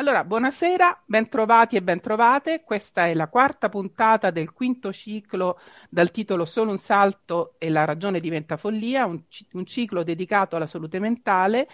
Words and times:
Allora, 0.00 0.24
buonasera, 0.24 1.02
bentrovati 1.04 1.76
e 1.76 1.82
bentrovate. 1.82 2.62
Questa 2.64 3.04
è 3.04 3.12
la 3.12 3.28
quarta 3.28 3.68
puntata 3.68 4.30
del 4.30 4.50
quinto 4.50 4.94
ciclo 4.94 5.60
dal 5.90 6.10
titolo 6.10 6.46
Solo 6.46 6.70
un 6.70 6.78
salto 6.78 7.56
e 7.58 7.68
la 7.68 7.84
ragione 7.84 8.18
diventa 8.18 8.56
follia, 8.56 9.04
un, 9.04 9.22
un 9.52 9.66
ciclo 9.66 10.02
dedicato 10.02 10.56
alla 10.56 10.66
salute 10.66 10.98
mentale 10.98 11.68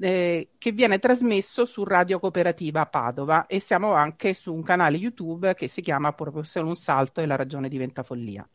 eh, 0.00 0.50
che 0.56 0.70
viene 0.70 1.00
trasmesso 1.00 1.64
su 1.64 1.82
Radio 1.82 2.20
Cooperativa 2.20 2.86
Padova 2.86 3.46
e 3.46 3.58
siamo 3.58 3.94
anche 3.94 4.32
su 4.32 4.54
un 4.54 4.62
canale 4.62 4.96
YouTube 4.96 5.54
che 5.54 5.66
si 5.66 5.80
chiama 5.80 6.12
proprio 6.12 6.44
Solo 6.44 6.68
un 6.68 6.76
salto 6.76 7.20
e 7.20 7.26
la 7.26 7.34
ragione 7.34 7.68
diventa 7.68 8.04
follia. 8.04 8.48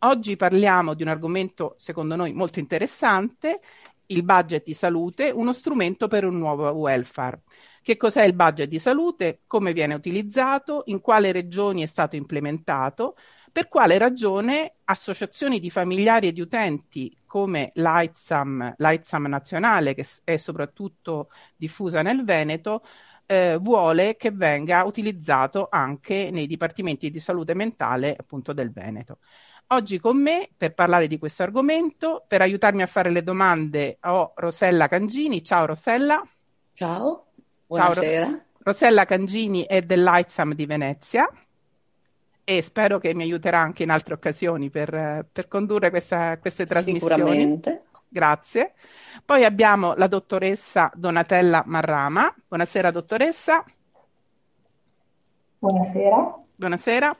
Oggi 0.00 0.34
parliamo 0.36 0.94
di 0.94 1.02
un 1.02 1.08
argomento 1.08 1.74
secondo 1.76 2.16
noi 2.16 2.32
molto 2.32 2.58
interessante, 2.58 3.60
il 4.08 4.22
budget 4.22 4.64
di 4.64 4.74
salute, 4.74 5.30
uno 5.30 5.52
strumento 5.52 6.08
per 6.08 6.24
un 6.24 6.38
nuovo 6.38 6.70
welfare. 6.70 7.42
Che 7.82 7.96
cos'è 7.96 8.24
il 8.24 8.34
budget 8.34 8.68
di 8.68 8.78
salute? 8.78 9.42
Come 9.46 9.72
viene 9.72 9.94
utilizzato? 9.94 10.82
In 10.86 11.00
quale 11.00 11.32
regioni 11.32 11.82
è 11.82 11.86
stato 11.86 12.16
implementato? 12.16 13.16
Per 13.52 13.68
quale 13.68 13.96
ragione 13.96 14.74
associazioni 14.84 15.60
di 15.60 15.70
familiari 15.70 16.28
e 16.28 16.32
di 16.32 16.40
utenti 16.40 17.16
come 17.24 17.70
l'AITSAM, 17.74 18.74
l'AITSAM 18.76 19.26
nazionale, 19.26 19.94
che 19.94 20.04
è 20.24 20.36
soprattutto 20.36 21.30
diffusa 21.56 22.02
nel 22.02 22.24
Veneto, 22.24 22.82
eh, 23.26 23.58
vuole 23.60 24.16
che 24.16 24.30
venga 24.30 24.84
utilizzato 24.84 25.68
anche 25.70 26.30
nei 26.30 26.46
dipartimenti 26.46 27.10
di 27.10 27.18
salute 27.18 27.54
mentale 27.54 28.14
appunto 28.18 28.52
del 28.52 28.72
Veneto. 28.72 29.18
Oggi 29.68 29.98
con 29.98 30.16
me 30.20 30.48
per 30.56 30.74
parlare 30.74 31.08
di 31.08 31.18
questo 31.18 31.42
argomento, 31.42 32.24
per 32.26 32.40
aiutarmi 32.40 32.82
a 32.82 32.86
fare 32.86 33.10
le 33.10 33.24
domande, 33.24 33.98
ho 34.02 34.32
Rosella 34.36 34.86
Cangini. 34.86 35.42
Ciao 35.42 35.66
Rosella. 35.66 36.24
Ciao. 36.72 37.26
Buonasera. 37.66 38.26
Ciao, 38.26 38.40
Rossella 38.58 39.04
Cangini 39.04 39.64
è 39.64 39.82
dell'ITSAM 39.82 40.54
di 40.54 40.66
Venezia 40.66 41.28
e 42.44 42.62
spero 42.62 42.98
che 42.98 43.12
mi 43.12 43.24
aiuterà 43.24 43.58
anche 43.58 43.82
in 43.82 43.90
altre 43.90 44.14
occasioni 44.14 44.70
per, 44.70 45.26
per 45.32 45.48
condurre 45.48 45.90
questa, 45.90 46.38
queste 46.38 46.64
trasmissioni. 46.64 47.14
Sicuramente. 47.14 47.84
Grazie. 48.08 48.74
Poi 49.24 49.44
abbiamo 49.44 49.94
la 49.94 50.06
dottoressa 50.06 50.92
Donatella 50.94 51.64
Marrama. 51.66 52.32
Buonasera 52.46 52.92
dottoressa. 52.92 53.64
Buonasera. 55.58 56.38
Buonasera. 56.54 57.16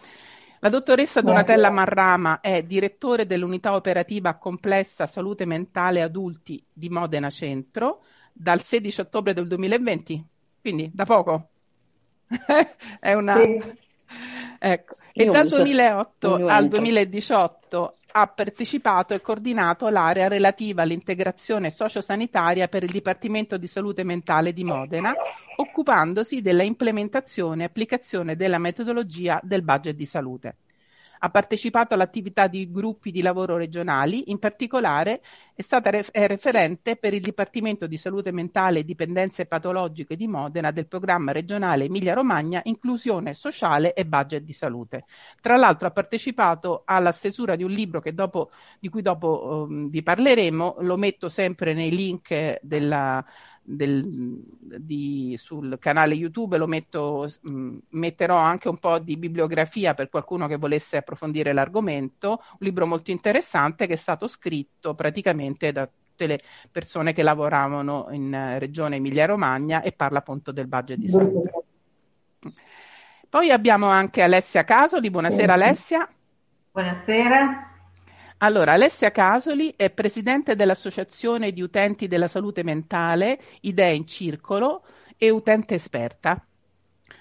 La 0.67 0.73
dottoressa 0.73 1.21
Donatella 1.21 1.71
Marrama 1.71 2.41
è 2.41 2.65
direttore 2.65 3.25
dell'unità 3.25 3.77
operativa 3.77 4.35
complessa 4.35 5.07
salute 5.07 5.45
mentale 5.45 6.03
adulti 6.03 6.61
di 6.73 6.89
Modena 6.89 7.31
Centro 7.31 8.03
dal 8.33 8.61
16 8.61 9.03
ottobre 9.03 9.33
del 9.33 9.47
2020 9.47 10.27
quindi 10.61 10.91
da 10.93 11.05
poco. 11.05 11.51
è 12.99 13.13
una... 13.13 13.41
Sì. 13.41 13.63
Ecco. 14.59 14.97
E 15.13 15.27
dal 15.27 15.47
2008 15.47 16.47
al 16.49 16.67
2018 16.67 17.97
ha 18.19 18.27
partecipato 18.29 19.13
e 19.13 19.21
coordinato 19.21 19.91
l'area 19.91 20.27
relativa 20.27 20.81
all'integrazione 20.81 21.71
sociosanitaria 21.71 22.67
per 22.67 22.83
il 22.83 22.91
Dipartimento 22.91 23.59
di 23.59 23.67
Salute 23.67 24.05
Mentale 24.05 24.55
di 24.55 24.65
Modena, 24.65 25.13
occupandosi 25.57 26.41
della 26.41 26.63
implementazione 26.63 27.63
e 27.63 27.67
applicazione 27.67 28.35
della 28.35 28.57
metodologia 28.57 29.39
del 29.43 29.63
budget 29.63 29.97
di 29.97 30.07
salute. 30.07 30.57
Ha 31.19 31.31
partecipato 31.31 31.95
all'attività 31.95 32.47
di 32.47 32.71
gruppi 32.71 33.11
di 33.11 33.23
lavoro 33.23 33.57
regionali, 33.57 34.31
in 34.31 34.39
particolare 34.39 35.21
è 35.55 35.63
stata 35.63 35.91
ref- 35.91 36.11
è 36.11 36.27
referente 36.27 36.97
per 36.97 37.15
il 37.15 37.21
Dipartimento 37.21 37.87
di 37.87 37.97
Salute 37.97 38.31
Mentale 38.33 38.81
e 38.81 38.85
Dipendenze 38.85 39.47
Patologiche 39.47 40.17
di 40.17 40.27
Modena 40.27 40.71
del 40.71 40.87
programma 40.87 41.33
regionale 41.33 41.85
Emilia-Romagna 41.85 42.61
Inclusione 42.65 43.35
Sociale 43.35 43.95
e 43.95 44.05
Budget 44.05 44.43
di 44.43 44.53
Salute. 44.53 45.05
Tra 45.41 45.57
l'altro 45.57 45.89
ha 45.89 45.93
partecipato 45.93 46.83
alla 46.85 47.13
stesura 47.13 47.57
di 47.57 47.63
un 47.63 47.71
libro 47.71 48.03
dopo, 48.13 48.51
di 48.79 48.89
cui 48.89 49.03
dopo 49.03 49.67
um, 49.69 49.89
vi 49.89 50.03
parleremo, 50.03 50.77
lo 50.81 50.97
metto 50.97 51.29
sempre 51.29 51.75
nei 51.75 51.91
link 51.91 52.59
della, 52.61 53.25
del, 53.67 54.05
di, 54.79 55.35
sul 55.37 55.77
canale 55.81 56.15
YouTube 56.15 56.57
lo 56.57 56.67
metto, 56.67 57.29
mh, 57.41 57.77
metterò 57.91 58.37
anche 58.37 58.69
un 58.69 58.79
po' 58.79 58.99
di 58.99 59.17
bibliografia 59.17 59.95
per 59.95 60.09
qualcuno 60.09 60.47
che 60.47 60.57
volesse 60.57 60.97
approfondire 60.97 61.53
l'argomento, 61.53 62.29
un 62.29 62.59
libro 62.61 62.87
molto 62.87 63.11
interessante 63.11 63.87
che 63.87 63.95
è 63.95 63.97
stato 63.97 64.29
scritto 64.29 64.95
praticamente 64.95 65.73
da 65.73 65.87
tutte 65.87 66.27
le 66.27 66.41
persone 66.71 67.13
che 67.13 67.23
lavoravano 67.23 68.07
in 68.11 68.33
uh, 68.33 68.59
regione 68.59 68.97
Emilia-Romagna 68.97 69.83
e 69.83 69.93
parla 69.93 70.19
appunto 70.19 70.53
del 70.53 70.69
budget 70.69 70.99
di 70.99 71.09
salute. 71.09 71.51
Poi 73.29 73.51
abbiamo 73.51 73.87
anche 73.87 74.23
Alessia 74.23 74.65
Casoli, 74.65 75.11
buonasera 75.11 75.53
Alessia. 75.53 76.09
Buonasera. 76.73 77.76
Allora, 78.39 78.73
Alessia 78.75 79.11
Casoli 79.13 79.73
è 79.77 79.89
presidente 79.89 80.55
dell'Associazione 80.57 81.53
di 81.53 81.63
utenti 81.63 82.07
della 82.07 82.29
salute 82.29 82.63
mentale 82.63 83.41
Idee 83.63 83.95
in 83.95 84.07
Circolo 84.07 84.85
e 85.17 85.31
utente 85.31 85.75
esperta. 85.75 86.45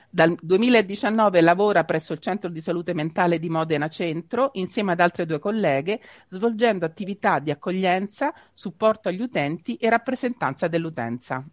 Dal 0.10 0.36
2019 0.38 1.40
lavora 1.40 1.86
presso 1.86 2.12
il 2.12 2.20
Centro 2.20 2.50
di 2.50 2.60
Salute 2.60 2.94
Mentale 2.94 3.40
di 3.40 3.50
Modena 3.50 3.88
Centro 3.88 4.50
insieme 4.56 4.92
ad 4.92 5.00
altre 5.00 5.26
due 5.26 5.40
colleghe, 5.40 6.02
svolgendo 6.28 6.86
attività 6.86 7.40
di 7.40 7.52
accoglienza, 7.52 8.34
supporto 8.52 9.08
agli 9.08 9.22
utenti 9.22 9.76
e 9.76 9.90
rappresentanza 9.90 10.68
dell'utenza. 10.68 11.46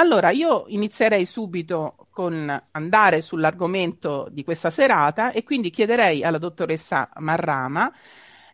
Allora, 0.00 0.30
io 0.30 0.64
inizierei 0.68 1.26
subito 1.26 2.06
con 2.08 2.62
andare 2.70 3.20
sull'argomento 3.20 4.28
di 4.30 4.44
questa 4.44 4.70
serata 4.70 5.30
e 5.30 5.42
quindi 5.42 5.68
chiederei 5.68 6.24
alla 6.24 6.38
dottoressa 6.38 7.10
Marrama 7.18 7.92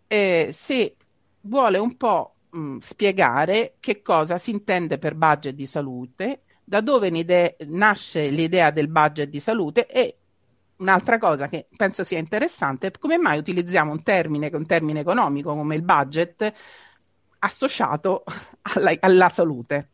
eh, 0.08 0.48
se 0.52 0.96
vuole 1.42 1.78
un 1.78 1.96
po' 1.96 2.34
mh, 2.50 2.78
spiegare 2.78 3.76
che 3.78 4.02
cosa 4.02 4.38
si 4.38 4.50
intende 4.50 4.98
per 4.98 5.14
budget 5.14 5.54
di 5.54 5.66
salute, 5.66 6.42
da 6.64 6.80
dove 6.80 7.10
nasce 7.68 8.28
l'idea 8.28 8.72
del 8.72 8.88
budget 8.88 9.28
di 9.28 9.38
salute 9.38 9.86
e 9.86 10.16
un'altra 10.78 11.18
cosa 11.18 11.46
che 11.46 11.68
penso 11.76 12.02
sia 12.02 12.18
interessante, 12.18 12.90
come 12.98 13.18
mai 13.18 13.38
utilizziamo 13.38 13.92
un 13.92 14.02
termine 14.02 14.50
un 14.52 14.66
termine 14.66 14.98
economico 14.98 15.54
come 15.54 15.76
il 15.76 15.82
budget 15.82 16.52
associato 17.38 18.24
alla, 18.74 18.92
alla 18.98 19.28
salute? 19.28 19.90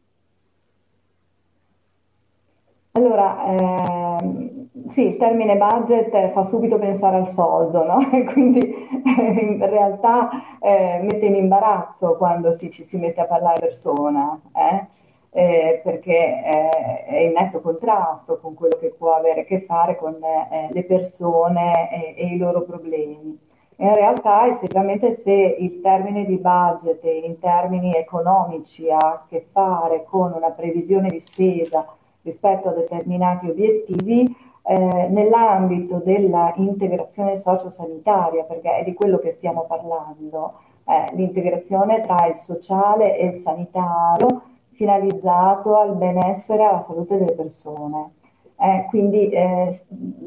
Allora, 2.95 3.45
ehm, 3.47 4.69
sì, 4.87 5.07
il 5.07 5.17
termine 5.17 5.57
budget 5.57 6.31
fa 6.31 6.43
subito 6.45 6.79
pensare 6.79 7.17
al 7.17 7.29
soldo, 7.29 7.85
no? 7.85 7.99
Quindi 8.33 8.61
eh, 8.61 9.23
in 9.23 9.67
realtà 9.69 10.29
eh, 10.61 11.01
mette 11.03 11.27
in 11.27 11.37
imbarazzo 11.37 12.17
quando 12.17 12.53
si, 12.53 12.71
ci 12.71 12.83
si 12.85 12.99
mette 12.99 13.21
a 13.23 13.27
parlare 13.27 13.61
persona, 13.61 14.39
eh? 14.55 14.87
Eh, 15.35 15.81
perché 15.83 16.13
eh, 16.45 17.05
è 17.07 17.17
in 17.21 17.33
netto 17.33 17.63
contrasto 17.63 18.39
con 18.39 18.53
quello 18.55 18.77
che 18.77 18.91
può 18.91 19.15
avere 19.15 19.41
a 19.43 19.45
che 19.45 19.63
fare 19.63 19.97
con 19.97 20.19
eh, 20.23 20.69
le 20.71 20.85
persone 20.85 22.15
e, 22.17 22.27
i 22.27 22.37
loro 22.37 22.63
problemi. 22.63 23.39
In 23.77 23.95
realtà, 23.95 24.47
effettivamente, 24.49 25.13
se 25.13 25.33
il 25.33 25.81
termine 25.81 26.27
di 26.27 26.37
budget 26.37 27.03
in 27.05 27.39
termini 27.39 27.95
economici 27.95 28.91
ha 28.91 28.99
a 28.99 29.25
che 29.27 29.47
fare 29.51 30.05
con 30.05 30.33
una 30.33 30.51
previsione 30.51 31.09
di 31.09 31.19
spesa, 31.21 31.87
rispetto 32.23 32.69
a 32.69 32.73
determinati 32.73 33.49
obiettivi 33.49 34.35
eh, 34.65 35.09
nell'ambito 35.09 36.01
dell'integrazione 36.05 37.37
sociosanitaria, 37.37 38.45
perché 38.45 38.77
è 38.77 38.85
di 38.85 38.95
quello 38.95 39.19
che 39.19 39.31
stiamo 39.31 39.65
parlando, 39.67 40.55
eh, 40.85 41.15
l'integrazione 41.15 42.01
tra 42.01 42.27
il 42.27 42.37
sociale 42.37 43.17
e 43.17 43.27
il 43.27 43.37
sanitario 43.37 44.43
finalizzato 44.73 45.77
al 45.77 45.95
benessere 45.97 46.63
e 46.63 46.67
alla 46.67 46.81
salute 46.81 47.19
delle 47.19 47.35
persone. 47.35 48.13
Eh, 48.59 48.87
quindi 48.89 49.29
eh, 49.31 49.77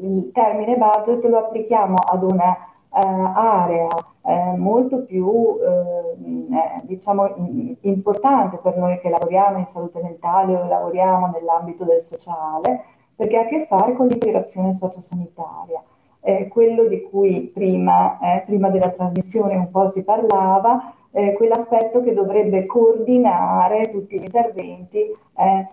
il 0.02 0.30
termine 0.32 0.76
budget 0.76 1.24
lo 1.24 1.38
applichiamo 1.38 1.96
ad 1.96 2.22
una 2.22 2.56
area 2.90 3.88
eh, 4.22 4.56
molto 4.56 5.04
più 5.04 5.58
eh, 5.60 6.80
diciamo, 6.82 7.34
importante 7.82 8.56
per 8.56 8.76
noi 8.76 8.98
che 9.00 9.08
lavoriamo 9.08 9.58
in 9.58 9.66
salute 9.66 10.02
mentale 10.02 10.54
o 10.54 10.66
lavoriamo 10.66 11.28
nell'ambito 11.28 11.84
del 11.84 12.00
sociale, 12.00 12.82
perché 13.14 13.36
ha 13.36 13.42
a 13.42 13.46
che 13.46 13.66
fare 13.66 13.94
con 13.94 14.08
l'integrazione 14.08 14.72
sociosanitaria. 14.72 15.82
Eh, 16.20 16.48
quello 16.48 16.86
di 16.86 17.02
cui 17.02 17.52
prima, 17.54 18.18
eh, 18.18 18.42
prima, 18.44 18.68
della 18.68 18.90
trasmissione 18.90 19.54
un 19.54 19.70
po' 19.70 19.86
si 19.86 20.02
parlava, 20.02 20.92
eh, 21.12 21.34
quell'aspetto 21.34 22.02
che 22.02 22.12
dovrebbe 22.12 22.66
coordinare 22.66 23.90
tutti 23.92 24.18
gli 24.18 24.24
interventi 24.24 24.98
eh, 24.98 25.68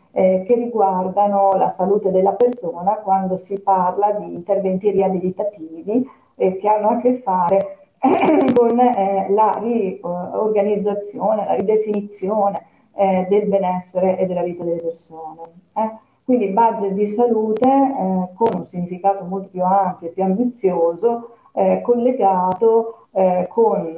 che 0.46 0.54
riguardano 0.54 1.54
la 1.54 1.70
salute 1.70 2.12
della 2.12 2.34
persona 2.34 2.98
quando 2.98 3.36
si 3.36 3.60
parla 3.62 4.12
di 4.12 4.32
interventi 4.32 4.92
riabilitativi 4.92 6.08
eh, 6.36 6.58
che 6.58 6.68
hanno 6.68 6.90
a 6.90 6.98
che 6.98 7.14
fare 7.14 7.78
con 8.54 8.80
eh, 8.80 9.28
la 9.30 9.60
riorganizzazione, 9.62 11.46
la 11.46 11.54
ridefinizione 11.56 12.66
eh, 12.96 13.26
del 13.30 13.48
benessere 13.48 14.18
e 14.18 14.26
della 14.26 14.44
vita 14.44 14.64
delle 14.64 14.82
persone. 14.82 15.42
Eh. 15.76 15.92
Quindi 16.24 16.48
budget 16.50 16.92
di 16.92 17.08
salute 17.08 17.68
eh, 17.68 18.30
con 18.36 18.50
un 18.56 18.64
significato 18.64 19.26
molto 19.26 19.50
più 19.50 19.64
ampio 19.64 20.08
e 20.08 20.12
più 20.12 20.24
ambizioso, 20.24 21.36
eh, 21.54 21.82
collegato 21.82 22.98
con 23.50 23.96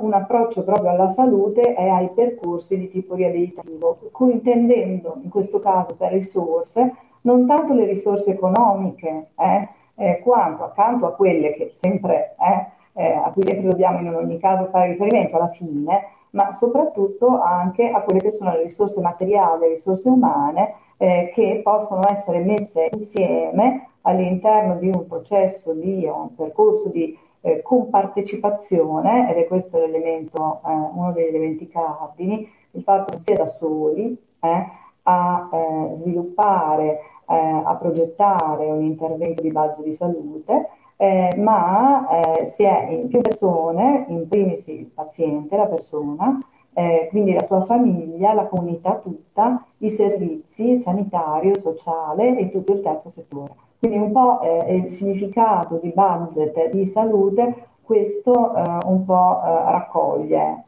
un 0.00 0.12
approccio 0.12 0.64
proprio 0.64 0.90
alla 0.90 1.06
salute 1.06 1.76
e 1.76 1.88
ai 1.88 2.10
percorsi 2.12 2.76
di 2.76 2.90
tipo 2.90 3.14
riabilitativo, 3.14 3.98
intendendo 4.18 5.18
in 5.22 5.30
questo 5.30 5.60
caso 5.60 5.94
per 5.94 6.10
risorse 6.10 6.92
non 7.26 7.46
tanto 7.46 7.74
le 7.74 7.84
risorse 7.84 8.30
economiche, 8.30 9.30
eh, 9.36 9.68
eh, 9.96 10.20
quanto 10.22 10.64
accanto 10.64 11.06
a 11.06 11.14
quelle 11.14 11.52
che 11.54 11.68
sempre, 11.70 12.34
a 12.38 13.30
cui 13.30 13.42
dobbiamo 13.60 13.98
in 14.00 14.14
ogni 14.14 14.38
caso 14.38 14.70
fare 14.70 14.92
riferimento 14.92 15.36
alla 15.36 15.50
fine, 15.50 16.16
ma 16.30 16.52
soprattutto 16.52 17.40
anche 17.40 17.90
a 17.90 18.00
quelle 18.00 18.20
che 18.20 18.30
sono 18.30 18.52
le 18.52 18.62
risorse 18.62 19.00
materiali, 19.00 19.60
le 19.60 19.68
risorse 19.68 20.08
umane 20.08 20.74
eh, 20.98 21.30
che 21.34 21.60
possono 21.62 22.04
essere 22.08 22.38
messe 22.40 22.88
insieme 22.92 23.88
all'interno 24.02 24.76
di 24.76 24.88
un 24.88 25.06
processo 25.06 25.72
di 25.72 26.06
un 26.06 26.34
percorso 26.34 26.90
di 26.90 27.18
eh, 27.40 27.62
compartecipazione, 27.62 29.30
ed 29.30 29.36
è 29.36 29.46
questo 29.46 29.78
l'elemento, 29.78 30.60
eh, 30.64 30.70
uno 30.70 31.12
degli 31.12 31.28
elementi 31.28 31.68
cardini, 31.68 32.48
il 32.72 32.82
fatto 32.82 33.12
che 33.12 33.18
sia 33.18 33.36
da 33.36 33.46
soli 33.46 34.16
eh, 34.40 34.66
a 35.02 35.48
eh, 35.52 35.94
sviluppare, 35.94 36.84
eh, 36.90 37.00
a 37.26 37.74
progettare 37.74 38.66
un 38.66 38.82
intervento 38.82 39.42
di 39.42 39.50
base 39.50 39.82
di 39.82 39.92
salute, 39.92 40.68
eh, 40.96 41.34
ma 41.38 42.08
eh, 42.08 42.44
si 42.44 42.62
è 42.62 42.88
in 42.90 43.08
più 43.08 43.20
persone, 43.20 44.06
in 44.08 44.28
primis 44.28 44.66
il 44.68 44.86
paziente, 44.86 45.56
la 45.56 45.66
persona, 45.66 46.40
eh, 46.72 47.08
quindi 47.10 47.32
la 47.32 47.42
sua 47.42 47.62
famiglia, 47.62 48.32
la 48.32 48.46
comunità 48.46 48.96
tutta, 48.96 49.64
i 49.78 49.90
servizi 49.90 50.76
sanitario, 50.76 51.56
sociale 51.56 52.38
e 52.38 52.50
tutto 52.50 52.72
il 52.72 52.80
terzo 52.80 53.08
settore. 53.08 53.54
Quindi 53.78 53.98
un 53.98 54.12
po' 54.12 54.40
eh, 54.40 54.76
il 54.76 54.90
significato 54.90 55.78
di 55.82 55.92
budget 55.94 56.70
di 56.70 56.86
salute 56.86 57.68
questo 57.82 58.54
eh, 58.54 58.78
un 58.86 59.04
po' 59.04 59.42
eh, 59.44 59.70
raccoglie. 59.70 60.64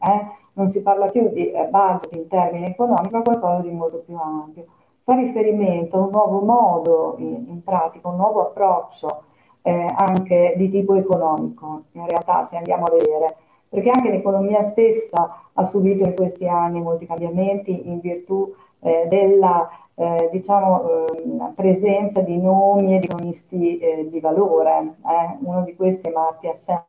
Non 0.52 0.66
si 0.66 0.82
parla 0.82 1.06
più 1.06 1.28
di 1.28 1.52
budget 1.70 2.14
in 2.14 2.26
termini 2.28 2.66
economici, 2.66 3.14
ma 3.14 3.22
qualcosa 3.22 3.60
di 3.60 3.70
molto 3.70 3.98
più 3.98 4.16
ampio. 4.16 4.64
Fa 5.08 5.14
riferimento 5.14 5.96
a 5.96 6.00
un 6.00 6.10
nuovo 6.10 6.40
modo 6.40 7.14
in, 7.16 7.46
in 7.48 7.62
pratica, 7.64 8.08
un 8.08 8.16
nuovo 8.16 8.42
approccio 8.42 9.22
eh, 9.62 9.90
anche 9.96 10.52
di 10.58 10.68
tipo 10.68 10.96
economico, 10.96 11.84
in 11.92 12.06
realtà 12.06 12.44
se 12.44 12.58
andiamo 12.58 12.84
a 12.84 12.90
vedere, 12.90 13.34
perché 13.70 13.88
anche 13.88 14.10
l'economia 14.10 14.60
stessa 14.60 15.44
ha 15.50 15.64
subito 15.64 16.04
in 16.04 16.14
questi 16.14 16.46
anni 16.46 16.82
molti 16.82 17.06
cambiamenti 17.06 17.88
in 17.88 18.00
virtù 18.00 18.54
eh, 18.80 19.06
della 19.08 19.70
eh, 19.94 20.28
diciamo, 20.30 21.06
ehm, 21.06 21.54
presenza 21.54 22.20
di 22.20 22.36
nomi 22.38 22.94
e 22.94 22.98
di 22.98 23.06
economisti 23.06 23.78
eh, 23.78 24.10
di 24.10 24.20
valore. 24.20 24.96
Eh. 25.06 25.38
Uno 25.40 25.62
di 25.62 25.74
questi 25.74 26.06
è 26.06 26.12
Martia 26.12 26.52
Sen. 26.52 26.84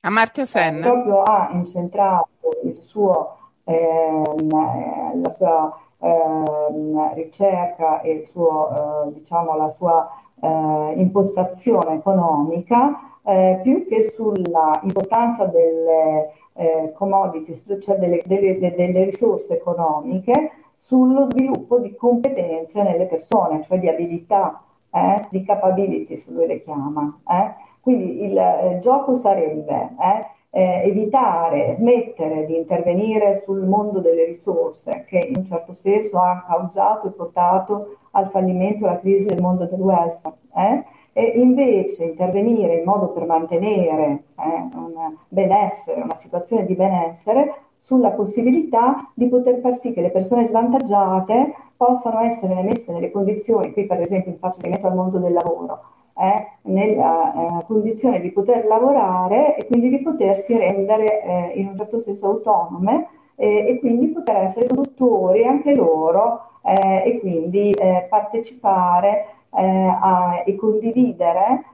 Amartya 0.00 0.44
Sen. 0.44 0.80
proprio 0.80 1.22
ha 1.22 1.50
incentrato 1.52 2.28
il 2.64 2.76
suo, 2.76 3.36
ehm, 3.62 5.20
la 5.22 5.30
sua 5.30 5.76
ehm, 6.02 7.14
ricerca 7.14 8.00
e 8.00 8.24
suo, 8.26 9.06
eh, 9.06 9.12
diciamo, 9.12 9.56
la 9.56 9.68
sua 9.68 10.10
eh, 10.40 10.92
impostazione 10.96 11.94
economica 11.94 13.12
eh, 13.24 13.60
più 13.62 13.86
che 13.86 14.02
sulla 14.02 14.80
importanza 14.82 15.44
delle 15.46 16.32
eh, 16.54 16.92
commodities, 16.94 17.78
cioè 17.80 17.96
delle, 17.96 18.22
delle, 18.26 18.58
delle, 18.58 19.04
risorse 19.04 19.54
economiche, 19.54 20.52
sullo 20.76 21.24
sviluppo 21.24 21.78
di 21.78 21.94
competenze 21.94 22.82
nelle 22.82 23.06
persone, 23.06 23.62
cioè 23.62 23.78
di 23.78 23.88
abilità, 23.88 24.62
eh, 24.90 25.26
di 25.30 25.44
capabilities 25.44 26.30
lui 26.32 26.46
le 26.46 26.62
chiama. 26.62 27.20
Eh. 27.28 27.54
Quindi 27.80 28.24
il 28.24 28.36
eh, 28.36 28.78
gioco 28.80 29.14
sarebbe 29.14 29.74
eh, 29.74 30.26
eh, 30.54 30.82
evitare, 30.84 31.72
smettere 31.72 32.44
di 32.44 32.56
intervenire 32.56 33.36
sul 33.36 33.64
mondo 33.64 34.00
delle 34.00 34.26
risorse 34.26 35.04
che 35.06 35.18
in 35.18 35.36
un 35.38 35.44
certo 35.46 35.72
senso 35.72 36.18
ha 36.18 36.44
causato 36.46 37.08
e 37.08 37.12
portato 37.12 37.96
al 38.10 38.28
fallimento 38.28 38.84
e 38.84 38.88
alla 38.88 39.00
crisi 39.00 39.28
del 39.28 39.40
mondo 39.40 39.64
del 39.64 39.80
welfare, 39.80 40.36
eh? 40.54 40.84
e 41.14 41.24
invece 41.40 42.04
intervenire 42.04 42.76
in 42.76 42.84
modo 42.84 43.08
per 43.08 43.24
mantenere 43.24 44.24
eh, 44.36 44.68
un 44.74 45.16
benessere, 45.28 46.02
una 46.02 46.14
situazione 46.14 46.66
di 46.66 46.74
benessere 46.74 47.54
sulla 47.78 48.10
possibilità 48.10 49.10
di 49.14 49.28
poter 49.28 49.58
far 49.60 49.74
sì 49.74 49.92
che 49.94 50.02
le 50.02 50.10
persone 50.10 50.44
svantaggiate 50.44 51.54
possano 51.76 52.20
essere 52.20 52.60
messe 52.62 52.92
nelle 52.92 53.10
condizioni, 53.10 53.72
qui 53.72 53.86
per 53.86 54.02
esempio 54.02 54.36
faccio 54.38 54.56
riferimento 54.60 54.86
al 54.86 54.94
mondo 54.94 55.18
del 55.18 55.32
lavoro, 55.32 55.80
eh, 56.18 56.46
nella 56.62 57.32
eh, 57.32 57.64
condizione 57.64 58.20
di 58.20 58.30
poter 58.30 58.66
lavorare 58.66 59.56
e 59.56 59.66
quindi 59.66 59.88
di 59.88 60.02
potersi 60.02 60.56
rendere 60.56 61.22
eh, 61.22 61.52
in 61.56 61.68
un 61.68 61.76
certo 61.76 61.98
senso 61.98 62.26
autonome 62.26 63.08
eh, 63.36 63.66
e 63.68 63.78
quindi 63.78 64.08
poter 64.08 64.36
essere 64.36 64.66
produttori 64.66 65.44
anche 65.46 65.74
loro 65.74 66.50
eh, 66.64 67.02
e 67.06 67.20
quindi 67.20 67.70
eh, 67.72 68.06
partecipare 68.08 69.26
a, 69.54 70.42
e 70.46 70.56
condividere 70.56 71.64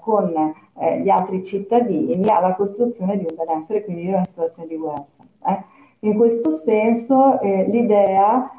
con 0.00 0.52
gli 1.00 1.08
altri 1.08 1.44
cittadini 1.44 2.28
alla 2.28 2.56
costruzione 2.56 3.16
di 3.16 3.24
un 3.30 3.36
benessere, 3.36 3.84
quindi 3.84 4.02
di 4.02 4.08
una 4.08 4.24
situazione 4.24 4.66
di 4.66 4.74
welfare. 4.74 5.64
In 6.00 6.16
questo 6.16 6.50
senso 6.50 7.38
l'idea 7.40 8.50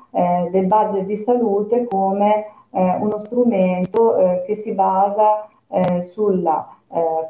del 0.50 0.66
budget 0.66 1.04
di 1.04 1.18
salute 1.18 1.84
come 1.90 2.46
eh, 2.76 2.98
uno 3.00 3.18
strumento 3.20 4.18
eh, 4.18 4.44
che 4.46 4.56
si 4.56 4.74
basa 4.74 5.48
eh, 5.70 6.02
sulla 6.02 6.72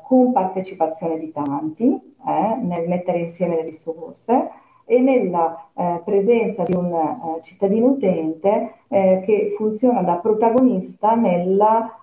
compartecipazione 0.03 1.17
di 1.17 1.31
tanti 1.31 2.13
nel 2.61 2.87
mettere 2.87 3.19
insieme 3.19 3.55
le 3.55 3.63
risorse 3.63 4.51
e 4.85 4.99
nella 4.99 5.69
eh, 5.73 6.01
presenza 6.05 6.63
di 6.63 6.75
un 6.75 6.93
eh, 6.93 7.41
cittadino 7.41 7.87
utente 7.87 8.73
eh, 8.87 9.23
che 9.25 9.55
funziona 9.57 10.01
da 10.01 10.15
protagonista 10.15 11.15
nella 11.15 11.99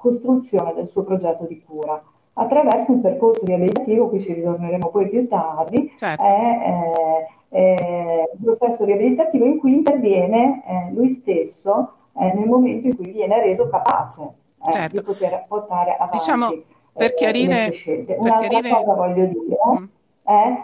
costruzione 0.00 0.74
del 0.74 0.88
suo 0.88 1.04
progetto 1.04 1.44
di 1.44 1.62
cura 1.62 2.02
attraverso 2.32 2.90
un 2.90 3.00
percorso 3.00 3.44
riabilitativo, 3.44 4.08
qui 4.08 4.20
ci 4.20 4.32
ritorneremo 4.32 4.88
poi 4.88 5.08
più 5.08 5.28
tardi, 5.28 5.92
certo. 5.96 6.20
è 6.20 7.28
un 7.48 8.42
processo 8.42 8.84
riabilitativo 8.84 9.44
in 9.44 9.58
cui 9.58 9.74
interviene 9.74 10.90
lui 10.92 11.10
stesso 11.10 11.92
eh, 12.14 12.32
nel 12.34 12.48
momento 12.48 12.86
in 12.88 12.96
cui 12.96 13.10
viene 13.10 13.40
reso 13.40 13.68
capace 13.68 14.22
eh, 14.66 14.72
certo. 14.72 14.96
di 14.96 15.02
poter 15.02 15.44
portare 15.48 15.94
avanti 15.94 16.18
diciamo, 16.18 16.50
per 16.92 17.10
eh, 17.10 17.14
chiarire, 17.14 17.64
le 17.66 17.70
scelte. 17.70 18.16
Un'altra 18.18 18.48
chiarire... 18.48 18.74
cosa 18.74 18.94
voglio 18.94 19.24
dire 19.26 19.56
mm. 19.78 19.84
è, 20.22 20.62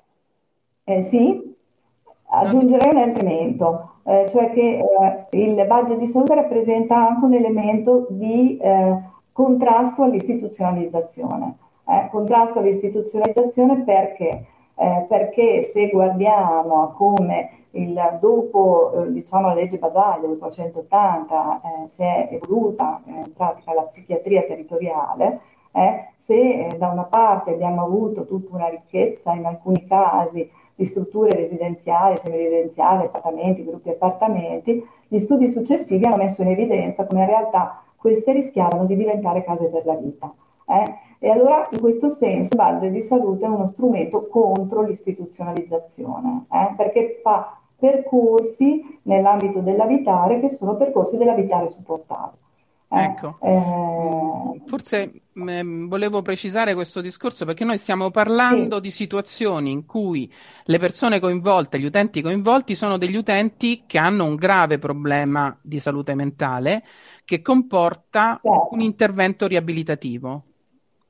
eh, 0.85 1.03
sì, 1.03 1.57
aggiungerei 2.29 2.95
un 2.95 2.99
elemento, 2.99 3.91
eh, 4.05 4.27
cioè 4.29 4.53
che 4.53 4.79
eh, 4.79 5.39
il 5.39 5.55
budget 5.67 5.97
di 5.97 6.07
salute 6.07 6.35
rappresenta 6.35 6.97
anche 6.97 7.25
un 7.25 7.35
elemento 7.35 8.07
di 8.11 8.61
contrasto 9.33 10.03
all'istituzionalizzazione. 10.03 11.57
contrasto 12.11 12.59
all'istituzionalizzazione 12.59 13.83
perché? 13.83 14.47
perché 15.09 15.63
se 15.63 15.89
guardiamo 15.89 16.83
a 16.85 16.93
come 16.93 17.58
il, 17.73 18.19
dopo 18.21 19.05
eh, 19.05 19.13
diciamo, 19.13 19.49
la 19.49 19.55
legge 19.55 19.79
Basaglia 19.79 20.27
del 20.27 20.39
480 20.39 21.61
eh, 21.61 21.89
si 21.89 22.03
è 22.03 22.29
evoluta 22.31 23.03
eh, 23.07 23.11
in 23.11 23.33
pratica 23.35 23.75
la 23.75 23.83
psichiatria 23.83 24.43
territoriale, 24.43 25.41
eh, 25.73 26.13
se 26.17 26.67
eh, 26.67 26.77
da 26.79 26.89
una 26.89 27.05
parte 27.05 27.51
abbiamo 27.51 27.83
avuto 27.83 28.25
tutta 28.25 28.55
una 28.55 28.69
ricchezza 28.69 29.33
in 29.35 29.45
alcuni 29.45 29.87
casi 29.87 30.51
di 30.75 30.87
strutture 30.87 31.35
residenziali, 31.35 32.17
semiresidenziali, 32.17 33.05
appartamenti, 33.05 33.65
gruppi 33.65 33.91
appartamenti, 33.91 34.87
gli 35.09 35.19
studi 35.19 35.49
successivi 35.49 36.05
hanno 36.05 36.17
messo 36.17 36.43
in 36.43 36.49
evidenza 36.49 37.05
come 37.05 37.21
in 37.21 37.27
realtà 37.27 37.83
queste 37.97 38.33
rischiavano 38.33 38.85
di 38.85 38.95
diventare 38.95 39.43
case 39.43 39.69
per 39.69 39.85
la 39.85 39.95
vita. 39.95 40.33
Eh? 40.69 40.99
E 41.19 41.31
allora 41.31 41.69
in 41.73 41.81
questo 41.81 42.09
senso 42.09 42.55
il 42.55 42.61
budget 42.61 42.91
di 42.93 43.01
salute 43.01 43.45
è 43.45 43.49
uno 43.49 43.67
strumento 43.67 44.29
contro 44.29 44.83
l'istituzionalizzazione, 44.83 46.47
eh? 46.53 46.75
perché 46.77 47.21
fa 47.23 47.59
percorsi 47.77 49.01
nell'ambito 49.03 49.61
dell'abitare 49.61 50.41
che 50.41 50.49
sono 50.49 50.77
percorsi 50.77 51.17
dell'abitare 51.17 51.69
supportato. 51.69 52.37
Eh, 52.91 53.03
ecco, 53.03 53.37
eh, 53.43 54.63
forse 54.65 55.21
mh, 55.31 55.61
mm, 55.63 55.89
volevo 55.89 56.23
precisare 56.23 56.73
questo 56.73 57.03
discorso 57.03 57.45
perché 57.45 57.63
noi 57.63 57.77
stiamo 57.77 58.11
parlando 58.11 58.77
sì. 58.77 58.81
di 58.81 58.91
situazioni 58.91 59.71
in 59.71 59.85
cui 59.85 60.33
le 60.65 60.79
persone 60.79 61.21
coinvolte, 61.21 61.79
gli 61.79 61.85
utenti 61.85 62.23
coinvolti 62.23 62.75
sono 62.75 62.97
degli 62.97 63.17
utenti 63.17 63.83
che 63.87 63.99
hanno 63.99 64.25
un 64.25 64.37
grave 64.37 64.79
problema 64.79 65.55
di 65.61 65.79
salute 65.79 66.15
mentale 66.15 66.83
che 67.27 67.43
comporta 67.43 68.39
certo. 68.41 68.69
un 68.71 68.81
intervento 68.81 69.47
riabilitativo. 69.47 70.45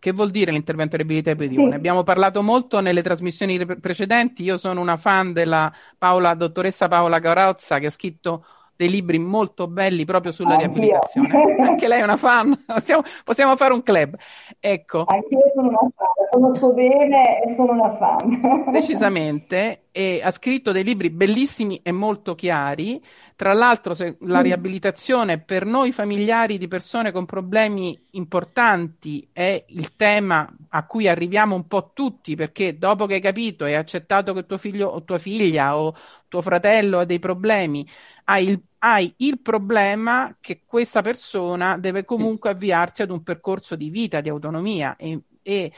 Che 0.01 0.13
vuol 0.13 0.31
dire 0.31 0.53
l'intervento 0.53 0.97
riabilitativo? 0.97 1.51
Sì. 1.51 1.65
Ne 1.65 1.75
abbiamo 1.75 2.03
parlato 2.03 2.43
molto 2.43 2.81
nelle 2.81 3.03
trasmissioni 3.03 3.65
precedenti. 3.65 4.45
Io 4.45 4.57
sono 4.57 4.81
una 4.81 4.97
fan 4.97 5.33
della 5.33 5.73
Paola, 5.97 6.35
dottoressa 6.35 6.87
Paola 6.87 7.19
Carozza, 7.19 7.79
che 7.79 7.87
ha 7.87 7.91
scritto 7.91 8.45
dei 8.79 8.89
libri 8.89 9.19
molto 9.19 9.67
belli 9.67 10.05
proprio 10.05 10.31
sulla 10.31 10.51
Anch'io. 10.53 10.69
riabilitazione. 10.69 11.57
Anche 11.67 11.89
lei 11.89 11.99
è 11.99 12.05
una 12.05 12.17
fan, 12.17 12.63
possiamo, 12.65 13.03
possiamo, 13.25 13.57
fare 13.57 13.75
un 13.75 13.83
club. 13.83 14.15
Ecco. 14.61 15.03
Anch'io 15.05 15.41
sono 15.53 15.69
una 15.69 15.79
fan, 15.97 16.29
conosco 16.31 16.73
bene 16.75 17.43
e 17.43 17.55
sono 17.55 17.73
una 17.73 17.93
fan. 17.97 18.71
Decisamente, 18.71 19.88
e 19.99 20.21
ha 20.23 20.31
scritto 20.31 20.71
dei 20.71 20.85
libri 20.85 21.11
bellissimi 21.11 21.81
e 21.83 21.91
molto 21.91 22.37
chiari. 22.37 23.03
Tra 23.35 23.53
l'altro, 23.53 23.97
la 24.21 24.41
riabilitazione 24.41 25.41
per 25.41 25.65
noi 25.65 25.91
familiari 25.91 26.57
di 26.57 26.69
persone 26.69 27.11
con 27.11 27.27
problemi 27.27 28.01
importanti 28.13 29.29
è 29.33 29.65
il 29.71 29.97
tema 29.97 30.49
a 30.69 30.87
cui 30.87 31.09
arriviamo 31.09 31.57
un 31.57 31.67
po' 31.67 31.91
tutti, 31.95 32.37
perché 32.37 32.79
dopo 32.79 33.07
che 33.07 33.15
hai 33.15 33.21
capito 33.21 33.65
e 33.65 33.71
hai 33.71 33.75
accettato 33.75 34.33
che 34.35 34.47
tuo 34.47 34.57
figlio 34.57 34.87
o 34.87 35.03
tua 35.03 35.19
figlia 35.19 35.77
o 35.77 35.93
tuo 36.29 36.43
fratello 36.43 37.01
ha 37.01 37.05
dei 37.05 37.19
problemi, 37.19 37.85
hai 38.27 38.51
il, 38.51 38.63
hai 38.79 39.13
il 39.17 39.41
problema 39.41 40.37
che 40.39 40.63
questa 40.65 41.03
persona 41.03 41.77
deve 41.77 42.05
comunque 42.05 42.51
avviarsi 42.51 43.03
ad 43.03 43.11
un 43.11 43.25
percorso 43.25 43.75
di 43.75 43.91
vita, 43.91 44.21
di 44.21 44.29
autonomia. 44.29 44.95
E, 44.95 45.23
e 45.43 45.73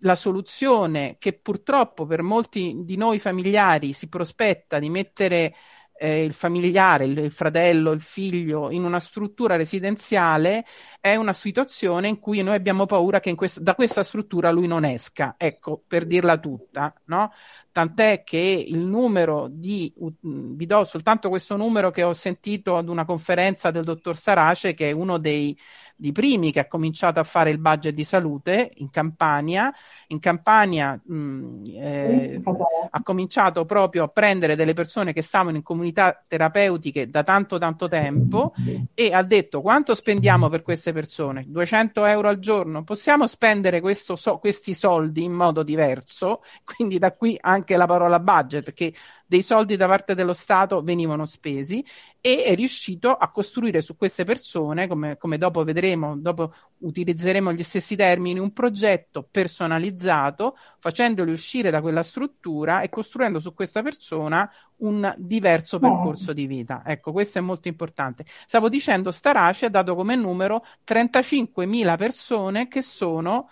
la 0.00 0.14
soluzione 0.14 1.16
che 1.18 1.32
purtroppo 1.32 2.06
per 2.06 2.22
molti 2.22 2.82
di 2.84 2.96
noi 2.96 3.18
familiari 3.18 3.92
si 3.92 4.08
prospetta 4.08 4.78
di 4.78 4.88
mettere 4.88 5.54
eh, 6.02 6.24
il 6.24 6.32
familiare, 6.32 7.04
il, 7.04 7.18
il, 7.18 7.30
fratello, 7.30 7.90
il 7.90 8.00
figlio 8.00 8.70
in 8.70 8.84
una 8.84 9.00
struttura 9.00 9.56
residenziale 9.56 10.64
è 10.98 11.14
una 11.14 11.34
situazione 11.34 12.08
in 12.08 12.18
cui 12.18 12.42
noi 12.42 12.54
abbiamo 12.54 12.86
paura 12.86 13.20
che 13.20 13.34
quest- 13.34 13.60
da 13.60 13.74
questa 13.74 14.02
struttura 14.02 14.50
lui 14.50 14.66
non 14.66 14.86
esca, 14.86 15.34
ecco, 15.36 15.82
per 15.86 16.06
dirla 16.06 16.38
tutta, 16.38 16.94
no? 17.06 17.32
Tant'è 17.70 18.22
che 18.24 18.64
il 18.66 18.78
numero 18.78 19.46
di, 19.50 19.92
vi 20.22 20.66
do 20.66 20.84
soltanto 20.84 21.28
questo 21.28 21.56
numero 21.56 21.90
che 21.90 22.02
ho 22.02 22.14
sentito 22.14 22.76
ad 22.76 22.88
una 22.88 23.04
conferenza 23.04 23.70
del 23.70 23.84
dottor 23.84 24.16
Sarace, 24.16 24.72
che 24.72 24.88
è 24.88 24.92
uno 24.92 25.18
dei 25.18 25.56
di 26.00 26.12
primi 26.12 26.50
che 26.50 26.60
ha 26.60 26.66
cominciato 26.66 27.20
a 27.20 27.24
fare 27.24 27.50
il 27.50 27.58
budget 27.58 27.92
di 27.92 28.04
salute 28.04 28.72
in 28.76 28.88
Campania. 28.88 29.70
In 30.08 30.18
Campania 30.18 30.98
mh, 31.02 31.62
eh, 31.66 32.40
ha 32.90 33.02
cominciato 33.02 33.66
proprio 33.66 34.04
a 34.04 34.08
prendere 34.08 34.56
delle 34.56 34.72
persone 34.72 35.12
che 35.12 35.20
stavano 35.20 35.56
in 35.56 35.62
comunità 35.62 36.24
terapeutiche 36.26 37.10
da 37.10 37.22
tanto 37.22 37.58
tanto 37.58 37.86
tempo 37.86 38.54
e 38.94 39.12
ha 39.12 39.22
detto 39.22 39.60
quanto 39.60 39.94
spendiamo 39.94 40.48
per 40.48 40.62
queste 40.62 40.92
persone? 40.92 41.44
200 41.46 42.06
euro 42.06 42.28
al 42.28 42.38
giorno? 42.38 42.82
Possiamo 42.82 43.26
spendere 43.26 43.82
questo, 43.82 44.16
so, 44.16 44.38
questi 44.38 44.72
soldi 44.72 45.22
in 45.22 45.32
modo 45.32 45.62
diverso? 45.62 46.42
Quindi 46.64 46.98
da 46.98 47.12
qui 47.12 47.36
anche 47.38 47.76
la 47.76 47.86
parola 47.86 48.18
budget 48.18 48.72
che 48.72 48.94
dei 49.30 49.42
soldi 49.42 49.76
da 49.76 49.86
parte 49.86 50.16
dello 50.16 50.32
Stato 50.32 50.82
venivano 50.82 51.24
spesi 51.24 51.86
e 52.20 52.42
è 52.42 52.56
riuscito 52.56 53.12
a 53.12 53.30
costruire 53.30 53.80
su 53.80 53.96
queste 53.96 54.24
persone, 54.24 54.88
come, 54.88 55.16
come 55.18 55.38
dopo 55.38 55.62
vedremo, 55.62 56.16
dopo 56.16 56.52
utilizzeremo 56.78 57.52
gli 57.52 57.62
stessi 57.62 57.94
termini, 57.94 58.40
un 58.40 58.52
progetto 58.52 59.24
personalizzato, 59.30 60.56
facendoli 60.80 61.30
uscire 61.30 61.70
da 61.70 61.80
quella 61.80 62.02
struttura 62.02 62.80
e 62.80 62.88
costruendo 62.88 63.38
su 63.38 63.54
questa 63.54 63.82
persona 63.82 64.50
un 64.78 65.14
diverso 65.16 65.78
percorso 65.78 66.32
di 66.32 66.48
vita. 66.48 66.82
Ecco, 66.84 67.12
questo 67.12 67.38
è 67.38 67.40
molto 67.40 67.68
importante. 67.68 68.24
Stavo 68.46 68.68
dicendo, 68.68 69.12
Starace 69.12 69.66
ha 69.66 69.70
dato 69.70 69.94
come 69.94 70.16
numero 70.16 70.64
35.000 70.84 71.96
persone 71.96 72.66
che 72.66 72.82
sono 72.82 73.48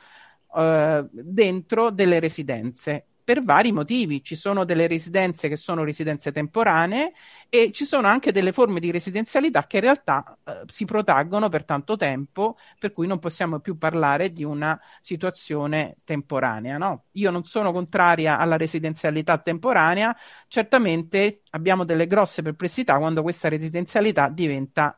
Uh, 0.50 1.06
dentro 1.12 1.90
delle 1.90 2.20
residenze 2.20 3.08
per 3.28 3.44
vari 3.44 3.72
motivi. 3.72 4.24
Ci 4.24 4.36
sono 4.36 4.64
delle 4.64 4.86
residenze 4.86 5.50
che 5.50 5.56
sono 5.56 5.84
residenze 5.84 6.32
temporanee 6.32 7.12
e 7.50 7.72
ci 7.72 7.84
sono 7.84 8.06
anche 8.06 8.32
delle 8.32 8.52
forme 8.52 8.80
di 8.80 8.90
residenzialità 8.90 9.66
che 9.66 9.76
in 9.76 9.82
realtà 9.82 10.38
eh, 10.44 10.62
si 10.64 10.86
protraggono 10.86 11.50
per 11.50 11.66
tanto 11.66 11.96
tempo, 11.96 12.56
per 12.78 12.94
cui 12.94 13.06
non 13.06 13.18
possiamo 13.18 13.58
più 13.58 13.76
parlare 13.76 14.32
di 14.32 14.44
una 14.44 14.80
situazione 15.02 15.96
temporanea. 16.04 16.78
No? 16.78 17.04
Io 17.12 17.30
non 17.30 17.44
sono 17.44 17.70
contraria 17.70 18.38
alla 18.38 18.56
residenzialità 18.56 19.36
temporanea, 19.36 20.16
certamente 20.46 21.42
abbiamo 21.50 21.84
delle 21.84 22.06
grosse 22.06 22.40
perplessità 22.40 22.96
quando 22.96 23.20
questa 23.20 23.50
residenzialità 23.50 24.30
diventa 24.30 24.96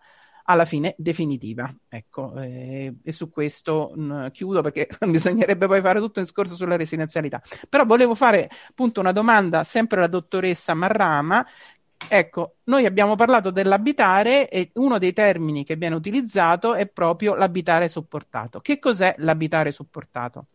alla 0.50 0.64
fine 0.64 0.94
definitiva. 0.98 1.72
Ecco, 1.88 2.34
eh, 2.40 2.92
e 3.02 3.12
su 3.12 3.30
questo 3.30 3.92
mh, 3.94 4.02
mm, 4.02 4.26
chiudo 4.28 4.60
perché 4.62 4.88
bisognerebbe 5.08 5.66
poi 5.66 5.80
fare 5.80 6.00
tutto 6.00 6.18
un 6.18 6.24
discorso 6.24 6.54
sulla 6.56 6.76
residenzialità. 6.76 7.40
Però 7.68 7.84
volevo 7.84 8.14
fare 8.14 8.50
appunto 8.68 9.00
una 9.00 9.12
domanda 9.12 9.62
sempre 9.64 9.98
alla 9.98 10.08
dottoressa 10.08 10.74
Marrama. 10.74 11.46
Ecco, 12.08 12.56
noi 12.64 12.86
abbiamo 12.86 13.14
parlato 13.14 13.50
dell'abitare 13.50 14.48
e 14.48 14.70
uno 14.74 14.98
dei 14.98 15.12
termini 15.12 15.64
che 15.64 15.76
viene 15.76 15.94
utilizzato 15.94 16.74
è 16.74 16.86
proprio 16.88 17.34
l'abitare 17.34 17.88
supportato. 17.88 18.60
Che 18.60 18.78
cos'è 18.78 19.14
l'abitare 19.18 19.70
supportato? 19.70 20.46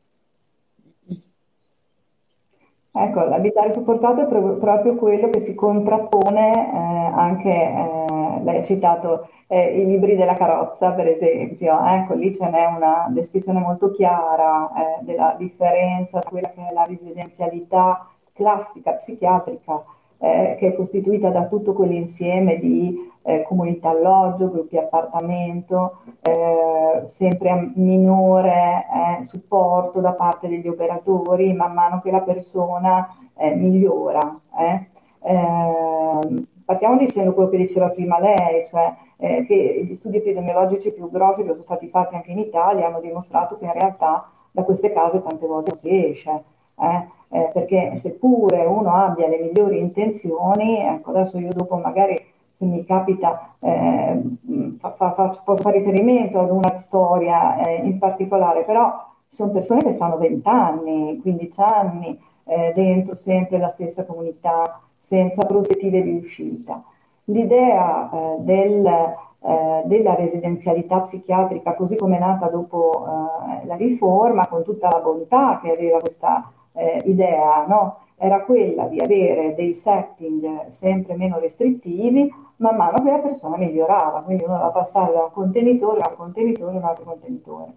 Ecco, 2.97 3.25
l'abitare 3.25 3.71
supportato 3.73 4.21
è 4.21 4.25
proprio 4.25 4.95
quello 4.95 5.29
che 5.29 5.39
si 5.41 5.53
contrappone 5.53 6.53
eh, 6.53 6.77
anche, 7.13 7.49
eh, 7.49 8.41
lei 8.41 8.57
ha 8.59 8.63
citato 8.63 9.27
eh, 9.47 9.81
i 9.81 9.85
libri 9.85 10.15
della 10.15 10.35
carrozza, 10.35 10.91
per 10.91 11.07
esempio, 11.07 11.77
ecco, 11.85 12.13
lì 12.13 12.33
ce 12.33 12.49
n'è 12.49 12.65
una 12.65 13.07
descrizione 13.09 13.59
molto 13.59 13.91
chiara 13.91 14.69
eh, 14.69 15.03
della 15.03 15.35
differenza 15.37 16.19
tra 16.19 16.29
quella 16.29 16.49
che 16.51 16.67
è 16.69 16.73
la 16.73 16.85
residenzialità 16.85 18.07
classica 18.31 18.93
psichiatrica, 18.93 19.83
eh, 20.19 20.55
che 20.57 20.67
è 20.69 20.75
costituita 20.75 21.29
da 21.29 21.47
tutto 21.47 21.73
quell'insieme 21.73 22.57
di 22.59 23.11
eh, 23.25 23.41
comunità 23.43 23.89
alloggio, 23.89 24.51
gruppi 24.51 24.77
appartamento, 24.77 25.97
eh, 26.21 27.03
sempre 27.07 27.71
minore 27.75 28.85
eh, 29.19 29.23
supporto 29.23 29.99
da 29.99 30.13
parte 30.13 30.47
degli 30.47 30.67
operatori 30.67 31.51
man 31.53 31.73
mano 31.73 32.01
che 32.01 32.11
la 32.11 32.21
persona 32.21 33.15
migliora. 33.37 34.39
Eh, 34.57 34.87
partiamo 36.63 36.97
dicendo 36.97 37.33
quello 37.33 37.49
che 37.49 37.57
diceva 37.57 37.89
prima 37.89 38.19
lei, 38.19 38.65
cioè 38.65 38.93
eh, 39.17 39.43
che 39.45 39.85
gli 39.87 39.93
studi 39.93 40.17
epidemiologici 40.17 40.93
più 40.93 41.09
grossi 41.09 41.41
che 41.41 41.49
sono 41.49 41.61
stati 41.61 41.87
fatti 41.87 42.15
anche 42.15 42.31
in 42.31 42.39
Italia 42.39 42.87
hanno 42.87 42.99
dimostrato 42.99 43.57
che 43.57 43.65
in 43.65 43.73
realtà 43.73 44.29
da 44.51 44.63
queste 44.63 44.91
case 44.93 45.21
tante 45.21 45.45
volte 45.47 45.75
si 45.75 46.05
esce. 46.09 46.43
Eh? 46.79 47.13
Eh, 47.29 47.49
perché 47.53 47.95
seppure 47.95 48.63
uno 48.65 48.93
abbia 48.93 49.27
le 49.27 49.39
migliori 49.39 49.79
intenzioni, 49.79 50.79
ecco 50.79 51.09
adesso 51.09 51.39
io 51.39 51.51
dopo 51.51 51.75
magari 51.75 52.21
se 52.55 52.63
mi 52.63 52.85
capita 52.85 53.55
eh, 53.59 54.23
fa, 54.79 54.93
fa, 54.93 55.11
posso 55.43 55.61
fare 55.61 55.79
riferimento 55.79 56.39
ad 56.39 56.49
una 56.51 56.77
storia 56.77 57.57
eh, 57.57 57.81
in 57.83 57.97
particolare, 57.97 58.63
però 58.63 58.93
sono 59.27 59.51
persone 59.51 59.83
che 59.83 59.91
stanno 59.91 60.17
20 60.17 60.47
anni, 60.47 61.19
15 61.21 61.61
anni 61.61 62.17
eh, 62.45 62.71
dentro 62.73 63.13
sempre 63.13 63.57
la 63.57 63.67
stessa 63.67 64.05
comunità, 64.05 64.79
senza 64.95 65.45
prospettive 65.45 66.01
di 66.01 66.15
uscita. 66.15 66.81
L'idea 67.25 68.09
eh, 68.09 68.35
del, 68.39 68.85
eh, 68.85 69.81
della 69.83 70.15
residenzialità 70.15 71.01
psichiatrica, 71.01 71.73
così 71.73 71.97
come 71.97 72.15
è 72.15 72.19
nata 72.19 72.47
dopo 72.47 73.05
eh, 73.05 73.65
la 73.65 73.75
riforma, 73.75 74.47
con 74.47 74.63
tutta 74.63 74.89
la 74.89 74.99
bontà 74.99 75.59
che 75.61 75.73
aveva 75.73 75.99
questa 75.99 76.49
eh, 76.75 77.01
idea, 77.05 77.65
no? 77.67 77.99
era 78.17 78.43
quella 78.43 78.85
di 78.85 78.99
avere 78.99 79.55
dei 79.55 79.73
setting 79.73 80.67
sempre 80.67 81.15
meno 81.15 81.37
restrittivi 81.39 82.31
man 82.57 82.75
mano 82.77 83.03
che 83.03 83.11
la 83.11 83.19
persona 83.19 83.57
migliorava, 83.57 84.21
quindi 84.21 84.43
uno 84.43 84.57
va 84.57 84.65
a 84.65 84.71
passare 84.71 85.11
da 85.11 85.23
un 85.23 85.31
contenitore 85.31 86.01
a 86.01 86.09
un 86.09 86.15
contenitore 86.15 86.75
a 86.75 86.79
un 86.79 86.83
altro 86.85 87.03
contenitore. 87.03 87.73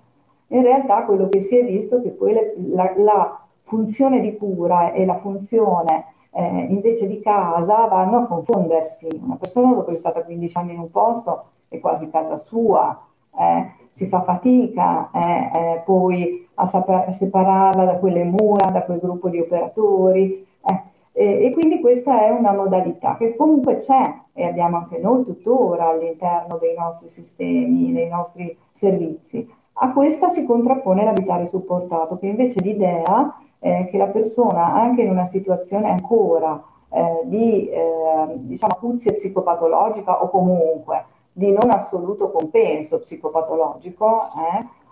In 0.49 0.63
realtà 0.63 1.05
quello 1.05 1.29
che 1.29 1.41
si 1.41 1.59
è 1.59 1.65
visto 1.65 1.99
è 1.99 2.03
che 2.03 2.11
poi 2.11 2.33
le, 2.33 2.55
la, 2.69 2.93
la 2.97 3.41
funzione 3.63 4.21
di 4.21 4.37
cura 4.37 4.93
e 4.93 5.05
la 5.05 5.19
funzione 5.19 6.05
eh, 6.31 6.67
invece 6.69 7.07
di 7.07 7.21
casa 7.21 7.87
vanno 7.87 8.19
a 8.19 8.27
confondersi. 8.27 9.09
Una 9.21 9.37
persona 9.37 9.71
dopo 9.71 9.85
che 9.85 9.95
è 9.95 9.99
stata 9.99 10.23
15 10.23 10.57
anni 10.57 10.73
in 10.75 10.79
un 10.79 10.91
posto 10.91 11.45
è 11.69 11.81
quasi 11.81 12.09
casa 12.09 12.37
sua, 12.37 13.08
eh, 13.37 13.71
si 13.91 14.07
fa 14.07 14.23
fatica 14.23 15.11
eh, 15.13 15.51
eh 15.53 15.83
poi 15.85 16.47
a, 16.55 16.67
saper, 16.67 17.05
a, 17.09 17.13
separarla 17.13 17.85
da 17.85 17.95
quelle 17.97 18.25
mura, 18.25 18.71
da 18.71 18.83
quel 18.83 18.99
gruppo 18.99 19.29
di 19.29 19.41
operatori. 19.41 20.47
Eh, 20.65 20.83
e, 21.13 21.47
e, 21.47 21.53
quindi 21.53 21.81
questa 21.81 22.25
è 22.25 22.31
una 22.31 22.53
modalità 22.53 23.17
che 23.17 23.35
comunque 23.35 23.77
c'è 23.77 24.15
e 24.33 24.45
abbiamo 24.45 24.77
anche 24.77 24.99
noi 24.99 25.25
tuttora 25.25 25.89
all'interno 25.89 26.59
dei 26.59 26.75
nostri 26.77 27.09
sistemi, 27.09 27.93
dei 27.93 28.09
nostri 28.09 28.57
servizi. 28.71 29.49
A 29.81 29.93
questa 29.93 30.29
si 30.29 30.45
contrappone 30.45 31.05
l'abitare 31.05 31.47
supportato, 31.47 32.19
che 32.19 32.27
invece 32.27 32.61
l'idea 32.61 33.37
eh, 33.61 33.89
che 33.91 33.99
la 33.99 34.07
persona, 34.07 34.75
anche 34.75 35.03
in 35.03 35.11
una 35.11 35.25
situazione 35.25 35.89
ancora 35.89 36.63
eh, 36.91 37.21
di 37.25 37.69
eh, 37.69 38.27
diciamo, 38.35 38.75
acuzia 38.75 39.13
psicopatologica 39.13 40.23
o 40.23 40.31
comunque 40.31 41.05
di 41.39 41.53
non 41.53 41.71
assoluto 41.71 42.33
compenso 42.33 42.99
psicopatologico, 42.99 44.23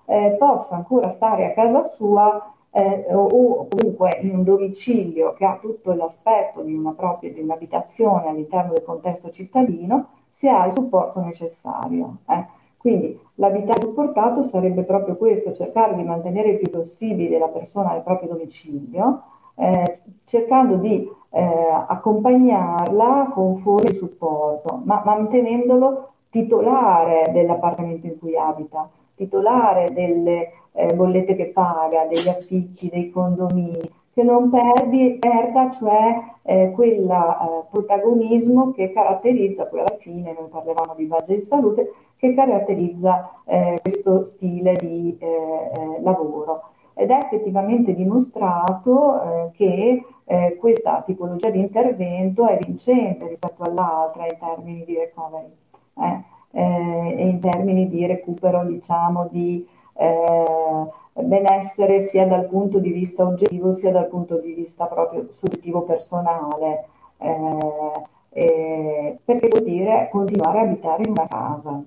eh, 0.06 0.26
eh, 0.26 0.36
possa 0.38 0.76
ancora 0.76 1.10
stare 1.10 1.46
a 1.46 1.52
casa 1.52 1.82
sua 1.82 2.52
eh, 2.70 3.06
o 3.12 3.66
comunque 3.66 4.20
in 4.22 4.36
un 4.36 4.44
domicilio 4.44 5.32
che 5.32 5.44
ha 5.44 5.58
tutto 5.60 5.92
l'aspetto 5.92 6.62
di 6.62 6.72
una 6.72 6.92
propria 6.92 7.32
di 7.32 7.40
un'abitazione 7.40 8.28
all'interno 8.28 8.74
del 8.74 8.84
contesto 8.84 9.30
cittadino, 9.30 10.06
se 10.28 10.48
ha 10.48 10.64
il 10.66 10.72
supporto 10.72 11.20
necessario. 11.20 12.18
Eh. 12.28 12.46
Quindi 12.76 13.18
l'abitare 13.34 13.80
supportato 13.80 14.44
sarebbe 14.44 14.84
proprio 14.84 15.16
questo, 15.16 15.52
cercare 15.52 15.96
di 15.96 16.04
mantenere 16.04 16.50
il 16.50 16.58
più 16.58 16.70
possibile 16.70 17.40
la 17.40 17.48
persona 17.48 17.90
nel 17.90 18.02
proprio 18.02 18.28
domicilio, 18.28 19.22
eh, 19.56 20.00
cercando 20.24 20.76
di 20.76 21.10
eh, 21.30 21.42
accompagnarla 21.88 23.32
con 23.34 23.60
di 23.82 23.92
supporto, 23.92 24.80
ma 24.84 25.02
mantenendolo 25.04 26.10
titolare 26.36 27.30
dell'appartamento 27.32 28.06
in 28.06 28.18
cui 28.18 28.36
abita, 28.36 28.90
titolare 29.14 29.92
delle 29.92 30.52
eh, 30.72 30.92
bollette 30.94 31.34
che 31.34 31.46
paga, 31.46 32.04
degli 32.04 32.28
affitti, 32.28 32.90
dei 32.90 33.10
condomini, 33.10 33.80
che 34.12 34.22
non 34.22 34.50
perdi, 34.50 35.16
perda 35.18 35.70
cioè 35.70 36.20
eh, 36.42 36.72
quel 36.74 37.08
eh, 37.10 37.64
protagonismo 37.70 38.72
che 38.72 38.92
caratterizza, 38.92 39.64
poi 39.64 39.80
alla 39.80 39.96
fine 39.98 40.34
noi 40.38 40.48
parlavamo 40.50 40.94
di 40.94 41.04
budget 41.04 41.36
di 41.36 41.42
salute, 41.42 41.92
che 42.16 42.34
caratterizza 42.34 43.30
eh, 43.46 43.78
questo 43.80 44.24
stile 44.24 44.74
di 44.74 45.16
eh, 45.18 45.26
eh, 45.26 46.02
lavoro. 46.02 46.70
Ed 46.92 47.10
è 47.10 47.18
effettivamente 47.22 47.94
dimostrato 47.94 49.22
eh, 49.22 49.50
che 49.52 50.02
questa 50.58 51.04
tipologia 51.06 51.50
di 51.50 51.60
intervento 51.60 52.48
è 52.48 52.58
vincente 52.60 53.28
rispetto 53.28 53.62
all'altra 53.62 54.24
in 54.24 54.36
termini 54.40 54.84
di 54.84 54.96
recovery 54.96 55.46
e 55.96 57.28
in 57.28 57.40
termini 57.40 57.88
di 57.88 58.06
recupero, 58.06 58.64
diciamo, 58.64 59.28
di 59.30 59.66
benessere 61.14 62.00
sia 62.00 62.26
dal 62.26 62.46
punto 62.46 62.78
di 62.78 62.90
vista 62.90 63.24
oggettivo 63.24 63.72
sia 63.72 63.90
dal 63.90 64.08
punto 64.08 64.38
di 64.38 64.52
vista 64.52 64.86
proprio 64.86 65.26
soggettivo 65.30 65.82
personale, 65.82 66.84
eh, 67.18 69.18
perché 69.24 69.48
vuol 69.48 69.64
dire 69.64 70.08
continuare 70.10 70.58
a 70.58 70.62
abitare 70.62 71.02
in 71.04 71.10
una 71.10 71.26
casa 71.26 71.82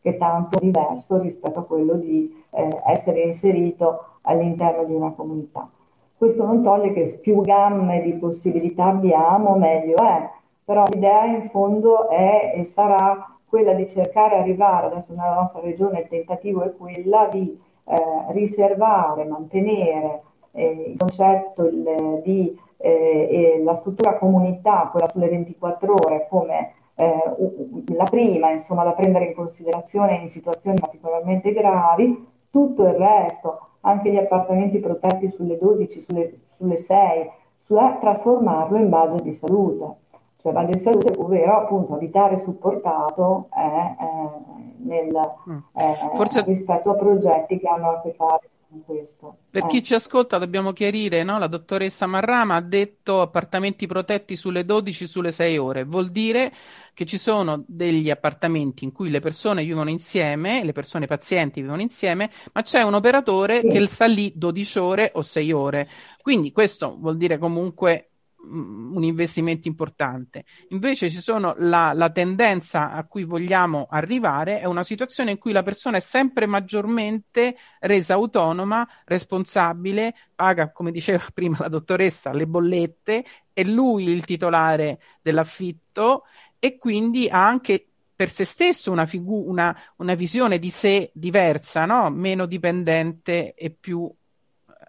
che 0.00 0.10
è 0.10 0.16
tanto 0.18 0.58
diverso 0.58 1.18
rispetto 1.18 1.60
a 1.60 1.64
quello 1.64 1.94
di 1.94 2.44
eh, 2.50 2.82
essere 2.86 3.22
inserito 3.22 4.04
all'interno 4.22 4.84
di 4.84 4.94
una 4.94 5.12
comunità. 5.12 5.68
Questo 6.16 6.44
non 6.44 6.62
toglie 6.62 6.92
che 6.92 7.18
più 7.22 7.40
gamme 7.40 8.02
di 8.02 8.12
possibilità 8.14 8.86
abbiamo, 8.86 9.56
meglio 9.56 9.96
è, 9.96 10.28
però 10.64 10.84
l'idea 10.88 11.24
in 11.24 11.48
fondo 11.50 12.08
è 12.08 12.52
e 12.54 12.64
sarà 12.64 13.37
quella 13.48 13.72
di 13.72 13.88
cercare 13.88 14.36
di 14.36 14.40
arrivare, 14.42 14.86
adesso 14.86 15.14
nella 15.14 15.34
nostra 15.34 15.60
regione 15.60 16.00
il 16.00 16.08
tentativo 16.08 16.62
è 16.62 16.74
quella 16.76 17.28
di 17.30 17.58
eh, 17.84 17.96
riservare, 18.28 19.24
mantenere 19.24 20.22
eh, 20.52 20.92
il 20.92 20.98
concetto 20.98 21.64
il, 21.64 22.20
di 22.22 22.58
eh, 22.76 23.60
la 23.64 23.74
struttura 23.74 24.18
comunità, 24.18 24.88
quella 24.90 25.06
sulle 25.08 25.28
24 25.28 25.94
ore, 25.94 26.26
come 26.28 26.72
eh, 26.94 27.94
la 27.94 28.04
prima 28.04 28.50
insomma, 28.50 28.84
da 28.84 28.92
prendere 28.92 29.26
in 29.26 29.34
considerazione 29.34 30.16
in 30.16 30.28
situazioni 30.28 30.78
particolarmente 30.78 31.52
gravi, 31.52 32.26
tutto 32.50 32.86
il 32.86 32.94
resto, 32.94 33.60
anche 33.80 34.10
gli 34.10 34.16
appartamenti 34.16 34.78
protetti 34.78 35.28
sulle 35.28 35.58
12, 35.58 36.00
sulle, 36.00 36.40
sulle 36.46 36.76
6, 36.76 37.30
cioè 37.56 37.98
trasformarlo 38.00 38.76
in 38.78 38.88
budget 38.88 39.22
di 39.22 39.32
salute, 39.32 39.96
cioè 40.40 40.52
budget 40.52 40.74
di 40.74 40.78
salute, 40.78 41.12
ovvero 41.16 41.62
appunto 41.62 41.94
abitare 41.94 42.38
supportato 42.38 43.48
eh, 43.56 43.60
eh, 43.60 44.84
nel, 44.84 45.10
mm. 45.50 45.58
eh, 45.74 46.10
Forse... 46.14 46.42
rispetto 46.42 46.90
a 46.90 46.94
progetti 46.94 47.58
che 47.58 47.66
hanno 47.66 47.90
a 47.90 48.00
che 48.00 48.14
fare 48.16 48.48
questo. 48.84 49.38
Per 49.50 49.64
eh. 49.64 49.66
chi 49.66 49.82
ci 49.82 49.94
ascolta 49.94 50.38
dobbiamo 50.38 50.72
chiarire, 50.72 51.22
no? 51.24 51.38
la 51.38 51.46
dottoressa 51.46 52.06
Marrama 52.06 52.56
ha 52.56 52.60
detto 52.60 53.20
appartamenti 53.20 53.86
protetti 53.86 54.36
sulle 54.36 54.64
12, 54.64 55.06
sulle 55.06 55.32
6 55.32 55.58
ore, 55.58 55.84
vuol 55.84 56.10
dire 56.10 56.52
che 56.92 57.06
ci 57.06 57.18
sono 57.18 57.64
degli 57.66 58.10
appartamenti 58.10 58.84
in 58.84 58.92
cui 58.92 59.10
le 59.10 59.20
persone 59.20 59.64
vivono 59.64 59.90
insieme, 59.90 60.62
le 60.64 60.72
persone 60.72 61.06
pazienti 61.06 61.62
vivono 61.62 61.80
insieme, 61.80 62.30
ma 62.52 62.62
c'è 62.62 62.82
un 62.82 62.94
operatore 62.94 63.60
sì. 63.62 63.68
che 63.68 63.86
sta 63.86 64.06
lì 64.06 64.32
12 64.36 64.78
ore 64.78 65.10
o 65.14 65.22
6 65.22 65.52
ore. 65.52 65.88
Quindi 66.20 66.52
questo 66.52 66.96
vuol 66.98 67.16
dire 67.16 67.38
comunque 67.38 68.07
un 68.50 69.02
investimento 69.02 69.68
importante. 69.68 70.44
Invece 70.68 71.10
ci 71.10 71.20
sono 71.20 71.54
la, 71.58 71.92
la, 71.92 72.10
tendenza 72.10 72.92
a 72.92 73.04
cui 73.04 73.24
vogliamo 73.24 73.86
arrivare 73.90 74.60
è 74.60 74.64
una 74.64 74.82
situazione 74.82 75.32
in 75.32 75.38
cui 75.38 75.52
la 75.52 75.62
persona 75.62 75.98
è 75.98 76.00
sempre 76.00 76.46
maggiormente 76.46 77.56
resa 77.80 78.14
autonoma, 78.14 78.88
responsabile, 79.04 80.14
paga, 80.34 80.72
come 80.72 80.90
diceva 80.90 81.24
prima 81.32 81.58
la 81.60 81.68
dottoressa, 81.68 82.32
le 82.32 82.46
bollette, 82.46 83.24
è 83.52 83.62
lui 83.62 84.08
il 84.08 84.24
titolare 84.24 85.00
dell'affitto 85.20 86.24
e 86.58 86.76
quindi 86.76 87.28
ha 87.28 87.46
anche 87.46 87.88
per 88.18 88.30
se 88.30 88.44
stesso 88.44 88.90
una, 88.90 89.06
figu- 89.06 89.46
una, 89.46 89.76
una 89.98 90.14
visione 90.14 90.58
di 90.58 90.70
sé 90.70 91.10
diversa, 91.14 91.84
no? 91.84 92.10
meno 92.10 92.46
dipendente 92.46 93.54
e 93.54 93.70
più 93.70 94.12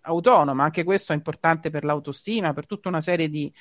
autonoma, 0.10 0.64
anche 0.64 0.84
questo 0.84 1.14
è 1.14 1.16
importante 1.16 1.70
per 1.70 1.84
l'autostima, 1.84 2.54
per 2.54 2.66
tutta 2.66 2.90
una 2.90 3.02
serie 3.02 3.30
di 3.30 3.52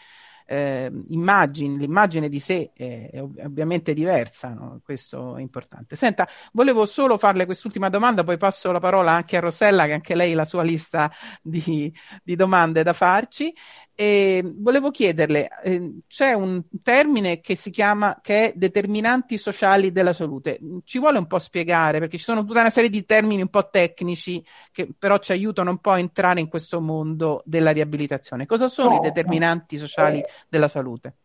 eh, 0.50 0.90
immagini, 1.08 1.76
l'immagine 1.76 2.28
di 2.30 2.40
sé 2.40 2.70
è, 2.74 3.20
ovviamente 3.20 3.92
diversa, 3.92 4.54
no? 4.54 4.80
questo 4.82 5.36
è 5.36 5.42
importante. 5.42 5.94
Senta, 5.94 6.26
volevo 6.52 6.86
solo 6.86 7.18
farle 7.18 7.44
quest'ultima 7.44 7.90
domanda, 7.90 8.24
poi 8.24 8.38
passo 8.38 8.72
la 8.72 8.80
parola 8.80 9.12
anche 9.12 9.36
a 9.36 9.40
Rosella, 9.40 9.84
che 9.84 9.92
anche 9.92 10.14
lei 10.14 10.32
ha 10.32 10.36
la 10.36 10.44
sua 10.46 10.62
lista 10.62 11.10
di, 11.42 11.94
di 12.22 12.34
domande 12.34 12.82
da 12.82 12.94
farci. 12.94 13.54
E 14.00 14.42
volevo 14.44 14.92
chiederle, 14.92 15.48
eh, 15.64 15.98
c'è 16.06 16.32
un 16.32 16.62
termine 16.84 17.40
che 17.40 17.56
si 17.56 17.70
chiama 17.70 18.20
che 18.22 18.50
è 18.50 18.52
determinanti 18.54 19.36
sociali 19.36 19.90
della 19.90 20.12
salute. 20.12 20.60
Ci 20.84 21.00
vuole 21.00 21.18
un 21.18 21.26
po' 21.26 21.40
spiegare 21.40 21.98
perché 21.98 22.16
ci 22.16 22.22
sono 22.22 22.44
tutta 22.44 22.60
una 22.60 22.70
serie 22.70 22.90
di 22.90 23.04
termini 23.04 23.42
un 23.42 23.48
po' 23.48 23.68
tecnici 23.68 24.40
che 24.70 24.88
però 24.96 25.18
ci 25.18 25.32
aiutano 25.32 25.70
un 25.70 25.78
po' 25.78 25.90
a 25.90 25.98
entrare 25.98 26.38
in 26.38 26.46
questo 26.46 26.80
mondo 26.80 27.42
della 27.44 27.72
riabilitazione. 27.72 28.46
Cosa 28.46 28.68
sono 28.68 28.94
i 28.94 29.00
determinanti 29.00 29.76
sociali 29.78 30.22
della 30.48 30.68
salute? 30.68 31.16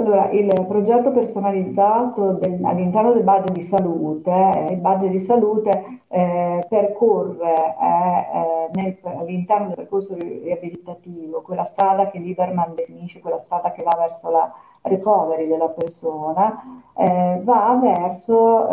Allora, 0.00 0.30
il 0.30 0.50
progetto 0.66 1.12
personalizzato 1.12 2.32
del, 2.40 2.64
all'interno 2.64 3.12
del 3.12 3.22
budget 3.22 3.52
di 3.52 3.60
salute, 3.60 4.30
eh, 4.30 4.72
il 4.72 4.78
budget 4.78 5.10
di 5.10 5.18
salute 5.18 6.00
eh, 6.08 6.64
percorre 6.66 7.54
eh, 7.54 8.70
nel, 8.72 8.96
all'interno 9.02 9.66
del 9.66 9.76
percorso 9.76 10.14
riabilitativo 10.14 11.42
quella 11.42 11.64
strada 11.64 12.08
che 12.08 12.18
Lieberman 12.18 12.76
definisce, 12.76 13.20
quella 13.20 13.42
strada 13.44 13.72
che 13.72 13.82
va 13.82 13.94
verso 13.98 14.30
la 14.30 14.50
recovery 14.80 15.46
della 15.46 15.68
persona, 15.68 16.82
eh, 16.96 17.38
va 17.44 17.78
verso 17.78 18.68
eh, 18.70 18.72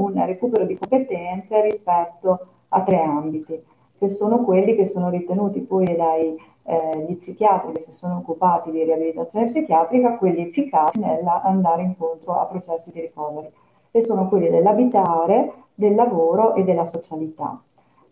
un 0.00 0.26
recupero 0.26 0.64
di 0.64 0.78
competenze 0.78 1.60
rispetto 1.60 2.46
a 2.68 2.82
tre 2.82 3.02
ambiti, 3.02 3.60
che 3.98 4.08
sono 4.08 4.44
quelli 4.44 4.76
che 4.76 4.86
sono 4.86 5.08
ritenuti 5.10 5.58
poi 5.58 5.96
dai 5.96 6.36
eh, 6.68 7.06
gli 7.08 7.16
psichiatri 7.16 7.72
che 7.72 7.78
si 7.78 7.92
sono 7.92 8.18
occupati 8.18 8.70
di 8.70 8.84
riabilitazione 8.84 9.46
psichiatrica, 9.46 10.18
quelli 10.18 10.42
efficaci 10.42 11.00
nell'andare 11.00 11.82
incontro 11.82 12.38
a 12.38 12.44
processi 12.44 12.92
di 12.92 13.00
recovery, 13.00 13.50
e 13.90 14.02
sono 14.02 14.28
quelli 14.28 14.50
dell'abitare, 14.50 15.52
del 15.74 15.94
lavoro 15.94 16.54
e 16.54 16.64
della 16.64 16.84
socialità. 16.84 17.58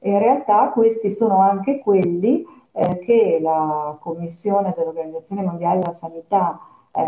In 0.00 0.18
realtà 0.18 0.70
questi 0.70 1.10
sono 1.10 1.40
anche 1.40 1.80
quelli 1.80 2.46
eh, 2.72 2.98
che 3.00 3.38
la 3.42 3.94
Commissione 4.00 4.72
dell'Organizzazione 4.74 5.42
Mondiale 5.42 5.80
della 5.80 5.92
Sanità 5.92 6.58
eh, 6.92 7.04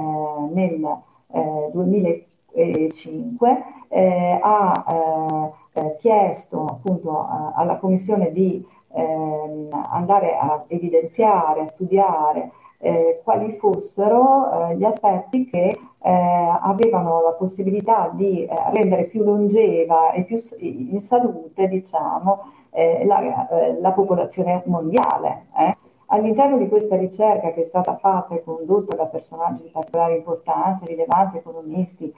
nel 0.53 0.99
2005 1.73 3.65
eh, 3.89 4.01
eh, 4.01 4.39
ha 4.43 5.53
eh, 5.73 5.97
chiesto 5.99 6.65
appunto 6.67 7.27
alla 7.55 7.77
Commissione 7.77 8.33
di 8.33 8.63
ehm, 8.93 9.69
andare 9.91 10.37
a 10.37 10.65
evidenziare, 10.69 11.61
a 11.61 11.67
studiare 11.67 12.51
eh, 12.79 13.21
quali 13.25 13.57
fossero 13.59 14.71
eh, 14.71 14.77
gli 14.77 14.85
aspetti 14.85 15.49
che 15.51 15.79
eh, 16.01 16.59
avevano 16.61 17.23
la 17.23 17.33
possibilità 17.33 18.11
di 18.13 18.45
eh, 18.45 18.49
rendere 18.71 19.05
più 19.05 19.25
longeva 19.25 20.13
e 20.13 20.23
più 20.23 20.39
in 20.61 21.01
salute, 21.01 21.67
diciamo, 21.69 22.53
eh, 22.71 23.05
la, 23.05 23.49
eh, 23.49 23.81
la, 23.81 23.91
popolazione 23.93 24.63
mondiale. 24.67 25.47
All'interno 26.11 26.57
di 26.57 26.69
questa 26.69 26.97
ricerca 26.97 27.53
che 27.53 27.61
è 27.61 27.65
stata 27.65 27.97
fatta 27.97 28.35
e 28.35 28.43
condotta 28.43 28.97
da 28.97 29.07
personaggi 29.07 29.65
di 29.65 29.69
particolare 29.69 30.17
importanza, 30.17 30.87
rilevanza, 30.87 31.37
economisti, 31.37 32.11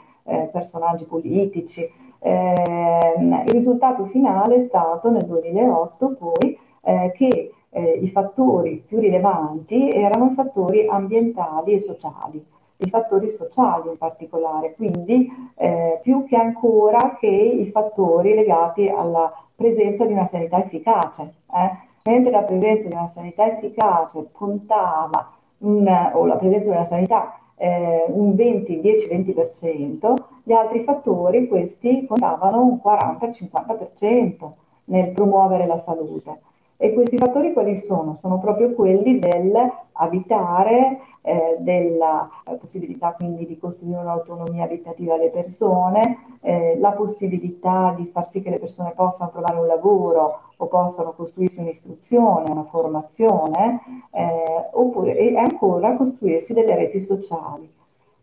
personaggi 0.52 1.06
politici, 1.06 1.90
il 2.28 3.42
risultato 3.46 4.04
finale 4.06 4.56
è 4.56 4.61
stato 4.61 5.11
nel 5.11 5.24
2008 5.24 6.16
poi 6.18 6.59
eh, 6.83 7.12
che 7.14 7.52
eh, 7.70 7.98
i 8.02 8.09
fattori 8.09 8.83
più 8.87 8.98
rilevanti 8.98 9.90
erano 9.90 10.30
i 10.30 10.35
fattori 10.35 10.87
ambientali 10.87 11.72
e 11.72 11.80
sociali, 11.80 12.44
i 12.78 12.88
fattori 12.88 13.30
sociali 13.30 13.90
in 13.90 13.98
particolare, 13.98 14.74
quindi 14.74 15.28
eh, 15.56 16.00
più 16.02 16.26
che 16.26 16.37
ancora 16.37 17.16
che 17.18 17.26
i 17.26 17.70
fattori 17.70 18.35
legati 18.35 18.88
alla 18.88 19.33
presenza 19.54 20.04
di 20.04 20.12
una 20.12 20.24
sanità 20.24 20.62
efficace. 20.62 21.35
Eh. 21.52 21.88
mentre 22.04 22.30
la 22.30 22.42
presenza 22.42 22.88
di 22.88 22.94
una 22.94 23.06
sanità 23.06 23.46
efficace 23.46 24.26
puntava 24.33 25.30
un, 25.59 26.11
o 26.14 26.24
la 26.24 26.37
presenza 26.37 26.70
di 26.70 26.74
una 26.76 26.85
sanità 26.85 27.38
eh, 27.56 28.06
un 28.09 28.35
20, 28.35 28.80
10-20%, 28.80 30.14
gli 30.42 30.53
altri 30.53 30.83
fattori, 30.85 31.48
questi 31.48 32.07
contavano 32.07 32.62
un 32.62 32.81
40-50% 32.83 34.50
nel 34.85 35.11
promuovere 35.11 35.66
la 35.66 35.76
salute. 35.76 36.40
E 36.83 36.94
questi 36.94 37.18
fattori 37.18 37.53
quali 37.53 37.76
sono? 37.76 38.14
Sono 38.14 38.38
proprio 38.38 38.72
quelli 38.72 39.18
dell'abitare, 39.18 41.00
eh, 41.20 41.57
della 41.59 42.26
possibilità 42.59 43.12
quindi 43.12 43.46
di 43.46 43.59
costruire 43.59 44.00
un'autonomia 44.00 44.64
abitativa 44.64 45.12
alle 45.12 45.29
persone, 45.29 46.38
eh, 46.40 46.79
la 46.79 46.92
possibilità 46.92 47.92
di 47.94 48.07
far 48.07 48.26
sì 48.26 48.40
che 48.40 48.48
le 48.48 48.59
persone 48.59 48.94
possano 48.96 49.31
trovare 49.31 49.59
un 49.59 49.66
lavoro 49.66 50.40
o 50.57 50.66
possano 50.68 51.12
costruirsi 51.12 51.61
un'istruzione, 51.61 52.50
una 52.50 52.64
formazione, 52.64 53.81
eh, 54.12 54.68
oppure 54.72 55.18
e 55.18 55.37
ancora 55.37 55.96
costruirsi 55.96 56.55
delle 56.55 56.76
reti 56.76 57.03
sociali. 57.03 57.70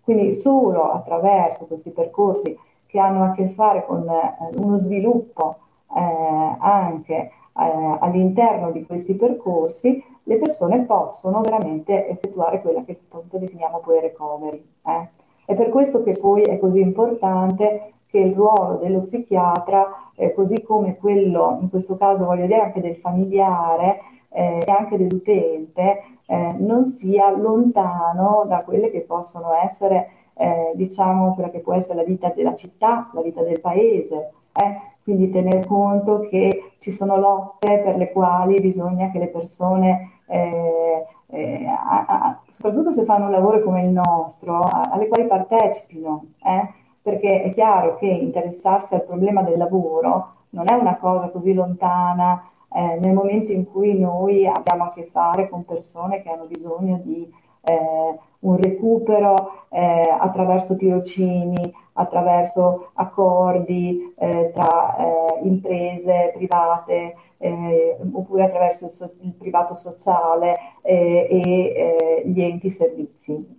Quindi 0.08 0.34
solo 0.36 0.93
attraverso 0.93 1.65
questi 1.65 1.89
percorsi 1.89 2.58
che 2.86 2.98
hanno 2.98 3.26
a 3.26 3.32
che 3.32 3.50
fare 3.50 3.86
con 3.86 4.08
eh, 4.08 4.58
uno 4.58 4.78
sviluppo 4.78 5.58
eh, 5.93 6.56
anche 6.60 7.13
eh, 7.13 7.32
all'interno 7.54 8.72
di 8.72 8.86
questi 8.86 9.15
percorsi 9.15 10.02
le 10.24 10.38
persone 10.38 10.86
possono 10.86 11.41
veramente 11.41 12.08
effettuare 12.08 12.62
quella 12.62 12.86
che 12.86 12.98
appunto 13.04 13.38
definiamo 13.38 13.80
poi 13.80 14.00
recovery. 14.00 14.65
Eh. 14.86 15.10
È 15.43 15.54
per 15.56 15.67
questo 15.67 16.02
che 16.04 16.13
poi 16.13 16.43
è 16.43 16.58
così 16.58 16.80
importante 16.80 17.96
che 18.08 18.20
il 18.20 18.34
ruolo 18.34 18.78
dello 18.78 19.02
psichiatra, 19.02 20.12
eh, 20.15 20.34
così 20.34 20.63
come 20.63 20.96
quello, 20.96 21.58
in 21.60 21.70
questo 21.70 21.98
caso 21.98 22.24
voglio 22.24 22.46
dire 22.46 22.62
anche 22.62 22.80
del 22.80 22.96
familiare 22.96 24.00
eh, 24.30 24.63
e 24.65 24.72
anche 24.72 24.96
dell'utente, 24.96 26.02
eh, 26.28 26.56
non 26.60 26.86
sia 26.86 27.32
lontano 27.32 28.46
da 28.48 28.62
quelle 28.62 28.92
che 28.92 29.02
possono 29.02 29.54
essere, 29.56 30.10
eh, 30.36 30.72
diciamo, 30.76 31.34
quella 31.34 31.50
che 31.50 31.60
può 31.60 31.74
essere 31.74 31.96
la 31.96 32.04
vita 32.04 32.30
della 32.30 32.54
città, 32.54 33.10
la 33.13 33.22
vita 33.22 33.42
del 33.42 33.60
paese. 33.60 34.32
Eh 34.54 34.96
quindi 35.08 35.30
tener 35.30 35.66
conto 35.66 36.28
che 36.28 36.74
ci 36.80 36.92
sono 36.92 37.16
lotte 37.16 37.80
per 37.80 37.96
le 37.96 38.12
quali 38.12 38.60
bisogna 38.60 39.10
che 39.10 39.20
le 39.20 39.30
persone, 39.30 40.20
eh, 40.28 41.06
eh, 41.28 41.66
a, 41.66 42.06
a, 42.06 42.42
soprattutto 42.52 42.92
se 42.92 43.06
fanno 43.06 43.28
un 43.28 43.32
lavoro 43.32 43.63
come 43.63 43.84
il 43.84 43.90
nostro, 43.90 44.60
a, 44.60 44.90
alle 44.92 45.08
quali 45.08 45.26
partecipino, 45.26 46.26
eh? 46.44 46.74
perché 47.02 47.42
è 47.42 47.54
chiaro 47.54 47.96
che 47.96 48.06
interessarsi 48.06 48.96
al 48.96 49.06
problema 49.06 49.44
del 49.44 49.58
lavoro 49.58 50.34
non 50.50 50.70
è 50.70 50.74
una 50.74 50.98
cosa 50.98 51.30
così 51.30 51.54
lontana 51.54 52.44
eh, 52.78 53.00
nel 53.00 53.13
momento 53.13 53.52
in 53.52 53.66
cui 53.66 53.98
noi 53.98 54.46
abbiamo 54.46 54.84
a 54.84 54.94
che 54.94 55.10
fare 55.12 55.50
con 55.50 55.66
persone 55.66 56.22
che 56.22 56.30
hanno 56.30 56.46
bisogno 56.46 57.00
di 57.04 57.28
eh, 57.63 58.20
un 58.40 58.56
recupero 58.56 59.66
eh, 59.70 60.08
attraverso 60.16 60.76
tirocini, 60.76 61.74
attraverso 61.94 62.92
accordi 62.94 64.13
eh, 64.16 64.52
tra 64.54 64.96
eh, 64.96 65.40
imprese 65.48 66.34
private 66.36 67.16
eh, 67.40 67.98
oppure 68.12 68.44
attraverso 68.44 68.86
il, 68.86 68.92
so- 68.92 69.13
il 69.22 69.34
privato 69.34 69.74
sociale 69.74 70.56
e 70.84 72.24
gli 72.26 72.42
enti 72.42 72.70
servizi. 72.70 73.56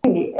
Quindi 0.00 0.34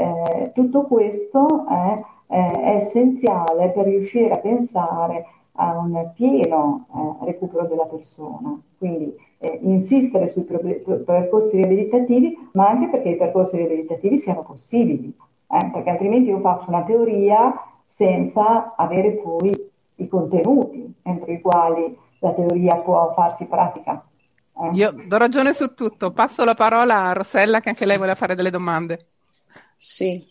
tutto 0.53 0.83
questo 0.83 1.65
è, 1.67 2.01
è 2.27 2.75
essenziale 2.75 3.69
per 3.69 3.85
riuscire 3.85 4.33
a 4.33 4.37
pensare 4.37 5.25
a 5.59 5.77
un 5.77 6.11
pieno 6.13 6.87
eh, 7.21 7.25
recupero 7.25 7.65
della 7.67 7.85
persona. 7.85 8.59
Quindi 8.77 9.15
eh, 9.39 9.59
insistere 9.61 10.27
sui 10.27 10.43
pro- 10.43 10.59
percorsi 10.59 11.57
riabilitativi, 11.57 12.49
ma 12.53 12.69
anche 12.69 12.89
perché 12.89 13.09
i 13.09 13.17
percorsi 13.17 13.57
riabilitativi 13.57 14.17
siano 14.17 14.43
possibili, 14.43 15.13
eh, 15.49 15.69
perché 15.71 15.89
altrimenti 15.89 16.29
io 16.29 16.39
faccio 16.39 16.69
una 16.69 16.83
teoria 16.83 17.53
senza 17.85 18.75
avere 18.75 19.11
poi 19.13 19.71
i 19.95 20.07
contenuti 20.07 20.93
entro 21.03 21.31
i 21.31 21.41
quali 21.41 21.97
la 22.19 22.33
teoria 22.33 22.75
può 22.77 23.11
farsi 23.13 23.47
pratica. 23.47 24.03
Eh. 24.59 24.69
Io 24.73 24.93
do 25.07 25.17
ragione 25.17 25.53
su 25.53 25.73
tutto. 25.73 26.11
Passo 26.11 26.43
la 26.43 26.55
parola 26.55 27.05
a 27.05 27.13
Rossella 27.13 27.59
che 27.59 27.69
anche 27.69 27.85
lei 27.85 27.97
vuole 27.97 28.15
fare 28.15 28.35
delle 28.35 28.49
domande. 28.49 29.07
Sì, 29.75 30.23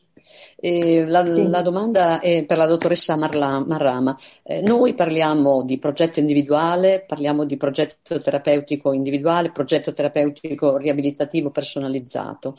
eh, 0.57 1.05
la, 1.07 1.25
sì. 1.25 1.49
la, 1.49 1.63
domanda 1.63 2.21
è 2.21 2.45
per 2.45 2.57
la 2.57 2.67
dottoressa 2.67 3.17
Marla, 3.17 3.65
Marrama. 3.65 4.17
Eh, 4.43 4.61
noi 4.61 4.95
parliamo 4.95 5.63
di 5.63 5.79
progetto 5.79 6.21
individuale, 6.21 7.05
parliamo 7.07 7.45
di 7.45 7.57
progetto 7.57 8.19
terapeutico 8.19 8.93
individuale, 8.93 9.53
progetto 9.53 9.93
terapeutico 9.93 10.77
riabilitativo 10.77 11.51
personalizzato. 11.51 12.55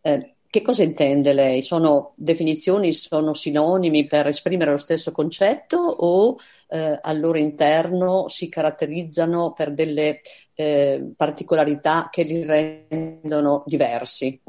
Eh, 0.00 0.36
che 0.48 0.62
cosa 0.62 0.82
intende 0.82 1.32
lei? 1.32 1.60
Sono 1.60 2.14
definizioni, 2.16 2.92
sono 2.92 3.34
sinonimi 3.34 4.06
per 4.06 4.28
esprimere 4.28 4.70
lo 4.70 4.76
stesso 4.78 5.12
concetto 5.12 5.76
o 5.76 6.36
eh, 6.68 6.98
al 7.02 7.20
loro 7.20 7.36
interno 7.36 8.28
si 8.28 8.48
caratterizzano 8.48 9.52
per 9.52 9.74
delle 9.74 10.20
eh, 10.54 11.12
particolarità 11.14 12.08
che 12.10 12.22
li 12.22 12.42
rendono 12.42 13.64
diversi? 13.66 14.40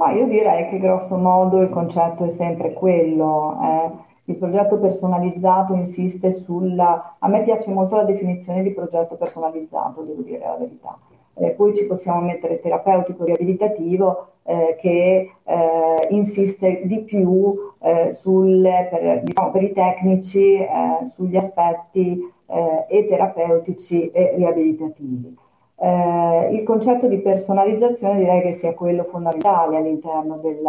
Ma 0.00 0.12
io 0.12 0.26
direi 0.26 0.66
che 0.70 0.78
grosso 0.78 1.18
modo 1.18 1.60
il 1.60 1.68
concetto 1.68 2.24
è 2.24 2.30
sempre 2.30 2.72
quello. 2.72 3.58
Eh. 3.62 3.90
Il 4.32 4.36
progetto 4.36 4.78
personalizzato 4.78 5.74
insiste 5.74 6.32
sulla... 6.32 7.16
A 7.18 7.28
me 7.28 7.42
piace 7.42 7.70
molto 7.70 7.96
la 7.96 8.04
definizione 8.04 8.62
di 8.62 8.70
progetto 8.70 9.16
personalizzato, 9.16 10.00
devo 10.00 10.22
dire 10.22 10.38
la 10.38 10.56
verità. 10.56 10.98
Eh, 11.34 11.50
poi 11.50 11.76
ci 11.76 11.86
possiamo 11.86 12.22
mettere 12.22 12.60
terapeutico 12.60 13.24
riabilitativo 13.24 14.28
eh, 14.44 14.76
che 14.80 15.32
eh, 15.44 16.06
insiste 16.08 16.80
di 16.84 17.00
più 17.00 17.54
eh, 17.80 18.10
sul, 18.10 18.62
per, 18.62 19.20
diciamo, 19.22 19.50
per, 19.50 19.62
i 19.62 19.72
tecnici 19.72 20.54
eh, 20.54 21.04
sugli 21.04 21.36
aspetti 21.36 22.26
eh, 22.46 22.86
e 22.88 23.06
terapeutici 23.06 24.10
e 24.12 24.32
riabilitativi. 24.36 25.39
Eh, 25.82 26.48
il 26.52 26.62
concetto 26.62 27.06
di 27.06 27.20
personalizzazione 27.20 28.18
direi 28.18 28.42
che 28.42 28.52
sia 28.52 28.74
quello 28.74 29.04
fondamentale 29.04 29.78
all'interno 29.78 30.36
del 30.36 30.60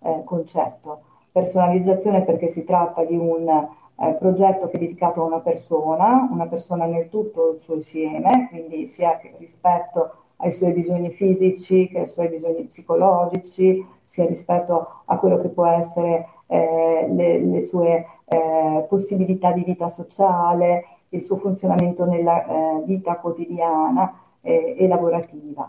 eh, 0.00 0.22
concetto. 0.24 1.00
Personalizzazione 1.30 2.22
perché 2.22 2.48
si 2.48 2.64
tratta 2.64 3.04
di 3.04 3.14
un 3.14 3.46
eh, 3.46 4.12
progetto 4.18 4.68
che 4.68 4.76
è 4.76 4.80
dedicato 4.80 5.20
a 5.20 5.26
una 5.26 5.40
persona, 5.40 6.26
una 6.30 6.46
persona 6.46 6.86
nel 6.86 7.10
tutto 7.10 7.52
il 7.52 7.58
suo 7.58 7.74
insieme, 7.74 8.48
quindi 8.48 8.86
sia 8.86 9.20
rispetto 9.36 10.12
ai 10.36 10.50
suoi 10.50 10.72
bisogni 10.72 11.10
fisici 11.10 11.86
che 11.88 12.00
ai 12.00 12.06
suoi 12.06 12.28
bisogni 12.28 12.64
psicologici, 12.64 13.86
sia 14.02 14.24
rispetto 14.24 15.02
a 15.04 15.18
quello 15.18 15.42
che 15.42 15.48
può 15.48 15.66
essere 15.66 16.26
eh, 16.46 17.06
le, 17.10 17.38
le, 17.38 17.60
sue 17.60 18.06
eh, 18.24 18.86
possibilità 18.88 19.52
di 19.52 19.62
vita 19.62 19.88
sociale, 19.88 20.86
il 21.10 21.20
suo 21.20 21.36
funzionamento 21.36 22.06
nella 22.06 22.44
eh, 22.46 22.82
vita 22.86 23.16
quotidiana 23.16 24.22
eh, 24.44 24.76
e 24.78 24.86
lavorativa. 24.86 25.68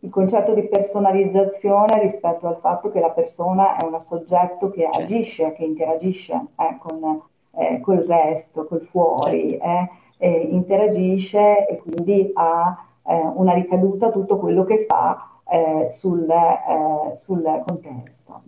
Il 0.00 0.10
concetto 0.10 0.54
di 0.54 0.62
personalizzazione 0.62 2.00
rispetto 2.00 2.46
al 2.46 2.58
fatto 2.60 2.90
che 2.90 3.00
la 3.00 3.10
persona 3.10 3.76
è 3.76 3.84
un 3.84 3.98
soggetto 4.00 4.70
che 4.70 4.82
certo. 4.82 4.98
agisce, 5.00 5.52
che 5.52 5.64
interagisce 5.64 6.46
eh, 6.56 6.78
con 6.78 7.20
eh, 7.58 7.80
col 7.80 7.98
resto, 7.98 8.66
col 8.66 8.82
fuori, 8.82 9.50
certo. 9.50 9.92
eh, 10.18 10.48
interagisce 10.50 11.66
e 11.66 11.78
quindi 11.78 12.30
ha 12.34 12.84
eh, 13.06 13.20
una 13.34 13.52
ricaduta 13.52 14.10
tutto 14.10 14.38
quello 14.38 14.64
che 14.64 14.84
fa 14.86 15.37
eh, 15.50 15.88
sul, 15.88 16.28
eh, 16.28 17.16
sul, 17.16 17.42
contesto. 17.66 18.42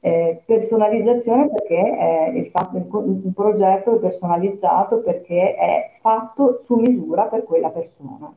Eh, 0.00 0.42
personalizzazione 0.46 1.48
perché 1.48 2.30
il, 2.34 2.46
fatto, 2.50 2.76
il, 2.76 3.32
progetto 3.34 3.96
è 3.96 3.98
personalizzato 3.98 5.00
perché 5.00 5.54
è 5.56 5.90
fatto 6.00 6.58
su 6.60 6.76
misura 6.76 7.24
per 7.24 7.44
quella 7.44 7.70
persona. 7.70 8.32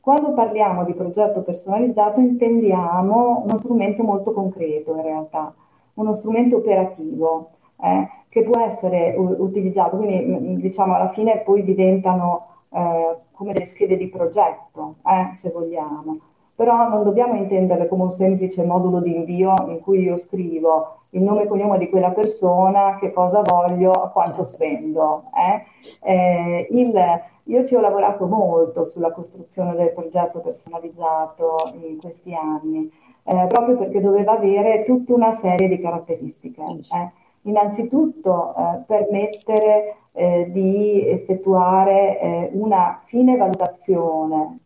Quando 0.00 0.32
parliamo 0.34 0.84
di 0.84 0.92
progetto 0.92 1.42
personalizzato 1.42 2.20
intendiamo 2.20 3.42
uno 3.44 3.56
strumento 3.58 4.02
molto 4.02 4.32
concreto 4.32 4.94
in 4.94 5.02
realtà, 5.02 5.54
uno 5.94 6.14
strumento 6.14 6.56
operativo 6.56 7.50
eh, 7.82 8.08
che 8.28 8.42
può 8.42 8.60
essere 8.60 9.14
u- 9.16 9.36
utilizzato, 9.38 9.96
quindi 9.96 10.60
diciamo 10.60 10.94
alla 10.94 11.10
fine 11.10 11.38
poi 11.38 11.64
diventano 11.64 12.46
eh, 12.70 13.16
come 13.32 13.52
delle 13.52 13.66
schede 13.66 13.96
di 13.96 14.08
progetto, 14.08 14.96
eh, 15.06 15.34
se 15.34 15.50
vogliamo 15.50 16.18
però 16.54 16.88
non 16.88 17.02
dobbiamo 17.02 17.34
intenderle 17.34 17.88
come 17.88 18.04
un 18.04 18.12
semplice 18.12 18.64
modulo 18.64 19.00
di 19.00 19.14
invio 19.14 19.54
in 19.68 19.80
cui 19.80 20.02
io 20.02 20.16
scrivo 20.16 20.98
il 21.10 21.22
nome 21.22 21.42
e 21.42 21.46
cognome 21.46 21.78
di 21.78 21.88
quella 21.88 22.10
persona, 22.10 22.96
che 22.98 23.12
cosa 23.12 23.42
voglio, 23.42 24.10
quanto 24.12 24.44
spendo. 24.44 25.24
Eh? 25.32 25.64
Eh, 26.02 26.68
il, 26.70 27.22
io 27.44 27.64
ci 27.64 27.74
ho 27.74 27.80
lavorato 27.80 28.26
molto 28.26 28.84
sulla 28.84 29.12
costruzione 29.12 29.74
del 29.74 29.92
progetto 29.92 30.40
personalizzato 30.40 31.56
in 31.74 31.98
questi 31.98 32.34
anni, 32.34 32.90
eh, 33.24 33.46
proprio 33.48 33.76
perché 33.76 34.00
doveva 34.00 34.32
avere 34.32 34.84
tutta 34.84 35.14
una 35.14 35.32
serie 35.32 35.68
di 35.68 35.80
caratteristiche. 35.80 36.62
Eh. 36.62 37.10
Innanzitutto 37.42 38.54
eh, 38.56 38.82
permettere 38.86 39.96
eh, 40.12 40.48
di 40.50 41.08
effettuare 41.08 42.48
una 42.52 43.00
fine 43.04 43.36
valutazione 43.36 44.60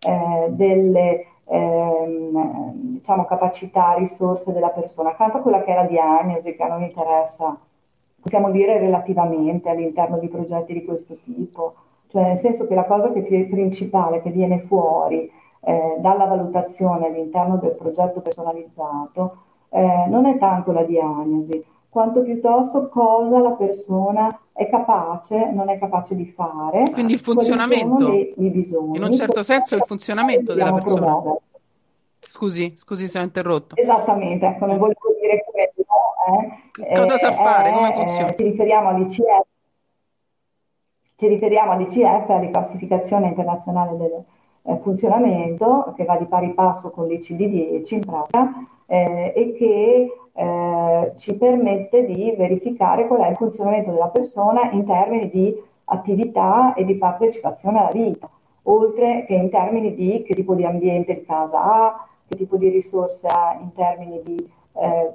delle 0.00 1.26
ehm, 1.44 2.72
diciamo, 2.98 3.24
capacità, 3.24 3.94
risorse 3.94 4.52
della 4.52 4.68
persona, 4.68 5.10
accanto 5.10 5.38
a 5.38 5.40
quella 5.40 5.62
che 5.62 5.72
è 5.72 5.74
la 5.74 5.86
diagnosi 5.86 6.54
che 6.54 6.62
a 6.62 6.68
noi 6.68 6.84
interessa, 6.84 7.58
possiamo 8.20 8.50
dire 8.50 8.78
relativamente 8.78 9.68
all'interno 9.68 10.18
di 10.18 10.28
progetti 10.28 10.72
di 10.72 10.84
questo 10.84 11.16
tipo, 11.24 11.74
cioè 12.08 12.22
nel 12.24 12.36
senso 12.36 12.66
che 12.66 12.74
la 12.74 12.84
cosa 12.84 13.12
che 13.12 13.26
è 13.26 13.44
principale 13.44 14.22
che 14.22 14.30
viene 14.30 14.60
fuori 14.60 15.30
eh, 15.60 15.96
dalla 15.98 16.24
valutazione 16.24 17.06
all'interno 17.06 17.56
del 17.56 17.74
progetto 17.74 18.20
personalizzato 18.20 19.36
eh, 19.70 20.06
non 20.08 20.26
è 20.26 20.38
tanto 20.38 20.72
la 20.72 20.82
diagnosi, 20.82 21.62
quanto 21.98 22.22
piuttosto 22.22 22.88
cosa 22.88 23.40
la 23.40 23.50
persona 23.50 24.40
è 24.52 24.68
capace, 24.70 25.50
non 25.50 25.68
è 25.68 25.80
capace 25.80 26.14
di 26.14 26.26
fare. 26.26 26.88
Quindi 26.92 27.14
il 27.14 27.18
funzionamento, 27.18 28.12
i, 28.12 28.34
i 28.36 28.50
bisogni, 28.50 28.98
in 28.98 29.02
un 29.02 29.12
certo 29.12 29.42
senso 29.42 29.74
il 29.74 29.82
funzionamento 29.84 30.54
della 30.54 30.72
persona. 30.74 31.00
Promuovere. 31.00 31.40
Scusi, 32.20 32.72
scusi 32.76 33.08
se 33.08 33.18
ho 33.18 33.22
interrotto. 33.22 33.74
Esattamente, 33.74 34.46
ecco, 34.46 34.66
non 34.66 34.78
volevo 34.78 35.00
dire 35.20 35.44
quello. 35.50 35.72
Eh. 36.86 36.94
Cosa 36.94 37.14
eh, 37.14 37.18
sa 37.18 37.32
fare? 37.32 37.72
Come 37.72 37.92
funziona? 37.92 38.32
ci 38.32 38.42
riferiamo 38.44 38.88
all'ICF, 38.90 39.46
ci 41.16 41.26
riferiamo 41.26 41.72
all'ICF, 41.72 42.30
alla 42.30 42.48
classificazione 42.48 43.26
internazionale 43.26 43.96
del 43.96 44.24
eh, 44.62 44.78
funzionamento, 44.82 45.92
che 45.96 46.04
va 46.04 46.16
di 46.16 46.26
pari 46.26 46.54
passo 46.54 46.90
con 46.90 47.08
l'ICD-10 47.08 47.94
in 47.94 48.04
pratica, 48.04 48.52
eh, 48.86 49.32
e 49.34 49.52
che 49.56 50.27
eh, 50.38 51.12
ci 51.16 51.36
permette 51.36 52.06
di 52.06 52.32
verificare 52.38 53.08
qual 53.08 53.22
è 53.22 53.30
il 53.30 53.36
funzionamento 53.36 53.90
della 53.90 54.06
persona 54.06 54.70
in 54.70 54.86
termini 54.86 55.28
di 55.30 55.52
attività 55.86 56.74
e 56.74 56.84
di 56.84 56.94
partecipazione 56.94 57.80
alla 57.80 57.90
vita, 57.90 58.30
oltre 58.62 59.24
che 59.26 59.34
in 59.34 59.50
termini 59.50 59.96
di 59.96 60.22
che 60.24 60.34
tipo 60.34 60.54
di 60.54 60.64
ambiente 60.64 61.10
il 61.10 61.26
casa 61.26 61.60
ha, 61.60 62.06
che 62.28 62.36
tipo 62.36 62.56
di 62.56 62.68
risorse 62.68 63.26
ha 63.26 63.58
in 63.60 63.72
termini 63.72 64.22
di 64.22 64.52
eh, 64.74 65.12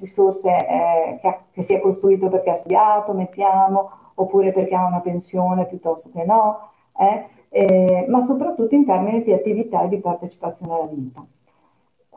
risorse 0.00 0.50
eh, 0.50 1.18
che, 1.22 1.38
che, 1.50 1.62
si 1.62 1.72
è 1.72 1.80
costruito 1.80 2.28
perché 2.28 2.50
ha 2.50 2.56
studiato, 2.56 3.14
mettiamo, 3.14 3.90
oppure 4.16 4.52
perché 4.52 4.74
ha 4.74 4.84
una 4.84 5.00
pensione 5.00 5.64
piuttosto 5.64 6.10
che 6.12 6.24
no, 6.24 6.72
eh, 6.98 7.24
eh 7.48 8.06
ma 8.06 8.20
soprattutto 8.20 8.74
in 8.74 8.84
termini 8.84 9.22
di 9.22 9.32
attività 9.32 9.84
e 9.84 9.88
di 9.88 9.98
partecipazione 9.98 10.74
alla 10.74 10.86
vita. 10.86 11.24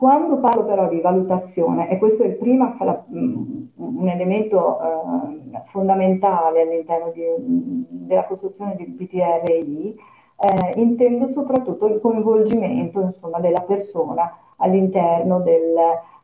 Quando 0.02 0.38
parlo 0.38 0.64
però 0.64 0.88
di 0.88 1.00
valutazione, 1.00 1.88
e 1.88 1.96
questo 1.96 2.24
è 2.24 2.26
il 2.26 2.34
primo, 2.34 2.74
un 2.76 4.08
elemento 4.08 4.80
eh, 4.80 5.62
fondamentale 5.66 6.62
all'interno 6.62 7.12
di, 7.12 7.22
della 7.88 8.24
costruzione 8.24 8.74
di 8.74 8.84
PTRI, 8.84 9.96
eh, 10.40 10.80
intendo 10.80 11.28
soprattutto 11.28 11.86
il 11.86 12.00
coinvolgimento 12.00 13.00
insomma, 13.00 13.38
della 13.38 13.60
persona 13.60 14.28
all'interno 14.56 15.38
del, 15.38 15.76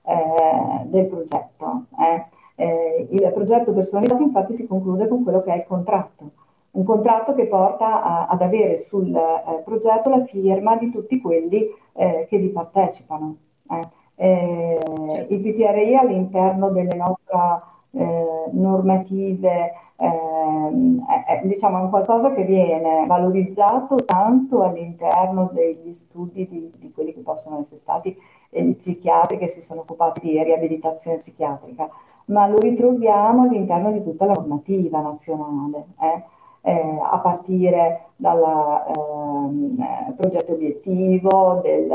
eh, 0.03 0.85
del 0.87 1.07
progetto. 1.07 1.85
Eh. 2.01 2.25
Eh, 2.57 3.07
il 3.11 3.31
progetto 3.33 3.73
personalizzato 3.73 4.23
infatti 4.25 4.55
si 4.55 4.67
conclude 4.67 5.07
con 5.07 5.23
quello 5.23 5.41
che 5.41 5.53
è 5.53 5.57
il 5.57 5.67
contratto, 5.67 6.31
un 6.73 6.83
contratto 6.83 7.33
che 7.33 7.47
porta 7.47 8.03
a, 8.03 8.27
ad 8.27 8.43
avere 8.43 8.77
sul 8.81 9.15
eh, 9.15 9.63
progetto 9.65 10.11
la 10.11 10.25
firma 10.25 10.75
di 10.75 10.91
tutti 10.91 11.21
quelli 11.21 11.65
che 11.99 12.39
vi 12.39 12.49
partecipano. 12.51 13.37
Eh, 13.71 13.89
eh, 14.21 15.27
il 15.29 15.41
PTRI 15.41 15.95
all'interno 15.95 16.71
delle 16.71 16.97
nostre 16.97 17.63
eh, 17.93 18.51
normative 18.51 19.73
ehm, 19.97 21.05
è, 21.27 21.41
diciamo, 21.45 21.87
è 21.87 21.89
qualcosa 21.89 22.33
che 22.33 22.45
viene 22.45 23.07
valorizzato 23.07 23.97
tanto 24.05 24.63
all'interno 24.63 25.51
degli 25.53 25.93
studi 25.93 26.49
di, 26.49 26.73
di 26.77 26.93
quelli 26.93 27.13
che 27.13 27.21
possono 27.21 27.61
essere 27.61 27.77
stati 27.77 28.17
gli 28.51 28.75
psichiatri 28.75 29.39
che 29.39 29.49
si 29.49 29.61
sono 29.61 29.83
occupati 29.83 30.21
di 30.21 30.43
riabilitazione 30.43 31.19
psichiatrica, 31.19 31.89
ma 32.27 32.47
lo 32.49 32.59
ritroviamo 32.59 33.43
all'interno 33.43 33.93
di 33.93 34.03
tutta 34.03 34.27
la 34.27 34.35
normativa 34.35 35.01
nazionale. 35.01 35.87
Eh? 36.01 36.23
Eh, 36.63 36.99
a 37.01 37.19
partire 37.19 38.09
dal 38.17 38.43
eh, 38.89 40.13
progetto 40.17 40.53
obiettivo, 40.53 41.61
del 41.63 41.89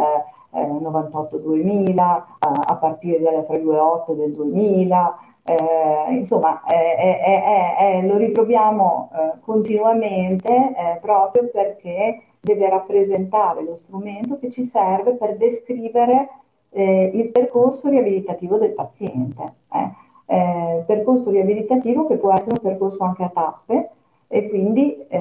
eh, 0.54 0.66
98-2000, 0.66 2.00
a, 2.00 2.26
a, 2.39 2.76
partire 2.76 3.20
dalla 3.20 3.44
328 3.44 4.13
del 4.13 4.34
2000, 4.34 5.18
eh, 5.46 6.13
insomma 6.13 6.62
lo 8.04 8.16
ritroviamo 8.18 9.10
eh, 9.13 9.39
continuamente 9.42 10.48
eh, 10.50 11.00
proprio 11.02 11.50
perché 11.50 12.22
deve 12.39 12.70
rappresentare 12.70 13.63
lo 13.63 13.76
strumento 13.76 14.39
che 14.39 14.50
ci 14.50 14.63
serve 14.63 15.13
per 15.13 15.36
descrivere 15.36 16.30
eh, 16.70 17.12
il 17.13 17.30
percorso 17.30 17.89
riabilitativo 17.89 18.58
del 18.58 18.74
paziente. 18.74 19.62
Percorso 20.86 21.30
riabilitativo 21.30 22.08
che 22.08 22.16
può 22.16 22.34
essere 22.34 22.54
un 22.54 22.62
percorso 22.62 23.04
anche 23.04 23.24
a 23.24 23.30
tappe 23.30 23.89
e 24.34 24.50
quindi 24.50 24.98
eh, 25.10 25.19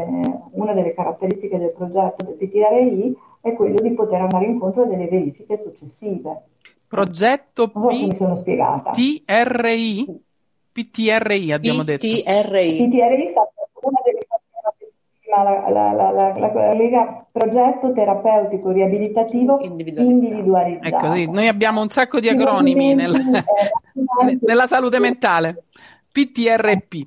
una 0.52 0.72
delle 0.72 0.94
caratteristiche 0.94 1.58
del 1.58 1.72
progetto 1.72 2.24
del 2.24 2.34
PTRI 2.34 3.14
è 3.42 3.52
quello 3.52 3.78
di 3.78 3.90
poter 3.90 4.22
andare 4.22 4.46
incontro 4.46 4.84
a 4.84 4.86
delle 4.86 5.06
verifiche 5.06 5.58
successive. 5.58 6.44
Progetto 6.88 7.70
non 7.74 7.82
so 7.82 7.88
P- 7.88 8.06
mi 8.06 8.14
sono 8.14 8.34
spiegata. 8.34 8.92
PTRI? 8.92 10.20
PTRI 10.72 11.52
abbiamo 11.52 11.84
PTRI. 11.84 11.98
detto. 11.98 12.06
PTRI 12.08 13.28
sta 13.28 13.46
una 13.82 14.00
delle 14.02 14.20
la, 15.28 15.42
la, 15.70 15.92
la, 15.92 16.10
la, 16.10 16.52
la 16.52 16.72
Lega 16.72 17.26
progetto 17.30 17.92
terapeutico 17.92 18.70
riabilitativo 18.70 19.60
individualizzato. 19.60 20.86
Ecco, 20.86 21.12
sì. 21.12 21.30
noi 21.30 21.48
abbiamo 21.48 21.82
un 21.82 21.88
sacco 21.88 22.18
di 22.18 22.30
acronimi 22.30 22.94
nella, 22.94 23.18
nella 24.40 24.66
salute 24.66 24.98
mentale. 24.98 25.64
PTRP. 26.10 27.06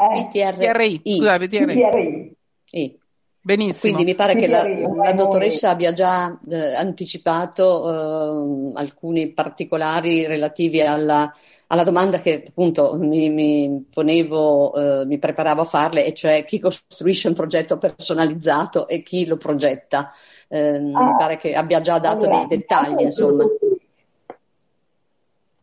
Eh, 0.00 0.28
PTRI. 0.32 1.02
Scusa, 1.04 1.38
PTRI. 1.38 2.36
PTRI. 2.70 2.98
Benissimo. 3.42 3.94
Quindi 3.94 4.10
mi 4.10 4.16
pare 4.16 4.34
che 4.34 4.46
la, 4.46 4.68
la 4.68 5.12
dottoressa 5.12 5.70
abbia 5.70 5.94
già 5.94 6.38
eh, 6.46 6.74
anticipato 6.74 7.88
eh, 7.88 8.72
alcuni 8.74 9.32
particolari 9.32 10.26
relativi 10.26 10.82
alla, 10.82 11.32
alla, 11.68 11.82
domanda 11.82 12.20
che 12.20 12.44
appunto 12.46 12.96
mi, 13.00 13.30
mi 13.30 13.86
ponevo, 13.90 14.74
eh, 14.74 15.06
mi 15.06 15.18
preparavo 15.18 15.62
a 15.62 15.64
farle, 15.64 16.04
e 16.04 16.12
cioè 16.12 16.44
chi 16.44 16.58
costruisce 16.58 17.28
un 17.28 17.34
progetto 17.34 17.78
personalizzato 17.78 18.86
e 18.86 19.02
chi 19.02 19.24
lo 19.24 19.38
progetta. 19.38 20.12
Eh, 20.46 20.76
ah, 20.76 20.80
mi 20.80 21.14
pare 21.16 21.38
che 21.38 21.54
abbia 21.54 21.80
già 21.80 21.98
dato 21.98 22.26
allora, 22.26 22.44
dei 22.44 22.58
dettagli, 22.58 23.00
insomma. 23.00 23.46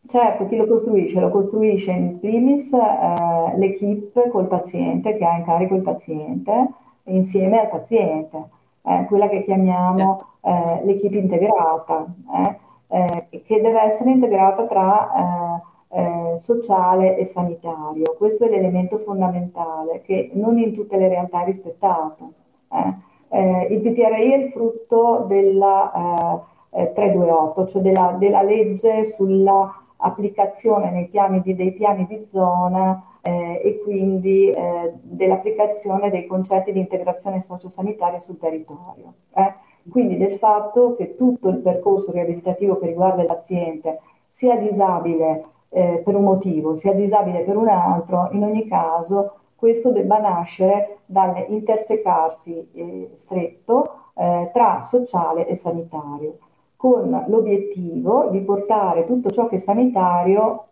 Certo, 0.08 0.48
chi 0.48 0.56
lo 0.56 0.68
costruisce? 0.68 1.20
Lo 1.20 1.30
costruisce 1.30 1.92
in 1.92 2.20
primis 2.20 2.72
eh, 2.72 3.58
l'equipe 3.58 4.30
col 4.30 4.48
paziente, 4.48 5.18
che 5.18 5.26
ha 5.26 5.36
in 5.36 5.44
carico 5.44 5.76
il 5.76 5.82
paziente, 5.82 6.72
insieme 7.06 7.60
al 7.60 7.68
paziente, 7.68 8.50
eh, 8.84 9.06
quella 9.08 9.28
che 9.28 9.44
chiamiamo 9.44 9.96
certo. 9.96 10.28
eh, 10.44 10.86
l'equipe 10.86 11.18
integrata, 11.18 12.06
eh, 12.36 12.58
eh, 12.88 13.42
che 13.44 13.62
deve 13.62 13.82
essere 13.82 14.12
integrata 14.12 14.66
tra 14.66 15.62
eh, 15.90 16.38
sociale 16.38 17.18
e 17.18 17.26
sanitario. 17.26 18.16
Questo 18.18 18.46
è 18.46 18.50
l'elemento 18.50 19.00
fondamentale 19.00 20.02
che 20.04 20.32
non 20.36 20.58
in 20.58 20.74
tutte 20.74 20.96
le 20.96 21.10
realtà 21.10 21.42
è 21.42 21.46
rispettato. 21.46 22.32
il 23.30 23.80
PTRI 23.82 24.32
è 24.32 24.36
il 24.38 24.52
frutto 24.52 25.26
della 25.28 26.46
328, 26.72 27.66
cioè 27.68 27.82
della, 27.82 28.16
della 28.18 28.42
legge 28.42 29.04
sulla 29.04 29.82
applicazione 29.98 30.92
nei 30.92 31.08
piani 31.08 31.42
di, 31.42 31.56
dei 31.56 31.72
piani 31.74 32.06
di 32.08 32.28
zona 32.32 33.04
eh, 33.22 33.62
e 33.64 33.82
quindi 33.84 34.50
eh, 34.50 34.94
dell'applicazione 35.02 36.10
dei 36.10 36.28
concetti 36.28 36.72
di 36.72 36.80
integrazione 36.80 37.42
sociosanitaria 37.42 38.20
sul 38.20 38.38
territorio. 38.38 39.14
Eh. 39.34 39.54
Quindi 39.90 40.18
del 40.18 40.38
fatto 40.38 40.96
che 40.96 41.16
tutto 41.16 41.50
il 41.50 41.58
percorso 41.58 42.12
riabilitativo 42.12 42.78
che 42.78 42.88
riguarda 42.88 43.22
il 43.22 43.28
paziente 43.28 44.00
sia 44.28 44.56
disabile 44.58 45.46
eh, 45.70 46.02
per 46.04 46.16
un 46.16 46.24
motivo, 46.24 46.76
sia 46.76 46.94
disabile 46.94 47.42
per 47.42 47.56
un 47.56 47.70
altro, 47.70 48.30
in 48.32 48.44
ogni 48.44 48.68
caso 48.68 49.34
questo 49.56 49.92
debba 49.92 50.20
nascere 50.20 51.00
dall'intersecarsi 51.06 52.70
eh, 52.74 53.10
stretto 53.14 53.92
eh, 54.14 54.52
tra 54.54 54.82
sociale 54.82 55.48
e 55.48 55.56
sanitario 55.56 56.38
con 56.78 57.26
l'obiettivo 57.28 58.30
di 58.32 58.40
portare 58.40 59.06
tutto 59.06 59.30
ciò 59.32 59.48
che 59.48 59.56
è 59.56 59.60
sanitario 59.60 60.66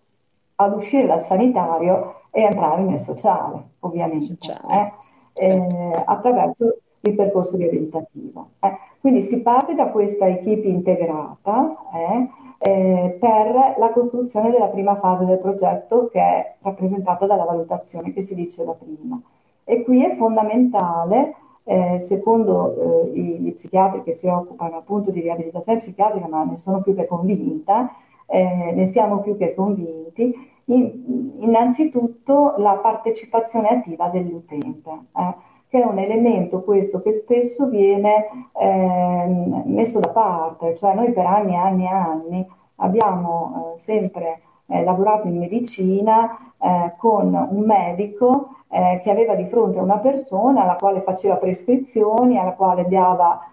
ad 0.55 0.75
uscire 0.75 1.07
dal 1.07 1.23
sanitario 1.23 2.21
e 2.31 2.43
entrare 2.43 2.83
nel 2.83 2.99
sociale, 2.99 3.71
ovviamente, 3.79 4.25
sociale. 4.25 4.93
Eh, 5.33 5.55
eh, 5.57 6.03
attraverso 6.05 6.77
il 7.01 7.13
percorso 7.13 7.57
riabilitativo. 7.57 8.51
Eh. 8.59 8.77
Quindi 8.99 9.21
si 9.21 9.41
parte 9.41 9.75
da 9.75 9.87
questa 9.87 10.27
equipe 10.27 10.67
integrata, 10.67 11.75
eh, 11.93 12.29
eh, 12.57 13.17
per 13.19 13.75
la 13.77 13.91
costruzione 13.91 14.49
della 14.49 14.67
prima 14.67 14.95
fase 14.95 15.25
del 15.25 15.39
progetto 15.39 16.07
che 16.11 16.19
è 16.19 16.55
rappresentata 16.61 17.25
dalla 17.25 17.43
valutazione 17.43 18.13
che 18.13 18.21
si 18.21 18.33
diceva 18.33 18.73
prima. 18.73 19.19
E 19.63 19.83
qui 19.83 20.03
è 20.03 20.15
fondamentale, 20.15 21.35
eh, 21.65 21.99
secondo 21.99 23.05
eh, 23.05 23.19
gli 23.19 23.53
psichiatri 23.53 24.03
che 24.03 24.13
si 24.13 24.27
occupano 24.27 24.77
appunto 24.77 25.11
di 25.11 25.19
riabilitazione 25.21 25.79
psichiatrica, 25.79 26.27
ma 26.27 26.43
ne 26.43 26.57
sono 26.57 26.81
più 26.81 26.95
che 26.95 27.07
convinta, 27.07 27.91
eh, 28.27 28.71
ne 28.73 28.85
siamo 28.85 29.19
più 29.19 29.35
che 29.35 29.53
convinti, 29.55 30.33
in, 30.65 31.33
innanzitutto 31.39 32.55
la 32.57 32.73
partecipazione 32.73 33.69
attiva 33.69 34.09
dell'utente, 34.09 34.89
eh, 35.17 35.33
che 35.67 35.81
è 35.81 35.85
un 35.85 35.97
elemento 35.97 36.61
questo 36.61 37.01
che 37.01 37.13
spesso 37.13 37.67
viene 37.67 38.27
eh, 38.53 39.63
messo 39.65 39.99
da 39.99 40.09
parte, 40.09 40.75
cioè 40.75 40.93
noi 40.93 41.11
per 41.11 41.25
anni 41.25 41.53
e 41.53 41.57
anni 41.57 41.83
e 41.83 41.87
anni 41.87 42.47
abbiamo 42.77 43.73
eh, 43.75 43.79
sempre 43.79 44.41
eh, 44.67 44.83
lavorato 44.83 45.27
in 45.27 45.37
medicina 45.37 46.53
eh, 46.59 46.93
con 46.97 47.33
un 47.33 47.63
medico 47.65 48.49
eh, 48.69 49.01
che 49.03 49.11
aveva 49.11 49.35
di 49.35 49.45
fronte 49.45 49.79
una 49.79 49.97
persona 49.97 50.63
alla 50.63 50.75
quale 50.75 51.01
faceva 51.01 51.35
prescrizioni, 51.35 52.37
alla 52.37 52.53
quale 52.53 52.87
dava 52.87 53.49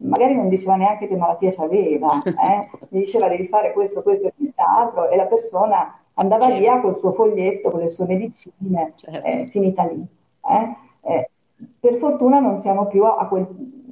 magari 0.00 0.34
non 0.34 0.48
diceva 0.48 0.76
neanche 0.76 1.06
che 1.08 1.16
malattia 1.16 1.50
c'aveva, 1.50 2.22
eh? 2.24 2.68
gli 2.88 2.98
diceva 2.98 3.28
devi 3.28 3.46
fare 3.46 3.72
questo, 3.72 4.02
questo 4.02 4.28
e 4.28 4.32
quest'altro 4.36 5.08
e 5.08 5.16
la 5.16 5.26
persona 5.26 5.94
andava 6.14 6.46
certo. 6.46 6.58
via 6.58 6.80
col 6.80 6.96
suo 6.96 7.12
foglietto, 7.12 7.70
con 7.70 7.80
le 7.80 7.88
sue 7.88 8.06
medicine, 8.06 8.92
certo. 8.96 9.26
eh, 9.26 9.46
finita 9.46 9.84
lì. 9.84 10.04
Eh? 10.48 10.76
Eh, 11.02 11.30
per 11.78 11.96
fortuna 11.96 12.40
non 12.40 12.56
siamo 12.56 12.86
più 12.86 13.04
a 13.04 13.26
quel, 13.26 13.46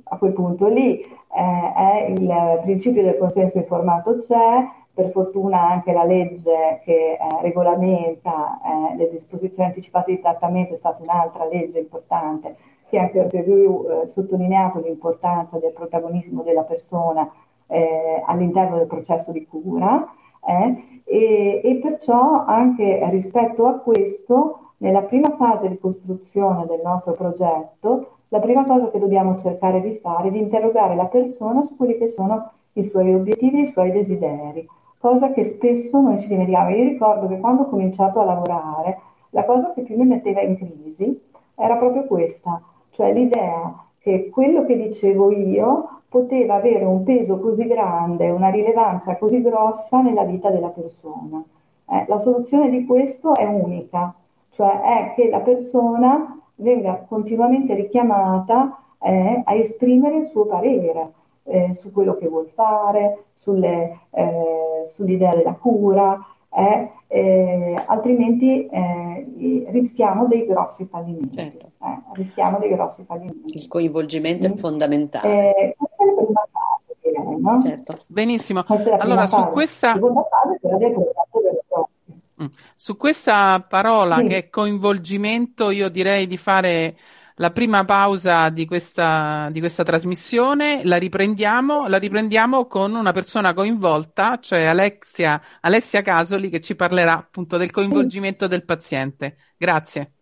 a 0.04 0.16
quel 0.16 0.32
punto 0.32 0.68
lì, 0.68 1.00
eh, 1.00 2.12
il 2.12 2.60
principio 2.62 3.02
del 3.02 3.18
consenso 3.18 3.58
informato 3.58 4.16
c'è, 4.18 4.66
per 4.98 5.12
fortuna 5.12 5.60
anche 5.60 5.92
la 5.92 6.02
legge 6.02 6.80
che 6.82 7.12
eh, 7.12 7.18
regolamenta 7.40 8.58
eh, 8.58 8.96
le 8.96 9.08
disposizioni 9.10 9.68
anticipate 9.68 10.10
di 10.10 10.20
trattamento 10.20 10.74
è 10.74 10.76
stata 10.76 11.00
un'altra 11.00 11.46
legge 11.46 11.78
importante. 11.78 12.56
Che 12.88 12.98
ha 12.98 13.02
anche 13.02 13.42
più 13.44 13.86
eh, 13.86 14.08
sottolineato 14.08 14.80
l'importanza 14.80 15.56
del 15.58 15.70
protagonismo 15.70 16.42
della 16.42 16.64
persona 16.64 17.30
eh, 17.68 18.24
all'interno 18.26 18.76
del 18.76 18.88
processo 18.88 19.30
di 19.30 19.46
cura 19.46 20.04
eh, 20.44 21.02
e, 21.04 21.60
e, 21.62 21.74
perciò 21.80 22.44
anche 22.44 23.08
rispetto 23.10 23.66
a 23.66 23.74
questo, 23.74 24.72
nella 24.78 25.02
prima 25.02 25.36
fase 25.36 25.68
di 25.68 25.78
costruzione 25.78 26.66
del 26.66 26.80
nostro 26.82 27.12
progetto, 27.12 28.16
la 28.28 28.40
prima 28.40 28.64
cosa 28.64 28.90
che 28.90 28.98
dobbiamo 28.98 29.38
cercare 29.38 29.80
di 29.80 29.96
fare 30.02 30.26
è 30.26 30.30
di 30.32 30.38
interrogare 30.38 30.96
la 30.96 31.06
persona 31.06 31.62
su 31.62 31.76
quelli 31.76 31.96
che 31.98 32.08
sono 32.08 32.50
i 32.72 32.82
suoi 32.82 33.14
obiettivi 33.14 33.58
e 33.58 33.62
i 33.62 33.66
suoi 33.66 33.92
desideri, 33.92 34.66
cosa 34.98 35.32
che 35.32 35.44
spesso 35.44 36.00
noi 36.00 36.18
ci 36.18 36.28
dimentichiamo. 36.28 36.70
Io 36.70 36.84
ricordo 36.84 37.26
che 37.28 37.38
quando 37.38 37.62
ho 37.62 37.68
cominciato 37.68 38.20
a 38.20 38.24
lavorare, 38.24 38.98
la 39.30 39.44
cosa 39.44 39.72
che 39.72 39.82
più 39.82 39.96
mi 39.96 40.04
metteva 40.04 40.40
in 40.40 40.56
crisi 40.56 41.20
era 41.54 41.76
proprio 41.76 42.04
questa, 42.04 42.60
cioè 42.90 43.12
l'idea 43.12 43.84
che 43.98 44.30
quello 44.30 44.64
che 44.64 44.76
dicevo 44.76 45.30
io 45.30 46.00
poteva 46.08 46.54
avere 46.54 46.84
un 46.84 47.02
peso 47.02 47.38
così 47.40 47.66
grande, 47.66 48.30
una 48.30 48.48
rilevanza 48.48 49.16
così 49.16 49.42
grossa 49.42 50.00
nella 50.00 50.24
vita 50.24 50.50
della 50.50 50.68
persona. 50.68 51.42
Eh, 51.90 52.04
la 52.06 52.18
soluzione 52.18 52.70
di 52.70 52.84
questo 52.86 53.34
è 53.34 53.44
unica, 53.44 54.14
cioè 54.50 54.80
è 54.80 55.12
che 55.14 55.28
la 55.28 55.40
persona 55.40 56.38
venga 56.56 57.04
continuamente 57.06 57.74
richiamata 57.74 58.78
eh, 59.00 59.42
a 59.44 59.54
esprimere 59.54 60.16
il 60.16 60.24
suo 60.24 60.46
parere 60.46 61.12
eh, 61.48 61.74
su 61.74 61.92
quello 61.92 62.16
che 62.16 62.28
vuol 62.28 62.48
fare, 62.48 63.24
sulle, 63.32 64.00
eh, 64.10 64.82
sull'idea 64.84 65.34
della 65.34 65.54
cura, 65.54 66.18
eh, 66.50 66.90
eh, 67.08 67.84
altrimenti 67.86 68.66
eh, 68.66 69.66
rischiamo 69.70 70.26
dei 70.26 70.46
grossi 70.46 70.86
fallimenti. 70.86 71.36
Certo. 71.36 71.70
Eh, 71.82 71.98
rischiamo 72.14 72.58
dei 72.58 72.70
grossi 72.70 73.04
fallimenti. 73.04 73.56
Il 73.56 73.68
coinvolgimento 73.68 74.48
mm. 74.48 74.52
è 74.52 74.56
fondamentale. 74.56 75.54
Eh, 75.54 75.74
questa 75.76 76.02
è 76.02 76.06
la 76.06 76.12
prima 76.14 76.48
fase, 76.50 76.96
direi, 77.00 77.40
no? 77.40 77.62
certo. 77.62 77.98
Benissimo. 78.06 78.62
Allora, 78.98 79.26
su 79.26 79.36
fase. 79.36 79.50
questa... 79.50 79.94
seconda 79.94 80.26
fase 80.28 80.58
quella 80.60 80.76
del 80.76 80.92
progetto 80.92 81.40
del 81.42 82.44
mm. 82.44 82.52
Su 82.76 82.96
questa 82.96 83.64
parola 83.68 84.16
sì. 84.16 84.24
che 84.24 84.36
è 84.36 84.48
coinvolgimento, 84.50 85.70
io 85.70 85.88
direi 85.88 86.26
di 86.26 86.36
fare 86.36 86.96
la 87.38 87.52
prima 87.52 87.84
pausa 87.84 88.48
di 88.48 88.66
questa, 88.66 89.48
di 89.52 89.60
questa 89.60 89.84
trasmissione, 89.84 90.82
la 90.84 90.96
riprendiamo, 90.96 91.86
la 91.86 91.98
riprendiamo 91.98 92.66
con 92.66 92.94
una 92.94 93.12
persona 93.12 93.54
coinvolta, 93.54 94.38
cioè 94.40 94.64
Alessia, 94.64 95.40
Alessia 95.60 96.02
Casoli, 96.02 96.50
che 96.50 96.60
ci 96.60 96.74
parlerà 96.74 97.16
appunto 97.16 97.56
del 97.56 97.70
coinvolgimento 97.70 98.48
del 98.48 98.64
paziente. 98.64 99.36
Grazie. 99.56 100.12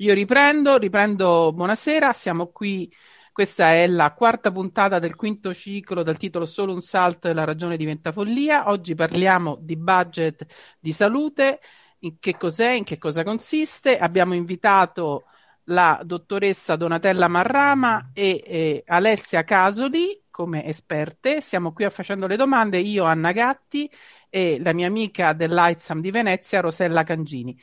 Io 0.00 0.14
riprendo, 0.14 0.78
riprendo, 0.78 1.52
buonasera, 1.52 2.12
siamo 2.12 2.48
qui, 2.48 2.92
questa 3.32 3.72
è 3.72 3.86
la 3.86 4.12
quarta 4.14 4.50
puntata 4.50 4.98
del 4.98 5.14
quinto 5.14 5.54
ciclo 5.54 6.02
dal 6.02 6.16
titolo 6.16 6.44
Solo 6.44 6.72
un 6.72 6.80
salto 6.80 7.28
e 7.28 7.32
la 7.32 7.44
ragione 7.44 7.76
diventa 7.76 8.10
follia. 8.10 8.68
Oggi 8.68 8.96
parliamo 8.96 9.58
di 9.60 9.76
budget 9.76 10.44
di 10.80 10.92
salute, 10.92 11.60
in 12.00 12.18
che 12.18 12.36
cos'è, 12.36 12.70
in 12.70 12.84
che 12.84 12.98
cosa 12.98 13.22
consiste. 13.22 13.96
Abbiamo 13.96 14.34
invitato 14.34 15.24
la 15.68 16.00
dottoressa 16.04 16.76
Donatella 16.76 17.28
Marrama 17.28 18.10
e 18.12 18.42
eh, 18.44 18.82
Alessia 18.86 19.44
Casoli 19.44 20.22
come 20.30 20.64
esperte. 20.64 21.40
Stiamo 21.40 21.72
qui 21.72 21.88
facendo 21.90 22.26
le 22.26 22.36
domande 22.36 22.78
io, 22.78 23.04
Anna 23.04 23.32
Gatti 23.32 23.90
e 24.30 24.58
la 24.60 24.72
mia 24.72 24.86
amica 24.86 25.32
dell'AITSAM 25.32 26.00
di 26.00 26.10
Venezia, 26.10 26.60
Rosella 26.60 27.02
Cangini. 27.02 27.58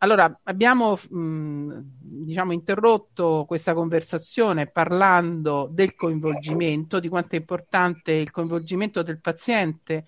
Allora, 0.00 0.38
abbiamo 0.44 0.96
mh, 0.96 1.80
diciamo, 1.98 2.52
interrotto 2.52 3.44
questa 3.48 3.74
conversazione 3.74 4.70
parlando 4.70 5.68
del 5.72 5.94
coinvolgimento, 5.94 7.00
di 7.00 7.08
quanto 7.08 7.34
è 7.34 7.38
importante 7.38 8.12
il 8.12 8.30
coinvolgimento 8.30 9.02
del 9.02 9.20
paziente 9.20 10.04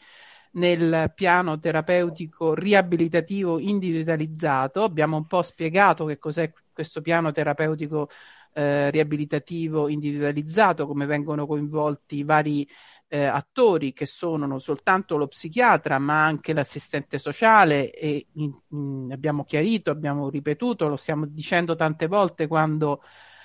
nel 0.53 1.13
piano 1.15 1.59
terapeutico 1.59 2.55
riabilitativo 2.55 3.59
individualizzato. 3.59 4.83
Abbiamo 4.85 5.17
un 5.17 5.27
po' 5.27 5.43
spiegato 5.43 6.05
che 6.05 6.19
cos'è 6.19 6.53
questo 6.81 7.03
piano 7.03 7.31
terapeutico 7.31 8.09
eh, 8.55 8.91
riabilitativo 8.91 9.89
individualizzato, 9.89 10.87
come 10.87 11.05
vengono 11.05 11.47
coinvolti 11.47 12.17
i 12.17 12.25
vari 12.25 12.67
eh, 13.07 13.25
attori 13.25 13.93
che 13.93 14.07
sono 14.07 14.47
non 14.47 14.61
soltanto 14.61 15.17
lo 15.19 15.27
psichiatra 15.27 15.99
ma 15.99 16.25
anche 16.25 16.55
l'assistente 16.55 17.19
sociale 17.19 17.91
e 17.91 18.29
in, 18.35 18.51
in, 18.69 19.11
abbiamo 19.13 19.45
chiarito, 19.45 19.91
abbiamo 19.91 20.31
ripetuto, 20.31 20.89
lo 20.89 20.97
stiamo 20.97 21.27
dicendo 21.27 21.75
tante 21.75 22.07
volte 22.07 22.47
quando 22.47 23.03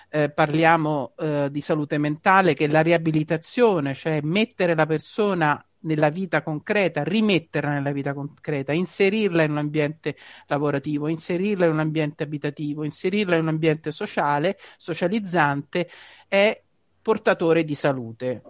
eh, 0.10 0.30
parliamo 0.30 1.14
eh, 1.18 1.50
di 1.52 1.60
salute 1.60 1.98
mentale 1.98 2.54
che 2.54 2.68
la 2.68 2.82
riabilitazione, 2.82 3.94
cioè 3.94 4.22
mettere 4.22 4.76
la 4.76 4.86
persona 4.86 5.62
nella 5.86 6.10
vita 6.10 6.42
concreta, 6.44 7.04
rimetterla 7.04 7.72
nella 7.72 7.92
vita 7.92 8.14
concreta, 8.14 8.74
inserirla 8.74 9.44
in 9.44 9.52
un 9.52 9.58
ambiente 9.58 10.16
lavorativo, 10.48 11.08
inserirla 11.08 11.66
in 11.66 11.72
un 11.72 11.80
ambiente 11.80 12.24
abitativo, 12.24 12.84
inserirla 12.84 13.36
in 13.36 13.42
un 13.44 13.48
ambiente 13.50 13.92
sociale, 13.92 14.58
socializzante, 14.78 15.90
è 16.28 16.62
portatore 17.02 17.64
di 17.64 17.76
salute. 17.76 18.42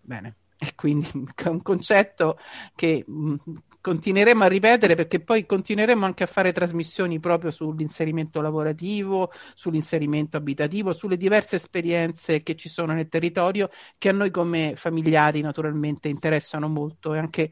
Bene. 0.00 0.36
E 0.62 0.76
quindi 0.76 1.10
è 1.34 1.48
un 1.48 1.60
concetto 1.60 2.38
che 2.76 3.02
mh, 3.04 3.34
continueremo 3.82 4.44
a 4.44 4.46
ripetere 4.46 4.94
perché 4.94 5.20
poi 5.20 5.44
continueremo 5.44 6.06
anche 6.06 6.22
a 6.22 6.26
fare 6.26 6.52
trasmissioni 6.52 7.20
proprio 7.20 7.50
sull'inserimento 7.50 8.40
lavorativo, 8.40 9.30
sull'inserimento 9.54 10.38
abitativo, 10.38 10.92
sulle 10.92 11.18
diverse 11.18 11.56
esperienze 11.56 12.42
che 12.42 12.56
ci 12.56 12.70
sono 12.70 12.94
nel 12.94 13.08
territorio 13.08 13.68
che 13.98 14.08
a 14.08 14.12
noi 14.12 14.30
come 14.30 14.74
familiari 14.76 15.42
naturalmente 15.42 16.08
interessano 16.08 16.68
molto 16.68 17.12
e 17.12 17.18
anche 17.18 17.50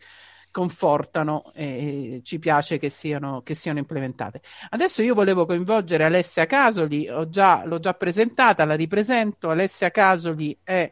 confortano 0.50 1.52
e 1.54 2.20
ci 2.24 2.38
piace 2.38 2.78
che 2.78 2.88
siano, 2.88 3.42
che 3.42 3.54
siano 3.54 3.78
implementate. 3.78 4.42
Adesso 4.70 5.02
io 5.02 5.14
volevo 5.14 5.46
coinvolgere 5.46 6.04
Alessia 6.04 6.46
Casoli, 6.46 7.08
già, 7.28 7.64
l'ho 7.64 7.78
già 7.78 7.94
presentata, 7.94 8.64
la 8.64 8.74
ripresento. 8.74 9.50
Alessia 9.50 9.90
Casoli 9.90 10.56
è 10.62 10.90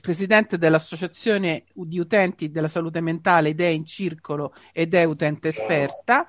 presidente 0.00 0.58
dell'Associazione 0.58 1.64
di 1.72 1.98
Utenti 1.98 2.50
della 2.50 2.68
Salute 2.68 3.00
Mentale 3.00 3.48
ed 3.48 3.60
è 3.60 3.66
in 3.66 3.84
circolo 3.84 4.54
ed 4.72 4.94
è 4.94 5.02
utente 5.04 5.48
esperta 5.48 6.26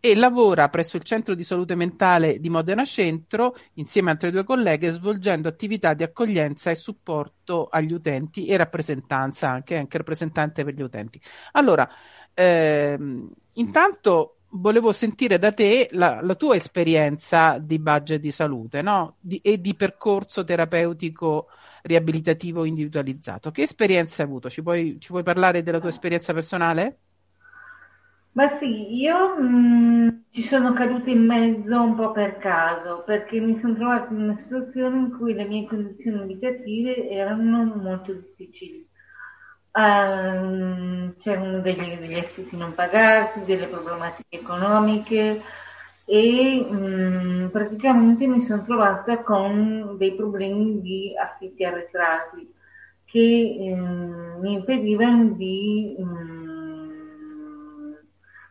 e 0.00 0.14
lavora 0.14 0.68
presso 0.68 0.96
il 0.96 1.04
Centro 1.04 1.34
di 1.34 1.44
Salute 1.44 1.74
Mentale 1.74 2.40
di 2.40 2.50
Modena 2.50 2.84
Centro 2.84 3.56
insieme 3.74 4.10
a 4.10 4.12
altre 4.12 4.30
due 4.30 4.44
colleghe 4.44 4.90
svolgendo 4.90 5.48
attività 5.48 5.94
di 5.94 6.02
accoglienza 6.02 6.70
e 6.70 6.74
supporto 6.74 7.68
agli 7.70 7.92
utenti 7.92 8.46
e 8.46 8.56
rappresentanza 8.56 9.50
anche, 9.50 9.76
anche 9.76 9.98
rappresentante 9.98 10.64
per 10.64 10.74
gli 10.74 10.82
utenti. 10.82 11.20
Allora, 11.52 11.88
ehm, 12.34 13.30
intanto 13.54 14.36
volevo 14.50 14.92
sentire 14.92 15.38
da 15.38 15.52
te 15.52 15.88
la, 15.92 16.20
la, 16.22 16.34
tua 16.34 16.56
esperienza 16.56 17.58
di 17.58 17.78
budget 17.78 18.20
di 18.20 18.30
salute 18.30 18.82
no? 18.82 19.16
di, 19.20 19.38
e 19.42 19.60
di 19.60 19.74
percorso 19.74 20.44
terapeutico 20.44 21.48
riabilitativo 21.86 22.64
individualizzato. 22.64 23.50
Che 23.50 23.62
esperienza 23.62 24.22
hai 24.22 24.28
avuto? 24.28 24.50
Ci 24.50 24.62
puoi, 24.62 24.98
ci 25.00 25.10
puoi 25.10 25.22
parlare 25.22 25.62
della 25.62 25.80
tua 25.80 25.90
esperienza 25.90 26.32
personale? 26.32 26.98
Ma 28.32 28.54
sì, 28.58 28.94
io 29.00 29.40
mh, 29.40 30.24
ci 30.30 30.42
sono 30.42 30.74
caduta 30.74 31.08
in 31.08 31.24
mezzo 31.24 31.80
un 31.80 31.94
po' 31.94 32.12
per 32.12 32.36
caso, 32.36 33.02
perché 33.06 33.40
mi 33.40 33.58
sono 33.60 33.74
trovata 33.74 34.12
in 34.12 34.20
una 34.20 34.38
situazione 34.38 34.98
in 34.98 35.16
cui 35.16 35.32
le 35.32 35.44
mie 35.46 35.66
condizioni 35.66 36.20
abitative 36.20 37.08
erano 37.08 37.64
molto 37.64 38.12
difficili. 38.12 38.86
Um, 39.72 41.14
c'erano 41.18 41.60
degli, 41.60 41.98
degli 41.98 42.18
affitti 42.18 42.56
non 42.56 42.74
pagati, 42.74 43.44
delle 43.44 43.68
problematiche 43.68 44.36
economiche 44.38 45.42
e 46.08 46.64
mh, 46.70 47.50
praticamente 47.50 48.28
mi 48.28 48.44
sono 48.44 48.62
trovata 48.62 49.24
con 49.24 49.96
dei 49.98 50.14
problemi 50.14 50.80
di 50.80 51.12
affitti 51.20 51.64
arretrati 51.64 52.54
che 53.04 53.56
mh, 53.58 54.38
mi 54.40 54.52
impedivano 54.52 55.30
di, 55.32 55.96
mh, 55.98 56.44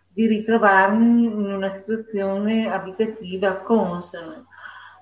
di 0.09 0.27
ritrovarmi 0.27 1.23
in 1.25 1.53
una 1.53 1.73
situazione 1.77 2.69
abitativa 2.69 3.55
consona. 3.59 4.45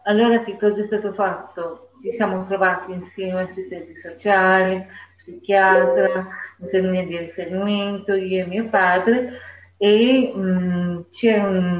Allora 0.03 0.43
che 0.43 0.55
cosa 0.57 0.83
è 0.83 0.85
stato 0.85 1.11
fatto? 1.13 1.89
Ci 2.03 2.11
siamo 2.11 2.45
trovati 2.45 2.91
insieme 2.91 3.41
assistenti 3.49 3.95
sociali, 3.97 4.85
psichiatra, 5.17 6.27
infermiere 6.59 7.07
di 7.07 7.17
riferimento, 7.17 8.13
io 8.13 8.43
e 8.43 8.47
mio 8.47 8.67
padre, 8.69 9.39
e 9.77 10.31
un, 10.35 11.03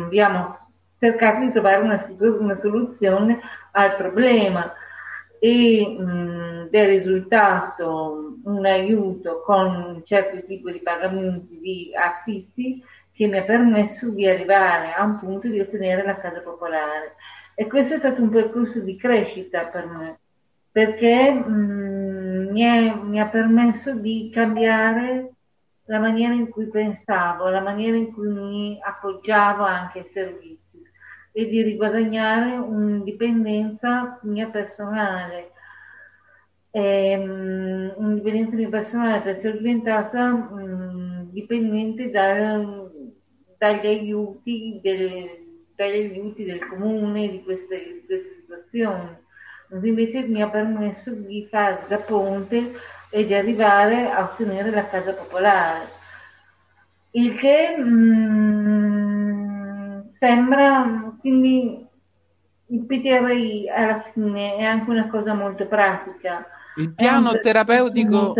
abbiamo 0.05 0.62
cercato 1.03 1.41
di 1.41 1.51
trovare 1.51 1.81
una, 1.81 2.07
una 2.39 2.55
soluzione 2.55 3.41
al 3.71 3.97
problema 3.97 4.73
e 5.37 5.97
mh, 5.99 6.69
è 6.69 6.85
risultato 6.87 8.37
un 8.45 8.65
aiuto 8.65 9.41
con 9.41 9.65
un 9.65 10.01
certo 10.05 10.45
tipo 10.45 10.71
di 10.71 10.79
pagamenti 10.79 11.59
di 11.59 11.91
affitti 11.93 12.81
che 13.13 13.27
mi 13.27 13.37
ha 13.37 13.43
permesso 13.43 14.11
di 14.11 14.25
arrivare 14.25 14.93
a 14.93 15.03
un 15.03 15.19
punto 15.19 15.49
di 15.49 15.59
ottenere 15.59 16.03
la 16.03 16.17
casa 16.17 16.39
popolare. 16.39 17.15
E 17.53 17.67
questo 17.67 17.95
è 17.95 17.97
stato 17.97 18.21
un 18.21 18.29
percorso 18.29 18.79
di 18.79 18.95
crescita 18.95 19.65
per 19.65 19.85
me, 19.85 20.19
perché 20.71 21.31
mh, 21.31 22.49
mi, 22.49 22.61
è, 22.61 22.95
mi 22.95 23.19
ha 23.19 23.27
permesso 23.27 23.93
di 23.93 24.31
cambiare 24.33 25.31
la 25.85 25.99
maniera 25.99 26.33
in 26.33 26.49
cui 26.49 26.67
pensavo, 26.69 27.49
la 27.49 27.61
maniera 27.61 27.97
in 27.97 28.13
cui 28.13 28.29
mi 28.29 28.79
appoggiavo 28.81 29.63
anche 29.63 29.99
ai 29.99 30.09
servizi 30.13 30.62
e 31.33 31.47
di 31.47 31.61
riguadagnare 31.63 32.55
un'indipendenza 32.57 34.19
mia 34.23 34.47
personale. 34.49 35.51
Ehm, 36.71 37.93
un'indipendenza 37.97 38.55
mia 38.55 38.69
personale 38.69 39.19
perché 39.21 39.49
sono 39.49 39.57
diventata 39.61 40.31
mh, 40.31 41.29
dipendente 41.31 42.09
dal, 42.11 42.91
dagli, 43.57 43.85
aiuti 43.87 44.79
del, 44.81 45.29
dagli 45.75 45.95
aiuti 46.11 46.43
del 46.45 46.65
comune 46.67 47.29
di 47.29 47.43
queste, 47.43 47.77
di 47.77 48.03
queste 48.05 48.35
situazioni. 48.41 49.21
Invece 49.83 50.21
mi 50.27 50.41
ha 50.41 50.49
permesso 50.49 51.11
di 51.13 51.47
fare 51.49 51.85
da 51.87 51.97
ponte 51.97 52.73
e 53.09 53.25
di 53.25 53.33
arrivare 53.33 54.09
a 54.11 54.23
ottenere 54.23 54.69
la 54.71 54.87
casa 54.87 55.13
popolare. 55.13 55.87
Il 57.11 57.35
che 57.35 57.77
mh, 57.77 59.23
sembra 60.17 61.12
quindi 61.23 61.87
il 62.67 62.85
PTRI 62.85 63.69
alla 63.69 64.03
fine 64.11 64.57
è 64.57 64.63
anche 64.63 64.89
una 64.89 65.07
cosa 65.07 65.33
molto 65.33 65.67
pratica. 65.67 66.45
Il 66.75 66.93
piano 66.93 67.39
terapeutico 67.39 68.33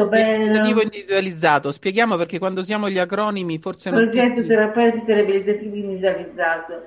individualizzato, 0.82 1.72
spieghiamo 1.72 2.18
perché 2.18 2.40
quando 2.40 2.60
usiamo 2.60 2.90
gli 2.90 3.00
acronimi 3.00 3.58
forse 3.60 3.90
non 3.90 4.02
Progetto 4.02 4.42
tutti... 4.42 4.48
terapeutico 4.48 5.14
riabilitativo 5.14 5.76
individualizzato. 5.76 6.84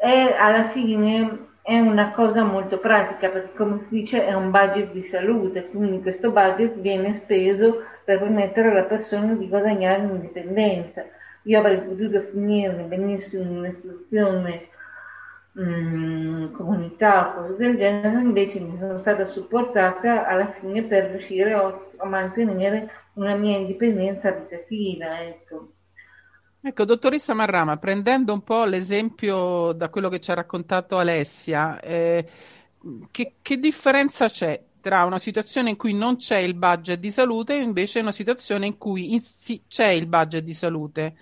E 0.00 0.32
alla 0.38 0.68
fine 0.68 1.46
è 1.62 1.80
una 1.80 2.12
cosa 2.12 2.44
molto 2.44 2.78
pratica 2.78 3.28
perché 3.28 3.56
come 3.56 3.80
si 3.88 3.96
dice 3.96 4.24
è 4.24 4.32
un 4.32 4.52
budget 4.52 4.92
di 4.92 5.08
salute, 5.10 5.66
quindi 5.70 6.02
questo 6.02 6.30
budget 6.30 6.78
viene 6.78 7.18
speso 7.24 7.82
per 8.04 8.20
permettere 8.20 8.70
alla 8.70 8.84
persona 8.84 9.32
di 9.32 9.48
guadagnare 9.48 10.02
un'indipendenza. 10.02 11.04
Io 11.42 11.58
avrei 11.58 11.80
potuto 11.80 12.20
finire 12.30 12.70
benissimo 12.86 13.42
in 13.42 13.56
un'istruzione 13.56 14.74
mh, 15.56 16.52
comunità 16.52 17.28
o 17.28 17.40
cose 17.40 17.56
del 17.56 17.76
genere, 17.76 18.20
invece 18.20 18.60
mi 18.60 18.76
sono 18.78 18.98
stata 18.98 19.24
supportata 19.24 20.26
alla 20.26 20.52
fine 20.60 20.82
per 20.84 21.10
riuscire 21.10 21.52
a, 21.52 21.80
a 21.96 22.06
mantenere 22.06 22.90
una 23.14 23.34
mia 23.34 23.56
indipendenza 23.56 24.28
abitativa. 24.28 25.20
Ecco. 25.20 25.72
Ecco, 26.60 26.84
dottoressa 26.84 27.32
Marrama, 27.32 27.76
prendendo 27.76 28.32
un 28.32 28.42
po' 28.42 28.64
l'esempio 28.64 29.72
da 29.72 29.88
quello 29.88 30.08
che 30.08 30.20
ci 30.20 30.30
ha 30.30 30.34
raccontato 30.34 30.98
Alessia, 30.98 31.80
eh, 31.80 32.26
che, 33.10 33.34
che, 33.40 33.58
differenza 33.58 34.28
c'è 34.28 34.60
tra 34.80 35.04
una 35.04 35.18
situazione 35.18 35.70
in 35.70 35.76
cui 35.76 35.94
non 35.94 36.16
c'è 36.16 36.38
il 36.38 36.54
budget 36.54 36.98
di 36.98 37.10
salute 37.10 37.54
e 37.54 37.62
invece 37.62 38.00
una 38.00 38.12
situazione 38.12 38.66
in 38.66 38.78
cui 38.78 39.12
in, 39.12 39.20
sì, 39.20 39.62
c'è 39.68 39.88
il 39.88 40.06
budget 40.06 40.42
di 40.42 40.54
salute? 40.54 41.14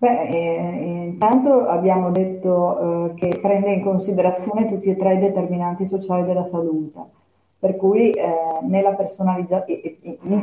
Beh, 0.00 0.28
eh, 0.28 1.04
intanto 1.08 1.66
abbiamo 1.68 2.10
detto 2.10 3.10
eh, 3.10 3.14
che 3.14 3.38
prende 3.38 3.72
in 3.72 3.82
considerazione 3.82 4.66
tutti 4.66 4.88
e 4.88 4.96
tre 4.96 5.14
i 5.14 5.18
determinanti 5.18 5.84
sociali 5.84 6.24
della 6.24 6.44
salute 6.44 7.18
per 7.58 7.76
cui 7.76 8.10
eh, 8.12 8.24
nella 8.62 8.94
personalizzazione, 8.94 9.98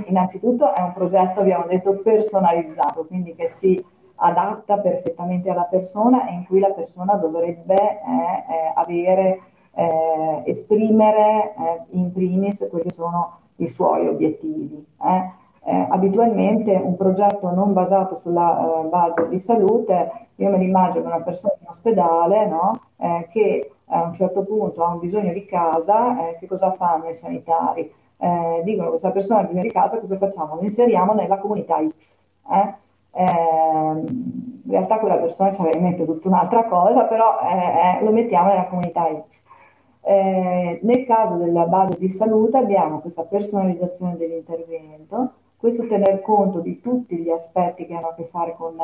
innanzitutto 0.05 0.71
è 0.71 0.81
un 0.81 0.93
progetto, 0.93 1.39
abbiamo 1.39 1.65
detto, 1.65 1.97
personalizzato, 2.03 3.05
quindi 3.07 3.33
che 3.33 3.47
si 3.47 3.83
adatta 4.17 4.77
perfettamente 4.77 5.49
alla 5.49 5.63
persona 5.63 6.29
e 6.29 6.33
in 6.33 6.45
cui 6.45 6.59
la 6.59 6.71
persona 6.71 7.15
dovrebbe 7.15 7.73
eh, 7.73 7.95
eh, 7.97 8.71
avere, 8.75 9.39
eh, 9.73 10.43
esprimere 10.45 11.55
eh, 11.57 11.81
in 11.97 12.13
primis 12.13 12.67
quelli 12.69 12.83
che 12.83 12.91
sono 12.91 13.39
i 13.55 13.67
suoi 13.67 14.07
obiettivi. 14.07 14.85
Eh. 15.63 15.85
abitualmente 15.89 16.71
un 16.71 16.95
progetto 16.95 17.51
non 17.51 17.73
basato 17.73 18.15
sulla 18.15 18.85
base 18.89 19.27
di 19.27 19.39
salute, 19.39 20.27
io 20.35 20.49
me 20.49 20.57
l'immagino 20.57 21.05
una 21.07 21.21
persona 21.21 21.53
in 21.59 21.67
ospedale 21.67 22.45
no? 22.47 22.81
che 23.29 23.71
a 23.89 24.03
un 24.03 24.13
certo 24.13 24.43
punto 24.43 24.83
ha 24.83 24.93
un 24.93 24.99
bisogno 24.99 25.31
di 25.31 25.45
casa, 25.45 26.29
eh, 26.29 26.37
che 26.39 26.47
cosa 26.47 26.71
fanno 26.73 27.07
i 27.09 27.13
sanitari? 27.13 27.91
Eh, 28.17 28.61
dicono 28.63 28.89
questa 28.89 29.11
persona 29.11 29.41
ha 29.41 29.43
bisogno 29.43 29.63
di 29.63 29.71
casa, 29.71 29.99
cosa 29.99 30.17
facciamo? 30.17 30.55
Lo 30.55 30.61
inseriamo 30.61 31.13
nella 31.13 31.37
comunità 31.37 31.77
X. 31.87 32.25
Eh? 32.49 32.73
Ehm, 33.11 34.05
in 34.65 34.71
realtà 34.71 34.99
quella 34.99 35.15
persona 35.17 35.53
ci 35.53 35.61
aveva 35.61 35.77
in 35.77 35.83
mente 35.83 36.05
tutta 36.05 36.27
un'altra 36.27 36.65
cosa, 36.65 37.05
però 37.05 37.39
eh, 37.41 37.99
eh, 37.99 38.03
lo 38.03 38.11
mettiamo 38.11 38.49
nella 38.49 38.65
comunità 38.65 39.07
X. 39.27 39.45
Eh, 40.01 40.79
nel 40.83 41.05
caso 41.05 41.35
della 41.35 41.65
base 41.65 41.97
di 41.97 42.09
salute 42.09 42.57
abbiamo 42.57 42.99
questa 42.99 43.23
personalizzazione 43.23 44.17
dell'intervento, 44.17 45.33
questo 45.57 45.87
tener 45.87 46.21
conto 46.21 46.59
di 46.59 46.79
tutti 46.81 47.17
gli 47.17 47.29
aspetti 47.29 47.85
che 47.85 47.93
hanno 47.95 48.09
a 48.09 48.13
che 48.13 48.27
fare 48.31 48.55
con 48.55 48.75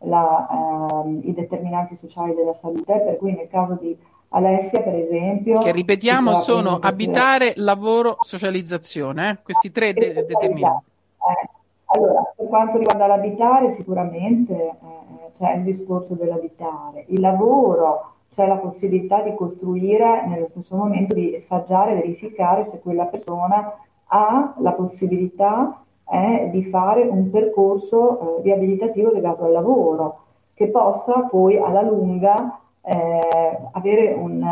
la, 0.00 1.02
ehm, 1.02 1.20
i 1.24 1.32
determinanti 1.32 1.96
sociali 1.96 2.34
della 2.34 2.54
salute, 2.54 3.00
per 3.00 3.16
cui 3.16 3.34
nel 3.34 3.48
caso 3.48 3.76
di 3.80 3.96
Alessia, 4.30 4.82
per 4.82 4.94
esempio. 4.94 5.58
Che 5.60 5.72
ripetiamo 5.72 6.34
sono 6.40 6.78
abitare, 6.80 7.54
lavoro, 7.56 8.18
socializzazione, 8.20 9.30
eh? 9.30 9.38
questi 9.42 9.70
tre 9.72 9.94
de- 9.94 10.12
determinanti. 10.12 10.84
Eh, 11.16 11.48
allora, 11.86 12.22
per 12.36 12.46
quanto 12.46 12.76
riguarda 12.76 13.06
l'abitare, 13.06 13.70
sicuramente 13.70 14.54
eh, 14.54 14.76
c'è 15.32 15.54
il 15.54 15.62
discorso 15.62 16.14
dell'abitare. 16.14 17.04
Il 17.08 17.20
lavoro, 17.20 18.12
c'è 18.30 18.46
la 18.46 18.56
possibilità 18.56 19.22
di 19.22 19.34
costruire 19.34 20.26
nello 20.26 20.46
stesso 20.46 20.76
momento, 20.76 21.14
di 21.14 21.34
assaggiare, 21.34 21.94
verificare 21.94 22.64
se 22.64 22.80
quella 22.80 23.06
persona 23.06 23.74
ha 24.08 24.54
la 24.58 24.72
possibilità 24.72 25.82
eh, 26.10 26.48
di 26.50 26.62
fare 26.64 27.02
un 27.02 27.30
percorso 27.30 28.38
eh, 28.38 28.42
riabilitativo 28.42 29.10
legato 29.10 29.44
al 29.44 29.52
lavoro, 29.52 30.24
che 30.54 30.68
possa 30.68 31.20
poi 31.22 31.56
alla 31.56 31.82
lunga 31.82 32.58
eh, 32.82 33.58
avere 33.72 34.14
un, 34.14 34.42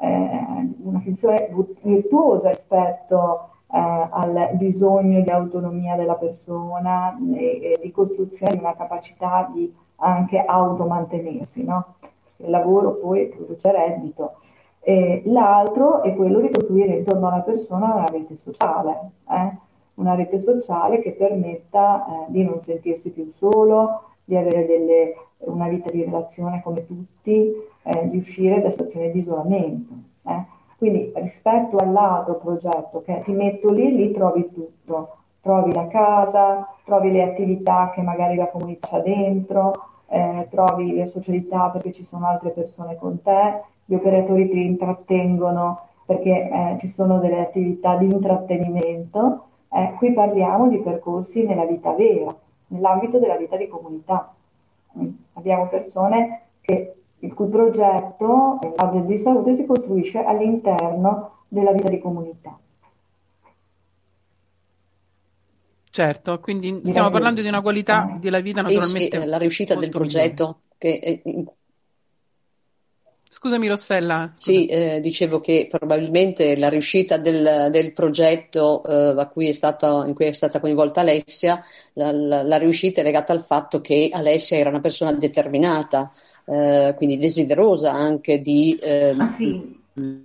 eh, 0.00 0.46
una 0.82 1.00
funzione 1.00 1.48
virtuosa 1.82 2.50
rispetto 2.50 3.48
eh, 3.72 4.08
al 4.10 4.50
bisogno 4.54 5.20
di 5.20 5.30
autonomia 5.30 5.96
della 5.96 6.16
persona 6.16 7.16
e, 7.34 7.60
e, 7.62 7.78
di 7.82 7.90
costruzione 7.90 8.54
di 8.54 8.58
una 8.58 8.74
capacità 8.74 9.50
di 9.52 9.72
anche 9.96 10.44
automantenersi. 10.44 11.64
No? 11.64 11.94
Il 12.36 12.50
lavoro 12.50 12.96
poi 12.96 13.28
produce 13.28 13.70
reddito. 13.70 14.34
E 14.80 15.22
l'altro 15.26 16.02
è 16.02 16.14
quello 16.14 16.40
di 16.40 16.50
costruire 16.50 16.96
intorno 16.96 17.28
alla 17.28 17.40
persona 17.40 17.94
una 17.94 18.06
rete 18.06 18.36
sociale, 18.36 19.10
eh? 19.30 19.56
Una 19.94 20.14
rete 20.14 20.38
sociale 20.38 21.00
che 21.00 21.12
permetta 21.12 22.04
eh, 22.04 22.24
di 22.28 22.42
non 22.42 22.60
sentirsi 22.60 23.12
più 23.12 23.28
solo, 23.30 24.10
di 24.24 24.36
avere 24.36 24.66
delle, 24.66 25.14
una 25.38 25.68
vita 25.68 25.90
di 25.90 26.04
relazione 26.04 26.62
come 26.62 26.86
tutti, 26.86 27.52
eh, 27.82 28.08
di 28.08 28.16
uscire 28.16 28.60
da 28.60 28.70
situazioni 28.70 29.10
di 29.10 29.18
isolamento. 29.18 29.92
Eh. 30.26 30.44
Quindi 30.78 31.12
rispetto 31.14 31.76
all'altro 31.76 32.36
progetto 32.36 33.02
che 33.02 33.22
ti 33.24 33.32
metto 33.32 33.70
lì, 33.70 33.94
lì 33.94 34.12
trovi 34.12 34.50
tutto, 34.52 35.16
trovi 35.40 35.72
la 35.72 35.86
casa, 35.86 36.68
trovi 36.84 37.10
le 37.10 37.22
attività 37.22 37.90
che 37.94 38.02
magari 38.02 38.36
la 38.36 38.48
comunità 38.48 38.96
ha 38.96 39.00
dentro, 39.00 39.72
eh, 40.08 40.48
trovi 40.50 40.92
le 40.92 41.06
socialità 41.06 41.70
perché 41.70 41.92
ci 41.92 42.02
sono 42.02 42.26
altre 42.26 42.50
persone 42.50 42.96
con 42.96 43.22
te, 43.22 43.62
gli 43.84 43.94
operatori 43.94 44.48
ti 44.48 44.64
intrattengono 44.64 45.88
perché 46.06 46.30
eh, 46.30 46.76
ci 46.78 46.86
sono 46.86 47.18
delle 47.18 47.40
attività 47.40 47.96
di 47.96 48.06
intrattenimento. 48.06 49.44
Eh, 49.74 49.94
qui 49.96 50.12
parliamo 50.12 50.68
di 50.68 50.78
percorsi 50.78 51.42
nella 51.44 51.64
vita 51.64 51.92
vera, 51.92 52.32
nell'ambito 52.68 53.18
della 53.18 53.36
vita 53.36 53.56
di 53.56 53.66
comunità. 53.66 54.32
Mm. 54.96 55.08
Abbiamo 55.32 55.66
persone 55.66 56.42
che, 56.60 56.94
il 57.18 57.34
cui 57.34 57.48
progetto, 57.48 58.60
il 58.62 58.72
budget 58.76 59.04
di 59.04 59.18
salute, 59.18 59.54
si 59.54 59.66
costruisce 59.66 60.22
all'interno 60.22 61.38
della 61.48 61.72
vita 61.72 61.88
di 61.88 61.98
comunità. 61.98 62.56
Certo, 65.90 66.38
quindi 66.38 66.80
stiamo 66.84 67.10
parlando 67.10 67.40
di 67.40 67.48
una 67.48 67.60
qualità 67.60 68.16
della 68.20 68.40
vita 68.40 68.62
naturalmente. 68.62 69.20
Sì, 69.20 69.26
la 69.26 69.38
riuscita 69.38 69.74
del 69.74 69.90
progetto 69.90 70.58
che 70.78 71.22
Scusami 73.34 73.66
Rossella. 73.66 74.30
Scusa. 74.32 74.52
Sì, 74.52 74.66
eh, 74.66 75.00
dicevo 75.00 75.40
che 75.40 75.66
probabilmente 75.68 76.56
la 76.56 76.68
riuscita 76.68 77.16
del, 77.16 77.66
del 77.68 77.92
progetto 77.92 78.84
eh, 78.84 79.12
cui 79.26 79.52
stato, 79.52 80.04
in 80.06 80.14
cui 80.14 80.26
è 80.26 80.32
stata 80.32 80.60
coinvolta 80.60 81.00
Alessia, 81.00 81.60
la, 81.94 82.12
la, 82.12 82.42
la, 82.44 82.58
riuscita 82.58 83.00
è 83.00 83.04
legata 83.04 83.32
al 83.32 83.44
fatto 83.44 83.80
che 83.80 84.08
Alessia 84.12 84.56
era 84.56 84.68
una 84.68 84.78
persona 84.78 85.12
determinata, 85.12 86.12
eh, 86.44 86.94
quindi 86.96 87.16
desiderosa 87.16 87.90
anche 87.90 88.40
di... 88.40 88.78
Ehm, 88.80 89.34
sì. 89.36 89.80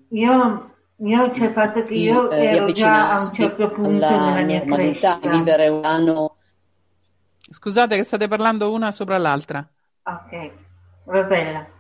Io, 0.10 0.76
io 0.98 1.32
c'è 1.32 1.52
fatto 1.52 1.82
che 1.82 1.94
io 1.96 2.30
eh, 2.30 2.46
ero 2.46 2.72
già 2.72 3.14
a 3.14 3.20
un 3.20 3.34
certo 3.34 3.72
punto 3.72 3.90
nella 3.90 4.42
mia 4.44 4.60
normalità, 4.60 5.18
crescita. 5.18 5.30
vivere 5.36 5.68
un 5.68 5.84
anno... 5.84 6.36
Scusate 7.50 7.96
che 7.96 8.04
state 8.04 8.28
parlando 8.28 8.72
una 8.72 8.92
sopra 8.92 9.18
l'altra. 9.18 9.68
Ok, 10.04 10.52
Rosella. 11.06 11.78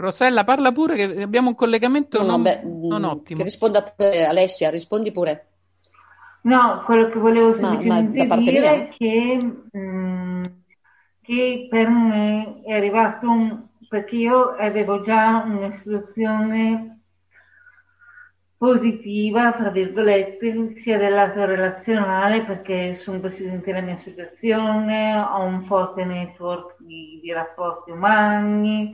Rossella, 0.00 0.44
parla 0.44 0.72
pure 0.72 0.96
che 0.96 1.22
abbiamo 1.22 1.48
un 1.48 1.54
collegamento 1.54 2.20
no, 2.22 2.26
non, 2.26 2.42
beh, 2.42 2.62
non, 2.64 3.04
ottimo. 3.04 3.38
Che 3.38 3.44
risponda 3.44 3.82
pure 3.82 4.24
Alessia, 4.24 4.70
rispondi 4.70 5.12
pure. 5.12 5.46
No, 6.42 6.82
quello 6.86 7.10
che 7.10 7.18
volevo 7.18 7.54
semplicemente 7.54 8.26
dire 8.38 8.88
è 8.88 8.88
che, 8.96 9.38
mh, 9.70 9.78
mm, 9.78 10.42
che 11.20 11.66
per 11.68 11.88
me 11.88 12.62
è 12.64 12.72
arrivato 12.72 13.28
un, 13.28 13.66
perché 13.88 14.16
io 14.16 14.56
avevo 14.56 15.02
già 15.02 15.44
una 15.44 15.76
situazione 15.76 17.00
positiva, 18.56 19.52
fra 19.52 19.70
virgolette, 19.70 20.78
sia 20.78 20.96
del 20.96 21.12
lato 21.12 21.44
relazionale, 21.44 22.44
perché 22.44 22.94
sono 22.94 23.20
presidente 23.20 23.66
della 23.66 23.84
mia 23.84 23.94
associazione, 23.94 25.18
ho 25.18 25.42
un 25.42 25.64
forte 25.64 26.04
network 26.04 26.76
di, 26.78 27.20
di 27.22 27.32
rapporti 27.32 27.90
umani, 27.90 28.92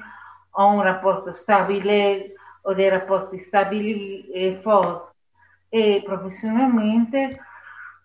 ho 0.58 0.66
un 0.68 0.82
rapporto 0.82 1.34
stabile 1.34 2.34
o 2.62 2.74
dei 2.74 2.88
rapporti 2.88 3.40
stabili 3.40 4.28
e 4.30 4.58
forti. 4.62 5.14
E 5.68 6.02
professionalmente 6.04 7.40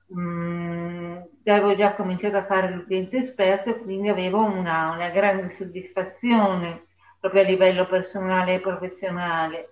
mh, 0.08 0.22
mm, 0.22 1.18
avevo 1.46 1.76
già 1.76 1.96
cominciato 1.96 2.38
a 2.38 2.46
fare 2.46 2.74
l'utente 2.74 3.18
esperto 3.18 3.70
e 3.70 3.80
quindi 3.80 4.10
avevo 4.10 4.44
una, 4.44 4.92
una 4.92 5.10
grande 5.10 5.54
soddisfazione 5.54 6.88
proprio 7.20 7.42
a 7.44 7.46
livello 7.46 7.88
personale 7.88 8.56
e 8.56 8.60
professionale. 8.60 9.70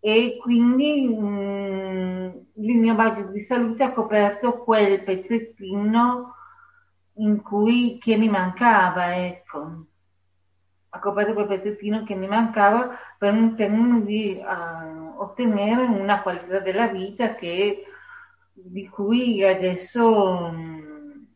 E 0.00 0.38
quindi 0.40 1.08
mh, 1.08 1.26
mm, 1.26 2.28
il 2.54 2.78
mio 2.78 2.94
budget 2.94 3.30
di 3.30 3.40
salute 3.40 3.82
ha 3.84 3.92
coperto 3.92 4.58
quel 4.58 5.02
pezzettino 5.02 6.34
in 7.14 7.42
cui 7.42 7.98
che 8.00 8.16
mi 8.16 8.28
mancava 8.28 9.16
ecco 9.16 9.86
a 10.90 10.98
coperto 10.98 11.34
quel 11.34 11.46
pezzettino 11.46 12.02
che 12.04 12.14
mi 12.14 12.26
mancava 12.26 12.96
per 13.16 13.32
un 13.32 13.54
termine 13.54 14.04
di 14.04 14.40
uh, 14.42 15.20
ottenere 15.20 15.82
una 15.82 16.20
qualità 16.20 16.60
della 16.60 16.88
vita 16.88 17.34
che, 17.36 17.84
di 18.52 18.88
cui 18.88 19.44
adesso 19.44 20.48
um, 20.48 21.26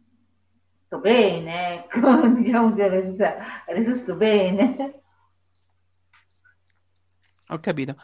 sto 0.87 0.99
bene, 0.99 1.75
ecco, 1.75 2.27
diciamo 2.35 2.73
di 2.73 2.81
verità, 2.81 3.65
adesso 3.67 3.97
sto 3.97 4.15
bene. 4.17 5.01
Ho 7.49 7.61
capito. 7.61 7.95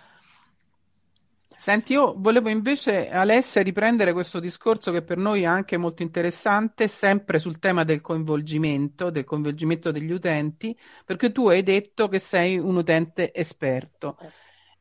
Senti, 1.60 1.92
io 1.92 2.14
volevo 2.16 2.48
invece, 2.48 3.10
Alessia, 3.10 3.60
riprendere 3.60 4.14
questo 4.14 4.40
discorso 4.40 4.90
che 4.92 5.02
per 5.02 5.18
noi 5.18 5.42
è 5.42 5.44
anche 5.44 5.76
molto 5.76 6.00
interessante, 6.02 6.88
sempre 6.88 7.38
sul 7.38 7.58
tema 7.58 7.84
del 7.84 8.00
coinvolgimento, 8.00 9.10
del 9.10 9.24
coinvolgimento 9.24 9.90
degli 9.90 10.10
utenti, 10.10 10.74
perché 11.04 11.32
tu 11.32 11.50
hai 11.50 11.62
detto 11.62 12.08
che 12.08 12.18
sei 12.18 12.56
un 12.56 12.76
utente 12.76 13.30
esperto. 13.34 14.16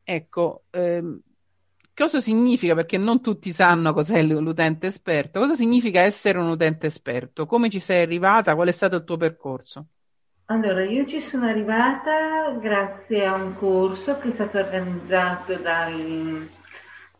Ecco, 0.02 0.62
ehm, 0.70 1.20
cosa 1.94 2.18
significa, 2.18 2.74
perché 2.74 2.96
non 2.96 3.20
tutti 3.20 3.52
sanno 3.52 3.92
cos'è 3.92 4.22
l'utente 4.22 4.86
esperto, 4.86 5.40
cosa 5.40 5.54
significa 5.54 6.00
essere 6.00 6.38
un 6.38 6.48
utente 6.48 6.86
esperto? 6.86 7.44
Come 7.44 7.68
ci 7.68 7.78
sei 7.78 8.00
arrivata? 8.00 8.54
Qual 8.54 8.68
è 8.68 8.72
stato 8.72 8.96
il 8.96 9.04
tuo 9.04 9.18
percorso? 9.18 9.84
Allora, 10.46 10.82
io 10.82 11.06
ci 11.06 11.20
sono 11.20 11.44
arrivata 11.44 12.52
grazie 12.58 13.26
a 13.26 13.34
un 13.34 13.54
corso 13.54 14.16
che 14.16 14.30
è 14.30 14.32
stato 14.32 14.56
organizzato 14.56 15.56
dal 15.56 16.48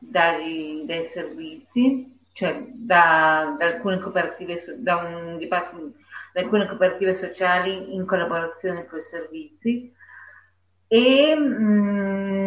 dai, 0.01 0.83
dai 0.87 1.09
servizi, 1.13 2.19
cioè 2.33 2.65
da, 2.73 3.55
da, 3.59 3.67
alcune 3.67 3.99
cooperative, 3.99 4.77
da, 4.79 4.97
un, 4.97 5.39
da 5.39 6.41
alcune 6.41 6.67
cooperative 6.67 7.17
sociali 7.17 7.95
in 7.95 8.07
collaborazione 8.07 8.87
con 8.87 8.99
i 8.99 9.03
servizi. 9.03 9.93
E, 10.89 11.37
mh, 11.37 12.41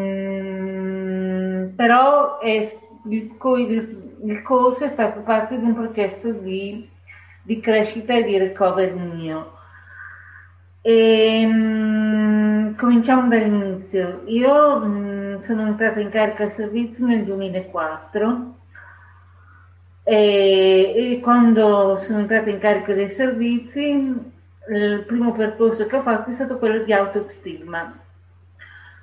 mm, 1.64 1.76
però 1.76 2.40
è, 2.40 2.78
il, 3.10 3.32
il, 3.40 4.12
il, 4.24 4.42
corso 4.42 4.84
è 4.84 4.90
stato 4.90 5.22
parte 5.22 5.58
di 5.58 5.64
un 5.64 5.76
processo 5.76 6.32
di, 6.32 6.90
di 7.44 7.60
crescita 7.60 8.14
e 8.14 8.24
di 8.24 8.38
recovery 8.38 8.94
mio. 8.94 9.54
E, 10.82 11.46
mh, 11.46 11.54
mm, 12.74 12.76
cominciamo 12.76 13.30
dall'inizio. 13.30 14.24
Io 14.26 14.80
mh, 14.80 14.88
mm, 14.88 15.23
sono 15.44 15.68
entrata 15.68 16.00
in 16.00 16.10
carica 16.10 16.44
al 16.44 16.54
servizio 16.54 17.06
nel 17.06 17.24
2004 17.24 18.56
e, 20.04 20.94
e, 20.96 21.20
quando 21.22 21.98
sono 22.06 22.20
entrata 22.20 22.50
in 22.50 22.60
carica 22.60 22.94
dei 22.94 23.10
servizi 23.10 24.32
il 24.70 25.04
primo 25.06 25.34
percorso 25.34 25.86
che 25.86 25.96
ho 25.96 26.02
fatto 26.02 26.30
è 26.30 26.34
stato 26.34 26.58
quello 26.58 26.84
di 26.84 26.94
autostigma. 26.94 28.00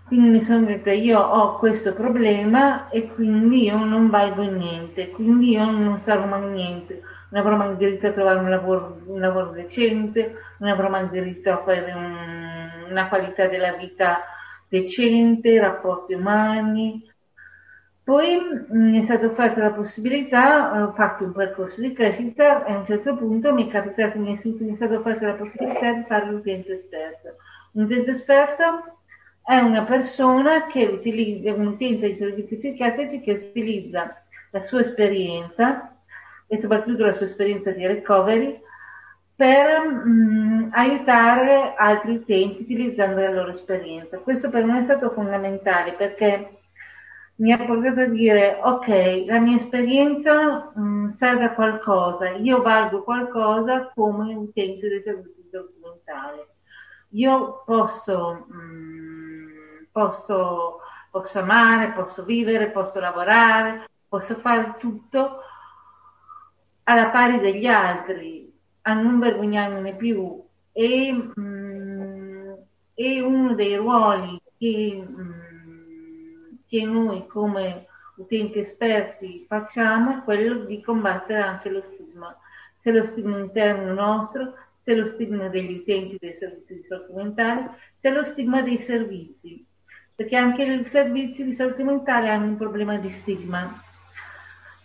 Quindi 0.06 0.28
mi 0.30 0.42
sono 0.42 0.66
detta 0.66 0.90
io 0.90 1.20
ho 1.20 1.56
questo 1.58 1.94
problema 1.94 2.88
e 2.88 3.08
quindi 3.14 3.64
io 3.64 3.84
non 3.84 4.10
valgo 4.10 4.42
niente, 4.42 5.10
quindi 5.10 5.50
io 5.50 5.64
non 5.70 6.00
sarò 6.04 6.26
mai 6.26 6.48
niente, 6.50 7.00
non 7.28 7.40
avrò 7.40 7.56
mai 7.56 7.76
diritto 7.76 8.08
a 8.08 8.12
trovare 8.12 8.40
un 8.40 8.50
lavoro, 8.50 9.02
un 9.06 9.20
lavoro 9.20 9.50
decente, 9.50 10.36
non 10.58 10.70
avrò 10.70 10.88
mai 10.88 11.08
diritto 11.10 11.52
a 11.52 11.62
fare 11.64 11.92
un, 11.92 12.90
una 12.90 13.08
qualità 13.08 13.46
della 13.46 13.72
vita 13.74 14.24
decente, 14.70 15.60
rapporti 15.60 16.14
umani. 16.14 17.08
Poi 18.02 18.38
mi 18.70 19.00
è 19.00 19.04
stata 19.04 19.26
offerta 19.26 19.60
la 19.60 19.72
possibilità, 19.72 20.82
ho 20.82 20.92
fatto 20.94 21.24
un 21.24 21.32
percorso 21.32 21.80
di 21.80 21.92
crescita 21.92 22.64
e 22.64 22.72
a 22.72 22.78
un 22.78 22.86
certo 22.86 23.14
punto 23.16 23.52
mi 23.52 23.68
è 23.68 23.70
capitato, 23.70 24.18
mi 24.18 24.34
è 24.34 24.74
stata 24.76 24.98
offerta 24.98 25.26
la 25.26 25.34
possibilità 25.34 25.92
di 25.92 26.04
fare 26.08 26.30
l'utente 26.30 26.74
esperto. 26.74 27.36
Un 27.72 27.84
utente 27.84 28.12
esperto 28.12 28.98
è 29.44 29.58
una 29.58 29.84
persona 29.84 30.66
che 30.66 30.86
utilizza, 30.86 31.52
un 31.52 31.66
utente 31.66 32.12
di 32.12 32.18
servizi 32.18 32.56
psichiatrici 32.56 33.20
che 33.20 33.32
utilizza 33.32 34.24
la 34.50 34.62
sua 34.62 34.80
esperienza 34.80 35.96
e 36.48 36.60
soprattutto 36.60 37.04
la 37.04 37.12
sua 37.12 37.26
esperienza 37.26 37.70
di 37.70 37.86
recovery 37.86 38.60
per 39.40 39.80
mh, 39.80 40.02
mm, 40.06 40.68
aiutare 40.72 41.74
altri 41.74 42.16
utenti 42.16 42.60
utilizzando 42.60 43.22
la 43.22 43.30
loro 43.30 43.54
esperienza. 43.54 44.18
Questo 44.18 44.50
per 44.50 44.66
me 44.66 44.80
è 44.80 44.84
stato 44.84 45.12
fondamentale 45.12 45.94
perché 45.94 46.58
mi 47.36 47.50
ha 47.50 47.56
portato 47.64 48.00
a 48.00 48.04
dire 48.04 48.58
ok, 48.62 49.24
la 49.26 49.38
mia 49.38 49.56
esperienza 49.56 50.70
mh, 50.74 50.82
mm, 50.82 51.10
serve 51.16 51.44
a 51.44 51.54
qualcosa, 51.54 52.28
io 52.32 52.60
valgo 52.60 53.02
qualcosa 53.02 53.90
come 53.94 54.34
utente 54.34 54.88
dei 54.90 55.02
servizi 55.02 55.48
documentali. 55.50 56.44
Io 57.12 57.62
posso, 57.64 58.44
mh, 58.46 58.54
mm, 58.54 59.84
posso, 59.90 60.80
posso 61.10 61.38
amare, 61.38 61.92
posso 61.92 62.24
vivere, 62.26 62.68
posso 62.72 63.00
lavorare, 63.00 63.88
posso 64.06 64.34
fare 64.34 64.74
tutto 64.78 65.38
alla 66.84 67.08
pari 67.08 67.40
degli 67.40 67.66
altri 67.66 68.49
a 68.82 68.92
non 68.94 69.18
vergognarmene 69.18 69.96
più. 69.96 70.42
E, 70.72 71.12
mh, 71.12 71.40
mm, 71.40 72.52
e 72.94 73.20
uno 73.20 73.54
dei 73.54 73.76
ruoli 73.76 74.40
che, 74.58 75.04
mh, 75.06 75.22
mm, 75.22 76.52
che 76.68 76.84
noi 76.84 77.26
come 77.26 77.86
utenti 78.16 78.58
esperti 78.58 79.44
facciamo 79.48 80.18
è 80.18 80.22
quello 80.22 80.64
di 80.64 80.82
combattere 80.82 81.40
anche 81.40 81.70
lo 81.70 81.82
stigma, 81.92 82.36
se 82.82 82.92
lo 82.92 83.04
stigma 83.06 83.38
interno 83.38 83.94
nostro, 83.94 84.54
se 84.82 84.94
lo 84.94 85.06
stigma 85.08 85.48
degli 85.48 85.78
utenti 85.78 86.16
dei 86.18 86.34
servizi 86.34 86.74
di 86.74 86.84
salute 86.86 87.12
mentale, 87.12 87.70
se 87.98 88.10
lo 88.10 88.24
stigma 88.26 88.62
dei 88.62 88.82
servizi, 88.82 89.64
perché 90.14 90.36
anche 90.36 90.62
i 90.62 90.84
servizi 90.86 91.44
di 91.44 91.54
salute 91.54 91.82
mentale 91.82 92.28
hanno 92.28 92.46
un 92.46 92.56
problema 92.56 92.98
di 92.98 93.08
stigma 93.08 93.82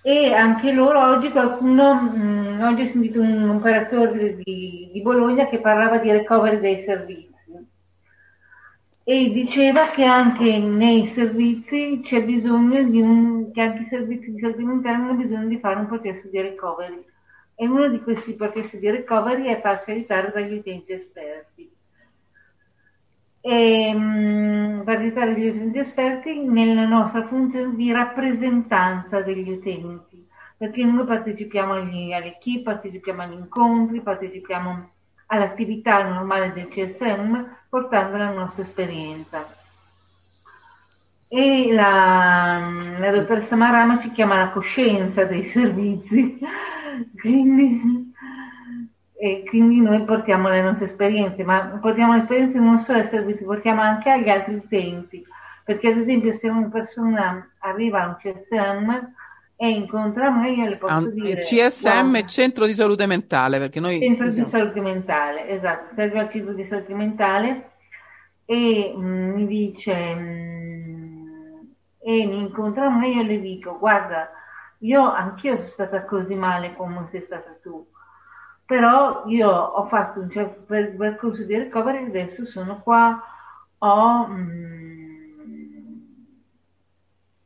e 0.07 0.31
anche 0.31 0.71
loro 0.71 1.03
oggi 1.03 1.31
qualcuno, 1.31 1.95
mh, 1.95 2.15
mm, 2.15 2.61
oggi 2.61 2.81
ho 2.83 2.87
sentito 2.89 3.21
un 3.21 3.49
operatore 3.49 4.35
di, 4.35 4.91
di, 4.93 5.01
Bologna 5.01 5.47
che 5.47 5.57
parlava 5.57 5.97
di 5.97 6.11
recovery 6.11 6.59
dei 6.59 6.83
servizi. 6.83 7.33
E 9.03 9.31
diceva 9.31 9.89
che 9.89 10.03
anche 10.03 10.59
nei 10.59 11.07
servizi 11.07 12.01
c'è 12.03 12.23
bisogno 12.23 12.83
di 12.83 13.01
un, 13.01 13.51
che 13.51 13.61
anche 13.61 13.81
i 13.81 13.87
servizi 13.87 14.31
di 14.31 14.39
salute 14.39 14.61
mentale 14.61 14.95
hanno 14.95 15.13
bisogno 15.15 15.47
di 15.47 15.57
fare 15.57 15.79
un 15.79 15.87
processo 15.87 16.27
di 16.27 16.39
recovery. 16.39 17.03
E 17.55 17.67
uno 17.67 17.87
di 17.87 17.99
questi 18.01 18.33
processi 18.33 18.77
di 18.77 18.91
recovery 18.91 19.45
è 19.47 19.59
farsi 19.59 19.89
aiutare 19.89 20.31
dagli 20.31 20.53
utenti 20.53 20.91
esperti 20.91 21.74
e 23.47 23.93
mh, 23.93 24.81
aiutare 24.87 25.39
gli 25.39 25.47
utenti 25.47 25.77
esperti 25.77 26.39
nella 26.47 26.87
nostra 26.87 27.27
funzione 27.27 27.75
di 27.75 27.91
rappresentanza 27.91 29.21
degli 29.21 29.51
utenti, 29.51 30.27
perché 30.57 30.83
noi 30.83 31.05
partecipiamo 31.05 31.73
agli, 31.73 32.11
alle 32.11 32.39
key, 32.39 32.63
partecipiamo 32.63 33.21
agli 33.21 33.33
incontri, 33.33 34.01
partecipiamo 34.01 34.89
all'attività 35.27 36.01
normale 36.07 36.53
del 36.53 36.69
CSM 36.69 37.45
portando 37.69 38.17
la 38.17 38.31
nostra 38.31 38.63
esperienza. 38.63 39.47
E 41.27 41.71
la, 41.71 42.67
la 42.97 43.11
dottoressa 43.11 43.55
Marama 43.55 43.99
ci 43.99 44.11
chiama 44.11 44.39
la 44.39 44.49
coscienza 44.49 45.23
dei 45.23 45.43
servizi, 45.53 46.39
quindi 47.19 48.11
e 49.17 49.43
quindi 49.47 49.79
noi 49.79 50.03
portiamo 50.03 50.49
le 50.49 50.61
nostre 50.61 50.85
esperienze, 50.85 51.43
ma 51.43 51.79
portiamo 51.81 52.13
le 52.13 52.19
esperienze 52.19 52.59
non 52.59 52.79
solo 52.79 52.99
ai 52.99 53.07
servizi, 53.07 53.43
portiamo 53.43 53.81
anche 53.81 54.09
agli 54.09 54.29
altri 54.29 54.55
utenti, 54.55 55.23
perché 55.63 55.89
ad 55.89 55.97
esempio 55.99 56.33
se 56.33 56.49
una 56.49 56.67
persona 56.67 57.49
arriva 57.59 58.03
a 58.03 58.07
un 58.07 58.17
CSM 58.17 59.13
e 59.55 59.69
incontra 59.69 60.29
me, 60.29 60.51
io 60.51 60.67
le 60.67 60.77
posso 60.77 61.07
ah, 61.07 61.09
dire... 61.11 61.41
CSM 61.41 62.15
è 62.17 62.25
Centro 62.25 62.65
di 62.65 62.73
Salute 62.73 63.05
Mentale, 63.05 63.57
perché 63.57 63.79
noi... 63.79 63.99
Centro 63.99 64.29
di 64.29 64.45
Salute 64.45 64.81
Mentale, 64.81 65.47
esatto, 65.47 65.95
serve 65.95 66.19
al 66.19 66.29
centro 66.29 66.53
di 66.53 66.65
salute 66.65 66.93
mentale 66.93 67.69
e 68.45 68.93
mh, 68.95 69.01
mm, 69.01 69.33
mi 69.33 69.47
dice... 69.47 69.93
Mh, 70.13 70.19
mm, 70.19 70.45
e 72.07 72.25
mi 72.27 72.37
incontra 72.37 72.89
me, 72.89 73.07
io 73.07 73.23
le 73.23 73.39
dico, 73.39 73.79
guarda, 73.79 74.29
io 74.79 75.09
anch'io 75.09 75.55
sono 75.55 75.67
stata 75.67 76.05
così 76.05 76.35
male 76.35 76.75
come 76.75 77.07
sei 77.09 77.21
stata 77.21 77.57
tu 77.63 77.87
però 78.65 79.23
io 79.27 79.49
ho 79.49 79.87
fatto 79.87 80.19
un 80.19 80.31
certo 80.31 80.61
percorso 80.67 81.43
di 81.43 81.55
recovery 81.55 82.05
e 82.05 82.07
adesso 82.07 82.45
sono 82.47 82.81
qua, 82.81 83.21
ho, 83.77 84.27
mm, 84.27 84.95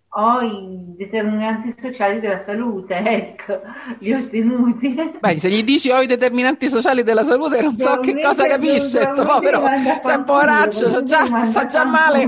ho 0.07 0.41
i 0.41 0.95
determinanti 0.95 1.75
sociali 1.77 2.21
della 2.21 2.43
salute, 2.45 2.95
ecco, 3.03 3.59
li 3.99 4.13
ho 4.13 4.19
ottenuti. 4.19 5.17
Beh, 5.19 5.39
se 5.39 5.49
gli 5.49 5.63
dici 5.63 5.91
ho 5.91 6.01
i 6.01 6.07
determinanti 6.07 6.69
sociali 6.69 7.03
della 7.03 7.25
salute 7.25 7.61
non 7.61 7.77
so 7.77 7.99
che 7.99 8.21
cosa 8.21 8.47
capisce, 8.47 8.99
questo 8.99 9.25
povero, 9.25 9.61
sei 10.01 10.15
un 10.15 10.23
poveraccio, 10.23 11.03
già, 11.03 11.45
sta 11.45 11.65
già 11.65 11.83
male. 11.83 12.25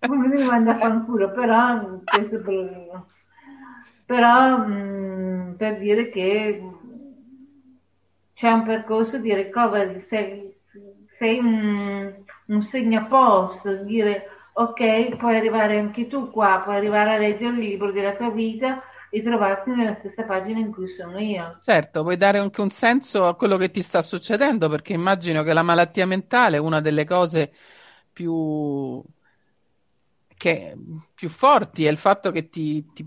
Non 0.00 0.18
mi 0.18 0.44
manda 0.44 0.74
a 0.74 0.78
fanculo, 0.78 1.30
però, 1.32 2.00
per, 2.04 3.04
però 4.04 4.58
mh, 4.58 4.72
mm, 4.72 5.52
per 5.54 5.78
dire 5.78 6.08
che 6.08 6.62
c'è 8.38 8.52
un 8.52 8.62
percorso 8.62 9.18
di 9.18 9.34
recovery, 9.34 10.00
sei, 10.08 10.54
sei 11.18 11.38
un, 11.40 12.14
un 12.46 12.62
segnaposto, 12.62 13.82
dire 13.82 14.28
ok, 14.52 15.16
puoi 15.16 15.36
arrivare 15.36 15.80
anche 15.80 16.06
tu 16.06 16.30
qua, 16.30 16.60
puoi 16.62 16.76
arrivare 16.76 17.14
a 17.14 17.18
leggere 17.18 17.54
il 17.54 17.58
libro 17.58 17.90
della 17.90 18.14
tua 18.14 18.30
vita 18.30 18.80
e 19.10 19.24
trovarti 19.24 19.70
nella 19.70 19.96
stessa 19.98 20.22
pagina 20.22 20.60
in 20.60 20.72
cui 20.72 20.86
sono 20.86 21.18
io. 21.18 21.58
Certo, 21.64 22.02
puoi 22.02 22.16
dare 22.16 22.38
anche 22.38 22.60
un 22.60 22.70
senso 22.70 23.26
a 23.26 23.34
quello 23.34 23.56
che 23.56 23.72
ti 23.72 23.82
sta 23.82 24.02
succedendo, 24.02 24.68
perché 24.68 24.92
immagino 24.92 25.42
che 25.42 25.52
la 25.52 25.62
malattia 25.62 26.06
mentale 26.06 26.58
è 26.58 26.60
una 26.60 26.80
delle 26.80 27.04
cose 27.04 27.52
più, 28.12 29.02
che, 30.36 30.76
più 31.12 31.28
forti, 31.28 31.86
è 31.86 31.90
il 31.90 31.98
fatto 31.98 32.30
che 32.30 32.48
ti, 32.48 32.86
ti 32.92 33.04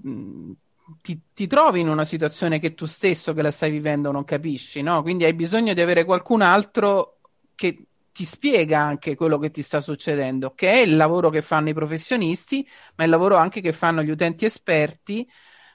ti, 1.02 1.20
ti, 1.34 1.48
trovi 1.48 1.82
in 1.82 1.90
una 1.90 2.04
situazione 2.04 2.60
che 2.60 2.74
tu 2.74 2.86
stesso 2.86 3.34
che 3.34 3.42
la 3.42 3.52
stai 3.52 3.72
vivendo 3.72 4.12
non 4.12 4.24
capisci, 4.24 4.82
no? 4.82 5.02
Quindi 5.02 5.26
hai 5.26 5.34
bisogno 5.34 5.74
di 5.74 5.82
avere 5.82 6.06
qualcun 6.06 6.42
altro 6.42 7.20
che 7.56 7.86
ti 8.12 8.26
spiega 8.26 8.80
anche 8.80 9.16
quello 9.16 9.38
che 9.38 9.52
ti 9.52 9.62
sta 9.62 9.80
succedendo, 9.80 10.54
che 10.54 10.72
è 10.72 10.78
il 10.78 10.96
lavoro 10.96 11.30
che 11.30 11.42
fanno 11.42 11.70
i 11.70 11.74
professionisti, 11.74 12.68
ma 12.96 13.04
è 13.04 13.06
il 13.06 13.12
lavoro 13.12 13.38
anche 13.38 13.62
che 13.62 13.72
fanno 13.72 14.02
gli 14.02 14.10
utenti 14.10 14.46
esperti 14.46 15.28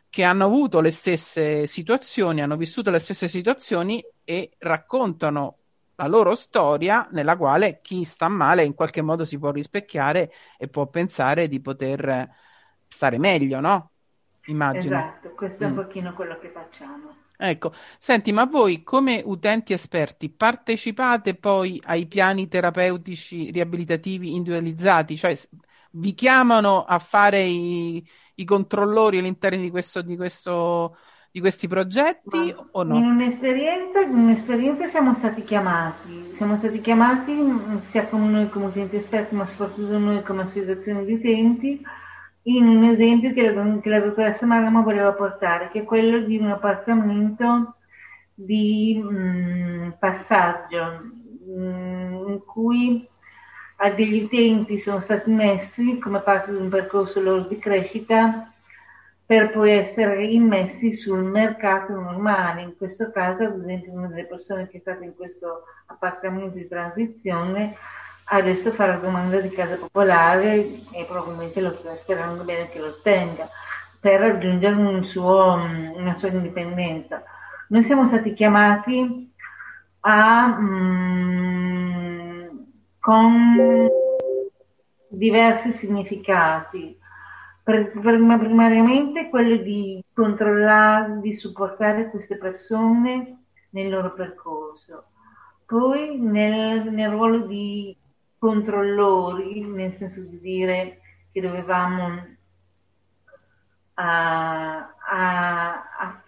che 0.08 0.22
hanno 0.22 0.44
avuto 0.44 0.80
le 0.80 0.90
stesse 0.90 1.66
situazioni, 1.66 2.42
hanno 2.42 2.56
vissuto 2.56 2.90
le 2.90 2.98
stesse 2.98 3.28
situazioni 3.28 4.04
e 4.24 4.52
raccontano 4.58 5.58
la 5.96 6.06
loro 6.06 6.34
storia 6.34 7.08
nella 7.12 7.36
quale 7.36 7.80
chi 7.82 8.04
sta 8.04 8.28
male 8.28 8.64
in 8.64 8.74
qualche 8.74 9.02
modo 9.02 9.24
si 9.24 9.38
può 9.38 9.50
rispecchiare 9.50 10.32
e 10.58 10.68
può 10.68 10.86
pensare 10.88 11.48
di 11.48 11.60
poter 11.60 12.28
stare 12.88 13.18
meglio, 13.18 13.60
no? 13.60 13.90
Immagino. 14.46 14.96
Esatto, 14.96 15.34
questo 15.34 15.64
è 15.64 15.66
un 15.66 15.72
mm. 15.72 15.76
pochino 15.76 16.12
quello 16.14 16.38
che 16.38 16.48
facciamo. 16.48 17.14
Ecco, 17.38 17.72
senti, 17.98 18.32
ma 18.32 18.44
voi 18.46 18.82
come 18.82 19.22
utenti 19.24 19.74
esperti 19.74 20.30
partecipate 20.30 21.34
poi 21.34 21.80
ai 21.84 22.06
piani 22.06 22.48
terapeutici 22.48 23.50
riabilitativi 23.50 24.34
individualizzati? 24.34 25.16
Cioè 25.16 25.36
vi 25.92 26.14
chiamano 26.14 26.84
a 26.84 26.98
fare 26.98 27.42
i, 27.42 28.06
i 28.36 28.44
controllori 28.44 29.18
all'interno 29.18 29.60
di, 29.60 29.70
questo, 29.70 30.00
di, 30.00 30.16
questo, 30.16 30.96
di 31.30 31.40
questi 31.40 31.68
progetti 31.68 32.54
ma 32.54 32.68
o 32.72 32.82
no? 32.82 32.96
In 32.96 33.04
un'esperienza, 33.04 34.00
in 34.00 34.14
un'esperienza 34.14 34.88
siamo 34.88 35.14
stati 35.16 35.44
chiamati, 35.44 36.32
siamo 36.36 36.56
stati 36.56 36.80
chiamati 36.80 37.36
sia 37.90 38.06
come 38.06 38.28
noi 38.28 38.48
come 38.48 38.66
utenti 38.66 38.96
esperti, 38.96 39.34
ma 39.34 39.46
soprattutto 39.46 39.98
noi 39.98 40.22
come 40.22 40.42
associazione 40.42 41.04
di 41.04 41.12
utenti 41.12 41.82
in 42.48 42.66
un 42.66 42.84
esempio 42.84 43.32
che 43.32 43.50
la, 43.52 43.78
che 43.80 43.88
la 43.88 44.00
dottoressa 44.00 44.46
Marama 44.46 44.82
voleva 44.82 45.12
portare, 45.12 45.68
che 45.70 45.80
è 45.80 45.84
quello 45.84 46.20
di 46.20 46.36
un 46.36 46.50
appartamento 46.50 47.76
di 48.34 49.00
mh, 49.02 49.08
mm, 49.08 49.90
passaggio 49.98 51.00
mh, 51.46 51.60
mm, 51.60 52.28
in 52.28 52.44
cui 52.44 53.08
a 53.78 53.90
degli 53.90 54.22
utenti 54.22 54.78
sono 54.78 55.00
stati 55.00 55.30
messi 55.30 55.98
come 55.98 56.20
parte 56.20 56.52
di 56.52 56.58
un 56.58 56.68
percorso 56.68 57.20
loro 57.20 57.42
di 57.42 57.58
crescita 57.58 58.52
per 59.26 59.50
poi 59.50 59.72
essere 59.72 60.24
immessi 60.24 60.94
sul 60.94 61.24
mercato 61.24 61.92
normale. 61.92 62.62
In 62.62 62.76
questo 62.76 63.10
caso, 63.10 63.42
ad 63.42 63.60
esempio, 63.60 63.92
una 63.92 64.06
delle 64.06 64.26
persone 64.26 64.68
che 64.68 64.76
è 64.76 64.80
stata 64.80 65.02
in 65.02 65.16
questo 65.16 65.64
appartamento 65.86 66.56
di 66.56 66.68
transizione 66.68 67.76
adesso 68.28 68.72
fa 68.72 68.86
la 68.86 68.96
domanda 68.96 69.40
di 69.40 69.50
casa 69.50 69.76
popolare 69.76 70.80
e 70.90 71.04
probabilmente 71.06 71.60
lo 71.60 71.76
sta 71.78 71.96
sperando 71.96 72.42
bene 72.44 72.68
che 72.68 72.78
lo 72.78 72.88
ottenga 72.88 73.48
per 74.00 74.20
raggiungere 74.20 74.74
un 74.74 75.04
suo, 75.04 75.54
una 75.94 76.14
sua 76.16 76.28
indipendenza. 76.28 77.22
Noi 77.68 77.82
siamo 77.84 78.06
stati 78.06 78.34
chiamati 78.34 79.32
a, 80.00 80.58
mm, 80.60 82.46
con 83.00 83.88
diversi 85.08 85.72
significati. 85.72 86.96
Primariamente 87.64 89.28
quello 89.28 89.56
di 89.56 90.00
controllare, 90.14 91.18
di 91.20 91.34
supportare 91.34 92.10
queste 92.10 92.36
persone 92.36 93.46
nel 93.70 93.88
loro 93.88 94.12
percorso. 94.14 95.06
Poi 95.64 96.16
nel, 96.20 96.92
nel 96.92 97.10
ruolo 97.10 97.40
di 97.46 97.96
controllori, 98.46 99.60
nel 99.62 99.96
senso 99.96 100.20
di 100.20 100.38
dire 100.38 101.00
che 101.32 101.40
dovevamo 101.40 102.24
a, 103.94 104.94
a, 105.08 105.72
a, 105.98 106.22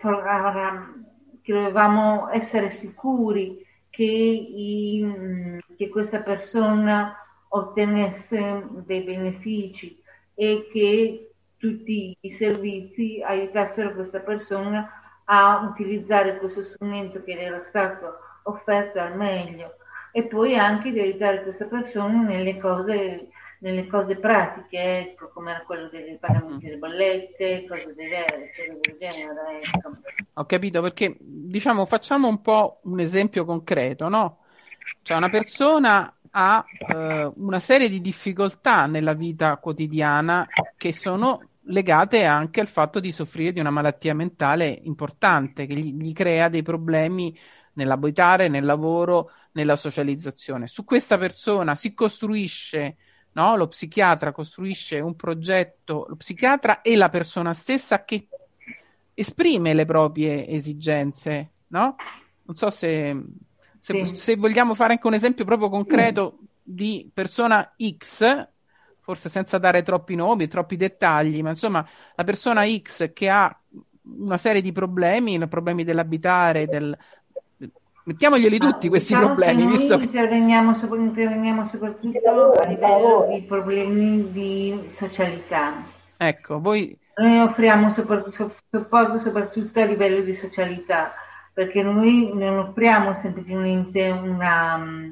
che 1.43 1.53
dovevamo 1.53 2.29
essere 2.31 2.71
sicuri 2.71 3.65
che, 3.89 4.03
i, 4.03 5.61
che 5.77 5.89
questa 5.89 6.23
persona 6.23 7.17
ottenesse 7.51 8.67
dei 8.85 9.05
benefici 9.05 10.03
e 10.35 10.69
che 10.73 11.31
tutti 11.57 12.17
i 12.21 12.33
servizi 12.33 13.23
aiutassero 13.23 13.95
questa 13.95 14.19
persona 14.19 14.91
a 15.25 15.69
utilizzare 15.71 16.39
questo 16.39 16.65
strumento 16.65 17.23
che 17.23 17.39
era 17.39 17.65
stato 17.69 18.19
offerto 18.43 18.99
al 18.99 19.17
meglio 19.17 19.78
e 20.19 20.25
poi 20.25 20.57
anche 20.57 20.91
di 20.91 20.99
aiutare 20.99 21.43
questa 21.45 21.67
persona 21.67 22.23
nelle 22.23 22.59
cose 22.59 23.29
nelle 23.61 23.89
cose 23.89 24.15
pratiche, 24.15 25.01
ecco, 25.01 25.31
come 25.35 25.65
quello 25.67 25.89
dei 25.89 26.17
pagamenti 26.17 26.67
delle 26.67 26.77
bollette, 26.77 27.67
cose 27.69 27.93
del, 27.93 28.25
cose 28.57 28.79
del 28.81 28.97
genere. 29.01 29.61
Ecco. 29.63 29.97
Ho 30.35 30.45
capito, 30.45 30.81
perché 30.81 31.17
diciamo 31.19 31.85
facciamo 31.85 32.29
un 32.29 32.41
po' 32.41 32.79
un 32.85 33.01
esempio 33.01 33.45
concreto, 33.45 34.09
no? 34.09 34.39
Cioè 35.03 35.17
una 35.17 35.29
persona 35.29 36.15
ha 36.31 36.65
eh, 36.95 37.33
una 37.35 37.59
serie 37.59 37.89
di 37.89 38.01
difficoltà 38.01 38.87
nella 38.87 39.15
vita 39.15 39.57
quotidiana 39.57 40.47
che 40.77 40.93
sono 40.93 41.49
legate 41.63 42.25
anche 42.25 42.61
al 42.61 42.69
fatto 42.69 43.01
di 43.01 43.11
soffrire 43.11 43.53
di 43.53 43.59
una 43.59 43.71
malattia 43.71 44.15
mentale 44.15 44.79
importante 44.85 45.67
che 45.67 45.75
gli, 45.75 45.95
gli 45.95 46.13
crea 46.13 46.49
dei 46.49 46.63
problemi 46.63 47.37
nell'abitare, 47.73 48.49
nel 48.49 48.65
lavoro, 48.65 49.31
nella 49.59 49.75
socializzazione. 49.75 50.69
Su 50.69 50.85
questa 50.85 51.19
persona 51.19 51.75
si 51.75 51.93
costruisce, 51.93 52.97
no? 53.33 53.57
lo 53.57 53.67
psichiatra 53.67 54.31
costruisce 54.31 55.01
un 55.01 55.17
progetto, 55.17 56.07
lo 56.09 56.15
psichiatra 56.15 56.81
e 56.81 56.95
la 56.95 57.09
persona 57.09 57.53
stessa 57.55 58.05
che 58.05 58.29
esprime 59.15 59.75
le 59.75 59.85
proprie 59.85 60.47
esigenze, 60.47 61.51
no? 61.69 61.97
Non 62.45 62.55
so 62.55 62.71
se, 62.71 63.21
se, 63.81 64.05
sì. 64.05 64.17
se 64.17 64.37
vogliamo 64.37 64.75
fare 64.75 64.93
anche 64.93 65.09
un 65.09 65.15
esempio 65.15 65.45
proprio 65.45 65.69
concreto 65.69 66.39
sì. 66.39 66.47
di 66.63 67.11
persona 67.13 67.75
X, 67.77 68.49
forse 69.01 69.29
senza 69.29 69.59
dare 69.59 69.83
troppi 69.83 70.15
nomi, 70.15 70.47
troppi 70.47 70.77
dettagli, 70.77 71.43
ma 71.43 71.51
insomma 71.51 71.85
la 72.15 72.25
persona 72.25 72.65
X 72.65 73.13
che 73.13 73.29
ha 73.29 73.61
una 74.03 74.39
serie 74.39 74.63
di 74.63 74.71
problemi, 74.71 75.49
problemi 75.49 75.83
dell'abitare, 75.83 76.67
del, 76.67 76.97
Mettiamoglieli 78.09 78.57
tutti 78.57 78.87
ah, 78.87 78.89
questi 78.89 79.13
diciamo 79.13 79.35
problemi. 79.35 79.65
Noi 79.65 79.73
visto... 79.73 79.95
interveniamo, 79.99 80.75
interveniamo 80.95 81.69
soprattutto 81.69 82.53
a 82.53 82.67
livello 82.67 83.27
di 83.31 83.43
problemi 83.43 84.33
di 84.33 84.91
socialità. 84.95 85.75
Ecco, 86.17 86.59
voi... 86.59 86.99
Noi 87.17 87.39
offriamo 87.41 87.93
supporto 87.93 88.31
soprattutto 88.31 89.81
a 89.81 89.85
livello 89.85 90.23
di 90.23 90.35
socialità, 90.35 91.13
perché 91.53 91.83
noi 91.83 92.31
non 92.33 92.57
offriamo 92.61 93.15
semplicemente 93.17 94.09
una... 94.09 94.79
Mm, 94.79 95.11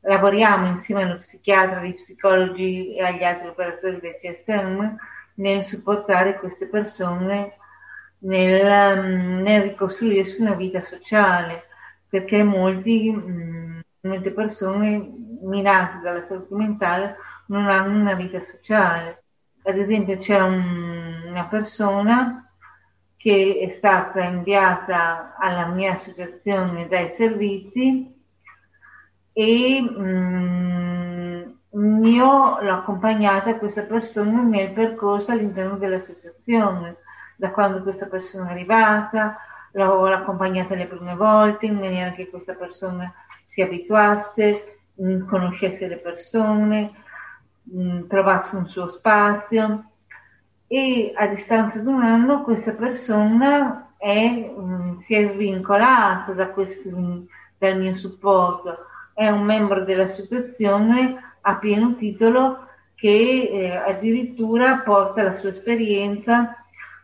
lavoriamo 0.00 0.68
insieme 0.68 1.02
allo 1.02 1.18
psichiatra, 1.18 1.80
agli 1.80 1.96
psicologi 1.96 2.94
e 2.94 3.04
agli 3.04 3.24
altri 3.24 3.48
operatori 3.48 4.00
del 4.00 4.16
CSM 4.22 4.96
nel 5.34 5.66
supportare 5.66 6.38
queste 6.38 6.64
persone 6.64 7.58
nel, 8.20 9.04
mm, 9.04 9.42
nel 9.42 9.62
ricostruirsi 9.64 10.40
una 10.40 10.54
vita 10.54 10.80
sociale 10.80 11.65
perché 12.08 12.42
molti, 12.42 13.10
mh, 13.10 13.80
molte 14.02 14.30
persone 14.30 15.12
minate 15.42 16.00
dalla 16.02 16.26
salute 16.26 16.54
mentale 16.54 17.16
non 17.46 17.68
hanno 17.68 18.00
una 18.00 18.14
vita 18.14 18.42
sociale. 18.44 19.24
Ad 19.64 19.78
esempio 19.78 20.18
c'è 20.18 20.40
un, 20.40 21.24
una 21.28 21.46
persona 21.46 22.50
che 23.16 23.58
è 23.60 23.74
stata 23.76 24.22
inviata 24.22 25.36
alla 25.36 25.66
mia 25.66 25.94
associazione 25.94 26.86
dai 26.88 27.14
servizi 27.16 28.14
e 29.32 29.80
mh, 29.82 31.56
io 32.04 32.60
l'ho 32.60 32.72
accompagnata 32.72 33.58
questa 33.58 33.82
persona 33.82 34.42
nel 34.42 34.72
percorso 34.72 35.32
all'interno 35.32 35.76
dell'associazione, 35.76 36.96
da 37.36 37.50
quando 37.50 37.82
questa 37.82 38.06
persona 38.06 38.48
è 38.48 38.52
arrivata, 38.52 39.36
l'ho 39.84 40.06
accompagnata 40.06 40.74
le 40.74 40.86
prime 40.86 41.14
volte 41.14 41.66
in 41.66 41.78
maniera 41.78 42.12
che 42.12 42.30
questa 42.30 42.54
persona 42.54 43.12
si 43.44 43.60
abituasse, 43.60 44.78
mh, 44.94 45.26
conoscesse 45.26 45.86
le 45.86 45.98
persone, 45.98 46.92
mh, 47.62 48.06
trovasse 48.06 48.56
un 48.56 48.66
suo 48.68 48.88
spazio. 48.90 49.90
E 50.68 51.12
a 51.14 51.26
distanza 51.28 51.78
di 51.78 51.86
un 51.86 52.02
anno 52.02 52.42
questa 52.42 52.72
persona 52.72 53.92
è, 53.98 54.50
mh, 54.56 55.00
si 55.00 55.14
è 55.14 55.32
svincolata 55.32 56.32
da 56.32 56.50
questo, 56.50 56.90
dal 57.58 57.78
mio 57.78 57.94
supporto, 57.96 58.78
è 59.14 59.28
un 59.28 59.42
membro 59.42 59.84
dell'associazione 59.84 61.34
a 61.42 61.56
pieno 61.56 61.94
titolo 61.96 62.66
che 62.94 63.50
eh, 63.52 63.76
addirittura 63.76 64.78
porta 64.78 65.22
la 65.22 65.36
sua 65.36 65.50
esperienza 65.50 66.56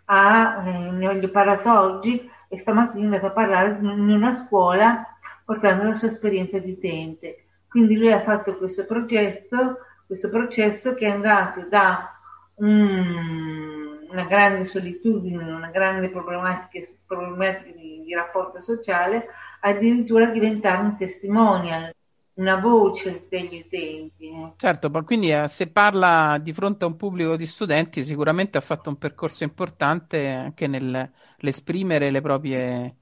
a, 0.06 0.64
eh, 0.66 0.90
ne 0.90 1.08
ho 1.08 1.30
parlato 1.30 1.70
oggi, 1.70 2.30
e 2.52 2.58
stamattina 2.58 3.02
è 3.02 3.04
andato 3.06 3.26
a 3.26 3.30
parlare 3.30 3.78
in 3.80 4.10
una 4.10 4.34
scuola 4.44 5.06
portando 5.42 5.84
la 5.84 5.94
sua 5.94 6.08
esperienza 6.08 6.58
di 6.58 6.72
utente. 6.72 7.44
Quindi 7.66 7.96
lui 7.96 8.12
ha 8.12 8.20
fatto 8.20 8.58
questo 8.58 8.84
progetto, 8.84 9.78
questo 10.06 10.28
processo 10.28 10.92
che 10.92 11.06
è 11.06 11.10
andato 11.10 11.66
da 11.70 12.14
um, 12.56 14.06
una 14.10 14.24
grande 14.24 14.66
solitudine, 14.66 15.42
una 15.42 15.70
grande 15.70 16.10
problematica, 16.10 16.86
problematica 17.06 17.74
di, 17.74 18.02
di 18.04 18.14
rapporto 18.14 18.60
sociale, 18.60 19.28
addirittura 19.60 20.26
diventare 20.26 20.82
un 20.82 20.98
testimonial 20.98 21.90
una 22.34 22.56
voce 22.56 23.26
degli 23.28 23.62
utenti. 23.64 24.28
Eh. 24.28 24.52
Certo, 24.56 24.88
ma 24.88 25.02
quindi 25.02 25.30
eh, 25.30 25.48
se 25.48 25.68
parla 25.68 26.38
di 26.40 26.52
fronte 26.52 26.84
a 26.84 26.88
un 26.88 26.96
pubblico 26.96 27.36
di 27.36 27.46
studenti 27.46 28.04
sicuramente 28.04 28.58
ha 28.58 28.62
fatto 28.62 28.88
un 28.88 28.96
percorso 28.96 29.44
importante 29.44 30.28
anche 30.28 30.66
nell'esprimere 30.66 32.10
le 32.10 32.20
proprie, 32.20 32.96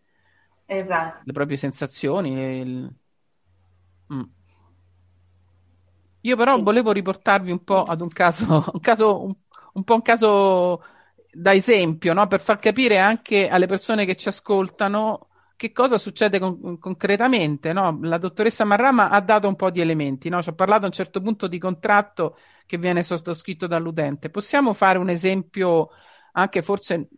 esatto. 0.66 1.22
le 1.24 1.32
proprie 1.32 1.56
sensazioni. 1.56 2.32
Il... 2.60 2.94
Mm. 4.12 4.22
Io 6.22 6.36
però 6.36 6.56
sì. 6.56 6.62
volevo 6.62 6.92
riportarvi 6.92 7.50
un 7.50 7.62
po' 7.62 7.82
ad 7.82 8.00
un 8.00 8.08
caso, 8.08 8.64
un, 8.72 8.80
caso, 8.80 9.24
un, 9.24 9.34
un 9.74 9.84
po' 9.84 9.94
un 9.94 10.02
caso 10.02 10.82
da 11.32 11.54
esempio, 11.54 12.12
no? 12.12 12.26
per 12.26 12.40
far 12.40 12.58
capire 12.58 12.98
anche 12.98 13.48
alle 13.48 13.66
persone 13.66 14.04
che 14.04 14.16
ci 14.16 14.28
ascoltano 14.28 15.28
che 15.60 15.72
cosa 15.72 15.98
succede 15.98 16.38
con- 16.38 16.78
concretamente? 16.78 17.74
No? 17.74 17.98
La 18.00 18.16
dottoressa 18.16 18.64
Marrama 18.64 19.10
ha 19.10 19.20
dato 19.20 19.46
un 19.46 19.56
po' 19.56 19.68
di 19.68 19.82
elementi, 19.82 20.30
no? 20.30 20.40
ci 20.40 20.48
ha 20.48 20.54
parlato 20.54 20.84
a 20.84 20.86
un 20.86 20.92
certo 20.92 21.20
punto 21.20 21.48
di 21.48 21.58
contratto 21.58 22.38
che 22.64 22.78
viene 22.78 23.02
sottoscritto 23.02 23.66
dall'utente. 23.66 24.30
Possiamo 24.30 24.72
fare 24.72 24.96
un 24.96 25.10
esempio 25.10 25.90
anche 26.32 26.62
forse 26.62 27.08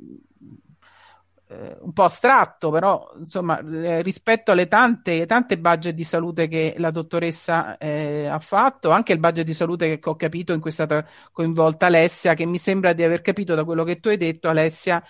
eh, 1.46 1.76
un 1.82 1.92
po' 1.92 2.02
astratto, 2.02 2.70
però 2.70 3.14
insomma 3.16 3.60
eh, 3.60 4.02
rispetto 4.02 4.50
alle 4.50 4.66
tante, 4.66 5.24
tante 5.24 5.56
budget 5.56 5.94
di 5.94 6.02
salute 6.02 6.48
che 6.48 6.74
la 6.78 6.90
dottoressa 6.90 7.78
eh, 7.78 8.26
ha 8.26 8.40
fatto, 8.40 8.90
anche 8.90 9.12
il 9.12 9.20
budget 9.20 9.46
di 9.46 9.54
salute 9.54 10.00
che 10.00 10.08
ho 10.08 10.16
capito 10.16 10.52
in 10.52 10.58
cui 10.58 10.70
è 10.70 10.72
stata 10.72 11.06
coinvolta 11.30 11.86
Alessia, 11.86 12.34
che 12.34 12.44
mi 12.44 12.58
sembra 12.58 12.92
di 12.92 13.04
aver 13.04 13.20
capito 13.20 13.54
da 13.54 13.62
quello 13.62 13.84
che 13.84 14.00
tu 14.00 14.08
hai 14.08 14.16
detto, 14.16 14.48
Alessia, 14.48 15.00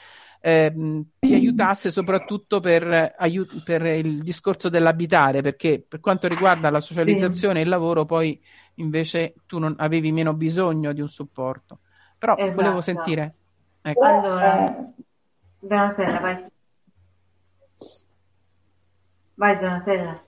ehm, 0.43 1.05
ti 1.21 1.35
aiutasse 1.35 1.91
soprattutto 1.93 2.59
per, 2.59 3.15
aiut- 3.17 3.63
per, 3.63 3.87
il 3.87 4.23
discorso 4.23 4.69
dell'abitare, 4.69 5.41
perché 5.41 5.83
per 5.87 6.01
quanto 6.01 6.27
riguarda 6.27 6.69
la 6.69 6.81
socializzazione 6.81 7.61
e 7.61 7.63
il 7.63 7.69
lavoro, 7.69 8.05
poi 8.05 8.39
invece 8.77 9.35
tu 9.47 9.59
non 9.59 9.75
avevi 9.79 10.11
meno 10.11 10.35
bisogno 10.35 10.93
di 10.93 11.01
un 11.01 11.09
supporto. 11.09 11.79
Però 12.19 12.35
esatto. 12.37 12.55
volevo 12.55 12.81
sentire. 12.81 13.35
Ecco. 13.81 14.05
Allora, 14.05 14.93
Donatella, 15.61 16.19
vai. 16.21 16.47
Vai 19.35 19.59
Donatella. 19.59 20.25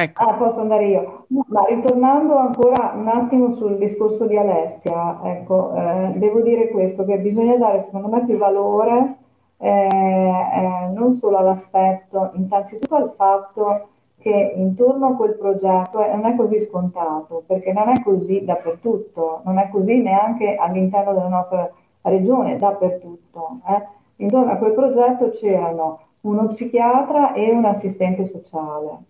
Ecco. 0.00 0.22
Ah, 0.22 0.34
posso 0.34 0.60
andare 0.60 0.86
io. 0.86 1.26
ma 1.48 1.64
ritornando 1.68 2.36
ancora 2.36 2.92
un 2.94 3.08
attimo 3.08 3.50
sul 3.50 3.78
discorso 3.78 4.26
di 4.26 4.36
Alessia, 4.36 5.18
ecco, 5.24 5.74
eh, 5.74 6.12
devo 6.14 6.40
dire 6.40 6.68
questo, 6.68 7.04
che 7.04 7.18
bisogna 7.18 7.56
dare 7.56 7.80
secondo 7.80 8.06
me 8.06 8.24
più 8.24 8.36
valore 8.36 9.16
eh, 9.56 9.68
eh, 9.68 10.86
non 10.94 11.12
solo 11.14 11.38
all'aspetto, 11.38 12.30
innanzitutto 12.34 12.94
al 12.94 13.12
fatto 13.16 13.88
che 14.18 14.52
intorno 14.54 15.08
a 15.08 15.14
quel 15.16 15.34
progetto 15.36 15.98
non 15.98 16.26
è 16.26 16.36
così 16.36 16.60
scontato, 16.60 17.42
perché 17.44 17.72
non 17.72 17.88
è 17.88 18.00
così 18.00 18.44
dappertutto, 18.44 19.40
non 19.44 19.58
è 19.58 19.68
così 19.68 20.00
neanche 20.00 20.54
all'interno 20.54 21.12
della 21.12 21.28
nostra 21.28 21.68
regione, 22.02 22.56
dappertutto. 22.56 23.58
Eh. 23.68 23.86
Intorno 24.22 24.52
a 24.52 24.56
quel 24.56 24.74
progetto 24.74 25.30
c'erano 25.30 26.00
uno 26.20 26.46
psichiatra 26.46 27.32
e 27.32 27.50
un 27.50 27.64
assistente 27.64 28.24
sociale. 28.26 29.06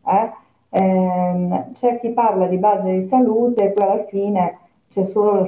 Eh 0.71 1.19
eh, 1.39 1.65
c'è 1.73 1.99
chi 2.01 2.11
parla 2.11 2.47
di 2.47 2.59
budget 2.59 2.93
di 2.93 3.03
salute 3.03 3.65
e 3.65 3.71
poi 3.71 3.85
alla 3.85 4.05
fine 4.05 4.59
c'è 4.91 5.03
solo 5.03 5.47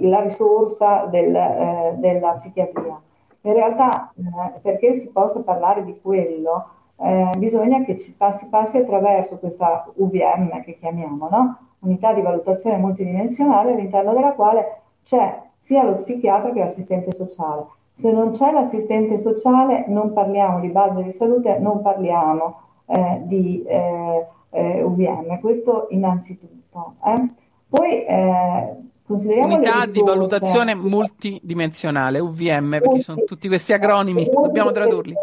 la 0.00 0.20
risorsa 0.20 1.06
del, 1.06 1.34
eh, 1.34 1.94
della 1.96 2.32
psichiatria. 2.32 3.00
In 3.42 3.52
realtà, 3.52 4.12
eh, 4.16 4.58
perché 4.60 4.96
si 4.96 5.10
possa 5.10 5.42
parlare 5.42 5.84
di 5.84 5.98
quello, 6.00 6.68
eh, 6.98 7.30
bisogna 7.38 7.82
che 7.84 7.98
ci 7.98 8.14
passi, 8.14 8.48
passi 8.48 8.78
attraverso 8.78 9.38
questa 9.38 9.86
UVM 9.94 10.62
che 10.62 10.78
chiamiamo, 10.78 11.28
no? 11.30 11.58
unità 11.80 12.12
di 12.12 12.22
valutazione 12.22 12.78
multidimensionale 12.78 13.72
all'interno 13.72 14.12
della 14.14 14.32
quale 14.32 14.80
c'è 15.04 15.42
sia 15.56 15.84
lo 15.84 15.96
psichiatra 15.96 16.52
che 16.52 16.60
l'assistente 16.60 17.12
sociale. 17.12 17.66
Se 17.92 18.12
non 18.12 18.30
c'è 18.30 18.52
l'assistente 18.52 19.18
sociale 19.18 19.84
non 19.88 20.12
parliamo 20.12 20.60
di 20.60 20.68
budget 20.68 21.04
di 21.04 21.12
salute, 21.12 21.58
non 21.58 21.82
parliamo 21.82 22.60
eh, 22.86 23.20
di 23.24 23.64
eh, 23.66 24.26
eh, 24.56 24.82
UVM, 24.82 25.38
questo 25.40 25.86
innanzitutto. 25.90 26.94
Eh. 27.04 27.28
Poi 27.68 28.04
eh, 28.04 28.76
Unità 29.08 29.86
di 29.86 30.02
valutazione 30.02 30.74
multidimensionale, 30.74 32.18
UVM, 32.18 32.70
perché 32.70 32.88
multi, 32.88 33.02
sono 33.02 33.22
tutti 33.24 33.46
questi 33.46 33.72
acronimi, 33.72 34.28
dobbiamo 34.28 34.72
tradurli. 34.72 35.14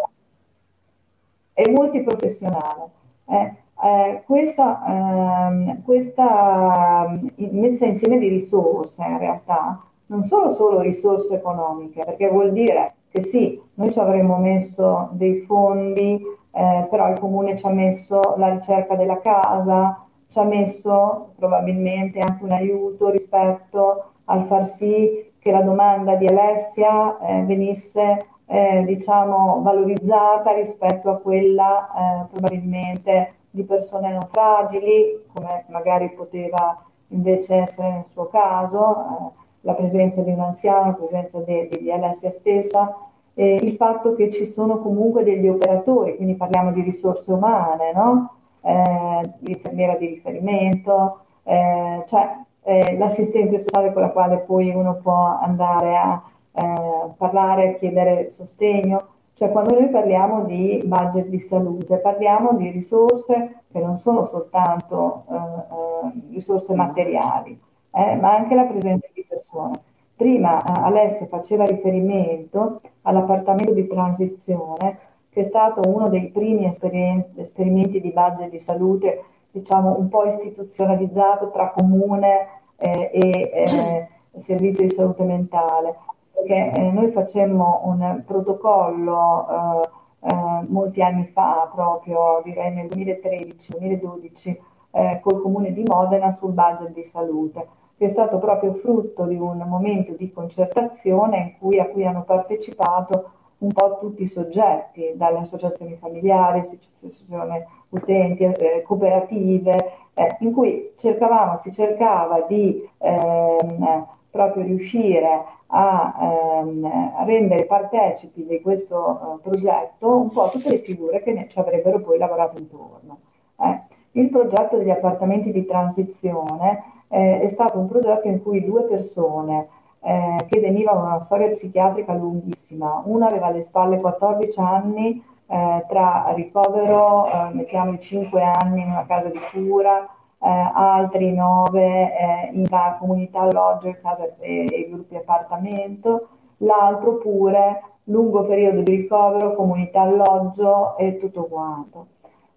E 1.54 1.70
multiprofessionale. 1.70 2.90
Eh, 3.26 3.54
eh, 3.84 4.24
questa, 4.26 4.84
ehm, 4.88 5.84
questa 5.84 7.20
messa 7.36 7.86
insieme 7.86 8.20
di 8.20 8.30
risorse 8.30 9.04
in 9.04 9.18
realtà 9.18 9.84
non 10.06 10.24
sono 10.24 10.48
solo 10.48 10.80
risorse 10.80 11.36
economiche, 11.36 12.06
perché 12.06 12.30
vuol 12.30 12.54
dire 12.54 12.94
che 13.10 13.22
sì, 13.22 13.62
noi 13.74 13.92
ci 13.92 14.00
avremmo 14.00 14.38
messo 14.38 15.10
dei 15.12 15.42
fondi, 15.42 16.22
eh, 16.56 16.88
però 16.90 17.10
il 17.10 17.20
comune 17.20 17.58
ci 17.58 17.66
ha 17.66 17.72
messo 17.72 18.36
la 18.38 18.50
ricerca 18.50 18.96
della 18.96 19.20
casa, 19.20 20.06
ci 20.30 20.40
ha 20.40 20.44
messo 20.44 21.34
probabilmente 21.36 22.20
anche 22.20 22.44
un 22.44 22.52
aiuto 22.52 23.10
rispetto 23.10 24.12
al 24.26 24.46
far 24.46 24.66
sì 24.66 25.32
che 25.40 25.52
la 25.52 25.62
domanda 25.62 26.16
di 26.16 26.26
Alessia 26.28 27.18
eh, 27.20 27.44
venisse 27.44 28.26
eh, 28.46 28.84
diciamo 28.86 29.62
valorizzata 29.62 30.54
rispetto 30.54 31.10
a 31.10 31.18
quella 31.18 31.88
eh, 31.88 32.26
probabilmente 32.32 33.34
di 33.50 33.64
persone 33.64 34.12
non 34.12 34.28
fragili, 34.32 35.24
come 35.34 35.66
magari 35.68 36.12
poteva 36.12 36.82
invece 37.10 37.56
essere 37.56 37.92
nel 37.92 38.06
suo 38.06 38.28
caso, 38.28 38.96
eh, 38.96 39.42
la 39.62 39.74
presenza 39.74 40.22
di 40.22 40.32
un 40.32 40.40
anziano, 40.40 40.88
la 40.88 40.94
presenza 40.94 41.40
de, 41.40 41.70
di 41.70 41.92
Alessia 41.92 42.32
stessa, 42.32 42.96
eh, 43.36 43.56
il 43.56 43.74
fatto 43.74 44.16
che 44.16 44.30
ci 44.30 44.46
sono 44.46 44.80
comunque 44.80 45.24
degli 45.24 45.48
operatori, 45.48 46.16
quindi 46.16 46.36
parliamo 46.36 46.72
di 46.72 46.82
risorse 46.82 47.32
umane, 47.32 47.92
no? 47.94 48.36
eh, 48.62 49.22
l'infermiera 49.40 49.96
di 49.96 50.08
riferimento, 50.08 51.22
eh, 51.44 52.04
cioè 52.08 52.38
eh, 52.64 52.98
l'assistente 52.98 53.58
sociale 53.58 53.92
con 53.92 54.02
la 54.02 54.10
quale 54.10 54.38
poi 54.40 54.70
uno 54.70 54.96
può 54.96 55.38
andare 55.42 55.98
a 55.98 56.24
eh, 56.54 57.10
parlare, 57.18 57.76
chiedere 57.78 58.30
sostegno. 58.30 59.08
Cioè 59.34 59.52
quando 59.52 59.80
noi 59.80 59.90
parliamo 59.90 60.44
di 60.44 60.82
budget 60.86 61.26
di 61.28 61.40
salute, 61.40 61.98
parliamo 61.98 62.54
di 62.54 62.70
risorse 62.70 63.64
che 63.72 63.80
non 63.80 63.98
sono 63.98 64.26
soltanto 64.26 65.24
eh, 65.30 66.34
risorse 66.34 66.76
materiali, 66.76 67.60
ma 67.92 68.36
anche 68.36 68.54
la 68.54 68.66
presenza 68.66 69.08
di 69.12 69.26
persone. 69.28 69.82
Prima 70.16 70.64
Alessia 70.64 71.26
faceva 71.26 71.66
riferimento 71.66 72.82
all'appartamento 73.02 73.74
di 73.74 73.88
transizione 73.88 75.12
che 75.34 75.42
è 75.42 75.44
stato 75.44 75.82
uno 75.90 76.10
dei 76.10 76.30
primi 76.30 76.66
esperimenti, 76.68 78.00
di 78.00 78.12
budget 78.12 78.50
di 78.50 78.60
salute, 78.60 79.24
diciamo 79.50 79.98
un 79.98 80.08
po' 80.08 80.26
istituzionalizzato 80.26 81.50
tra 81.50 81.72
comune 81.72 82.48
eh, 82.78 83.10
e 83.12 83.52
eh, 83.52 84.08
servizio 84.36 84.84
di 84.84 84.92
salute 84.92 85.24
mentale, 85.24 85.96
perché 86.32 86.72
eh, 86.72 86.92
noi 86.92 87.12
facemmo 87.12 87.82
un 87.86 88.22
protocollo 88.26 89.48
eh, 89.50 89.90
eh, 90.30 90.66
molti 90.68 91.02
anni 91.02 91.26
fa, 91.34 91.72
proprio 91.74 92.42
direi 92.44 92.72
nel 92.72 92.86
2013-2012, 92.86 94.58
eh, 94.92 95.20
col 95.24 95.42
comune 95.42 95.74
di 95.74 95.84
Modena 95.84 96.30
sul 96.30 96.52
budget 96.52 96.94
di 96.94 97.04
salute 97.04 97.82
che 97.98 98.06
è 98.06 98.08
stato 98.08 98.38
proprio 98.40 98.74
frutto 98.74 99.26
di 99.26 99.36
un 99.36 99.58
momento 99.66 100.14
di 100.14 100.32
concertazione 100.32 101.56
cui, 101.60 101.80
a 101.80 101.86
cui 101.86 102.06
hanno 102.06 102.24
partecipato 102.24 103.32
un 103.60 103.72
po' 103.72 103.98
tutti 104.00 104.24
i 104.24 104.28
soggetti, 104.28 105.14
dalle 105.16 105.40
associazioni 105.40 105.96
familiari, 105.96 106.60
associazioni 106.60 107.64
utenti, 107.90 108.44
eh, 108.44 108.82
cooperative, 108.86 109.92
eh, 110.14 110.36
in 110.40 110.52
cui 110.52 110.92
cercavamo, 110.98 111.56
si 111.56 111.72
cercava 111.72 112.42
di 112.42 112.88
ehm, 112.98 114.06
proprio 114.30 114.64
riuscire 114.64 115.46
a, 115.68 116.16
ehm, 116.20 117.26
rendere 117.26 117.66
partecipi 117.66 118.46
di 118.46 118.62
questo 118.62 118.98
uh, 118.98 119.42
progetto 119.42 120.18
un 120.18 120.30
po' 120.30 120.50
tutte 120.50 120.70
le 120.70 120.80
figure 120.80 121.22
che 121.22 121.34
ne, 121.34 121.48
ci 121.48 121.60
avrebbero 121.60 122.00
poi 122.00 122.18
lavorato 122.18 122.58
intorno. 122.58 123.20
Eh. 123.60 123.82
Il 124.14 124.30
progetto 124.30 124.78
degli 124.78 124.90
appartamenti 124.90 125.52
di 125.52 125.66
transizione 125.66 126.84
eh, 127.14 127.42
è 127.42 127.48
stato 127.48 127.78
un 127.78 127.88
progetto 127.88 128.28
in 128.28 128.42
cui 128.42 128.66
due 128.66 128.82
persone 128.84 129.68
eh, 130.00 130.46
che 130.50 130.60
venivano 130.60 131.02
da 131.02 131.08
una 131.08 131.22
storia 131.22 131.50
psichiatrica 131.50 132.14
lunghissima. 132.14 133.04
Una 133.06 133.28
aveva 133.28 133.48
alle 133.48 133.62
spalle 133.62 134.00
14 134.00 134.60
anni 134.60 135.24
eh, 135.46 135.86
tra 135.88 136.32
ricovero, 136.36 137.28
eh, 137.28 137.54
mettiamo 137.54 137.98
5 137.98 138.42
anni 138.42 138.82
in 138.82 138.88
una 138.88 139.06
casa 139.06 139.30
di 139.30 139.40
cura, 139.52 140.04
eh, 140.40 140.72
altri 140.74 141.32
9 141.34 141.82
eh, 141.82 142.50
in 142.52 142.68
comunità 142.98 143.42
alloggio 143.42 143.90
e, 143.90 144.02
casa, 144.02 144.28
e, 144.40 144.66
e 144.72 144.90
gruppi 144.90 145.16
appartamento, 145.16 146.30
l'altro 146.58 147.18
pure 147.18 147.84
lungo 148.06 148.44
periodo 148.46 148.82
di 148.82 148.96
ricovero, 148.96 149.54
comunità 149.54 150.02
alloggio 150.02 150.98
e 150.98 151.20
tutto 151.20 151.44
quanto. 151.44 152.08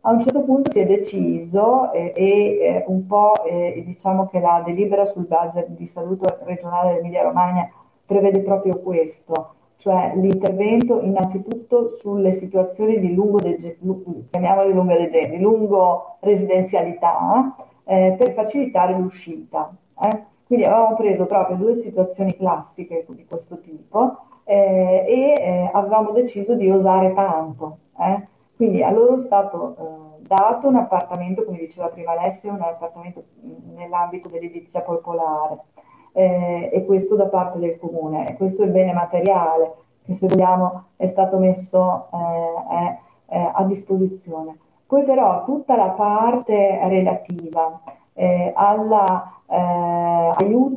A 0.07 0.13
un 0.13 0.21
certo 0.21 0.45
punto 0.45 0.71
si 0.71 0.79
è 0.79 0.87
deciso 0.87 1.91
eh, 1.93 2.13
e 2.15 2.59
eh, 2.61 2.85
un 2.87 3.09
po' 3.09 3.45
eh, 3.45 3.83
diciamo 3.85 4.29
che 4.29 4.39
la 4.39 4.63
delibera 4.65 5.05
sul 5.05 5.27
budget 5.27 5.67
di 5.71 5.85
salute 5.89 6.39
regionale 6.45 6.91
dell'Emilia 6.91 7.25
Romagna 7.25 7.69
prevede 8.07 8.39
proprio 8.39 8.79
questo, 8.79 9.55
cioè 9.75 10.13
l'intervento 10.15 11.01
innanzitutto 11.01 11.91
sulle 11.91 12.31
situazioni 12.31 13.01
di 13.01 13.15
lungo, 13.15 13.41
dege- 13.41 13.79
chiamiamole 14.31 14.73
lungo, 14.73 14.93
dege- 14.93 15.29
di 15.29 15.41
lungo 15.41 16.19
residenzialità 16.21 17.57
eh, 17.83 18.15
per 18.17 18.31
facilitare 18.31 18.97
l'uscita. 18.97 19.75
Eh. 20.03 20.23
Quindi 20.47 20.67
avevamo 20.67 20.95
preso 20.95 21.27
proprio 21.27 21.57
due 21.57 21.75
situazioni 21.75 22.37
classiche 22.37 23.05
di 23.09 23.25
questo 23.27 23.59
tipo 23.59 24.19
eh, 24.45 25.05
e 25.05 25.71
avevamo 25.73 26.13
deciso 26.13 26.55
di 26.55 26.71
osare 26.71 27.13
tanto. 27.13 27.79
Eh. 28.57 28.65
Quindi 28.65 28.83
a 28.83 28.91
loro 28.91 29.17
è 29.17 29.21
stato 29.21 29.77
eh, 29.79 30.23
dato 30.27 30.69
un 30.69 30.77
appartamento, 30.77 31.45
come 31.45 31.59
diceva 31.59 31.89
prima 31.89 32.13
Alessio, 32.13 32.53
un 32.53 32.63
appartamento 32.63 33.25
nell'ambito 33.75 34.29
dell'edilizia 34.29 34.81
popolare 34.81 35.59
eh, 36.13 36.71
e 36.73 36.85
questo 36.85 37.17
da 37.17 37.27
parte 37.27 37.59
del 37.59 37.79
comune. 37.79 38.31
E 38.31 38.37
questo 38.37 38.63
è 38.63 38.65
il 38.67 38.73
bene 38.73 38.93
materiale 38.93 39.75
che 40.05 40.15
se 40.15 40.27
vogliamo 40.29 40.85
è 40.97 41.07
stato 41.07 41.37
messo 41.39 42.09
eh, 42.13 42.99
è, 43.29 43.51
a 43.53 43.63
disposizione. 43.65 44.57
Poi 44.87 45.03
però 45.03 45.45
tutta 45.45 45.77
la 45.77 45.91
parte 45.91 46.79
relativa 46.85 47.81
eh, 48.15 48.53
all'aiuto 48.55 49.25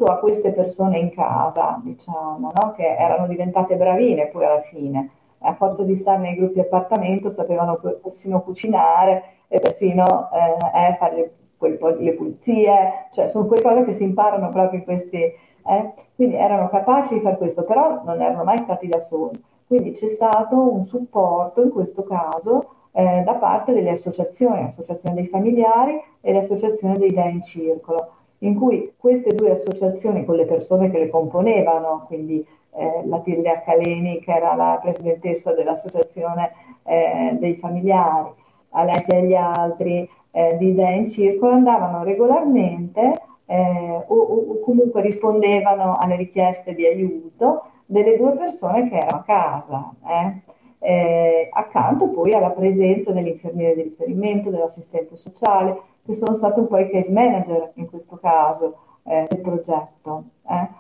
eh, 0.08 0.12
a 0.12 0.18
queste 0.18 0.52
persone 0.52 0.98
in 0.98 1.12
casa, 1.12 1.80
diciamo, 1.84 2.52
no? 2.54 2.74
che 2.76 2.96
erano 2.98 3.28
diventate 3.28 3.76
bravine 3.76 4.26
poi 4.28 4.46
alla 4.46 4.62
fine, 4.62 5.12
a 5.40 5.54
forza 5.54 5.84
di 5.84 5.96
stare 5.96 6.20
nei 6.20 6.36
gruppi 6.36 6.60
appartamento 6.60 7.30
sapevano 7.30 7.80
persino 8.02 8.42
cucinare 8.42 9.24
e 9.48 9.60
persino 9.60 10.30
eh, 10.32 10.96
fare 10.98 11.34
le, 11.58 11.78
le, 12.00 12.14
pulizie, 12.14 13.08
cioè 13.12 13.28
sono 13.28 13.46
quelle 13.46 13.64
cose 13.64 13.84
che 13.84 13.94
si 13.94 14.04
imparano 14.04 14.50
proprio 14.50 14.80
in 14.80 14.86
questi, 14.86 15.18
eh? 15.18 15.94
quindi 16.16 16.36
erano 16.36 16.70
capaci 16.70 17.16
di 17.16 17.22
fare 17.22 17.38
questo, 17.38 17.64
però 17.64 18.02
non 18.04 18.22
erano 18.22 18.44
mai 18.44 18.60
stati 18.60 18.88
da 18.88 19.00
soli. 19.00 19.42
Quindi 19.66 19.92
c'è 19.92 20.08
stato 20.08 20.56
un 20.56 20.84
supporto 20.84 21.62
in 21.62 21.70
questo 21.70 22.04
caso 22.04 22.74
eh, 22.92 23.22
da 23.24 23.34
parte 23.36 23.72
delle 23.72 23.92
associazioni, 23.92 24.64
l'associazione 24.64 25.16
dei 25.16 25.28
familiari 25.28 26.02
e 26.22 26.34
l'associazione 26.34 26.98
dei 26.98 27.14
Dei 27.14 27.34
in 27.34 27.44
Circolo, 27.44 28.10
in 28.40 28.56
cui 28.56 28.94
queste 28.98 29.36
due 29.36 29.52
associazioni 29.52 30.26
con 30.26 30.36
le 30.36 30.46
persone 30.46 30.90
che 30.90 30.98
le 30.98 31.10
componevano, 31.10 32.06
quindi 32.08 32.46
eh, 32.72 33.02
la 33.06 33.20
Tillia 33.20 33.62
Caleni 33.62 34.20
che 34.20 34.32
era 34.32 34.56
la 34.56 34.80
presidentessa 34.82 35.54
dell'associazione 35.54 36.52
eh, 36.84 37.38
dei 37.40 37.56
familiari, 37.56 38.30
Alessia 38.72 39.16
e 39.16 39.24
gli 39.24 39.36
altri 39.36 40.10
eh, 40.32 40.58
di 40.58 40.70
Idea 40.70 40.92
in 40.92 41.08
Circolo 41.08 41.54
andavano 41.54 42.04
regolarmente 42.04 43.22
eh, 43.46 44.04
o, 44.08 44.16
o, 44.16 44.60
comunque 44.60 45.02
rispondevano 45.02 45.98
alle 45.98 46.16
richieste 46.16 46.76
di 46.76 46.86
aiuto 46.86 47.64
delle 47.86 48.16
due 48.18 48.34
persone 48.34 48.88
che 48.90 48.98
erano 48.98 49.18
a 49.18 49.24
casa. 49.24 49.94
Eh. 50.08 50.58
Eh, 50.82 51.50
accanto 51.52 52.08
poi 52.08 52.34
alla 52.34 52.52
presenza 52.52 53.12
dell'infermiere 53.12 53.76
di 53.76 53.82
riferimento, 53.82 54.50
dell'assistente 54.50 55.18
sociale, 55.18 55.78
che 56.06 56.14
sono 56.14 56.34
state 56.34 56.60
un 56.60 56.68
po' 56.68 56.78
i 56.78 56.90
case 56.90 57.12
manager 57.12 57.72
in 57.74 57.90
questo 57.90 58.18
caso 58.18 58.78
del 59.04 59.40
progetto. 59.42 60.24
Eh 60.48 60.78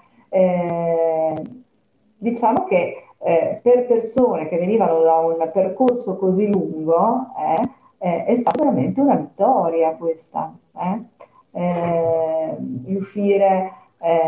diciamo 2.20 2.65
che 2.65 3.05
eh, 3.22 3.59
per 3.61 3.86
persone 3.86 4.47
che 4.47 4.57
venivano 4.57 5.01
da 5.01 5.17
un 5.17 5.49
percorso 5.51 6.17
così 6.17 6.47
lungo 6.47 7.28
eh, 7.38 7.70
eh, 7.97 8.26
è 8.26 8.36
stata 8.36 8.63
veramente 8.63 9.01
una 9.01 9.15
vittoria 9.15 9.95
questa, 9.95 10.53
eh. 10.78 11.03
Eh, 11.51 12.57
riuscire 12.86 13.74
eh, 13.97 14.22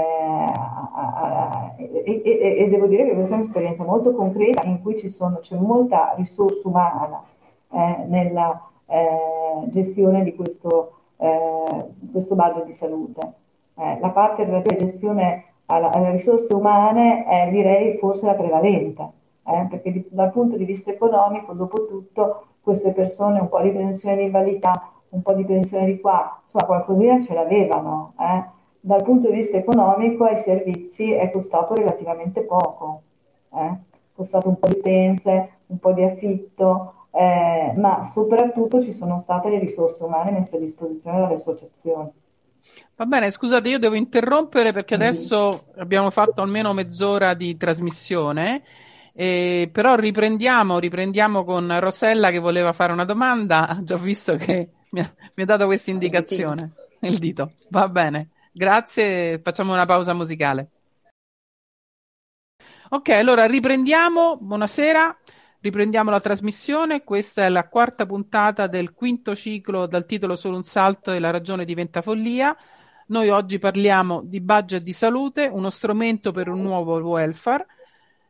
a, 0.53 0.91
a, 0.93 1.75
e, 1.77 2.21
e, 2.23 2.67
devo 2.67 2.87
dire 2.87 3.05
che 3.05 3.13
questa 3.13 3.35
è 3.35 3.37
un'esperienza 3.37 3.83
molto 3.83 4.13
concreta 4.13 4.63
in 4.63 4.81
cui 4.81 4.97
sono, 4.97 5.37
c'è 5.37 5.55
molta 5.55 6.13
risorsa 6.17 6.67
umana 6.67 7.23
nella 8.07 8.67
gestione 9.67 10.23
di 10.23 10.35
questo, 10.35 10.95
questo 12.11 12.35
budget 12.35 12.65
di 12.65 12.73
salute. 12.73 13.33
La 13.75 14.09
parte 14.09 14.43
alla 14.43 14.61
gestione 14.61 15.51
alla, 15.72 15.91
alle 15.91 16.11
risorse 16.11 16.53
umane 16.53 17.24
è, 17.26 17.49
direi 17.49 17.97
forse 17.97 18.26
la 18.26 18.34
prevalente, 18.34 19.09
eh, 19.47 19.67
perché 19.69 20.05
dal 20.09 20.32
punto 20.32 20.57
di 20.57 20.65
vista 20.65 20.91
economico, 20.91 21.53
dopo 21.53 21.86
tutto, 21.88 22.45
queste 22.61 22.91
persone 22.91 23.39
un 23.39 23.49
po' 23.49 23.61
di 23.61 23.72
pensione 23.72 24.17
di 24.17 24.26
invalidità, 24.26 24.91
un 25.09 25.22
po' 25.22 25.34
di 25.34 25.45
pensione 25.45 25.86
di 25.86 25.99
qua, 25.99 26.39
insomma 26.43 26.65
qualcosina 26.65 27.19
ce 27.22 27.34
l'avevano. 27.34 28.13
Eh. 28.19 28.43
Dal 28.82 29.03
punto 29.03 29.30
di 29.30 29.36
vista 29.36 29.57
economico 29.57 30.26
ai 30.26 30.38
servizi 30.38 31.11
è 31.11 31.32
costato 31.32 31.74
relativamente 31.74 32.41
poco, 32.41 33.01
eh. 33.53 33.78
costato 34.13 34.49
un 34.49 34.59
po' 34.59 34.67
di 34.67 34.78
utenze, 34.78 35.49
un 35.67 35.80
po' 35.80 35.93
di 35.93 36.03
affitto, 36.03 36.93
eh, 37.11 37.74
ma 37.76 38.03
soprattutto 38.03 38.80
ci 38.80 38.91
sono 38.91 39.17
state 39.17 39.49
le 39.49 39.59
risorse 39.59 40.03
umane 40.03 40.32
messe 40.32 40.57
a 40.57 40.59
disposizione 40.59 41.19
dalle 41.19 41.36
associazioni. 41.36 42.11
Va 42.95 43.05
bene, 43.05 43.32
scusate, 43.32 43.68
io 43.68 43.80
devo 43.80 43.95
interrompere 43.95 44.74
perché 44.74 44.93
adesso 44.93 45.66
abbiamo 45.78 46.12
fatto 46.12 46.41
almeno 46.41 46.72
mezz'ora 46.72 47.34
di 47.34 47.57
trasmissione, 47.57 48.62
eh, 49.14 49.70
però 49.72 49.95
riprendiamo, 49.95 50.78
riprendiamo 50.78 51.43
con 51.43 51.80
Rosella 51.80 52.30
che 52.30 52.39
voleva 52.39 52.74
fare 52.74 52.93
una 52.93 53.05
domanda, 53.05 53.68
ha 53.68 53.82
già 53.84 53.95
visto 53.95 54.36
che 54.36 54.70
mi 54.91 54.99
ha, 54.99 55.14
mi 55.34 55.43
ha 55.43 55.45
dato 55.45 55.66
questa 55.66 55.89
indicazione, 55.89 56.74
il 57.01 57.18
dito. 57.18 57.53
Va 57.70 57.89
bene, 57.89 58.30
grazie, 58.51 59.39
facciamo 59.39 59.74
una 59.74 59.86
pausa 59.86 60.14
musicale. 60.14 60.70
Ok, 62.89 63.09
allora 63.09 63.45
riprendiamo, 63.45 64.38
buonasera. 64.38 65.20
Riprendiamo 65.64 66.09
la 66.09 66.20
trasmissione, 66.20 67.03
questa 67.03 67.45
è 67.45 67.49
la 67.49 67.68
quarta 67.68 68.07
puntata 68.07 68.66
del 68.66 68.93
quinto 68.93 69.36
ciclo 69.36 69.86
dal 69.86 70.07
titolo 70.07 70.36
Solo 70.36 70.55
un 70.55 70.64
salto 70.64 71.12
e 71.12 71.20
la 71.20 71.30
ragione 71.30 71.66
diventa 71.66 72.01
follia. 72.01 72.57
Noi 73.09 73.30
oggi 73.30 73.59
parliamo 73.59 74.24
di 74.24 74.41
budget 74.41 74.82
di 74.82 74.91
salute, 74.91 75.45
uno 75.45 75.70
strumento 75.70 76.32
per 76.32 76.49
un 76.49 76.64
nuovo 76.64 76.97
welfare. 76.97 77.68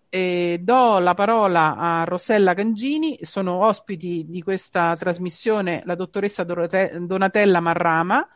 E 0.10 0.60
do 0.62 1.00
la 1.00 1.14
parola 1.14 1.78
a 1.78 2.04
Rossella 2.04 2.54
Cangini, 2.54 3.18
sono 3.22 3.66
ospiti 3.66 4.26
di 4.28 4.42
questa 4.44 4.94
trasmissione 4.98 5.84
la 5.86 5.96
dottoressa 5.96 6.44
Donatella 6.44 7.62
Marrama, 7.62 8.28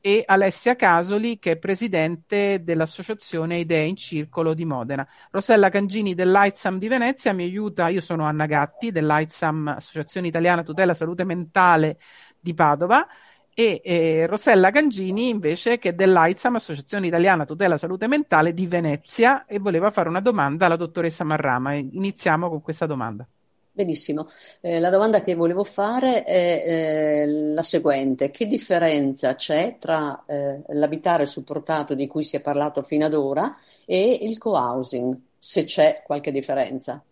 e 0.00 0.22
Alessia 0.24 0.76
Casoli, 0.76 1.38
che 1.38 1.52
è 1.52 1.56
presidente 1.58 2.62
dell'associazione 2.62 3.58
Idee 3.58 3.84
in 3.84 3.96
Circolo 3.96 4.54
di 4.54 4.64
Modena. 4.64 5.06
Rossella 5.30 5.68
Cangini 5.68 6.14
dell'AITSAM 6.14 6.78
di 6.78 6.88
Venezia 6.88 7.32
mi 7.32 7.44
aiuta, 7.44 7.88
io 7.88 8.00
sono 8.00 8.24
Anna 8.24 8.46
Gatti 8.46 8.90
dell'AITSAM, 8.90 9.68
Associazione 9.68 10.28
Italiana 10.28 10.62
Tutela 10.62 10.94
Salute 10.94 11.24
Mentale 11.24 11.98
di 12.40 12.54
Padova, 12.54 13.06
e 13.52 13.80
eh, 13.84 14.26
Rossella 14.26 14.70
Cangini 14.70 15.28
invece 15.28 15.78
che 15.78 15.90
è 15.90 15.92
dell'AITSAM, 15.92 16.54
Associazione 16.54 17.06
Italiana 17.06 17.44
Tutela 17.44 17.76
Salute 17.76 18.06
Mentale 18.06 18.54
di 18.54 18.66
Venezia, 18.66 19.44
e 19.44 19.58
voleva 19.58 19.90
fare 19.90 20.08
una 20.08 20.20
domanda 20.20 20.66
alla 20.66 20.76
dottoressa 20.76 21.24
Marrama. 21.24 21.74
Iniziamo 21.74 22.48
con 22.48 22.62
questa 22.62 22.86
domanda. 22.86 23.26
Benissimo, 23.72 24.26
eh, 24.60 24.80
la 24.80 24.90
domanda 24.90 25.22
che 25.22 25.34
volevo 25.34 25.62
fare 25.64 26.24
è 26.24 26.64
eh, 26.66 27.26
la 27.26 27.62
seguente: 27.62 28.30
che 28.30 28.46
differenza 28.46 29.34
c'è 29.36 29.76
tra 29.78 30.24
eh, 30.26 30.60
l'abitare 30.68 31.26
supportato 31.26 31.94
di 31.94 32.06
cui 32.08 32.24
si 32.24 32.36
è 32.36 32.40
parlato 32.40 32.82
fino 32.82 33.06
ad 33.06 33.14
ora 33.14 33.56
e 33.86 34.18
il 34.22 34.38
co-housing, 34.38 35.16
se 35.38 35.64
c'è 35.64 36.02
qualche 36.04 36.32
differenza? 36.32 37.02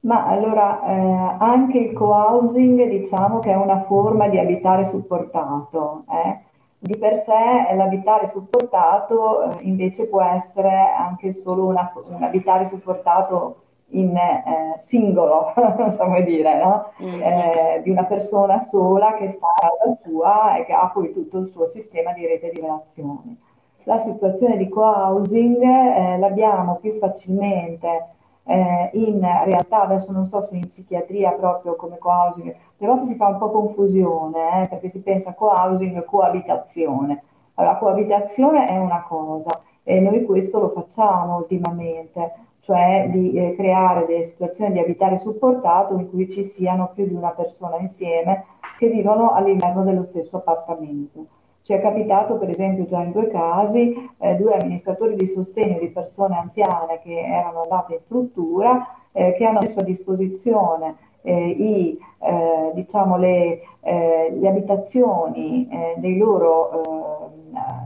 Ma 0.00 0.26
allora 0.26 0.80
eh, 0.86 1.36
anche 1.40 1.78
il 1.78 1.92
co-housing 1.92 2.88
diciamo 2.88 3.40
che 3.40 3.50
è 3.50 3.56
una 3.56 3.82
forma 3.82 4.28
di 4.28 4.38
abitare 4.38 4.84
supportato. 4.84 6.04
Eh? 6.08 6.47
Di 6.80 6.96
per 6.96 7.14
sé 7.14 7.74
l'abitare 7.74 8.28
supportato 8.28 9.42
eh, 9.42 9.62
invece 9.62 10.08
può 10.08 10.22
essere 10.22 10.70
anche 10.96 11.32
solo 11.32 11.66
una, 11.66 11.92
un 12.08 12.22
abitare 12.22 12.64
supportato 12.66 13.62
in 13.90 14.16
eh, 14.16 14.76
singolo, 14.78 15.52
non 15.76 15.90
so 15.90 16.04
come 16.04 16.22
dire, 16.22 16.62
no? 16.62 16.92
mm-hmm. 17.02 17.20
eh, 17.20 17.80
di 17.82 17.90
una 17.90 18.04
persona 18.04 18.60
sola 18.60 19.16
che 19.16 19.28
sta 19.28 19.46
a 19.46 19.68
casa 19.68 19.94
sua 20.02 20.56
e 20.56 20.64
che 20.66 20.72
ha 20.72 20.88
poi 20.88 21.12
tutto 21.12 21.38
il 21.38 21.48
suo 21.48 21.66
sistema 21.66 22.12
di 22.12 22.26
rete 22.26 22.50
di 22.50 22.60
relazioni. 22.60 23.36
La 23.84 23.98
situazione 23.98 24.56
di 24.56 24.68
co-housing 24.68 25.62
eh, 25.62 26.18
l'abbiamo 26.18 26.76
più 26.76 26.98
facilmente 26.98 28.16
eh, 28.48 28.90
in 28.94 29.20
realtà, 29.20 29.82
adesso 29.82 30.10
non 30.10 30.24
so 30.24 30.40
se 30.40 30.56
in 30.56 30.66
psichiatria 30.66 31.32
proprio 31.32 31.76
come 31.76 31.98
co-housing, 31.98 32.48
a 32.48 32.86
volte 32.86 33.04
si 33.04 33.14
fa 33.16 33.28
un 33.28 33.38
po' 33.38 33.50
confusione, 33.50 34.62
eh, 34.62 34.68
perché 34.68 34.88
si 34.88 35.02
pensa 35.02 35.34
co-housing 35.34 35.96
e 35.98 36.04
coabitazione. 36.04 37.22
Allora, 37.54 37.76
coabitazione 37.76 38.68
è 38.68 38.78
una 38.78 39.04
cosa 39.06 39.60
e 39.82 40.00
noi 40.00 40.24
questo 40.24 40.60
lo 40.60 40.70
facciamo 40.70 41.36
ultimamente, 41.36 42.32
cioè 42.60 43.08
di 43.10 43.32
eh, 43.32 43.54
creare 43.54 44.06
delle 44.06 44.24
situazioni 44.24 44.72
di 44.72 44.78
abitare 44.78 45.18
supportato 45.18 45.94
in 45.98 46.08
cui 46.08 46.30
ci 46.30 46.42
siano 46.42 46.90
più 46.94 47.06
di 47.06 47.14
una 47.14 47.30
persona 47.30 47.76
insieme 47.76 48.44
che 48.78 48.88
vivono 48.88 49.32
all'interno 49.32 49.82
dello 49.82 50.04
stesso 50.04 50.38
appartamento. 50.38 51.26
Ci 51.68 51.74
è 51.74 51.82
capitato, 51.82 52.38
per 52.38 52.48
esempio, 52.48 52.86
già 52.86 53.02
in 53.02 53.12
due 53.12 53.28
casi, 53.28 53.94
eh, 54.20 54.36
due 54.36 54.54
amministratori 54.54 55.14
di 55.16 55.26
sostegno 55.26 55.78
di 55.78 55.90
persone 55.90 56.34
anziane 56.34 56.98
che 57.02 57.20
erano 57.20 57.64
andate 57.64 57.92
in 57.92 57.98
struttura, 57.98 58.88
eh, 59.12 59.34
che 59.34 59.44
hanno 59.44 59.58
messo 59.60 59.80
a 59.80 59.82
disposizione 59.82 60.96
eh, 61.20 61.46
i, 61.46 61.98
eh, 62.20 62.70
diciamo 62.72 63.18
le, 63.18 63.60
eh, 63.82 64.34
le, 64.34 64.48
abitazioni 64.48 65.68
eh, 65.70 65.94
dei 65.98 66.16
loro, 66.16 67.32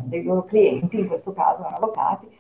dei, 0.05 0.23
loro, 0.23 0.45
clienti, 0.45 1.01
in 1.01 1.09
questo 1.09 1.33
caso 1.33 1.63
erano 1.63 1.79
avvocati, 1.79 2.31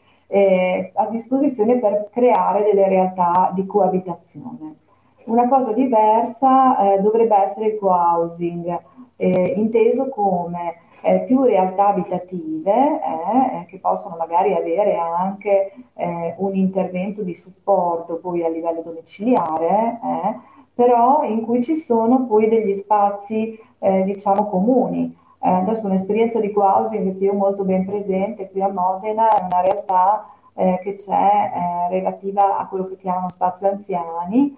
a 0.94 1.06
disposizione 1.06 1.80
per 1.80 2.08
creare 2.12 2.62
delle 2.62 2.88
realtà 2.88 3.50
di 3.52 3.66
coabitazione. 3.66 4.76
Una 5.24 5.48
cosa 5.48 5.72
diversa 5.72 6.96
dovrebbe 7.00 7.34
essere 7.34 7.66
il 7.66 7.78
co-housing, 7.78 8.80
inteso 9.16 10.08
come 10.08 10.90
eh, 11.02 11.24
più 11.26 11.42
realtà 11.42 11.88
abitative 11.88 12.72
eh, 12.72 13.60
eh, 13.60 13.66
che 13.66 13.78
possono 13.78 14.16
magari 14.16 14.54
avere 14.54 14.96
anche 14.96 15.72
eh, 15.94 16.34
un 16.38 16.54
intervento 16.54 17.22
di 17.22 17.34
supporto 17.34 18.16
poi 18.16 18.44
a 18.44 18.48
livello 18.48 18.82
domiciliare, 18.82 19.98
eh, 20.02 20.38
però 20.74 21.24
in 21.24 21.42
cui 21.42 21.62
ci 21.62 21.74
sono 21.74 22.24
poi 22.26 22.48
degli 22.48 22.72
spazi 22.74 23.58
eh, 23.78 24.02
diciamo 24.04 24.46
comuni. 24.46 25.14
adesso 25.40 25.86
un'esperienza 25.86 26.38
di 26.38 26.52
co-housing 26.52 27.18
che 27.18 27.24
io 27.24 27.32
ho 27.32 27.36
molto 27.36 27.64
ben 27.64 27.84
presente 27.84 28.48
qui 28.50 28.62
a 28.62 28.68
Modena 28.68 29.28
è 29.28 29.42
una 29.42 29.60
realtà 29.60 30.26
che 30.54 30.96
c'è 30.96 31.88
relativa 31.88 32.58
a 32.58 32.66
quello 32.68 32.86
che 32.86 32.96
chiamano 32.96 33.30
spazio 33.30 33.68
anziani, 33.68 34.56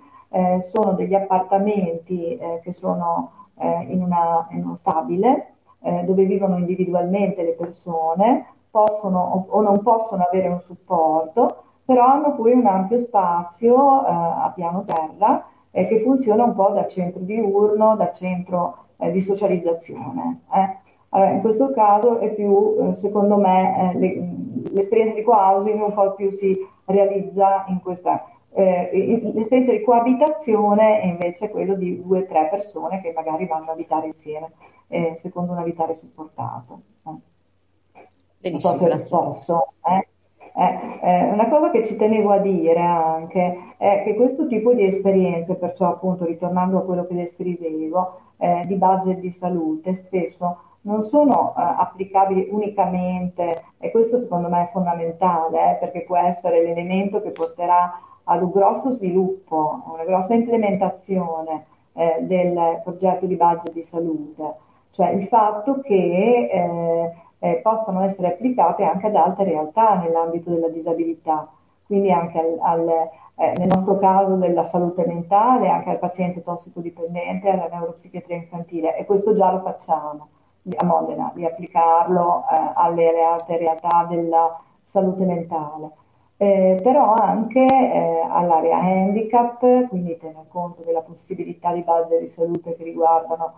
sono 0.59 0.93
degli 0.93 1.15
appartamenti 1.15 2.39
che 2.63 2.73
sono 2.73 3.31
in, 3.61 4.03
una, 4.03 4.47
in 4.51 4.65
uno 4.65 4.75
stabile 4.75 5.54
eh, 5.85 6.03
dove 6.05 6.25
vivono 6.25 6.57
individualmente 6.57 7.43
le 7.43 7.53
persone, 7.53 8.47
possono 8.71 9.47
o, 9.49 9.61
non 9.61 9.83
possono 9.83 10.25
avere 10.25 10.49
un 10.49 10.59
supporto, 10.59 11.63
però 11.85 12.07
hanno 12.07 12.35
poi 12.35 12.53
un 12.53 12.67
ampio 12.67 12.97
spazio 12.97 14.05
eh, 14.05 14.11
a 14.11 14.53
piano 14.55 14.85
terra 14.85 15.47
eh, 15.71 15.87
che 15.87 16.01
funziona 16.01 16.45
un 16.45 16.55
po' 16.55 16.71
da 16.71 16.87
centro 16.87 17.21
diurno, 17.21 17.97
da 17.97 18.11
centro 18.11 18.87
eh, 18.97 19.11
di 19.11 19.21
socializzazione. 19.21 20.41
Eh. 20.55 20.77
Allora, 21.11 21.31
in 21.31 21.41
questo 21.43 21.71
caso 21.71 22.19
è 22.19 22.33
più, 22.33 22.77
eh, 22.81 22.95
secondo 22.95 23.37
me, 23.37 23.93
le, 23.95 24.35
l'esperienza 24.73 25.15
di 25.15 25.23
co-housing 25.23 25.81
un 25.81 25.93
po' 25.93 26.15
più 26.15 26.31
si 26.31 26.57
realizza 26.87 27.65
in 27.69 27.81
questa 27.81 28.25
eh, 28.57 29.31
l'esperienza 29.35 29.73
di 29.73 29.83
coabitazione 29.83 31.01
è 31.01 31.07
invece 31.07 31.51
quello 31.51 31.75
di 31.75 32.01
due 32.01 32.21
o 32.21 32.25
tre 32.25 32.47
persone 32.49 33.01
che 33.01 33.13
magari 33.13 33.47
vanno 33.47 33.71
a 33.71 33.73
abitare 33.73 34.07
insieme 34.07 34.53
eh, 34.95 35.15
secondo 35.15 35.53
un 35.53 35.59
abitare 35.59 35.95
supportato. 35.95 36.81
Non 37.03 38.61
so 38.61 38.73
se 38.75 38.93
risposto. 38.93 39.73
Eh. 39.87 40.09
Eh, 40.57 41.01
eh, 41.03 41.31
una 41.33 41.49
cosa 41.49 41.71
che 41.71 41.85
ci 41.85 41.97
tenevo 41.97 42.31
a 42.31 42.39
dire 42.39 42.79
anche 42.79 43.75
è 43.77 44.03
che 44.05 44.15
questo 44.15 44.47
tipo 44.47 44.73
di 44.73 44.85
esperienze, 44.85 45.57
perciò 45.57 45.89
appunto 45.89 46.25
ritornando 46.25 46.79
a 46.79 46.83
quello 46.83 47.07
che 47.07 47.15
descrivevo, 47.15 48.21
eh, 48.37 48.63
di 48.67 48.77
budget 48.77 49.19
di 49.19 49.33
salute, 49.33 49.93
spesso 49.95 50.59
non 50.83 51.03
sono 51.03 51.55
eh, 51.57 51.61
applicabili 51.61 52.49
unicamente, 52.53 53.65
e 53.79 53.91
questo 53.91 54.17
secondo 54.17 54.49
me 54.49 54.69
è 54.69 54.71
fondamentale, 54.71 55.73
eh, 55.73 55.75
perché 55.81 56.03
può 56.03 56.19
essere 56.19 56.63
l'elemento 56.63 57.21
che 57.21 57.31
porterà 57.31 57.99
ad 58.23 58.43
un 58.43 58.51
grosso 58.51 58.91
sviluppo, 58.91 59.83
a 59.87 59.93
una 59.93 60.05
grossa 60.05 60.35
implementazione 60.35 61.65
eh, 61.95 62.19
del 62.21 62.81
progetto 62.85 63.27
di 63.27 63.35
budget 63.35 63.73
di 63.73 63.83
salute 63.83 64.63
cioè 64.95 65.09
il 65.11 65.27
fatto 65.27 65.81
che 65.81 66.49
eh, 66.53 67.13
eh, 67.41 67.55
possano 67.57 68.03
essere 68.03 68.29
applicate 68.29 68.85
anche 68.85 69.09
ad 69.09 69.17
altre 69.17 69.45
realtà 69.45 69.97
nell'ambito 69.97 70.51
della 70.51 70.69
disabilità, 70.69 71.49
quindi 71.85 72.13
anche 72.13 72.39
al, 72.39 72.59
al, 72.61 72.89
eh, 73.35 73.55
nel 73.59 73.67
nostro 73.67 73.99
caso 73.99 74.37
della 74.37 74.63
salute 74.63 75.05
mentale, 75.05 75.69
anche 75.69 75.91
al 75.91 75.99
paziente 75.99 76.45
tossicodipendente, 76.45 77.51
alla 77.51 77.69
neuropsichiatria 77.71 78.37
infantile 78.37 78.97
e 78.97 79.05
questo 79.05 79.35
già 79.35 79.51
lo 79.51 79.61
facciamo. 79.63 80.29
a 80.77 80.85
Modena, 80.85 81.33
di 81.35 81.45
applicarlo 81.45 82.45
eh, 82.51 82.71
alle 82.75 83.21
altre 83.21 83.59
realtà 83.59 84.07
della 84.09 84.61
salute 84.81 85.25
mentale. 85.25 85.91
Eh, 86.37 86.81
però 86.83 87.15
anche 87.15 87.65
eh, 87.65 88.21
all'area 88.29 88.79
handicap, 88.79 89.89
quindi 89.89 90.17
tener 90.19 90.47
conto 90.49 90.83
della 90.83 91.01
possibilità 91.01 91.73
di 91.73 91.83
budget 91.83 92.21
di 92.21 92.27
salute 92.29 92.77
che 92.77 92.85
riguardano 92.85 93.53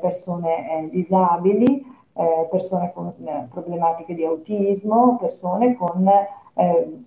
persone 0.00 0.84
eh, 0.84 0.90
disabili, 0.90 1.84
eh, 2.12 2.46
persone 2.50 2.92
con 2.92 3.12
eh, 3.24 3.48
problematiche 3.50 4.14
di 4.14 4.24
autismo, 4.24 5.16
persone 5.18 5.76
con 5.76 6.08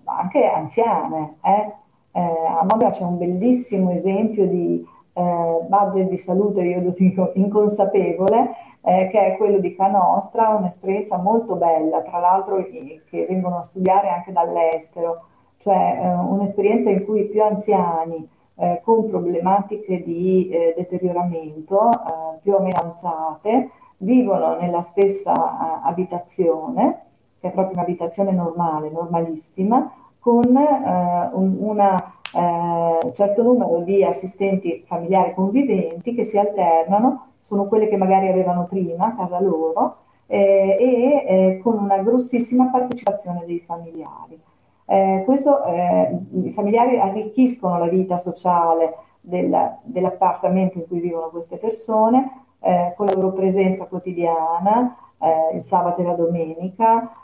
anche 0.05 0.45
anziane. 0.47 1.35
a 1.41 2.63
Modena 2.63 2.89
c'è 2.89 3.03
un 3.03 3.19
bellissimo 3.19 3.91
esempio 3.91 4.47
di 4.47 4.83
budget 5.13 6.09
di 6.09 6.17
salute, 6.17 6.63
io 6.63 6.81
lo 6.81 6.89
dico 6.89 7.31
inconsapevole, 7.35 8.55
eh, 8.81 9.09
che 9.11 9.33
è 9.33 9.37
quello 9.37 9.59
di 9.59 9.75
Canostra, 9.75 10.49
un'esperienza 10.49 11.17
molto 11.17 11.55
bella, 11.55 12.01
tra 12.01 12.19
l'altro 12.19 12.65
che 12.65 13.25
vengono 13.29 13.57
a 13.57 13.63
studiare 13.63 14.09
anche 14.09 14.31
dall'estero, 14.31 15.25
cioè 15.57 15.99
eh, 16.01 16.13
un'esperienza 16.13 16.89
in 16.89 17.05
cui 17.05 17.21
i 17.21 17.29
più 17.29 17.43
anziani 17.43 18.27
eh, 18.55 18.81
con 18.83 19.09
problematiche 19.09 20.03
di 20.03 20.49
eh, 20.49 20.73
deterioramento 20.77 21.89
eh, 21.91 22.39
più 22.41 22.53
o 22.53 22.59
meno 22.59 22.77
avanzate 22.77 23.69
vivono 23.97 24.57
nella 24.59 24.81
stessa 24.81 25.33
eh, 25.33 25.87
abitazione, 25.87 27.01
che 27.39 27.47
è 27.47 27.51
proprio 27.51 27.77
un'abitazione 27.77 28.31
normale, 28.31 28.89
normalissima, 28.89 29.91
con 30.19 30.45
un 30.45 31.55
una, 31.59 32.13
certo 32.31 33.43
numero 33.43 33.79
di 33.79 34.05
assistenti 34.05 34.81
familiari 34.85 35.33
conviventi 35.33 36.15
che 36.15 36.23
si 36.23 36.37
alternano 36.37 37.33
sono 37.39 37.67
quelle 37.67 37.89
che 37.89 37.97
magari 37.97 38.29
avevano 38.29 38.65
prima 38.65 39.07
a 39.07 39.15
casa 39.15 39.41
loro 39.41 39.97
eh, 40.27 40.77
e 40.79 41.25
eh, 41.27 41.59
con 41.61 41.77
una 41.77 41.97
grossissima 41.97 42.67
partecipazione 42.67 43.43
dei 43.45 43.59
familiari. 43.59 44.39
Eh, 44.85 45.23
questo, 45.25 45.63
eh, 45.65 46.17
I 46.43 46.51
familiari 46.51 46.99
arricchiscono 46.99 47.77
la 47.77 47.87
vita 47.87 48.17
sociale 48.17 48.95
del, 49.21 49.77
dell'appartamento 49.83 50.77
in 50.77 50.87
cui 50.87 50.99
vivono 50.99 51.29
queste 51.29 51.57
persone 51.57 52.45
eh, 52.59 52.93
con 52.95 53.05
la 53.05 53.13
loro 53.13 53.31
presenza 53.31 53.85
quotidiana, 53.85 54.95
eh, 55.19 55.55
il 55.55 55.61
sabato 55.61 56.01
e 56.01 56.03
la 56.03 56.13
domenica, 56.13 57.17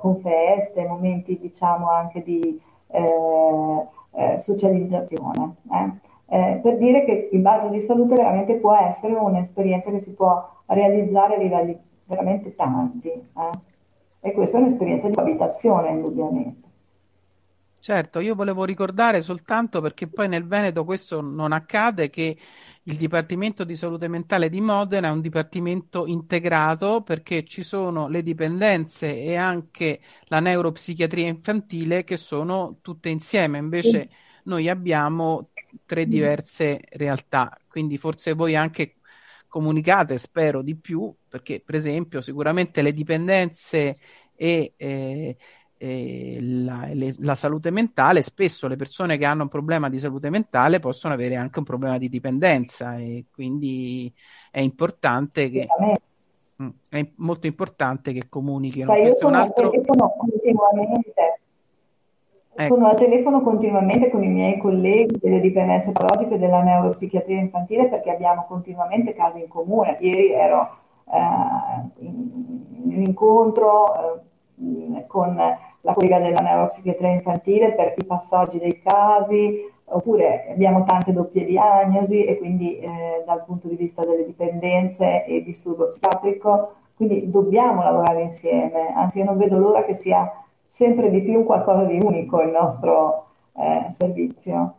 con 0.00 0.16
feste, 0.22 0.86
momenti 0.86 1.38
diciamo 1.38 1.90
anche 1.90 2.22
di 2.22 2.58
socializzazione 4.38 5.56
eh, 6.30 6.60
per 6.62 6.76
dire 6.76 7.04
che 7.04 7.30
il 7.32 7.40
budget 7.40 7.70
di 7.70 7.80
salute 7.80 8.14
veramente 8.14 8.56
può 8.56 8.74
essere 8.74 9.14
un'esperienza 9.14 9.90
che 9.90 10.00
si 10.00 10.14
può 10.14 10.46
realizzare 10.66 11.36
a 11.36 11.38
livelli 11.38 11.78
veramente 12.04 12.54
tanti. 12.54 13.08
Eh? 13.08 13.58
E 14.20 14.32
questa 14.32 14.58
è 14.58 14.60
un'esperienza 14.60 15.08
di 15.08 15.18
abitazione, 15.18 15.88
indubbiamente. 15.88 16.67
Certo, 17.80 18.18
io 18.18 18.34
volevo 18.34 18.64
ricordare 18.64 19.22
soltanto 19.22 19.80
perché 19.80 20.08
poi 20.08 20.26
nel 20.28 20.46
Veneto 20.46 20.84
questo 20.84 21.20
non 21.20 21.52
accade 21.52 22.10
che 22.10 22.36
il 22.82 22.96
Dipartimento 22.96 23.62
di 23.62 23.76
Salute 23.76 24.08
Mentale 24.08 24.48
di 24.48 24.60
Modena 24.60 25.08
è 25.08 25.12
un 25.12 25.20
dipartimento 25.20 26.06
integrato 26.06 27.02
perché 27.02 27.44
ci 27.44 27.62
sono 27.62 28.08
le 28.08 28.22
dipendenze 28.22 29.16
e 29.16 29.36
anche 29.36 30.00
la 30.24 30.40
neuropsichiatria 30.40 31.28
infantile 31.28 32.02
che 32.02 32.16
sono 32.16 32.78
tutte 32.82 33.10
insieme, 33.10 33.58
invece 33.58 34.10
noi 34.44 34.68
abbiamo 34.68 35.50
tre 35.86 36.04
mm. 36.04 36.10
diverse 36.10 36.80
realtà, 36.90 37.56
quindi 37.68 37.96
forse 37.96 38.32
voi 38.32 38.56
anche 38.56 38.96
comunicate, 39.46 40.18
spero 40.18 40.62
di 40.62 40.76
più, 40.76 41.14
perché 41.28 41.60
per 41.64 41.76
esempio 41.76 42.20
sicuramente 42.20 42.82
le 42.82 42.92
dipendenze 42.92 43.98
e 44.34 44.74
eh, 44.76 45.36
eh, 45.78 46.38
la, 46.40 46.88
le, 46.92 47.14
la, 47.20 47.34
salute 47.34 47.70
mentale, 47.70 48.22
spesso 48.22 48.68
le 48.68 48.76
persone 48.76 49.16
che 49.16 49.24
hanno 49.24 49.44
un 49.44 49.48
problema 49.48 49.88
di 49.88 49.98
salute 49.98 50.28
mentale 50.28 50.80
possono 50.80 51.14
avere 51.14 51.36
anche 51.36 51.58
un 51.58 51.64
problema 51.64 51.98
di 51.98 52.08
dipendenza 52.08 52.96
e 52.96 53.24
quindi 53.32 54.12
è 54.50 54.60
importante 54.60 55.50
che... 55.50 55.66
Mm, 56.60 56.68
è 56.90 57.08
molto 57.18 57.46
importante 57.46 58.12
che 58.12 58.28
comunichino. 58.28 58.86
Cioè, 58.86 58.98
io 58.98 59.12
sono, 59.12 59.36
altro... 59.36 59.70
continuamente 59.70 61.38
Ecco. 62.60 62.74
Sono 62.74 62.88
al 62.88 62.96
telefono 62.96 63.40
continuamente 63.40 64.10
con 64.10 64.24
i 64.24 64.28
miei 64.28 64.58
colleghi 64.58 65.16
delle 65.20 65.38
dipendenze 65.38 65.92
patologiche 65.92 66.40
della 66.40 66.60
neuropsichiatria 66.60 67.38
infantile 67.38 67.86
perché 67.86 68.10
abbiamo 68.10 68.46
continuamente 68.48 69.14
casi 69.14 69.38
in 69.38 69.46
comune. 69.46 69.96
Ieri 70.00 70.32
ero 70.32 70.78
eh, 71.04 72.04
in, 72.04 72.90
un 72.96 73.02
incontro 73.04 74.24
eh, 74.56 75.06
con 75.06 75.40
la 75.88 75.94
collega 75.94 76.18
della 76.18 76.40
neuropsichiatria 76.40 77.12
infantile 77.12 77.72
per 77.72 77.94
i 77.96 78.04
passaggi 78.04 78.58
dei 78.58 78.78
casi, 78.82 79.66
oppure 79.84 80.50
abbiamo 80.50 80.84
tante 80.84 81.14
doppie 81.14 81.46
diagnosi 81.46 82.24
e 82.24 82.36
quindi 82.36 82.78
eh, 82.78 83.22
dal 83.24 83.42
punto 83.46 83.68
di 83.68 83.76
vista 83.76 84.04
delle 84.04 84.26
dipendenze 84.26 85.24
e 85.24 85.42
disturbo 85.42 85.88
psichiatrico, 85.88 86.74
quindi 86.94 87.30
dobbiamo 87.30 87.82
lavorare 87.82 88.20
insieme, 88.20 88.92
anzi 88.94 89.18
io 89.18 89.24
non 89.24 89.38
vedo 89.38 89.56
l'ora 89.56 89.84
che 89.84 89.94
sia 89.94 90.30
sempre 90.66 91.08
di 91.08 91.22
più 91.22 91.44
qualcosa 91.44 91.84
di 91.84 91.98
unico 91.98 92.42
il 92.42 92.50
nostro 92.50 93.28
eh, 93.54 93.86
servizio. 93.90 94.74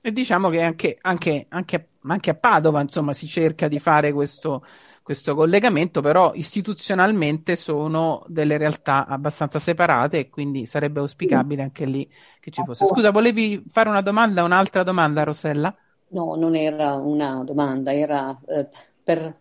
E 0.00 0.12
diciamo 0.12 0.48
che 0.48 0.62
anche, 0.62 0.96
anche, 1.02 1.44
anche, 1.50 1.88
anche, 2.06 2.30
a 2.30 2.34
Padova 2.34 2.80
insomma, 2.80 3.12
si 3.12 3.26
cerca 3.26 3.68
di 3.68 3.78
fare 3.78 4.12
questo, 4.12 4.64
questo 5.02 5.34
collegamento, 5.34 6.00
però 6.00 6.32
istituzionalmente 6.34 7.56
sono 7.56 8.24
delle 8.28 8.56
realtà 8.56 9.06
abbastanza 9.06 9.58
separate 9.58 10.18
e 10.18 10.28
quindi 10.30 10.66
sarebbe 10.66 11.00
auspicabile 11.00 11.62
anche 11.62 11.84
lì 11.84 12.08
che 12.40 12.50
ci 12.50 12.62
fosse. 12.64 12.86
Scusa, 12.86 13.10
volevi 13.10 13.62
fare 13.68 13.88
una 13.88 14.00
domanda, 14.00 14.42
un'altra 14.44 14.82
domanda, 14.82 15.24
Rosella? 15.24 15.74
No, 16.08 16.34
non 16.36 16.54
era 16.54 16.94
una 16.94 17.42
domanda, 17.44 17.92
era 17.92 18.38
eh, 18.46 18.68
per... 19.02 19.40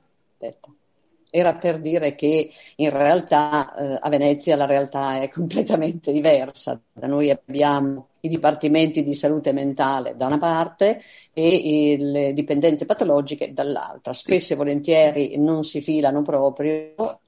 Era 1.33 1.55
per 1.55 1.79
dire 1.79 2.13
che 2.13 2.49
in 2.75 2.89
realtà 2.89 3.73
eh, 3.73 3.97
a 4.01 4.09
Venezia 4.09 4.57
la 4.57 4.65
realtà 4.65 5.21
è 5.21 5.29
completamente 5.31 6.11
diversa. 6.11 6.77
Da 6.91 7.07
noi 7.07 7.29
abbiamo 7.29 8.10
i 8.21 8.29
dipartimenti 8.29 9.03
di 9.03 9.13
salute 9.13 9.51
mentale 9.51 10.15
da 10.15 10.27
una 10.27 10.37
parte 10.37 11.01
e 11.33 11.97
le 11.99 12.33
dipendenze 12.33 12.85
patologiche 12.85 13.53
dall'altra. 13.53 14.13
Spesso 14.13 14.53
e 14.53 14.55
volentieri 14.55 15.37
non 15.37 15.63
si 15.63 15.81
filano 15.81 16.21
proprio 16.21 17.19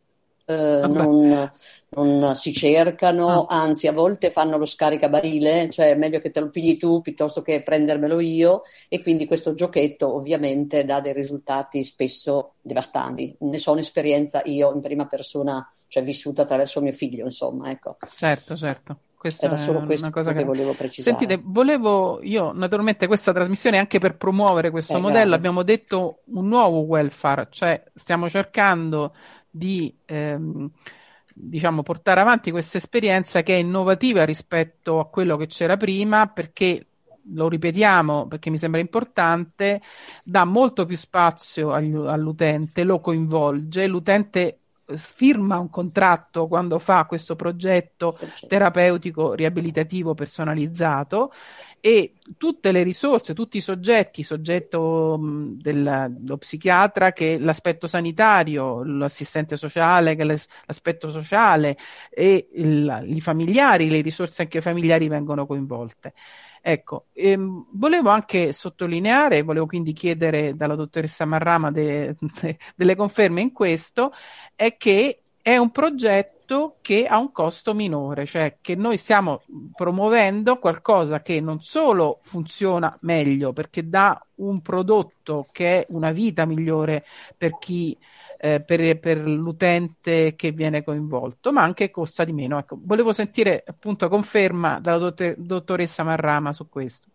eh, 0.45 0.87
non, 0.87 1.51
non, 1.89 2.35
si 2.35 2.51
cercano, 2.51 3.45
ah. 3.45 3.61
anzi 3.61 3.87
a 3.87 3.93
volte 3.93 4.29
fanno 4.29 4.57
lo 4.57 4.65
scaricabarile, 4.65 5.69
cioè 5.69 5.91
è 5.91 5.95
meglio 5.95 6.19
che 6.19 6.31
te 6.31 6.41
lo 6.41 6.49
pigli 6.49 6.77
tu 6.77 7.01
piuttosto 7.01 7.41
che 7.41 7.63
prendermelo 7.63 8.19
io 8.19 8.63
e 8.89 9.01
quindi 9.01 9.25
questo 9.25 9.53
giochetto 9.53 10.13
ovviamente 10.13 10.83
dà 10.83 10.99
dei 10.99 11.13
risultati 11.13 11.83
spesso 11.86 12.55
devastanti. 12.61 13.36
Ne 13.39 13.57
so 13.57 13.71
un'esperienza 13.71 14.41
io 14.45 14.74
in 14.74 14.82
prima 14.82 15.07
persona, 15.07 15.65
cioè 15.87 16.03
vissuta 16.03 16.41
attraverso 16.41 16.82
mio 16.82 16.91
figlio, 16.91 17.24
insomma, 17.24 17.70
ecco. 17.70 17.95
Certo, 18.05 18.57
certo. 18.57 18.97
Questa 19.24 19.45
Era 19.45 19.55
solo 19.55 19.86
questo 19.86 20.05
una 20.05 20.13
cosa 20.13 20.33
che, 20.33 20.43
volevo 20.43 20.74
precisare. 20.74 21.17
Sentite, 21.17 21.41
volevo 21.41 22.20
io, 22.24 22.51
naturalmente, 22.51 23.08
questa 23.08 23.32
trasmissione 23.32 23.78
anche 23.78 23.97
per 23.97 24.17
promuovere 24.17 24.70
questo 24.70 24.97
eh, 24.97 25.00
modello, 25.00 25.20
grave. 25.20 25.36
abbiamo 25.36 25.63
detto 25.63 26.24
un 26.25 26.50
nuovo 26.50 26.79
welfare, 26.79 27.47
cioè 27.50 27.82
stiamo 27.95 28.28
cercando 28.28 29.16
di 29.50 29.95
ehm, 30.04 30.70
diciamo, 31.33 31.83
portare 31.83 32.20
avanti 32.20 32.51
questa 32.51 32.79
esperienza 32.79 33.43
che 33.43 33.54
è 33.54 33.59
innovativa 33.59 34.25
rispetto 34.25 35.00
a 35.00 35.08
quello 35.08 35.37
che 35.37 35.47
c'era 35.47 35.78
prima 35.78 36.28
perché 36.28 36.86
lo 37.32 37.47
ripetiamo 37.47 38.28
perché 38.28 38.50
mi 38.50 38.58
sembra 38.58 38.82
importante, 38.82 39.82
dà 40.21 40.43
molto 40.43 40.86
più 40.86 40.97
spazio 40.97 41.71
all'utente, 41.71 42.83
lo 42.83 43.00
coinvolge, 43.00 43.87
l'utente 43.87 44.62
firma 44.96 45.60
un 45.60 45.70
contratto 45.70 46.47
quando 46.47 46.80
fa 46.80 47.05
questo 47.05 47.36
progetto 47.36 48.18
terapeutico 48.47 49.34
riabilitativo 49.34 50.14
personalizzato 50.14 51.32
e 51.80 52.14
tutte 52.38 52.72
le 52.72 52.82
risorse, 52.82 53.34
tutti 53.34 53.58
i 53.58 53.62
soggetti, 53.62 54.24
soggetto 54.24 55.20
dello 55.22 56.38
psichiatra 56.38 57.12
che 57.12 57.38
l'aspetto 57.38 57.88
sanitario, 57.88 58.84
l'assistente 58.84 59.58
sociale 59.58 60.16
che 60.16 60.24
l'aspetto 60.24 61.12
sociale 61.12 61.78
e 62.10 62.47
il, 62.54 63.04
i 63.08 63.20
familiari, 63.20 63.89
le 63.89 64.00
risorse 64.00 64.43
anche 64.43 64.62
familiari 64.62 65.10
vengono 65.10 65.46
coinvolte. 65.46 66.14
Ecco, 66.65 67.07
ehm, 67.11 67.65
volevo 67.73 68.09
anche 68.09 68.53
sottolineare, 68.53 69.41
volevo 69.41 69.65
quindi 69.65 69.91
chiedere 69.91 70.55
dalla 70.55 70.75
dottoressa 70.75 71.25
Marrama 71.25 71.71
de, 71.71 72.15
de, 72.39 72.57
delle 72.73 72.95
conferme 72.95 73.41
in 73.41 73.51
questo, 73.51 74.13
è 74.55 74.77
che 74.77 75.23
è 75.41 75.57
un 75.57 75.71
progetto 75.71 76.42
progetto 76.54 76.78
che 76.82 77.05
ha 77.08 77.17
un 77.17 77.32
costo 77.32 77.74
minore, 77.74 78.25
cioè 78.25 78.58
che 78.62 78.75
noi 78.75 78.97
stiamo 78.97 79.42
promuovendo 79.75 80.59
qualcosa 80.59 81.21
che 81.21 81.42
non 81.42 81.62
solo 81.62 82.20
funziona 82.21 82.96
meglio 83.01 83.54
perché 83.54 83.89
dà 83.89 84.24
un 84.36 84.62
prodotto 84.62 85.47
che 85.51 85.82
è 85.82 85.86
una 85.89 86.12
vita 86.12 86.46
migliore 86.46 87.05
per 87.36 87.58
chi 87.58 87.97
eh, 88.38 88.59
per, 88.62 89.00
per, 89.00 89.17
l'utente 89.20 90.36
che 90.36 90.51
viene 90.51 90.84
coinvolto, 90.84 91.54
ma 91.54 91.63
anche 91.63 91.89
costa 91.89 92.25
di 92.25 92.34
meno. 92.34 92.58
Ecco, 92.58 92.78
volevo 92.82 93.13
sentire 93.13 93.63
appunto 93.66 94.09
conferma 94.09 94.80
dalla 94.82 94.97
dotte, 94.97 95.36
dottoressa 95.38 96.04
Marrama 96.04 96.51
su 96.51 96.67
questo. 96.67 97.08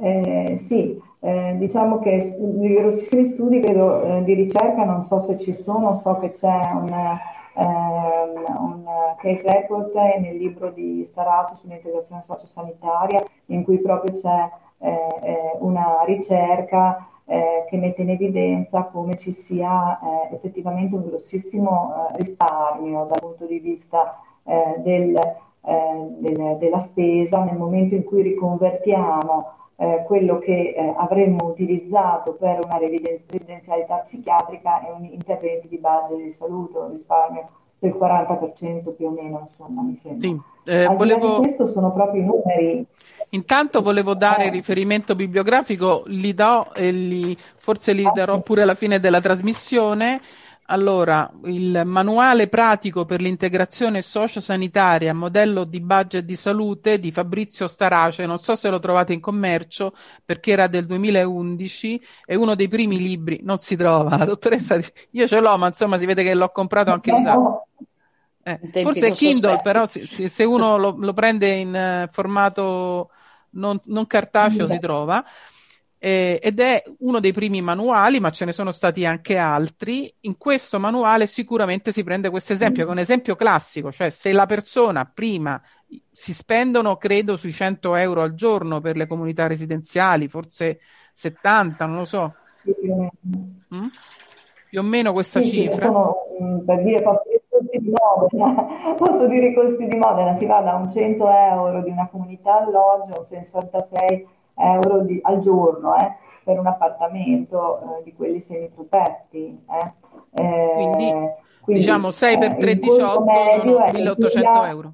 Eh, 0.00 0.54
sì, 0.56 1.00
eh, 1.20 1.56
diciamo 1.58 1.98
che 1.98 2.36
di 2.38 2.72
grossissimi 2.74 3.24
studi 3.24 3.58
credo, 3.58 4.00
eh, 4.02 4.22
di 4.22 4.34
ricerca 4.34 4.84
non 4.84 5.02
so 5.02 5.18
se 5.18 5.38
ci 5.38 5.52
sono, 5.52 5.94
so 5.96 6.18
che 6.18 6.30
c'è 6.30 6.70
un, 6.72 7.18
ehm, 7.54 8.56
un 8.60 8.84
case 9.18 9.52
report 9.52 9.92
nel 9.94 10.36
libro 10.36 10.70
di 10.70 11.02
Starace 11.04 11.56
sull'integrazione 11.56 12.22
sociosanitaria 12.22 13.24
in 13.46 13.64
cui 13.64 13.80
proprio 13.80 14.12
c'è 14.12 14.48
eh, 14.78 14.88
eh, 15.22 15.56
una 15.58 16.04
ricerca 16.04 17.08
eh, 17.24 17.64
che 17.68 17.76
mette 17.76 18.02
in 18.02 18.10
evidenza 18.10 18.84
come 18.84 19.16
ci 19.16 19.32
sia 19.32 19.98
effettivamente 20.30 20.94
un 20.94 21.08
grossissimo 21.08 22.06
risparmio 22.14 23.04
dal 23.04 23.18
punto 23.20 23.46
di 23.46 23.58
vista 23.58 24.16
del, 24.78 25.18
del, 25.60 26.56
della 26.58 26.78
spesa 26.78 27.42
nel 27.42 27.56
momento 27.56 27.94
in 27.94 28.04
cui 28.04 28.22
riconvertiamo 28.22 29.56
eh, 29.80 30.02
quello 30.06 30.38
che 30.38 30.74
avremmo 30.96 31.46
utilizzato 31.46 32.32
per 32.32 32.58
una 32.64 32.78
residenzialità 32.78 33.98
psichiatrica 33.98 34.86
e 34.86 34.90
un 34.90 35.04
interventi 35.04 35.68
di 35.68 35.78
budget 35.78 36.20
di 36.20 36.30
salute, 36.30 36.78
un 36.78 36.90
risparmio 36.90 37.48
del 37.78 37.94
40% 37.94 38.94
più 38.96 39.06
o 39.06 39.10
meno, 39.10 39.38
insomma, 39.40 39.82
mi 39.82 39.94
sembra. 39.94 40.28
Sì, 40.28 40.40
eh, 40.64 40.86
volevo... 40.86 41.36
questo 41.38 41.64
sono 41.64 41.92
proprio 41.92 42.22
i 42.22 42.24
numeri. 42.24 42.86
Intanto 43.30 43.82
volevo 43.82 44.14
dare 44.14 44.46
il 44.46 44.50
riferimento 44.50 45.14
bibliografico, 45.14 46.02
li 46.06 46.34
do 46.34 46.74
e 46.74 46.90
li, 46.90 47.36
forse 47.56 47.92
li 47.92 48.08
darò 48.12 48.40
pure 48.40 48.62
alla 48.62 48.74
fine 48.74 48.98
della 48.98 49.20
trasmissione. 49.20 50.20
Allora, 50.70 51.30
il 51.44 51.80
manuale 51.86 52.46
pratico 52.46 53.06
per 53.06 53.22
l'integrazione 53.22 54.02
sociosanitaria, 54.02 55.14
modello 55.14 55.64
di 55.64 55.80
budget 55.80 56.26
di 56.26 56.36
salute 56.36 56.98
di 56.98 57.10
Fabrizio 57.10 57.66
Starace, 57.66 58.26
non 58.26 58.36
so 58.36 58.54
se 58.54 58.68
lo 58.68 58.78
trovate 58.78 59.14
in 59.14 59.20
commercio 59.20 59.94
perché 60.22 60.52
era 60.52 60.66
del 60.66 60.84
2011, 60.84 62.02
è 62.26 62.34
uno 62.34 62.54
dei 62.54 62.68
primi 62.68 62.98
libri, 62.98 63.40
non 63.42 63.56
si 63.56 63.76
trova, 63.76 64.18
la 64.18 64.26
dottoressa, 64.26 64.78
io 65.12 65.26
ce 65.26 65.40
l'ho, 65.40 65.56
ma 65.56 65.68
insomma 65.68 65.96
si 65.96 66.04
vede 66.04 66.22
che 66.22 66.34
l'ho 66.34 66.50
comprato 66.50 66.90
anche 66.90 67.12
usato. 67.12 67.66
Eh, 68.42 68.60
forse 68.82 69.06
è 69.06 69.12
Kindle, 69.12 69.32
sospetti. 69.32 69.62
però 69.62 69.86
se, 69.86 70.28
se 70.28 70.44
uno 70.44 70.76
lo, 70.76 70.94
lo, 70.98 71.12
prende 71.14 71.48
in 71.48 72.04
uh, 72.04 72.12
formato 72.12 73.10
non, 73.50 73.80
non 73.84 74.06
cartaceo 74.06 74.66
Beh. 74.66 74.72
si 74.74 74.78
trova 74.78 75.24
eh, 75.98 76.38
ed 76.40 76.60
è 76.60 76.82
uno 77.00 77.18
dei 77.20 77.32
primi 77.32 77.60
manuali, 77.60 78.20
ma 78.20 78.30
ce 78.30 78.44
ne 78.44 78.52
sono 78.52 78.70
stati 78.70 79.04
anche 79.04 79.36
altri. 79.36 80.12
In 80.20 80.36
questo 80.38 80.78
manuale 80.78 81.26
sicuramente 81.26 81.92
si 81.92 82.04
prende 82.04 82.30
questo 82.30 82.52
esempio, 82.52 82.84
che 82.84 82.90
è 82.90 82.92
un 82.92 83.00
esempio 83.00 83.34
classico, 83.34 83.90
cioè 83.90 84.10
se 84.10 84.32
la 84.32 84.46
persona 84.46 85.04
prima 85.04 85.60
si 86.10 86.32
spendono, 86.32 86.96
credo, 86.96 87.36
sui 87.36 87.52
100 87.52 87.96
euro 87.96 88.22
al 88.22 88.34
giorno 88.34 88.80
per 88.80 88.96
le 88.96 89.06
comunità 89.06 89.46
residenziali, 89.46 90.28
forse 90.28 90.80
70, 91.12 91.86
non 91.86 91.96
lo 91.96 92.04
so. 92.04 92.34
Mm? 93.74 93.86
Più 94.68 94.80
o 94.80 94.82
meno 94.82 95.12
questa 95.12 95.40
sì, 95.40 95.50
cifra. 95.50 95.74
Sì, 95.74 95.80
sono, 95.80 96.14
mm, 96.40 96.58
per 96.58 96.82
dire, 96.82 97.02
posso 97.02 97.22
dire 97.26 97.42
costi 97.48 97.78
di 97.78 97.90
Modena, 97.90 98.94
posso 98.94 99.26
dire 99.26 99.48
i 99.48 99.54
costi 99.54 99.86
di 99.86 99.96
Modena, 99.96 100.34
si 100.34 100.46
va 100.46 100.60
da 100.60 100.74
un 100.74 100.88
100 100.88 101.28
euro 101.28 101.82
di 101.82 101.90
una 101.90 102.08
comunità 102.08 102.58
alloggio 102.58 103.18
un 103.18 103.24
66 103.24 104.26
euro 104.58 105.00
di, 105.00 105.18
al 105.22 105.38
giorno 105.38 105.96
eh, 105.96 106.14
per 106.44 106.58
un 106.58 106.66
appartamento 106.66 107.80
eh, 107.80 108.02
di 108.04 108.14
quelli 108.14 108.40
semiprotetti. 108.40 109.64
Eh. 109.70 109.92
eh. 110.42 110.72
Quindi, 110.74 111.14
quindi, 111.60 111.82
diciamo 111.82 112.10
6 112.10 112.38
per 112.38 112.56
3, 112.56 112.78
18 112.78 113.00
sono 113.00 113.90
1800 113.92 114.64
euro. 114.64 114.92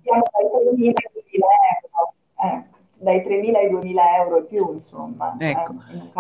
Dai 3.05 3.19
3.000 3.19 3.55
ai 3.55 3.71
2.000 3.71 3.97
euro 4.21 4.39
e 4.39 4.43
più, 4.45 4.73
insomma. 4.73 5.37
Ecco. 5.39 5.75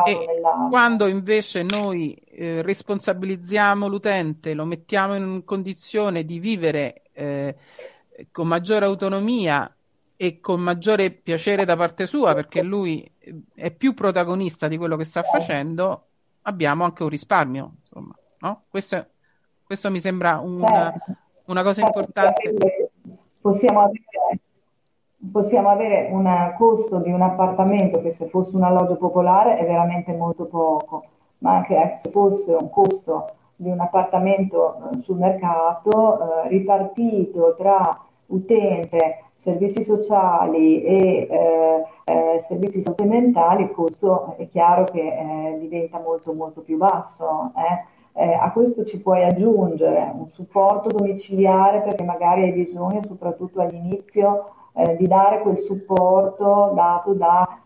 In 0.05 0.69
quando 0.69 1.07
invece 1.07 1.63
noi 1.63 2.15
eh, 2.15 2.61
responsabilizziamo 2.61 3.89
l'utente, 3.89 4.53
lo 4.53 4.67
mettiamo 4.67 5.15
in 5.15 5.45
condizione 5.45 6.25
di 6.25 6.39
vivere 6.39 7.05
eh, 7.15 7.57
con 8.31 8.47
maggiore 8.47 8.85
autonomia 8.85 9.74
e 10.17 10.41
con 10.41 10.61
maggiore 10.61 11.11
piacere 11.11 11.65
da 11.65 11.77
parte 11.77 12.07
sua, 12.07 12.35
perché 12.35 12.63
lui 12.63 13.09
è 13.55 13.71
più 13.71 13.95
protagonista 13.95 14.69
di 14.69 14.77
quello 14.77 14.97
che 14.97 15.05
sta 15.05 15.23
facendo, 15.23 16.05
abbiamo 16.43 16.85
anche 16.85 17.03
un 17.03 17.09
risparmio. 17.09 17.73
Insomma, 17.81 18.15
no? 18.39 18.63
questo, 18.69 19.07
questo, 19.65 19.91
mi 19.91 20.01
sembra 20.01 20.39
una, 20.39 20.93
certo. 20.93 21.13
una 21.47 21.63
cosa 21.63 21.83
certo, 21.83 21.99
importante. 21.99 22.91
Possiamo 23.41 23.81
avere, 23.81 24.41
possiamo 25.31 25.69
avere 25.69 26.09
un 26.13 26.55
costo 26.57 26.99
di 26.99 27.11
un 27.11 27.23
appartamento 27.23 28.01
che 28.01 28.11
se 28.11 28.29
fosse 28.29 28.57
un 28.57 28.63
alloggio 28.63 28.97
popolare 28.97 29.59
è 29.59 29.67
veramente 29.67 30.13
molto 30.13 30.47
poco, 30.47 31.05
ma 31.39 31.57
anche 31.57 31.95
se 31.97 32.11
fosse 32.11 32.55
un 32.55 32.71
costo 32.71 33.35
di 33.57 33.71
un 33.71 33.81
appartamento 33.81 34.91
eh, 34.93 34.99
sul 34.99 35.19
mercato 35.19 36.45
eh, 36.45 36.49
ripartito 36.49 37.55
tra 37.57 37.99
utente, 38.27 39.25
servizi 39.35 39.83
sociali 39.83 40.83
e 40.83 41.29
eh, 41.31 41.85
eh, 42.05 42.39
servizi 42.39 42.81
supplementari, 42.81 43.63
il 43.63 43.71
costo 43.73 44.35
è 44.37 44.49
chiaro 44.49 44.85
che 44.85 45.01
eh, 45.01 45.59
diventa 45.59 46.01
molto 46.01 46.33
molto 46.33 46.61
più 46.61 46.77
basso. 46.77 47.53
Eh. 47.57 47.93
Eh, 48.17 48.33
a 48.33 48.53
questo 48.53 48.85
ci 48.85 49.03
puoi 49.03 49.25
aggiungere 49.25 50.13
un 50.15 50.29
supporto 50.29 50.89
domiciliare 50.89 51.81
perché 51.81 52.05
magari 52.05 52.43
hai 52.43 52.53
bisogno, 52.53 53.03
soprattutto 53.03 53.61
all'inizio, 53.61 54.53
eh, 54.75 54.97
di 54.97 55.09
dare 55.09 55.41
quel 55.41 55.59
supporto 55.59 56.73
dato 56.75 57.13
da 57.13 57.59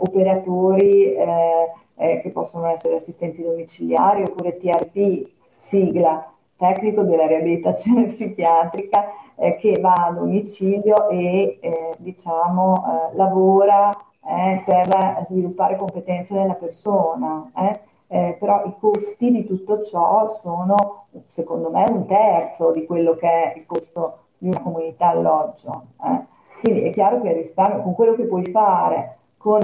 operatori 0.00 1.14
che 1.14 2.30
possono 2.30 2.66
essere 2.66 2.96
assistenti 2.96 3.42
domiciliari 3.42 4.22
oppure 4.22 4.58
TRP, 4.58 5.26
sigla 5.56 6.30
tecnico 6.58 7.02
della 7.02 7.26
riabilitazione 7.26 8.04
psichiatrica 8.04 9.06
eh, 9.36 9.56
che 9.56 9.78
va 9.80 9.92
a 9.92 10.12
domicilio 10.12 11.08
e 11.08 11.58
eh, 11.60 11.94
diciamo, 11.98 12.84
eh, 13.12 13.16
lavora 13.16 13.90
eh, 14.24 14.62
per 14.64 15.20
sviluppare 15.24 15.76
competenze 15.76 16.34
nella 16.34 16.54
persona. 16.54 17.50
Eh. 17.56 17.80
Eh, 18.08 18.36
però 18.38 18.62
i 18.66 18.74
costi 18.78 19.30
di 19.30 19.46
tutto 19.46 19.82
ciò 19.82 20.28
sono, 20.28 21.06
secondo 21.24 21.70
me, 21.70 21.86
un 21.88 22.06
terzo 22.06 22.70
di 22.70 22.84
quello 22.84 23.14
che 23.14 23.26
è 23.26 23.54
il 23.56 23.64
costo 23.64 24.18
di 24.36 24.48
una 24.48 24.60
comunità 24.60 25.08
alloggio. 25.08 25.84
Quindi 26.60 26.82
è 26.82 26.92
chiaro 26.92 27.22
che 27.22 27.32
risparmio, 27.32 27.82
con 27.82 27.94
quello 27.94 28.14
che 28.14 28.24
puoi 28.24 28.44
fare 28.50 29.16
con 29.38 29.62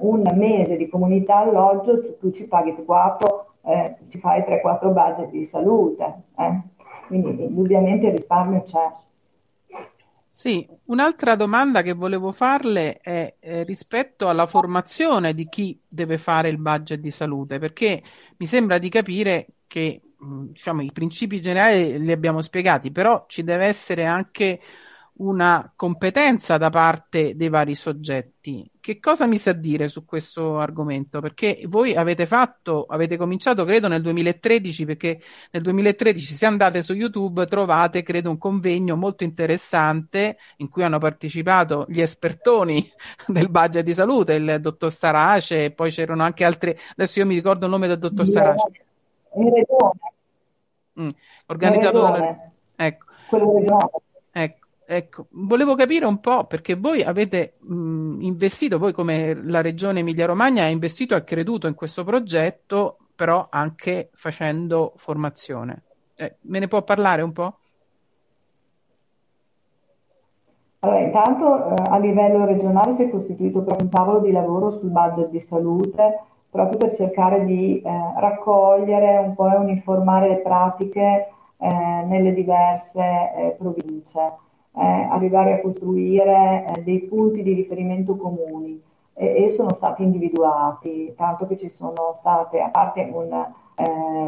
un 0.00 0.22
mese 0.34 0.78
di 0.78 0.88
comunità 0.88 1.36
alloggio, 1.40 2.00
tu 2.18 2.30
ci 2.30 2.48
paghi 2.48 2.74
4, 2.74 3.46
ci 4.08 4.18
fai 4.18 4.40
3-4 4.40 4.90
budget 4.90 5.30
di 5.30 5.44
salute. 5.44 6.22
Quindi 7.06 7.42
indubbiamente 7.42 8.06
il 8.06 8.12
risparmio 8.12 8.62
c'è. 8.62 9.02
Sì, 10.28 10.66
un'altra 10.86 11.36
domanda 11.36 11.82
che 11.82 11.92
volevo 11.92 12.32
farle 12.32 12.98
è 12.98 13.34
eh, 13.38 13.62
rispetto 13.62 14.28
alla 14.28 14.46
formazione 14.46 15.32
di 15.32 15.48
chi 15.48 15.80
deve 15.86 16.18
fare 16.18 16.48
il 16.48 16.58
budget 16.58 16.98
di 16.98 17.10
salute, 17.10 17.58
perché 17.60 18.02
mi 18.36 18.46
sembra 18.46 18.78
di 18.78 18.88
capire 18.88 19.46
che 19.68 20.00
diciamo, 20.18 20.82
i 20.82 20.90
principi 20.92 21.40
generali 21.40 22.00
li 22.00 22.12
abbiamo 22.12 22.40
spiegati, 22.40 22.90
però 22.90 23.24
ci 23.28 23.44
deve 23.44 23.66
essere 23.66 24.04
anche 24.04 24.60
una 25.16 25.72
competenza 25.76 26.56
da 26.56 26.70
parte 26.70 27.36
dei 27.36 27.48
vari 27.48 27.74
soggetti. 27.74 28.68
Che 28.80 28.98
cosa 28.98 29.26
mi 29.26 29.38
sa 29.38 29.52
dire 29.52 29.88
su 29.88 30.04
questo 30.04 30.58
argomento? 30.58 31.20
Perché 31.20 31.62
voi 31.66 31.94
avete 31.94 32.26
fatto, 32.26 32.84
avete 32.88 33.16
cominciato 33.16 33.64
credo 33.64 33.86
nel 33.86 34.02
2013, 34.02 34.84
perché 34.84 35.20
nel 35.52 35.62
2013 35.62 36.34
se 36.34 36.46
andate 36.46 36.82
su 36.82 36.94
YouTube 36.94 37.46
trovate 37.46 38.02
credo 38.02 38.30
un 38.30 38.38
convegno 38.38 38.96
molto 38.96 39.22
interessante 39.22 40.36
in 40.56 40.68
cui 40.68 40.82
hanno 40.82 40.98
partecipato 40.98 41.86
gli 41.88 42.00
espertoni 42.00 42.90
del 43.28 43.50
budget 43.50 43.84
di 43.84 43.94
salute, 43.94 44.34
il 44.34 44.58
dottor 44.60 44.90
Starace, 44.90 45.66
e 45.66 45.70
poi 45.70 45.90
c'erano 45.90 46.24
anche 46.24 46.44
altri, 46.44 46.76
adesso 46.92 47.20
io 47.20 47.26
mi 47.26 47.34
ricordo 47.34 47.66
il 47.66 47.70
nome 47.70 47.86
del 47.86 47.98
dottor 47.98 48.26
Starace. 48.26 48.84
Mm, 51.00 51.10
organizzato. 51.46 52.52
Ecco. 52.76 53.06
Quello 53.28 53.52
regionale. 53.52 54.03
Ecco. 54.94 55.26
Volevo 55.30 55.74
capire 55.74 56.06
un 56.06 56.20
po' 56.20 56.44
perché 56.44 56.76
voi 56.76 57.02
avete 57.02 57.54
mh, 57.58 58.20
investito, 58.20 58.78
voi 58.78 58.92
come 58.92 59.34
la 59.34 59.60
regione 59.60 60.00
Emilia-Romagna 60.00 60.62
ha 60.62 60.68
investito 60.68 61.16
e 61.16 61.24
creduto 61.24 61.66
in 61.66 61.74
questo 61.74 62.04
progetto, 62.04 62.98
però 63.16 63.48
anche 63.50 64.10
facendo 64.14 64.92
formazione. 64.94 65.82
Eh, 66.14 66.36
me 66.42 66.60
ne 66.60 66.68
può 66.68 66.82
parlare 66.82 67.22
un 67.22 67.32
po'? 67.32 67.58
Allora, 70.78 71.00
intanto 71.00 71.70
eh, 71.70 71.74
a 71.88 71.98
livello 71.98 72.44
regionale 72.44 72.92
si 72.92 73.02
è 73.02 73.10
costituito 73.10 73.62
proprio 73.62 73.86
un 73.86 73.90
tavolo 73.90 74.20
di 74.20 74.30
lavoro 74.30 74.70
sul 74.70 74.90
budget 74.90 75.30
di 75.30 75.40
salute, 75.40 76.20
proprio 76.50 76.78
per 76.78 76.94
cercare 76.94 77.44
di 77.44 77.82
eh, 77.82 77.90
raccogliere 78.16 79.18
un 79.18 79.34
po' 79.34 79.50
e 79.50 79.56
uniformare 79.56 80.28
le 80.28 80.36
pratiche 80.36 81.30
eh, 81.56 82.04
nelle 82.06 82.32
diverse 82.32 83.00
eh, 83.00 83.56
province, 83.58 84.42
eh, 84.76 85.08
arrivare 85.10 85.54
a 85.54 85.60
costruire 85.60 86.64
eh, 86.66 86.82
dei 86.82 87.00
punti 87.00 87.42
di 87.42 87.52
riferimento 87.54 88.16
comuni 88.16 88.82
e, 89.14 89.44
e, 89.44 89.48
sono 89.48 89.72
stati 89.72 90.02
individuati, 90.02 91.12
tanto 91.16 91.46
che 91.46 91.56
ci 91.56 91.68
sono 91.68 92.12
state, 92.12 92.60
a 92.60 92.68
parte 92.68 93.08
un, 93.12 93.46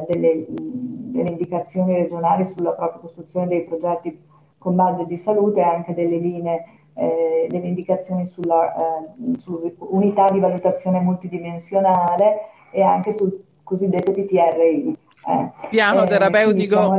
delle, 0.09 0.44
delle 0.48 1.31
indicazioni 1.31 1.94
regionali 1.94 2.44
sulla 2.44 2.73
propria 2.73 3.01
costruzione 3.01 3.47
dei 3.47 3.64
progetti 3.64 4.18
con 4.59 4.74
budget 4.74 5.06
di 5.06 5.16
salute 5.16 5.60
anche 5.62 5.94
delle 5.94 6.16
linee, 6.16 6.64
eh, 6.94 7.47
delle 7.48 7.68
indicazioni 7.68 8.27
sulla 8.27 8.74
eh, 8.74 9.39
su 9.39 9.77
unità 9.78 10.28
di 10.31 10.40
valutazione 10.40 10.98
multidimensionale 10.98 12.48
e 12.73 12.82
anche 12.82 13.12
sul 13.12 13.44
cosiddetto 13.62 14.10
PTRI. 14.12 14.97
Eh. 15.28 15.51
Piano 15.70 16.02
eh, 16.02 16.06
terapeutico 16.06 16.94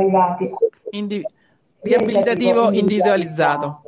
indi- 0.90 1.24
riabilitativo 1.80 2.70
individualizzato. 2.72 3.82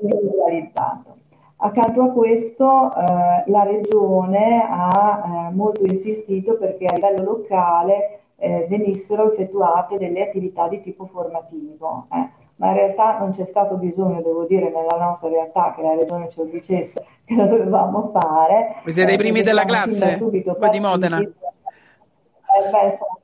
individualizzato. 0.00 1.16
Accanto 1.60 2.02
a 2.02 2.10
questo 2.10 2.94
eh, 2.94 3.50
la 3.50 3.64
Regione 3.64 4.64
ha 4.68 5.48
eh, 5.50 5.54
molto 5.54 5.84
insistito 5.84 6.56
perché 6.56 6.86
a 6.86 6.94
livello 6.94 7.24
locale 7.24 8.20
eh, 8.36 8.66
venissero 8.68 9.32
effettuate 9.32 9.98
delle 9.98 10.28
attività 10.28 10.68
di 10.68 10.80
tipo 10.82 11.06
formativo. 11.06 12.06
Eh. 12.12 12.28
Ma 12.56 12.68
in 12.68 12.74
realtà 12.74 13.18
non 13.18 13.30
c'è 13.30 13.44
stato 13.44 13.74
bisogno, 13.76 14.20
devo 14.22 14.44
dire, 14.44 14.70
nella 14.70 15.04
nostra 15.04 15.28
realtà 15.28 15.74
che 15.74 15.82
la 15.82 15.94
regione 15.94 16.28
ce 16.28 16.42
lo 16.44 16.48
dicesse 16.48 17.04
che 17.24 17.34
lo 17.34 17.46
dovevamo 17.46 18.10
fare. 18.12 18.76
Voi 18.84 18.92
siete 18.92 19.10
i 19.10 19.14
eh, 19.14 19.18
primi 19.18 19.42
della 19.42 19.64
classe? 19.64 20.12
Subito 20.12 20.54
Poi 20.54 20.70
di 20.70 20.80
Modena? 20.80 21.18
Eh, 21.18 21.32
beh, 22.70 22.86
insomma, 22.86 23.18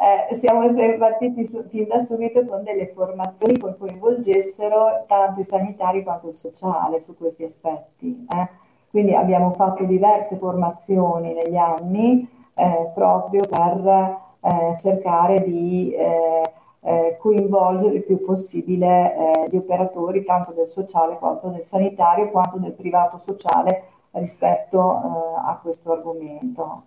eh, 0.00 0.34
siamo 0.34 0.66
partiti 0.96 1.46
su, 1.46 1.62
fin 1.68 1.86
da 1.86 1.98
subito 1.98 2.42
con 2.46 2.62
delle 2.62 2.86
formazioni 2.86 3.58
che 3.58 3.76
coinvolgessero 3.76 5.04
tanto 5.06 5.40
i 5.40 5.44
sanitari 5.44 6.02
quanto 6.02 6.28
il 6.28 6.34
sociale 6.34 7.00
su 7.00 7.14
questi 7.18 7.44
aspetti. 7.44 8.26
Eh. 8.32 8.48
Quindi 8.88 9.14
abbiamo 9.14 9.52
fatto 9.52 9.84
diverse 9.84 10.36
formazioni 10.36 11.34
negli 11.34 11.56
anni 11.56 12.26
eh, 12.54 12.90
proprio 12.94 13.42
per 13.46 14.16
eh, 14.40 14.76
cercare 14.78 15.42
di 15.42 15.92
eh, 15.92 16.50
eh, 16.80 17.16
coinvolgere 17.20 17.96
il 17.96 18.04
più 18.04 18.24
possibile 18.24 19.48
gli 19.50 19.56
operatori 19.56 20.24
tanto 20.24 20.52
del 20.52 20.66
sociale 20.66 21.18
quanto 21.18 21.48
del 21.48 21.62
sanitario 21.62 22.30
quanto 22.30 22.56
del 22.56 22.72
privato 22.72 23.18
sociale 23.18 23.82
rispetto 24.12 24.80
a 25.36 25.58
questo 25.62 25.92
argomento. 25.92 26.84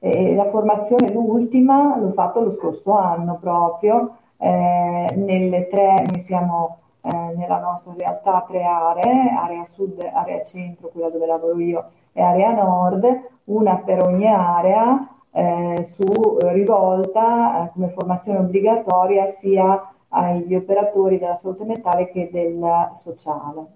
E 0.00 0.34
la 0.34 0.46
formazione, 0.46 1.12
l'ultima, 1.12 1.96
l'ho 1.98 2.12
fatto 2.12 2.40
lo 2.40 2.50
scorso 2.50 2.92
anno 2.92 3.38
proprio, 3.40 4.16
nelle 4.38 5.66
tre, 5.68 6.04
noi 6.06 6.20
siamo 6.20 6.78
nella 7.02 7.58
nostra 7.58 7.92
realtà 7.96 8.44
tre 8.46 8.62
aree, 8.62 9.30
area 9.30 9.64
sud, 9.64 10.00
area 10.12 10.44
centro, 10.44 10.88
quella 10.88 11.08
dove 11.08 11.26
lavoro 11.26 11.58
io, 11.58 11.84
e 12.12 12.22
area 12.22 12.52
nord, 12.52 13.06
una 13.44 13.78
per 13.78 14.02
ogni 14.02 14.26
area, 14.26 15.18
eh, 15.30 15.84
su 15.84 16.04
eh, 16.04 16.52
rivolta 16.52 17.64
eh, 17.64 17.70
come 17.72 17.88
formazione 17.88 18.38
obbligatoria 18.40 19.26
sia 19.26 19.92
agli 20.08 20.54
operatori 20.54 21.18
della 21.18 21.36
salute 21.36 21.64
mentale 21.64 22.10
che 22.10 22.28
del 22.32 22.90
sociale. 22.92 23.66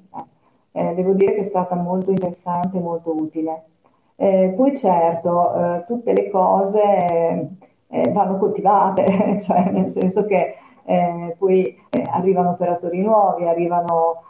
Eh, 0.72 0.94
devo 0.94 1.12
dire 1.12 1.34
che 1.34 1.40
è 1.40 1.44
stata 1.44 1.74
molto 1.74 2.10
interessante 2.10 2.78
e 2.78 2.80
molto 2.80 3.14
utile. 3.14 3.64
Eh, 4.16 4.52
poi 4.56 4.76
certo, 4.76 5.54
eh, 5.54 5.84
tutte 5.86 6.12
le 6.12 6.30
cose 6.30 7.48
vanno 8.10 8.38
coltivate, 8.38 9.38
cioè 9.40 9.70
nel 9.70 9.88
senso 9.90 10.24
che 10.24 10.56
poi 11.36 11.76
arrivano 12.10 12.50
operatori 12.50 13.02
nuovi, 13.02 13.46
arrivano 13.46 14.22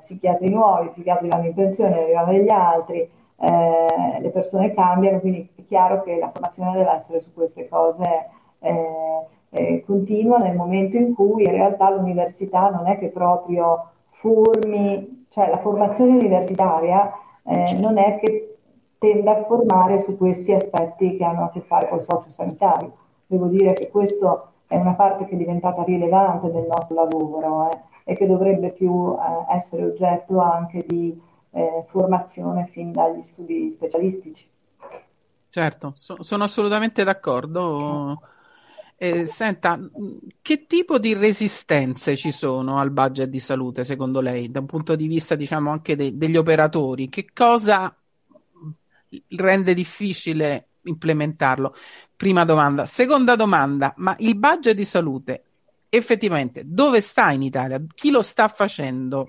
psichiatri 0.00 0.50
nuovi, 0.50 0.88
psichiatri 0.88 1.28
vanno 1.28 1.46
in 1.46 1.54
pensione, 1.54 2.02
arrivano 2.02 2.32
degli 2.32 2.50
altri, 2.50 3.08
eh, 3.42 4.20
le 4.20 4.28
persone 4.30 4.74
cambiano, 4.74 5.20
quindi 5.20 5.48
è 5.56 5.64
chiaro 5.64 6.02
che 6.02 6.18
la 6.18 6.28
formazione 6.28 6.72
deve 6.72 6.92
essere 6.92 7.20
su 7.20 7.32
queste 7.32 7.68
cose 7.68 8.28
eh, 8.58 9.24
eh, 9.50 9.82
continua 9.86 10.38
nel 10.38 10.54
momento 10.54 10.96
in 10.96 11.14
cui 11.14 11.44
in 11.44 11.50
realtà 11.50 11.90
l'università 11.90 12.68
non 12.68 12.86
è 12.86 12.98
che 12.98 13.08
proprio 13.08 13.92
formi, 14.10 15.26
cioè 15.30 15.48
la 15.48 15.56
formazione 15.56 16.12
universitaria 16.12 17.10
eh, 17.44 17.74
non 17.78 17.96
è 17.96 18.18
che 18.18 18.49
tenda 19.00 19.38
a 19.38 19.42
formare 19.42 19.98
su 19.98 20.16
questi 20.18 20.52
aspetti 20.52 21.16
che 21.16 21.24
hanno 21.24 21.44
a 21.44 21.50
che 21.50 21.62
fare 21.62 21.88
col 21.88 22.02
sociosanitario. 22.02 22.92
Devo 23.26 23.46
dire 23.46 23.72
che 23.72 23.88
questa 23.88 24.52
è 24.66 24.76
una 24.76 24.92
parte 24.92 25.24
che 25.24 25.34
è 25.34 25.38
diventata 25.38 25.82
rilevante 25.82 26.52
del 26.52 26.66
nostro 26.68 26.94
lavoro 26.94 27.70
eh, 27.70 27.78
e 28.04 28.14
che 28.14 28.26
dovrebbe 28.26 28.70
più 28.72 29.14
eh, 29.14 29.54
essere 29.54 29.84
oggetto 29.84 30.38
anche 30.38 30.84
di 30.86 31.18
eh, 31.52 31.84
formazione 31.88 32.68
fin 32.70 32.92
dagli 32.92 33.22
studi 33.22 33.70
specialistici. 33.70 34.46
Certo, 35.48 35.92
so, 35.96 36.22
sono 36.22 36.44
assolutamente 36.44 37.02
d'accordo. 37.02 38.20
Eh, 39.02 39.24
senta, 39.24 39.80
che 40.42 40.66
tipo 40.66 40.98
di 40.98 41.14
resistenze 41.14 42.16
ci 42.16 42.30
sono 42.30 42.78
al 42.78 42.90
budget 42.90 43.30
di 43.30 43.38
salute 43.38 43.82
secondo 43.82 44.20
lei, 44.20 44.50
da 44.50 44.60
un 44.60 44.66
punto 44.66 44.94
di 44.94 45.06
vista 45.06 45.34
diciamo 45.36 45.70
anche 45.70 45.96
de- 45.96 46.18
degli 46.18 46.36
operatori? 46.36 47.08
Che 47.08 47.28
cosa 47.32 47.94
rende 49.36 49.74
difficile 49.74 50.68
implementarlo? 50.82 51.74
Prima 52.16 52.44
domanda. 52.44 52.86
Seconda 52.86 53.36
domanda, 53.36 53.92
ma 53.96 54.14
il 54.18 54.36
budget 54.36 54.74
di 54.74 54.84
salute 54.84 55.44
effettivamente 55.88 56.62
dove 56.64 57.00
sta 57.00 57.32
in 57.32 57.42
Italia? 57.42 57.82
Chi 57.94 58.10
lo 58.10 58.22
sta 58.22 58.48
facendo? 58.48 59.28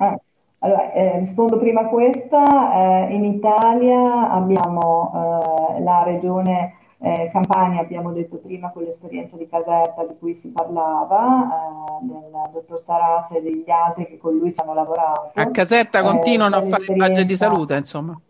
Eh, 0.00 0.20
allora, 0.60 0.92
eh, 0.92 1.18
rispondo 1.18 1.58
prima 1.58 1.82
a 1.82 1.88
questa. 1.88 3.06
Eh, 3.06 3.14
in 3.14 3.24
Italia 3.24 4.30
abbiamo 4.30 5.76
eh, 5.76 5.82
la 5.82 6.02
regione 6.04 6.77
eh, 7.00 7.28
Campania, 7.30 7.80
abbiamo 7.80 8.12
detto 8.12 8.38
prima 8.38 8.70
con 8.70 8.82
l'esperienza 8.82 9.36
di 9.36 9.46
Caserta 9.46 10.04
di 10.04 10.16
cui 10.18 10.34
si 10.34 10.50
parlava, 10.50 12.00
eh, 12.00 12.06
del 12.06 12.50
dottor 12.52 12.78
Starace 12.78 13.38
e 13.38 13.42
degli 13.42 13.70
altri 13.70 14.06
che 14.06 14.18
con 14.18 14.36
lui 14.36 14.52
ci 14.52 14.60
hanno 14.60 14.74
lavorato. 14.74 15.30
A 15.34 15.50
Caserta 15.50 16.02
continuano 16.02 16.56
a 16.56 16.62
fare 16.62 16.84
il 16.88 16.96
budget 16.96 17.26
di 17.26 17.36
salute, 17.36 17.76
insomma. 17.76 18.20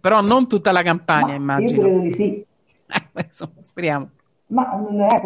Però 0.00 0.20
non 0.20 0.46
tutta 0.46 0.70
la 0.70 0.82
campagna, 0.82 1.34
immagino. 1.34 1.82
Io 1.82 1.88
credo 1.88 1.98
di 2.02 2.12
sì. 2.12 2.46
insomma, 3.14 3.52
speriamo. 3.62 4.08
Ma 4.46 4.74
non 4.74 5.00
è, 5.00 5.20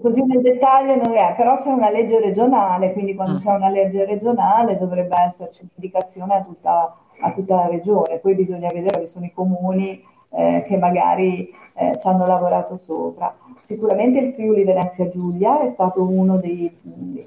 così 0.00 0.24
nel 0.24 0.40
dettaglio 0.40 0.94
non 0.96 1.14
è, 1.14 1.34
però 1.36 1.58
c'è 1.58 1.70
una 1.70 1.90
legge 1.90 2.20
regionale, 2.20 2.92
quindi 2.92 3.14
quando 3.14 3.34
mm. 3.34 3.38
c'è 3.38 3.54
una 3.54 3.68
legge 3.68 4.04
regionale 4.06 4.78
dovrebbe 4.78 5.14
esserci 5.20 5.62
un'indicazione 5.62 6.36
a 6.36 6.42
tutta, 6.42 6.96
a 7.20 7.32
tutta 7.32 7.54
la 7.54 7.66
regione, 7.66 8.18
poi 8.18 8.34
bisogna 8.34 8.68
vedere 8.68 8.92
quali 8.92 9.06
sono 9.06 9.26
i 9.26 9.32
comuni 9.32 10.02
eh, 10.30 10.64
che 10.66 10.76
magari 10.76 11.48
eh, 11.74 11.98
ci 12.00 12.08
hanno 12.08 12.26
lavorato 12.26 12.76
sopra. 12.76 13.34
Sicuramente 13.60 14.18
il 14.20 14.32
Friuli 14.34 14.64
Venezia 14.64 15.08
Giulia 15.08 15.60
è 15.60 15.68
stato 15.68 16.02
uno 16.02 16.36
dei, 16.36 16.72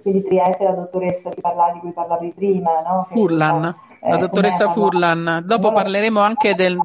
quelli 0.02 0.24
Trieste, 0.24 0.64
la 0.64 0.72
dottoressa 0.72 1.30
di, 1.30 1.42
parlavi, 1.42 1.74
di 1.74 1.80
cui 1.80 1.92
parlavi 1.92 2.34
prima, 2.34 2.82
no? 2.82 3.08
Furlan, 3.12 3.76
la 4.02 4.16
eh, 4.16 4.18
dottoressa 4.18 4.70
Furlan. 4.70 5.44
Dopo 5.46 5.74
parleremo 5.74 6.22
anche 6.22 6.56
del, 6.56 6.80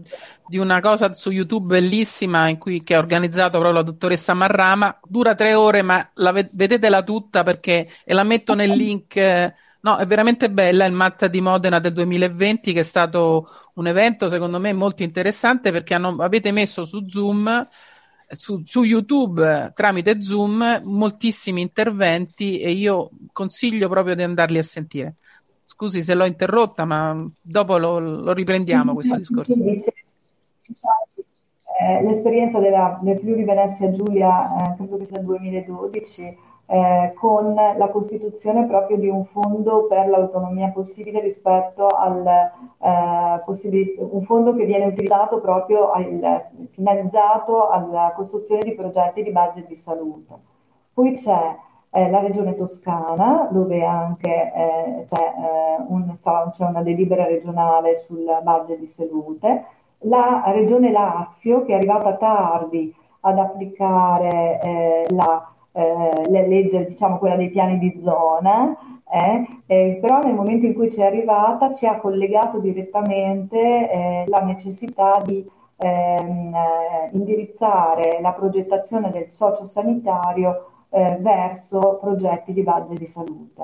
di 0.47 0.59
una 0.59 0.81
cosa 0.81 1.12
su 1.12 1.31
YouTube 1.31 1.74
bellissima 1.74 2.49
in 2.49 2.59
cui, 2.59 2.82
che 2.82 2.97
ha 2.97 2.99
organizzato 2.99 3.59
proprio 3.59 3.73
la 3.73 3.82
dottoressa 3.82 4.35
Marrama. 4.35 4.99
Dura 5.07 5.36
tre 5.36 5.55
ore, 5.55 5.82
ma 5.82 6.05
la, 6.15 6.32
vedetela 6.32 7.03
tutta 7.03 7.45
perché 7.45 7.86
e 8.05 8.12
la 8.12 8.24
metto 8.24 8.55
nel 8.55 8.70
link. 8.70 9.53
No, 9.85 9.98
è 9.98 10.06
veramente 10.06 10.51
bella 10.51 10.86
il 10.86 10.94
Matta 10.94 11.28
di 11.28 11.43
Modena 11.43 11.78
del 11.78 11.93
2020, 11.93 12.73
che 12.73 12.81
è 12.81 12.85
stato 12.85 13.51
un 13.74 13.86
evento 13.86 14.31
secondo 14.31 14.59
me 14.59 14.73
molto 14.73 15.02
interessante 15.02 15.73
perché 15.73 15.93
hanno, 15.93 16.16
avete 16.20 16.52
messo 16.52 16.86
su 16.86 17.06
Zoom, 17.06 17.69
su, 18.27 18.62
su, 18.65 18.82
YouTube 18.82 19.73
tramite 19.74 20.23
Zoom, 20.23 20.81
moltissimi 20.85 21.61
interventi 21.61 22.61
e 22.61 22.70
io 22.70 23.11
consiglio 23.31 23.90
proprio 23.90 24.15
di 24.15 24.23
andarli 24.23 24.56
a 24.56 24.62
sentire. 24.62 25.16
Scusi 25.66 26.01
se 26.01 26.15
l'ho 26.15 26.24
interrotta, 26.24 26.86
ma 26.86 27.23
dopo 27.43 27.77
lo, 27.77 27.98
lo 27.98 28.32
riprendiamo 28.32 28.94
questo 28.94 29.16
discorso. 29.16 29.52
Eh, 29.52 29.93
l'esperienza 32.02 32.59
della, 32.59 32.98
del 33.02 33.19
Friuli 33.19 33.44
Venezia 33.44 33.90
Giulia, 33.90 34.56
eh, 34.56 34.77
credo 34.77 34.97
che 34.97 35.05
sia 35.05 35.19
il 35.19 35.27
2012, 35.27 36.39
eh, 36.66 37.12
con 37.15 37.55
la 37.55 37.89
costituzione 37.89 38.66
proprio 38.66 38.97
di 38.97 39.09
un 39.09 39.24
fondo 39.24 39.86
per 39.86 40.09
l'autonomia 40.09 40.70
possibile 40.70 41.20
rispetto 41.20 41.86
al 41.89 42.27
eh, 42.27 43.43
possibili- 43.45 43.97
un 43.99 44.23
fondo 44.23 44.55
che 44.55 44.65
viene 44.65 44.86
utilizzato 44.86 45.41
proprio 45.41 45.91
al, 45.91 46.47
finalizzato 46.70 47.69
alla 47.69 48.12
costruzione 48.16 48.62
di 48.62 48.74
progetti 48.74 49.23
di 49.23 49.31
budget 49.31 49.66
di 49.66 49.77
salute. 49.77 50.35
Poi 50.95 51.12
c'è 51.15 51.57
eh, 51.91 52.11
la 52.11 52.20
regione 52.20 52.57
Toscana, 52.57 53.49
dove 53.51 53.85
anche 53.85 54.53
eh, 54.55 55.05
c'è, 55.07 55.23
eh, 55.23 55.85
un, 55.86 56.11
c'è, 56.11 56.65
una 56.65 56.82
delibera 56.82 57.27
regionale 57.27 57.95
sul 57.95 58.24
budget 58.43 58.78
di 58.78 58.86
salute, 58.86 59.65
la 60.07 60.43
regione 60.47 60.91
Lazio, 60.91 61.62
che 61.65 61.73
è 61.73 61.77
arrivata 61.77 62.15
tardi 62.15 62.95
ad 63.20 63.39
applicare 63.39 65.07
eh, 65.77 66.31
la 66.31 66.39
eh, 66.39 66.47
legge, 66.47 66.87
diciamo 66.87 67.19
quella 67.19 67.37
dei 67.37 67.51
piani 67.51 67.79
di 67.79 68.01
zona, 68.01 68.77
eh, 69.11 69.45
eh, 69.67 69.99
però 70.01 70.21
nel 70.21 70.35
momento 70.35 70.67
in 70.67 70.75
cui 70.75 70.91
ci 70.91 71.01
è 71.01 71.07
arrivata 71.07 71.73
ci 71.73 71.87
ha 71.87 71.99
collegato 71.99 72.59
direttamente 72.59 73.59
eh, 73.59 74.25
la 74.29 74.41
necessità 74.43 75.21
di 75.25 75.45
ehm, 75.77 76.55
eh, 76.55 77.09
indirizzare 77.13 78.21
la 78.21 78.33
progettazione 78.33 79.11
del 79.11 79.31
sociosanitario 79.31 80.67
eh, 80.91 81.17
verso 81.21 81.99
progetti 82.01 82.53
di 82.53 82.63
budget 82.63 82.99
di 82.99 83.07
salute. 83.07 83.63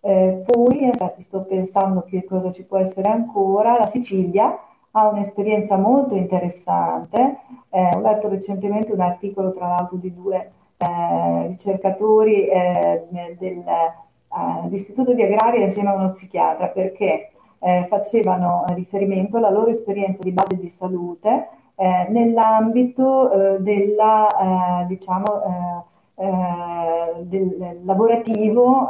Eh, 0.00 0.42
poi, 0.44 0.90
sto 1.18 1.42
pensando 1.42 2.02
che 2.02 2.24
cosa 2.24 2.50
ci 2.50 2.64
può 2.64 2.78
essere 2.78 3.08
ancora, 3.08 3.78
la 3.78 3.86
Sicilia 3.86 4.58
ha 4.92 5.08
un'esperienza 5.08 5.76
molto 5.76 6.14
interessante, 6.14 7.38
ho 7.68 8.00
letto 8.00 8.28
recentemente 8.30 8.92
un 8.92 9.00
articolo 9.00 9.52
tra 9.52 9.66
l'altro 9.66 9.98
di 9.98 10.14
due 10.14 10.52
eh, 10.78 11.46
ricercatori 11.46 12.48
eh, 12.48 13.08
dell'Istituto 13.38 15.12
eh, 15.12 15.14
di 15.14 15.22
Agraria 15.22 15.62
insieme 15.62 15.88
a 15.88 15.94
uno 15.94 16.10
psichiatra 16.10 16.66
perché 16.66 17.30
eh, 17.60 17.86
facevano 17.88 18.64
riferimento 18.68 19.38
alla 19.38 19.48
loro 19.50 19.70
esperienza 19.70 20.22
di 20.22 20.32
base 20.32 20.58
di 20.58 20.68
salute 20.68 21.48
eh, 21.76 22.06
nell'ambito 22.10 23.56
della, 23.58 24.84
diciamo, 24.86 25.84
del 26.14 27.80
lavorativo 27.82 28.88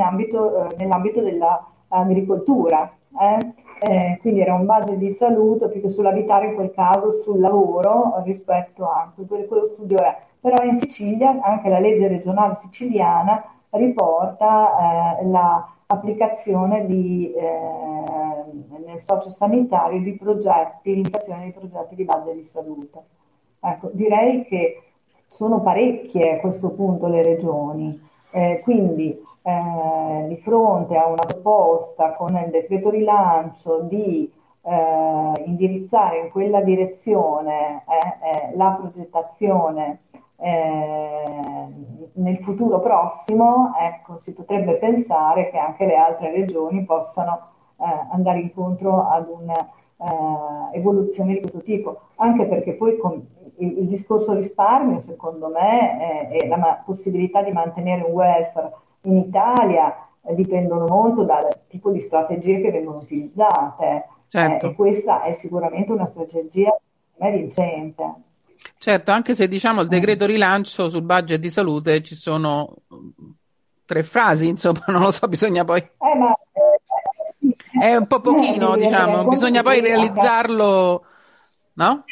ambito, 0.00 0.74
nell'ambito 0.76 1.20
dell'agricoltura. 1.20 2.90
Eh, 3.84 4.18
quindi 4.20 4.40
era 4.40 4.54
un 4.54 4.64
budget 4.64 4.94
di 4.94 5.10
salute 5.10 5.68
più 5.68 5.80
che 5.80 5.88
sull'abitare 5.88 6.46
in 6.46 6.54
quel 6.54 6.70
caso 6.70 7.10
sul 7.10 7.40
lavoro 7.40 8.22
rispetto 8.24 8.84
a 8.84 9.12
quello 9.16 9.64
studio 9.64 9.98
è 9.98 10.16
però 10.42 10.64
in 10.64 10.74
Sicilia 10.74 11.38
anche 11.40 11.68
la 11.68 11.78
legge 11.78 12.08
regionale 12.08 12.56
siciliana 12.56 13.44
riporta 13.70 15.20
eh, 15.20 15.26
l'applicazione 15.26 16.84
di, 16.84 17.32
eh, 17.32 18.82
nel 18.84 19.00
sociosanitario 19.00 20.00
di 20.00 20.16
progetti, 20.16 20.94
l'indicazione 20.94 21.44
di 21.44 21.52
progetti 21.52 21.94
di 21.94 22.02
base 22.02 22.34
di 22.34 22.42
salute. 22.42 23.02
Ecco, 23.60 23.90
direi 23.92 24.44
che 24.46 24.82
sono 25.26 25.60
parecchie 25.60 26.32
a 26.32 26.40
questo 26.40 26.70
punto 26.70 27.06
le 27.06 27.22
regioni, 27.22 28.00
eh, 28.32 28.60
quindi 28.64 29.16
eh, 29.42 30.24
di 30.26 30.36
fronte 30.38 30.96
a 30.96 31.06
una 31.06 31.24
proposta 31.24 32.14
con 32.14 32.34
il 32.34 32.50
decreto 32.50 32.90
rilancio 32.90 33.82
di 33.82 34.28
eh, 34.60 35.42
indirizzare 35.44 36.18
in 36.18 36.30
quella 36.30 36.60
direzione 36.62 37.84
eh, 37.86 38.50
eh, 38.50 38.56
la 38.56 38.76
progettazione 38.76 40.00
eh, 40.36 41.66
nel 42.14 42.38
futuro 42.38 42.80
prossimo 42.80 43.74
ecco, 43.78 44.18
si 44.18 44.32
potrebbe 44.34 44.74
pensare 44.74 45.50
che 45.50 45.58
anche 45.58 45.86
le 45.86 45.96
altre 45.96 46.30
regioni 46.32 46.84
possano 46.84 47.50
eh, 47.78 47.84
andare 48.10 48.40
incontro 48.40 49.08
ad 49.08 49.28
un'evoluzione 49.98 51.30
eh, 51.30 51.34
di 51.34 51.40
questo 51.40 51.60
tipo, 51.60 52.00
anche 52.16 52.46
perché 52.46 52.74
poi 52.74 52.96
con 52.98 53.24
il, 53.56 53.78
il 53.78 53.86
discorso 53.86 54.34
risparmio, 54.34 54.98
secondo 54.98 55.48
me, 55.48 56.30
e 56.30 56.46
la 56.46 56.56
ma- 56.56 56.82
possibilità 56.84 57.42
di 57.42 57.52
mantenere 57.52 58.02
un 58.02 58.12
welfare 58.12 58.72
in 59.02 59.16
Italia 59.16 59.94
eh, 60.22 60.34
dipendono 60.34 60.86
molto 60.86 61.24
dal 61.24 61.48
tipo 61.68 61.90
di 61.90 62.00
strategie 62.00 62.60
che 62.60 62.70
vengono 62.70 62.98
utilizzate. 62.98 64.06
Certo. 64.32 64.66
e 64.68 64.74
questa 64.74 65.24
è 65.24 65.32
sicuramente 65.32 65.92
una 65.92 66.06
strategia 66.06 66.74
vincente. 67.18 68.14
Certo, 68.78 69.10
anche 69.10 69.34
se 69.34 69.48
diciamo 69.48 69.82
il 69.82 69.88
decreto 69.88 70.26
rilancio 70.26 70.88
sul 70.88 71.02
budget 71.02 71.40
di 71.40 71.50
salute 71.50 72.02
ci 72.02 72.14
sono 72.14 72.74
tre 73.84 74.02
frasi, 74.02 74.48
insomma, 74.48 74.84
non 74.88 75.02
lo 75.02 75.10
so, 75.10 75.28
bisogna 75.28 75.64
poi... 75.64 75.80
Eh, 75.80 76.18
ma, 76.18 76.34
eh, 76.52 77.88
è 77.88 77.96
un 77.96 78.06
po' 78.06 78.20
pochino, 78.20 78.74
eh, 78.74 78.80
diciamo, 78.80 79.28
bisogna 79.28 79.62
poi 79.62 79.80
realizzarlo, 79.80 81.04
no? 81.74 82.04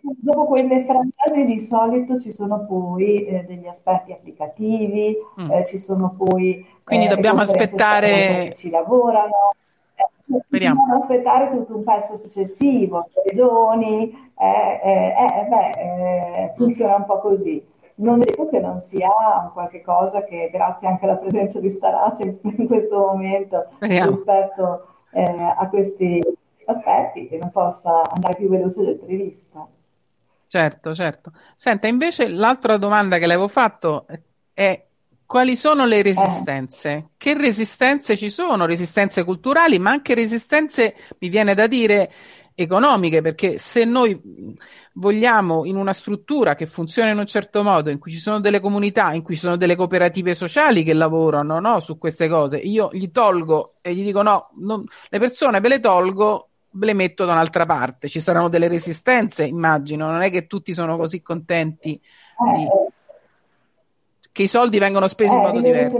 Dopo 0.00 0.46
quelle 0.46 0.84
frasi 0.84 1.44
di 1.44 1.60
solito 1.60 2.18
ci 2.18 2.32
sono 2.32 2.66
poi 2.66 3.24
eh, 3.26 3.44
degli 3.44 3.66
aspetti 3.66 4.12
applicativi, 4.12 5.16
mm. 5.40 5.50
eh, 5.50 5.64
ci 5.66 5.78
sono 5.78 6.14
poi... 6.16 6.66
Quindi 6.82 7.06
dobbiamo 7.06 7.40
aspettare... 7.40 8.52
Ci 8.54 8.70
lavorano. 8.70 9.54
Speriamo. 10.26 10.80
Dobbiamo 10.80 11.02
aspettare 11.02 11.50
tutto 11.50 11.76
un 11.76 11.84
pezzo 11.84 12.16
successivo, 12.16 13.08
regioni, 13.24 14.32
eh, 14.38 14.80
eh, 14.82 15.14
eh, 15.14 15.46
beh, 15.48 15.70
eh, 15.70 16.52
funziona 16.56 16.96
un 16.96 17.04
po' 17.04 17.20
così. 17.20 17.64
Non 17.96 18.18
dico 18.20 18.48
che 18.48 18.58
non 18.58 18.78
sia 18.78 19.08
qualche 19.52 19.80
cosa 19.82 20.24
che, 20.24 20.50
grazie 20.52 20.88
anche 20.88 21.04
alla 21.04 21.16
presenza 21.16 21.60
di 21.60 21.70
Starace 21.70 22.38
in 22.42 22.66
questo 22.66 22.98
momento, 22.98 23.68
Speriamo. 23.76 24.10
rispetto 24.10 24.86
eh, 25.12 25.54
a 25.56 25.68
questi 25.68 26.20
aspetti, 26.66 27.28
che 27.28 27.38
non 27.38 27.50
possa 27.50 28.02
andare 28.02 28.34
più 28.34 28.48
veloce 28.48 28.84
del 28.84 28.96
previsto. 28.96 29.68
Certo, 30.48 30.94
certo. 30.94 31.32
Senta, 31.54 31.86
invece 31.86 32.28
l'altra 32.28 32.76
domanda 32.76 33.18
che 33.18 33.26
le 33.26 33.32
avevo 33.32 33.48
fatto 33.48 34.06
è 34.52 34.85
quali 35.26 35.56
sono 35.56 35.84
le 35.84 36.02
resistenze? 36.02 36.90
Eh. 36.90 37.04
Che 37.16 37.34
resistenze 37.36 38.16
ci 38.16 38.30
sono? 38.30 38.64
Resistenze 38.64 39.24
culturali, 39.24 39.78
ma 39.78 39.90
anche 39.90 40.14
resistenze, 40.14 40.94
mi 41.18 41.28
viene 41.28 41.54
da 41.54 41.66
dire, 41.66 42.10
economiche, 42.58 43.20
perché 43.20 43.58
se 43.58 43.84
noi 43.84 44.18
vogliamo 44.94 45.66
in 45.66 45.76
una 45.76 45.92
struttura 45.92 46.54
che 46.54 46.64
funziona 46.64 47.10
in 47.10 47.18
un 47.18 47.26
certo 47.26 47.62
modo, 47.62 47.90
in 47.90 47.98
cui 47.98 48.10
ci 48.10 48.18
sono 48.18 48.40
delle 48.40 48.60
comunità, 48.60 49.12
in 49.12 49.22
cui 49.22 49.34
ci 49.34 49.40
sono 49.40 49.56
delle 49.56 49.76
cooperative 49.76 50.34
sociali 50.34 50.82
che 50.82 50.94
lavorano 50.94 51.60
no, 51.60 51.80
su 51.80 51.98
queste 51.98 52.28
cose, 52.28 52.56
io 52.56 52.88
gli 52.92 53.10
tolgo 53.10 53.74
e 53.82 53.94
gli 53.94 54.02
dico 54.02 54.22
no, 54.22 54.48
non, 54.56 54.84
le 55.10 55.18
persone 55.18 55.60
ve 55.60 55.68
le 55.68 55.80
tolgo, 55.80 56.48
ve 56.70 56.86
le 56.86 56.94
metto 56.94 57.26
da 57.26 57.32
un'altra 57.32 57.66
parte. 57.66 58.08
Ci 58.08 58.20
saranno 58.20 58.48
delle 58.48 58.68
resistenze, 58.68 59.44
immagino, 59.44 60.10
non 60.10 60.22
è 60.22 60.30
che 60.30 60.46
tutti 60.46 60.72
sono 60.72 60.96
così 60.96 61.20
contenti 61.20 61.90
di 61.90 62.62
eh, 62.62 62.92
che 64.36 64.42
i 64.42 64.48
soldi 64.48 64.78
vengono 64.78 65.06
spesi 65.06 65.32
eh, 65.34 65.38
in 65.38 65.42
modo 65.42 65.60
diverso. 65.62 65.98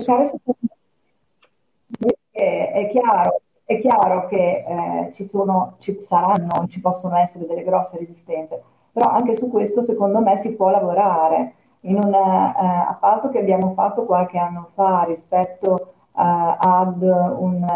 È, 2.30 2.70
è, 2.74 2.88
chiaro, 2.90 3.40
è 3.64 3.80
chiaro 3.80 4.26
che 4.26 4.58
eh, 4.58 5.12
ci, 5.12 5.24
sono, 5.24 5.76
ci 5.78 5.98
saranno, 5.98 6.66
ci 6.68 6.82
possono 6.82 7.16
essere 7.16 7.46
delle 7.46 7.64
grosse 7.64 7.96
resistenze, 7.96 8.62
però 8.92 9.08
anche 9.08 9.34
su 9.34 9.50
questo 9.50 9.80
secondo 9.80 10.20
me 10.20 10.36
si 10.36 10.54
può 10.54 10.68
lavorare. 10.68 11.54
In 11.86 11.96
un 11.96 12.12
eh, 12.12 12.86
appalto 12.88 13.30
che 13.30 13.38
abbiamo 13.38 13.72
fatto 13.72 14.04
qualche 14.04 14.36
anno 14.36 14.68
fa 14.74 15.04
rispetto 15.04 15.94
eh, 16.14 16.56
ad 16.58 17.00
un, 17.00 17.66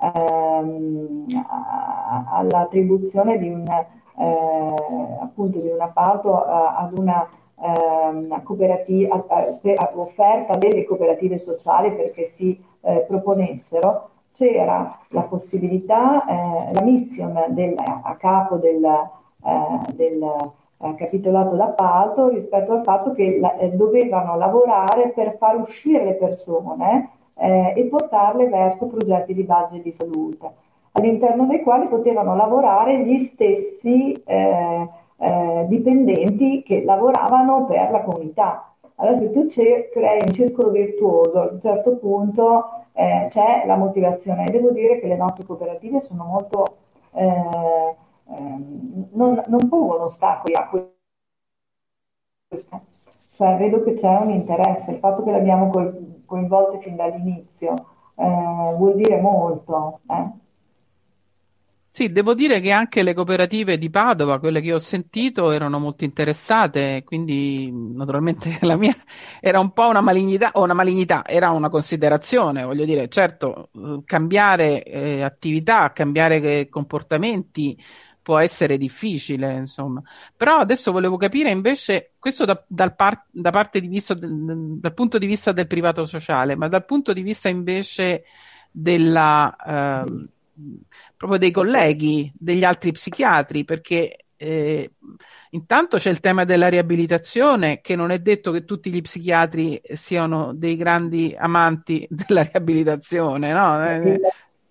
ehm, 0.00 1.26
all'attribuzione 2.30 3.36
di 3.36 3.50
un, 3.50 3.66
eh, 3.68 5.18
appunto 5.20 5.58
di 5.58 5.68
un 5.68 5.80
appalto 5.82 6.42
eh, 6.46 6.48
ad 6.48 6.96
una 6.96 7.28
offerta 9.94 10.56
delle 10.56 10.84
cooperative 10.84 11.38
sociali 11.38 11.92
perché 11.92 12.24
si 12.24 12.58
eh, 12.82 13.04
proponessero, 13.06 14.08
c'era 14.32 14.98
la 15.08 15.22
possibilità, 15.22 16.24
eh, 16.24 16.72
la 16.72 16.82
mission 16.82 17.44
del, 17.48 17.74
a 17.76 18.14
capo 18.16 18.56
del, 18.56 18.84
eh, 18.84 19.92
del 19.94 20.22
eh, 20.22 20.94
capitolato 20.94 21.56
d'appalto 21.56 22.28
rispetto 22.28 22.72
al 22.72 22.82
fatto 22.82 23.12
che 23.12 23.38
la, 23.38 23.56
eh, 23.56 23.70
dovevano 23.70 24.36
lavorare 24.36 25.10
per 25.10 25.36
far 25.36 25.58
uscire 25.58 26.04
le 26.04 26.14
persone 26.14 27.10
eh, 27.34 27.74
e 27.76 27.84
portarle 27.84 28.48
verso 28.48 28.88
progetti 28.88 29.34
di 29.34 29.42
budget 29.42 29.82
di 29.82 29.92
salute, 29.92 30.50
all'interno 30.92 31.46
dei 31.46 31.62
quali 31.62 31.86
potevano 31.88 32.34
lavorare 32.34 33.04
gli 33.04 33.18
stessi 33.18 34.12
eh, 35.20 35.60
eh, 35.60 35.66
dipendenti 35.68 36.62
che 36.62 36.82
lavoravano 36.82 37.66
per 37.66 37.90
la 37.90 38.02
comunità. 38.02 38.74
Allora 38.96 39.16
se 39.16 39.30
tu 39.30 39.46
crei 39.46 40.22
un 40.24 40.32
circolo 40.32 40.70
virtuoso, 40.70 41.40
a 41.40 41.48
un 41.52 41.60
certo 41.60 41.96
punto 41.96 42.64
eh, 42.92 43.26
c'è 43.28 43.64
la 43.66 43.76
motivazione. 43.76 44.46
E 44.46 44.50
devo 44.50 44.70
dire 44.70 44.98
che 45.00 45.06
le 45.06 45.16
nostre 45.16 45.44
cooperative 45.44 46.00
sono 46.00 46.24
molto... 46.24 46.76
Eh, 47.12 47.96
ehm, 48.28 49.08
non, 49.12 49.42
non 49.46 49.68
pongono 49.68 50.04
ostacoli 50.04 50.54
a 50.54 50.68
questo. 50.68 50.94
cioè 53.32 53.56
vedo 53.56 53.82
che 53.82 53.94
c'è 53.94 54.16
un 54.16 54.30
interesse, 54.30 54.92
il 54.92 54.98
fatto 54.98 55.22
che 55.22 55.30
l'abbiamo 55.30 55.70
coinvolte 56.26 56.78
fin 56.80 56.96
dall'inizio 56.96 57.74
eh, 58.16 58.74
vuol 58.76 58.94
dire 58.96 59.20
molto. 59.20 60.00
Sì, 61.92 62.12
devo 62.12 62.34
dire 62.34 62.60
che 62.60 62.70
anche 62.70 63.02
le 63.02 63.14
cooperative 63.14 63.76
di 63.76 63.90
Padova, 63.90 64.38
quelle 64.38 64.60
che 64.60 64.72
ho 64.72 64.78
sentito, 64.78 65.50
erano 65.50 65.80
molto 65.80 66.04
interessate, 66.04 67.02
quindi 67.04 67.68
naturalmente 67.72 68.58
la 68.62 68.76
mia 68.76 68.94
era 69.40 69.58
un 69.58 69.72
po' 69.72 69.88
una 69.88 70.00
malignità, 70.00 70.50
o 70.54 70.62
una 70.62 70.72
malignità, 70.72 71.26
era 71.26 71.50
una 71.50 71.68
considerazione, 71.68 72.62
voglio 72.62 72.84
dire, 72.84 73.08
certo, 73.08 73.70
eh, 73.74 74.02
cambiare 74.04 74.84
eh, 74.84 75.22
attività, 75.22 75.92
cambiare 75.92 76.40
eh, 76.40 76.68
comportamenti 76.68 77.76
può 78.22 78.38
essere 78.38 78.78
difficile, 78.78 79.54
insomma. 79.56 80.00
Però 80.36 80.58
adesso 80.58 80.92
volevo 80.92 81.16
capire 81.16 81.50
invece, 81.50 82.12
questo 82.20 82.44
da, 82.44 82.62
dal, 82.68 82.94
par, 82.94 83.24
da 83.30 83.50
parte 83.50 83.80
di 83.80 83.88
vista, 83.88 84.14
dal 84.14 84.94
punto 84.94 85.18
di 85.18 85.26
vista 85.26 85.50
del 85.50 85.66
privato 85.66 86.04
sociale, 86.04 86.54
ma 86.54 86.68
dal 86.68 86.84
punto 86.84 87.12
di 87.12 87.22
vista 87.22 87.48
invece 87.48 88.24
della... 88.70 90.04
Eh, 90.06 90.28
proprio 91.16 91.38
dei 91.38 91.50
colleghi, 91.50 92.32
degli 92.34 92.64
altri 92.64 92.92
psichiatri, 92.92 93.64
perché 93.64 94.26
eh, 94.36 94.92
intanto 95.50 95.98
c'è 95.98 96.08
il 96.08 96.20
tema 96.20 96.44
della 96.44 96.68
riabilitazione, 96.68 97.80
che 97.82 97.94
non 97.94 98.10
è 98.10 98.20
detto 98.20 98.50
che 98.50 98.64
tutti 98.64 98.90
gli 98.90 99.02
psichiatri 99.02 99.82
siano 99.92 100.54
dei 100.54 100.76
grandi 100.76 101.34
amanti 101.38 102.06
della 102.08 102.42
riabilitazione, 102.42 103.52
no? 103.52 103.84
Eh, 103.84 104.20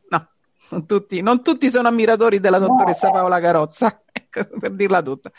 no, 0.09 0.27
non 0.69 0.85
tutti, 0.87 1.21
non 1.21 1.43
tutti 1.43 1.69
sono 1.69 1.87
ammiratori 1.87 2.39
della 2.39 2.57
dottoressa 2.57 3.11
Paola 3.11 3.39
Carozza, 3.39 4.01
ecco, 4.11 4.47
per 4.59 4.71
dirla 4.73 5.03
tutta. 5.03 5.31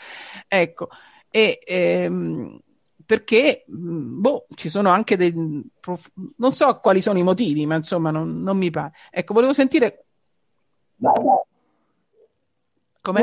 Ecco, 0.47 0.87
e, 1.29 1.59
ehm, 1.65 2.57
perché 3.05 3.65
boh, 3.67 4.45
ci 4.55 4.69
sono 4.69 4.89
anche 4.89 5.17
dei 5.17 5.33
non 5.33 6.53
so 6.53 6.79
quali 6.79 7.01
sono 7.01 7.19
i 7.19 7.23
motivi, 7.23 7.65
ma 7.65 7.75
insomma 7.75 8.11
non, 8.11 8.41
non 8.41 8.57
mi 8.57 8.69
pare. 8.69 8.93
Ecco, 9.09 9.33
volevo 9.33 9.51
sentire? 9.51 10.05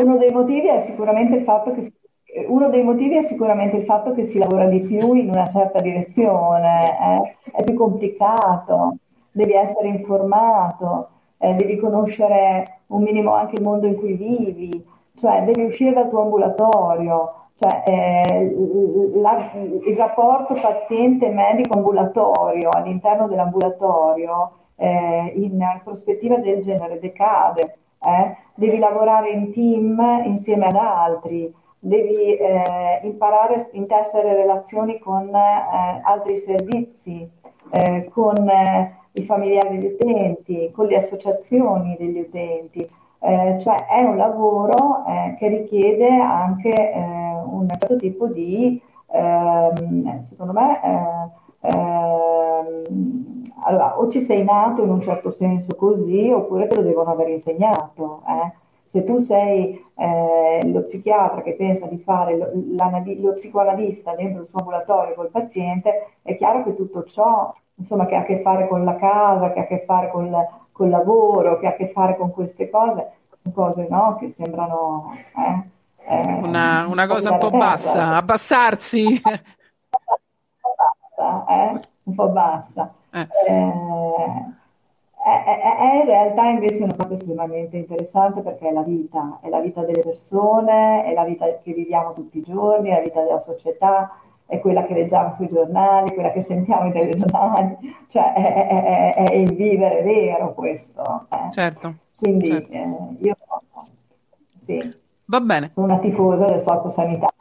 Uno 0.03 0.17
dei 0.19 0.33
motivi 0.33 0.69
è 0.69 0.79
sicuramente 0.81 1.37
il 1.37 1.45
fatto 1.45 1.73
che 1.73 1.83
si, 1.83 1.93
uno 2.49 2.69
dei 2.69 2.83
motivi 2.83 3.17
è 3.17 3.23
sicuramente 3.23 3.77
il 3.77 3.85
fatto 3.85 4.13
che 4.13 4.25
si 4.25 4.39
lavora 4.39 4.67
di 4.67 4.81
più 4.81 5.15
in 5.15 5.31
una 5.31 5.49
certa 5.49 5.81
direzione, 5.81 7.37
eh? 7.45 7.51
è 7.53 7.65
più 7.65 7.75
complicato, 7.75 8.97
devi 9.31 9.53
essere 9.53 9.89
informato, 9.89 11.09
eh, 11.39 11.55
devi 11.55 11.77
conoscere 11.79 12.81
un 12.89 13.03
minimo 13.03 13.33
anche 13.33 13.57
il 13.57 13.63
mondo 13.63 13.87
in 13.87 13.97
cui 13.97 14.15
vivi, 14.15 14.85
cioè 15.15 15.45
devi 15.45 15.63
uscire 15.63 15.93
dal 15.93 16.09
tuo 16.09 16.23
ambulatorio, 16.23 17.48
cioè, 17.59 17.83
eh, 17.87 18.55
la, 19.15 19.51
il 19.53 19.97
rapporto 19.97 20.55
paziente-medico-ambulatorio 20.55 22.71
all'interno 22.71 23.27
dell'ambulatorio 23.27 24.53
eh, 24.77 25.33
in 25.35 25.81
prospettiva 25.83 26.37
del 26.37 26.61
genere 26.61 27.01
decade, 27.01 27.79
eh? 28.01 28.37
devi 28.55 28.79
lavorare 28.79 29.31
in 29.31 29.53
team 29.53 30.23
insieme 30.25 30.67
ad 30.67 30.77
altri, 30.77 31.53
devi 31.81 32.37
eh, 32.37 33.01
imparare 33.03 33.57
a 33.57 33.67
intessere 33.73 34.35
relazioni 34.35 35.01
con 35.01 35.35
eh, 35.35 36.01
altri 36.05 36.37
servizi, 36.37 37.29
eh, 37.71 38.09
con 38.09 38.37
i 39.13 39.23
familiari 39.23 39.79
degli 39.79 39.95
utenti, 39.95 40.71
con 40.73 40.87
le 40.87 40.95
associazioni 40.95 41.97
degli 41.99 42.21
utenti. 42.21 42.89
Cioè 43.21 43.87
è 43.87 44.03
un 44.03 44.17
lavoro 44.17 45.05
che 45.37 45.49
richiede 45.49 46.09
anche 46.09 46.93
un 47.51 47.67
certo 47.69 47.97
tipo 47.97 48.27
di, 48.27 48.81
ehm, 49.11 50.19
secondo 50.21 50.53
me, 50.53 50.81
ehm, 50.83 52.19
allora, 53.65 53.99
o 53.99 54.09
ci 54.09 54.21
sei 54.21 54.45
nato 54.45 54.83
in 54.83 54.91
un 54.91 55.01
certo 55.01 55.31
senso 55.31 55.75
così, 55.75 56.31
oppure 56.31 56.67
te 56.67 56.77
lo 56.77 56.83
devono 56.83 57.11
aver 57.11 57.29
insegnato. 57.29 58.23
Eh? 58.27 58.53
Se 58.85 59.05
tu 59.05 59.19
sei 59.19 59.85
eh, 59.97 60.61
lo 60.73 60.83
psichiatra 60.83 61.43
che 61.43 61.55
pensa 61.55 61.87
di 61.87 61.99
fare 61.99 62.37
lo, 62.39 62.49
lo, 62.55 63.33
psicoanalista 63.35 64.15
dentro 64.15 64.41
il 64.41 64.47
suo 64.47 64.61
ambulatorio 64.61 65.15
col 65.15 65.29
paziente, 65.31 66.13
è 66.23 66.37
chiaro 66.37 66.63
che 66.65 66.75
tutto 66.75 67.05
ciò, 67.05 67.53
insomma, 67.75 68.07
che 68.07 68.15
ha 68.15 68.21
a 68.21 68.25
che 68.25 68.41
fare 68.41 68.67
con 68.69 68.85
la 68.85 68.97
casa, 68.97 69.53
che 69.53 69.59
ha 69.59 69.63
a 69.63 69.67
che 69.67 69.83
fare 69.85 70.09
con 70.11 70.31
il 70.85 70.91
lavoro, 70.91 71.59
che 71.59 71.67
ha 71.67 71.71
a 71.71 71.75
che 71.75 71.89
fare 71.89 72.17
con 72.17 72.33
queste 72.33 72.71
cose, 72.71 73.13
sono 73.35 73.55
cose 73.55 73.87
no, 73.89 74.17
che 74.19 74.29
sembrano... 74.29 75.13
Eh, 75.37 75.77
eh, 76.11 76.33
una, 76.43 76.87
una 76.87 77.07
cosa 77.07 77.33
un 77.33 77.39
po' 77.39 77.51
bassa, 77.51 78.17
abbassarsi. 78.17 79.21
Bassa, 81.19 81.45
eh? 81.49 81.81
Un 82.05 82.15
po' 82.15 82.29
bassa. 82.29 82.95
Eh. 83.11 83.27
È, 85.29 85.45
è, 85.45 85.77
è, 85.79 85.97
in 85.97 86.07
realtà 86.07 86.45
invece 86.47 86.85
una 86.85 86.95
cosa 86.95 87.15
estremamente 87.15 87.77
interessante 87.77 88.41
perché 88.41 88.69
è 88.69 88.73
la 88.73 88.83
vita, 88.83 89.41
è 89.43 89.49
la 89.49 89.61
vita 89.61 89.83
delle 89.83 90.03
persone, 90.03 91.05
è 91.05 91.13
la 91.13 91.25
vita 91.25 91.47
che 91.63 91.73
viviamo 91.73 92.15
tutti 92.15 92.39
i 92.39 92.43
giorni, 92.43 92.91
è 92.91 92.95
la 92.95 93.03
vita 93.03 93.23
della 93.23 93.39
società, 93.39 94.11
è 94.49 94.61
quella 94.61 94.87
che 94.87 94.95
leggiamo 94.95 95.31
sui 95.35 95.47
giornali, 95.47 96.15
quella 96.15 96.33
che 96.33 96.41
sentiamo 96.41 96.85
nei 96.85 96.93
telegiornali, 96.93 97.77
cioè 98.09 98.33
è, 98.33 99.15
è, 99.15 99.35
il 99.35 99.55
vivere 99.55 100.03
vero 100.03 100.55
questo. 100.55 101.27
Eh. 101.31 101.53
Certo. 101.53 101.95
Quindi 102.17 102.49
certo. 102.49 102.73
Eh, 102.73 103.17
io 103.21 103.37
sì, 104.57 104.97
Va 105.27 105.41
bene. 105.41 105.69
sono 105.69 105.87
una 105.87 105.99
tifosa 105.99 106.47
del 106.47 106.61
sociosanitario. 106.61 107.37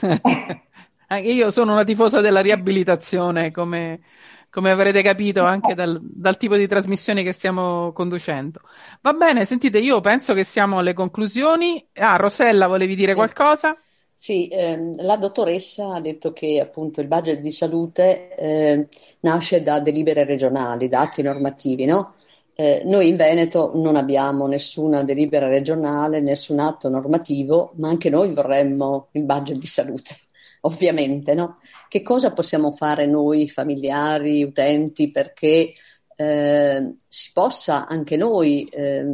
Anche 1.08 1.28
io 1.28 1.50
sono 1.50 1.72
una 1.72 1.84
tifosa 1.84 2.20
della 2.20 2.40
riabilitazione 2.40 3.52
come 3.52 4.00
come 4.48 4.70
avrete 4.70 5.02
capito 5.02 5.44
anche 5.44 5.74
dal, 5.74 6.00
dal, 6.00 6.38
tipo 6.38 6.56
di 6.56 6.66
trasmissione 6.66 7.22
che 7.22 7.32
stiamo 7.32 7.92
conducendo. 7.92 8.60
Va 9.02 9.12
bene, 9.12 9.44
sentite, 9.44 9.78
io 9.78 10.00
penso 10.00 10.32
che 10.32 10.44
siamo 10.44 10.78
alle 10.78 10.94
conclusioni. 10.94 11.86
Ah, 11.96 12.16
Rosella, 12.16 12.66
volevi 12.66 12.94
dire 12.94 13.12
qualcosa? 13.12 13.76
Sì, 14.18 14.48
ehm, 14.48 15.02
la 15.04 15.16
dottoressa 15.16 15.94
ha 15.94 16.00
detto 16.00 16.32
che 16.32 16.58
appunto 16.60 17.00
il 17.00 17.06
budget 17.06 17.40
di 17.40 17.52
salute 17.52 18.34
eh, 18.34 18.88
nasce 19.20 19.62
da 19.62 19.78
delibere 19.80 20.24
regionali, 20.24 20.88
da 20.88 21.00
atti 21.02 21.22
normativi, 21.22 21.84
no? 21.84 22.14
Eh, 22.54 22.82
noi 22.86 23.08
in 23.08 23.16
Veneto 23.16 23.72
non 23.74 23.94
abbiamo 23.96 24.46
nessuna 24.46 25.04
delibera 25.04 25.48
regionale, 25.48 26.20
nessun 26.20 26.58
atto 26.58 26.88
normativo, 26.88 27.72
ma 27.76 27.88
anche 27.88 28.08
noi 28.10 28.32
vorremmo 28.32 29.08
il 29.12 29.22
budget 29.24 29.58
di 29.58 29.66
salute 29.66 30.16
ovviamente, 30.62 31.34
no? 31.34 31.58
Che 31.88 32.02
cosa 32.02 32.32
possiamo 32.32 32.70
fare 32.72 33.06
noi, 33.06 33.48
familiari, 33.48 34.42
utenti, 34.42 35.10
perché 35.10 35.72
eh, 36.16 36.94
si 37.06 37.30
possa 37.32 37.86
anche 37.86 38.16
noi 38.16 38.64
eh, 38.64 39.04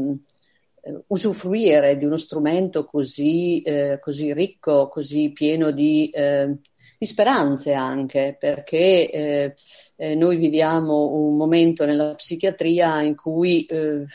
usufruire 1.09 1.97
di 1.97 2.05
uno 2.05 2.17
strumento 2.17 2.85
così, 2.85 3.63
eh, 3.63 3.99
così 4.01 4.33
ricco, 4.33 4.89
così 4.89 5.31
pieno 5.31 5.71
di, 5.71 6.11
eh, 6.11 6.57
di 6.99 7.07
speranze 7.07 7.73
anche, 7.73 8.37
perché 8.39 9.11
eh, 9.11 9.55
eh, 9.97 10.15
noi 10.15 10.37
viviamo 10.37 11.11
un 11.13 11.37
momento 11.37 11.85
nella 11.85 12.15
psichiatria 12.15 13.03
in 13.03 13.15
cui 13.15 13.67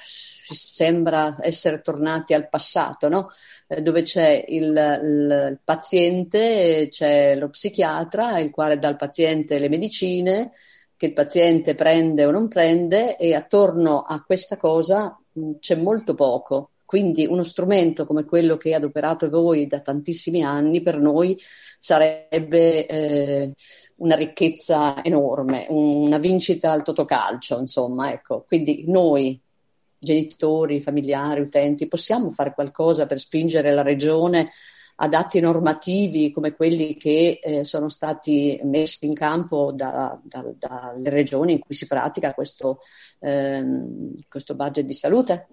sembra 0.03 1.37
essere 1.41 1.81
tornati 1.81 2.33
al 2.33 2.49
passato, 2.49 3.07
no? 3.09 3.29
Eh, 3.67 3.81
dove 3.81 4.01
c'è 4.01 4.43
il, 4.47 4.63
il, 4.65 5.49
il, 5.51 5.59
paziente, 5.63 6.87
c'è 6.89 7.35
lo 7.35 7.49
psichiatra, 7.49 8.39
il 8.39 8.49
quale 8.51 8.79
dà 8.79 8.89
al 8.89 8.95
paziente 8.95 9.59
le 9.59 9.69
medicine, 9.69 10.51
che 10.95 11.07
il 11.07 11.13
paziente 11.13 11.75
prende 11.75 12.25
o 12.25 12.31
non 12.31 12.47
prende, 12.47 13.17
e 13.17 13.33
attorno 13.33 14.01
a 14.01 14.23
questa 14.23 14.57
cosa 14.57 15.17
c'è 15.59 15.75
molto 15.75 16.13
poco. 16.13 16.71
Quindi 16.85 17.25
uno 17.25 17.43
strumento 17.43 18.05
come 18.05 18.23
quello 18.23 18.55
che 18.55 18.73
adoperato 18.73 19.29
voi 19.29 19.67
da 19.67 19.81
tantissimi 19.81 20.41
anni 20.41 20.81
per 20.81 20.99
noi 20.99 21.37
sarebbe 21.79 22.85
eh, 22.85 23.53
una 23.97 24.15
ricchezza 24.15 25.03
enorme, 25.03 25.65
una 25.69 26.17
vincita 26.17 26.71
al 26.71 26.83
totocalcio, 26.83 27.59
insomma, 27.59 28.11
ecco. 28.11 28.45
Quindi 28.47 28.85
noi 28.87 29.39
genitori, 29.99 30.81
familiari, 30.81 31.41
utenti, 31.41 31.87
possiamo 31.87 32.31
fare 32.31 32.53
qualcosa 32.53 33.05
per 33.05 33.19
spingere 33.19 33.73
la 33.73 33.81
regione 33.81 34.51
ad 34.99 35.13
atti 35.13 35.39
normativi 35.39 36.31
come 36.31 36.53
quelli 36.53 36.95
che 36.95 37.39
eh, 37.41 37.63
sono 37.63 37.89
stati 37.89 38.59
messi 38.63 39.05
in 39.05 39.13
campo 39.13 39.71
da, 39.71 40.19
da, 40.23 40.45
dalle 40.57 41.09
regioni 41.09 41.53
in 41.53 41.59
cui 41.59 41.75
si 41.75 41.87
pratica 41.87 42.33
questo, 42.33 42.79
ehm, 43.19 44.13
questo 44.27 44.55
budget 44.55 44.85
di 44.85 44.93
salute? 44.93 45.47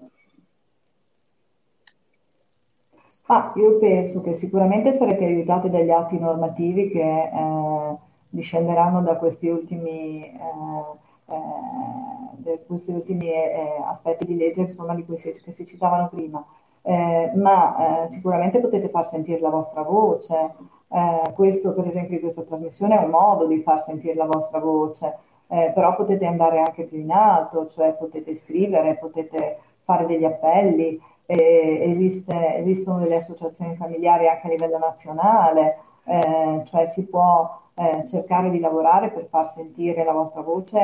Ah, 3.26 3.52
io 3.56 3.78
penso 3.78 4.20
che 4.20 4.34
sicuramente 4.34 4.92
sarete 4.92 5.24
aiutati 5.24 5.70
dagli 5.70 5.90
atti 5.90 6.18
normativi 6.18 6.90
che 6.90 7.00
eh, 7.00 7.96
discenderanno 8.28 9.00
da 9.02 9.16
questi 9.16 9.48
ultimi 9.48 10.24
eh, 10.24 11.02
eh, 11.26 12.64
questi 12.66 12.90
ultimi 12.90 13.28
eh, 13.30 13.82
aspetti 13.86 14.26
di 14.26 14.36
legge 14.36 14.60
insomma, 14.60 14.94
di 14.94 15.04
cui 15.04 15.16
si, 15.16 15.32
che 15.32 15.52
si 15.52 15.64
citavano 15.64 16.08
prima. 16.08 16.44
Eh, 16.86 17.32
ma 17.34 18.04
eh, 18.04 18.08
sicuramente 18.08 18.60
potete 18.60 18.88
far 18.90 19.06
sentire 19.06 19.40
la 19.40 19.50
vostra 19.50 19.82
voce, 19.82 20.52
Eh, 20.94 21.32
questo, 21.34 21.72
per 21.74 21.86
esempio, 21.86 22.20
questa 22.20 22.42
trasmissione 22.42 22.94
è 22.96 23.02
un 23.02 23.10
modo 23.10 23.46
di 23.46 23.60
far 23.62 23.80
sentire 23.80 24.14
la 24.14 24.26
vostra 24.26 24.60
voce, 24.60 25.16
eh, 25.48 25.72
però 25.74 25.96
potete 25.96 26.24
andare 26.24 26.60
anche 26.60 26.84
più 26.84 26.98
in 27.00 27.10
alto, 27.10 27.66
cioè 27.66 27.94
potete 27.94 28.32
scrivere, 28.34 28.94
potete 28.96 29.58
fare 29.84 30.06
degli 30.06 30.24
appelli, 30.24 31.00
esiste, 31.26 32.56
esistono 32.56 32.98
delle 32.98 33.16
associazioni 33.16 33.74
familiari 33.76 34.28
anche 34.28 34.46
a 34.46 34.50
livello 34.50 34.78
nazionale, 34.78 35.78
eh, 36.04 36.60
cioè 36.64 36.84
si 36.86 37.08
può 37.08 37.50
eh, 37.74 38.04
cercare 38.06 38.50
di 38.50 38.60
lavorare 38.60 39.10
per 39.10 39.26
far 39.28 39.46
sentire 39.48 40.04
la 40.04 40.12
vostra 40.12 40.42
voce 40.42 40.78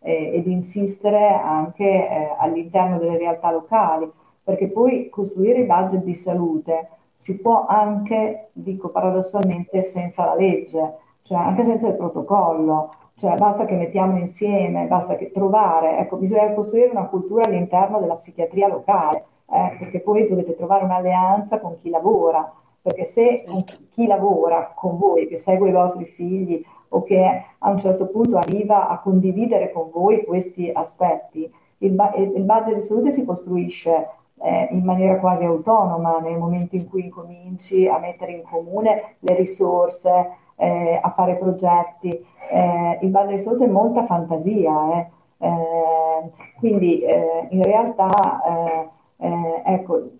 eh, 0.00 0.36
ed 0.36 0.46
insistere 0.46 1.28
anche 1.28 1.84
eh, 1.84 2.34
all'interno 2.38 2.98
delle 2.98 3.18
realtà 3.18 3.50
locali, 3.50 4.10
perché 4.46 4.68
poi 4.68 5.08
costruire 5.08 5.62
i 5.62 5.64
budget 5.64 6.04
di 6.04 6.14
salute 6.14 6.88
si 7.12 7.40
può 7.40 7.66
anche, 7.66 8.50
dico 8.52 8.90
paradossalmente, 8.90 9.82
senza 9.82 10.24
la 10.24 10.36
legge, 10.36 10.98
cioè 11.22 11.38
anche 11.38 11.64
senza 11.64 11.88
il 11.88 11.96
protocollo. 11.96 12.94
Cioè 13.16 13.34
basta 13.34 13.64
che 13.64 13.74
mettiamo 13.74 14.18
insieme, 14.18 14.86
basta 14.86 15.16
che 15.16 15.32
trovare, 15.32 15.98
ecco, 15.98 16.14
bisogna 16.16 16.52
costruire 16.52 16.90
una 16.90 17.06
cultura 17.06 17.44
all'interno 17.44 17.98
della 17.98 18.14
psichiatria 18.14 18.68
locale, 18.68 19.24
eh, 19.50 19.76
perché 19.80 19.98
poi 19.98 20.28
dovete 20.28 20.54
trovare 20.54 20.84
un'alleanza 20.84 21.58
con 21.58 21.76
chi 21.80 21.90
lavora, 21.90 22.48
perché 22.80 23.04
se 23.04 23.42
chi 23.90 24.06
lavora 24.06 24.70
con 24.76 24.96
voi, 24.96 25.26
che 25.26 25.38
segue 25.38 25.70
i 25.70 25.72
vostri 25.72 26.04
figli 26.04 26.64
o 26.90 27.02
che 27.02 27.44
a 27.58 27.68
un 27.68 27.78
certo 27.78 28.06
punto 28.06 28.36
arriva 28.36 28.86
a 28.86 29.00
condividere 29.00 29.72
con 29.72 29.90
voi 29.90 30.24
questi 30.24 30.70
aspetti, 30.72 31.52
il, 31.78 31.92
il 32.36 32.42
budget 32.44 32.74
di 32.74 32.80
salute 32.80 33.10
si 33.10 33.24
costruisce 33.24 34.06
eh, 34.42 34.68
in 34.70 34.84
maniera 34.84 35.18
quasi 35.18 35.44
autonoma 35.44 36.18
nel 36.18 36.36
momento 36.36 36.76
in 36.76 36.88
cui 36.88 37.04
incominci 37.04 37.86
a 37.88 37.98
mettere 37.98 38.32
in 38.32 38.42
comune 38.42 39.16
le 39.20 39.34
risorse, 39.34 40.36
eh, 40.56 40.98
a 41.00 41.10
fare 41.10 41.36
progetti. 41.36 42.10
Eh, 42.50 42.98
il 43.02 43.08
budget 43.08 43.30
di 43.30 43.38
salute 43.38 43.64
è 43.64 43.68
molta 43.68 44.04
fantasia, 44.04 44.98
eh. 44.98 45.06
Eh, 45.38 46.30
quindi 46.58 47.00
eh, 47.02 47.46
in 47.50 47.62
realtà 47.62 48.90
ecco, 49.18 50.10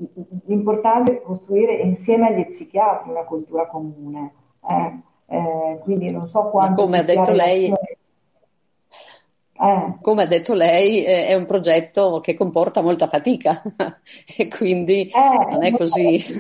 l'importante 0.47 1.13
è 1.13 1.23
costruire 1.23 1.75
insieme 1.75 2.29
agli 2.29 2.47
psichiatri 2.47 3.11
una 3.11 3.25
cultura 3.25 3.67
comune. 3.67 4.33
Quindi 5.83 6.11
non 6.11 6.27
so 6.27 6.45
quanto. 6.49 6.83
come 6.83 6.99
ha 6.99 7.03
detto 7.03 7.33
lei. 7.33 7.73
Eh. 9.59 9.99
Come 10.01 10.23
ha 10.23 10.27
detto 10.27 10.55
lei, 10.55 11.05
eh, 11.05 11.27
è 11.27 11.35
un 11.35 11.47
progetto 11.47 12.21
che 12.21 12.35
comporta 12.35 12.83
molta 12.83 13.09
fatica 13.09 13.63
e 14.37 14.49
quindi 14.49 15.09
eh, 15.09 15.51
non 15.51 15.65
è 15.65 15.73
così. 15.73 16.23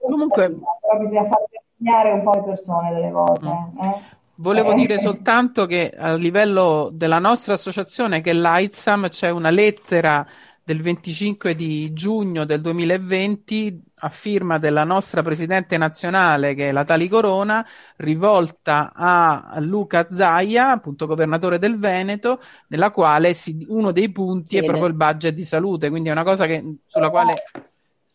Comunque, 0.00 0.50
però 0.80 0.98
bisogna 0.98 1.24
far 1.24 1.38
impegnare 1.76 2.12
un 2.12 2.22
po' 2.22 2.32
le 2.34 2.42
persone 2.42 2.92
delle 2.92 3.10
volte. 3.10 3.46
Mm. 3.46 3.78
Eh. 3.80 4.02
Volevo 4.36 4.74
dire 4.74 4.98
soltanto 4.98 5.64
che 5.66 5.92
a 5.96 6.14
livello 6.14 6.90
della 6.92 7.20
nostra 7.20 7.54
associazione, 7.54 8.20
che 8.20 8.30
è 8.30 8.34
l'AIDSAM, 8.34 9.08
c'è 9.08 9.30
una 9.30 9.50
lettera 9.50 10.26
del 10.64 10.80
25 10.80 11.54
di 11.54 11.92
giugno 11.92 12.44
del 12.44 12.60
2020 12.60 13.82
a 14.04 14.08
firma 14.10 14.58
della 14.58 14.84
nostra 14.84 15.22
presidente 15.22 15.78
nazionale 15.78 16.54
che 16.54 16.68
è 16.68 16.72
la 16.72 16.84
Tali 16.84 17.08
Corona 17.08 17.66
rivolta 17.96 18.92
a 18.94 19.58
Luca 19.60 20.06
Zaia 20.08 20.72
appunto 20.72 21.06
governatore 21.06 21.58
del 21.58 21.78
Veneto 21.78 22.40
nella 22.68 22.90
quale 22.90 23.32
si, 23.32 23.64
uno 23.68 23.92
dei 23.92 24.12
punti 24.12 24.56
Bene. 24.56 24.62
è 24.62 24.68
proprio 24.68 24.88
il 24.88 24.94
budget 24.94 25.34
di 25.34 25.44
salute 25.44 25.88
quindi 25.88 26.10
è 26.10 26.12
una 26.12 26.22
cosa 26.22 26.46
che, 26.46 26.62
sulla 26.86 27.08
quale 27.08 27.44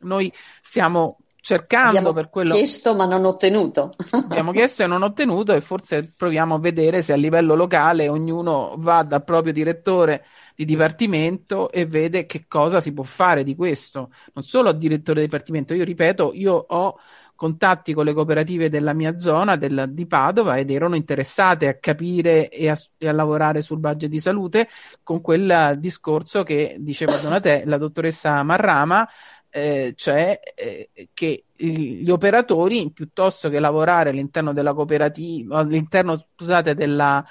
noi 0.01 0.31
stiamo 0.61 1.17
cercando 1.41 1.89
abbiamo 1.89 2.13
per 2.13 2.29
quello 2.29 2.53
chiesto 2.53 2.93
ma 2.93 3.05
non 3.05 3.25
ottenuto 3.25 3.91
abbiamo 4.11 4.51
chiesto 4.51 4.83
e 4.83 4.87
non 4.87 5.01
ottenuto 5.01 5.53
e 5.53 5.61
forse 5.61 6.13
proviamo 6.15 6.55
a 6.55 6.59
vedere 6.59 7.01
se 7.01 7.13
a 7.13 7.15
livello 7.15 7.55
locale 7.55 8.09
ognuno 8.09 8.75
va 8.77 9.01
dal 9.01 9.23
proprio 9.23 9.53
direttore 9.53 10.23
di 10.59 10.65
dipartimento 10.65 11.71
e 11.71 11.85
vede 11.85 12.25
che 12.25 12.43
cosa 12.45 12.81
si 12.81 12.91
può 12.91 13.05
fare 13.05 13.45
di 13.45 13.55
questo. 13.55 14.11
Non 14.33 14.43
solo 14.43 14.73
direttore 14.73 15.21
di 15.21 15.27
dipartimento, 15.27 15.73
io 15.73 15.85
ripeto, 15.85 16.31
io 16.33 16.53
ho 16.53 16.99
contatti 17.33 17.93
con 17.93 18.03
le 18.03 18.11
cooperative 18.11 18.67
della 18.67 18.91
mia 18.91 19.17
zona, 19.17 19.55
del, 19.55 19.85
di 19.91 20.05
Padova, 20.05 20.57
ed 20.57 20.69
erano 20.69 20.97
interessate 20.97 21.69
a 21.69 21.75
capire 21.75 22.49
e 22.49 22.69
a, 22.69 22.77
e 22.97 23.07
a, 23.07 23.13
lavorare 23.13 23.61
sul 23.61 23.79
budget 23.79 24.09
di 24.09 24.19
salute 24.19 24.67
con 25.01 25.21
quel 25.21 25.77
discorso 25.77 26.43
che 26.43 26.75
diceva 26.79 27.15
Donatella, 27.15 27.69
la 27.69 27.77
dottoressa 27.77 28.43
Marrama, 28.43 29.07
eh, 29.47 29.93
cioè 29.95 30.41
eh, 30.55 30.89
che 31.13 31.45
gli 31.55 32.09
operatori, 32.09 32.91
piuttosto 32.91 33.47
che 33.47 33.61
lavorare 33.61 34.09
all'interno 34.09 34.51
della 34.51 34.73
cooperativa, 34.73 35.59
all'interno, 35.59 36.27
scusate, 36.35 36.75
della, 36.75 37.25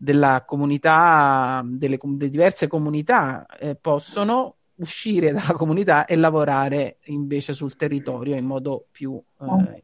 della 0.00 0.44
comunità, 0.46 1.60
delle, 1.64 1.98
delle 2.00 2.30
diverse 2.30 2.68
comunità 2.68 3.46
eh, 3.58 3.74
possono 3.74 4.54
uscire 4.76 5.32
dalla 5.32 5.54
comunità 5.54 6.04
e 6.04 6.14
lavorare 6.14 6.98
invece 7.06 7.52
sul 7.52 7.74
territorio 7.74 8.36
in 8.36 8.44
modo 8.44 8.86
più 8.92 9.20
eh, 9.40 9.44
no? 9.44 9.80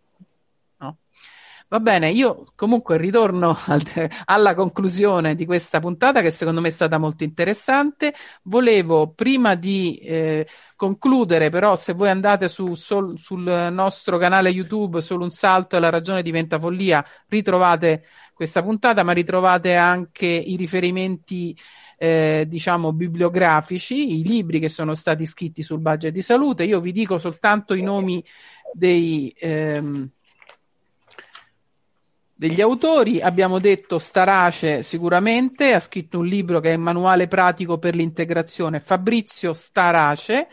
Va 1.69 1.81
bene, 1.81 2.11
io 2.11 2.53
comunque 2.55 2.97
ritorno 2.99 3.57
al, 3.67 3.83
alla 4.27 4.55
conclusione 4.55 5.35
di 5.35 5.45
questa 5.45 5.81
puntata 5.81 6.21
che 6.21 6.31
secondo 6.31 6.61
me 6.61 6.69
è 6.69 6.71
stata 6.71 6.99
molto 6.99 7.25
interessante. 7.25 8.15
Volevo 8.45 9.11
prima 9.13 9.55
di 9.57 9.97
eh, 9.97 10.47
concludere, 10.77 11.51
però, 11.51 11.75
se 11.75 11.93
voi 11.95 12.11
andate 12.11 12.49
su, 12.49 12.75
sol, 12.75 13.19
sul 13.19 13.43
nostro 13.73 14.19
canale 14.19 14.51
YouTube, 14.51 15.01
solo 15.01 15.25
un 15.25 15.31
salto 15.31 15.77
e 15.77 15.81
la 15.81 15.91
ragione 15.91 16.23
diventa 16.23 16.59
follia, 16.61 17.05
ritrovate 17.29 18.05
questa 18.35 18.63
puntata, 18.63 19.03
ma 19.03 19.13
ritrovate 19.13 19.75
anche 19.75 20.27
i 20.27 20.57
riferimenti 20.57 21.57
eh, 21.97 22.45
diciamo 22.47 22.93
bibliografici, 22.93 24.21
i 24.21 24.25
libri 24.25 24.61
che 24.61 24.69
sono 24.69 24.95
stati 24.95 25.27
scritti 25.27 25.63
sul 25.63 25.81
budget 25.81 26.13
di 26.13 26.23
salute. 26.23 26.65
Io 26.65 26.81
vi 26.81 26.93
dico 26.93 27.19
soltanto 27.19 27.75
i 27.75 27.83
nomi 27.83 28.25
dei, 28.73 29.35
ehm, 29.39 30.11
degli 32.35 32.61
autori. 32.61 33.21
Abbiamo 33.21 33.59
detto 33.59 33.99
Starace 33.99 34.83
sicuramente, 34.83 35.73
ha 35.73 35.81
scritto 35.81 36.19
un 36.19 36.27
libro 36.27 36.61
che 36.61 36.73
è 36.73 36.77
Manuale 36.77 37.29
pratico 37.29 37.79
per 37.79 37.95
l'integrazione. 37.95 38.81
Fabrizio 38.81 39.53
Starace 39.53 40.49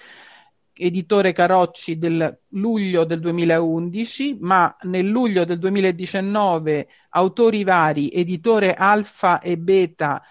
editore 0.74 1.32
Carocci 1.32 1.98
del 1.98 2.40
luglio 2.49 3.03
del 3.03 3.20
2011, 3.20 4.38
ma 4.40 4.76
nel 4.84 5.08
luglio 5.08 5.45
del 5.45 5.60
2019 5.60 6.88
autori 7.10 7.64
vari, 7.64 8.10
editore 8.10 8.74
Alfa 8.74 9.40
e 9.40 9.58
Beta, 9.58 10.24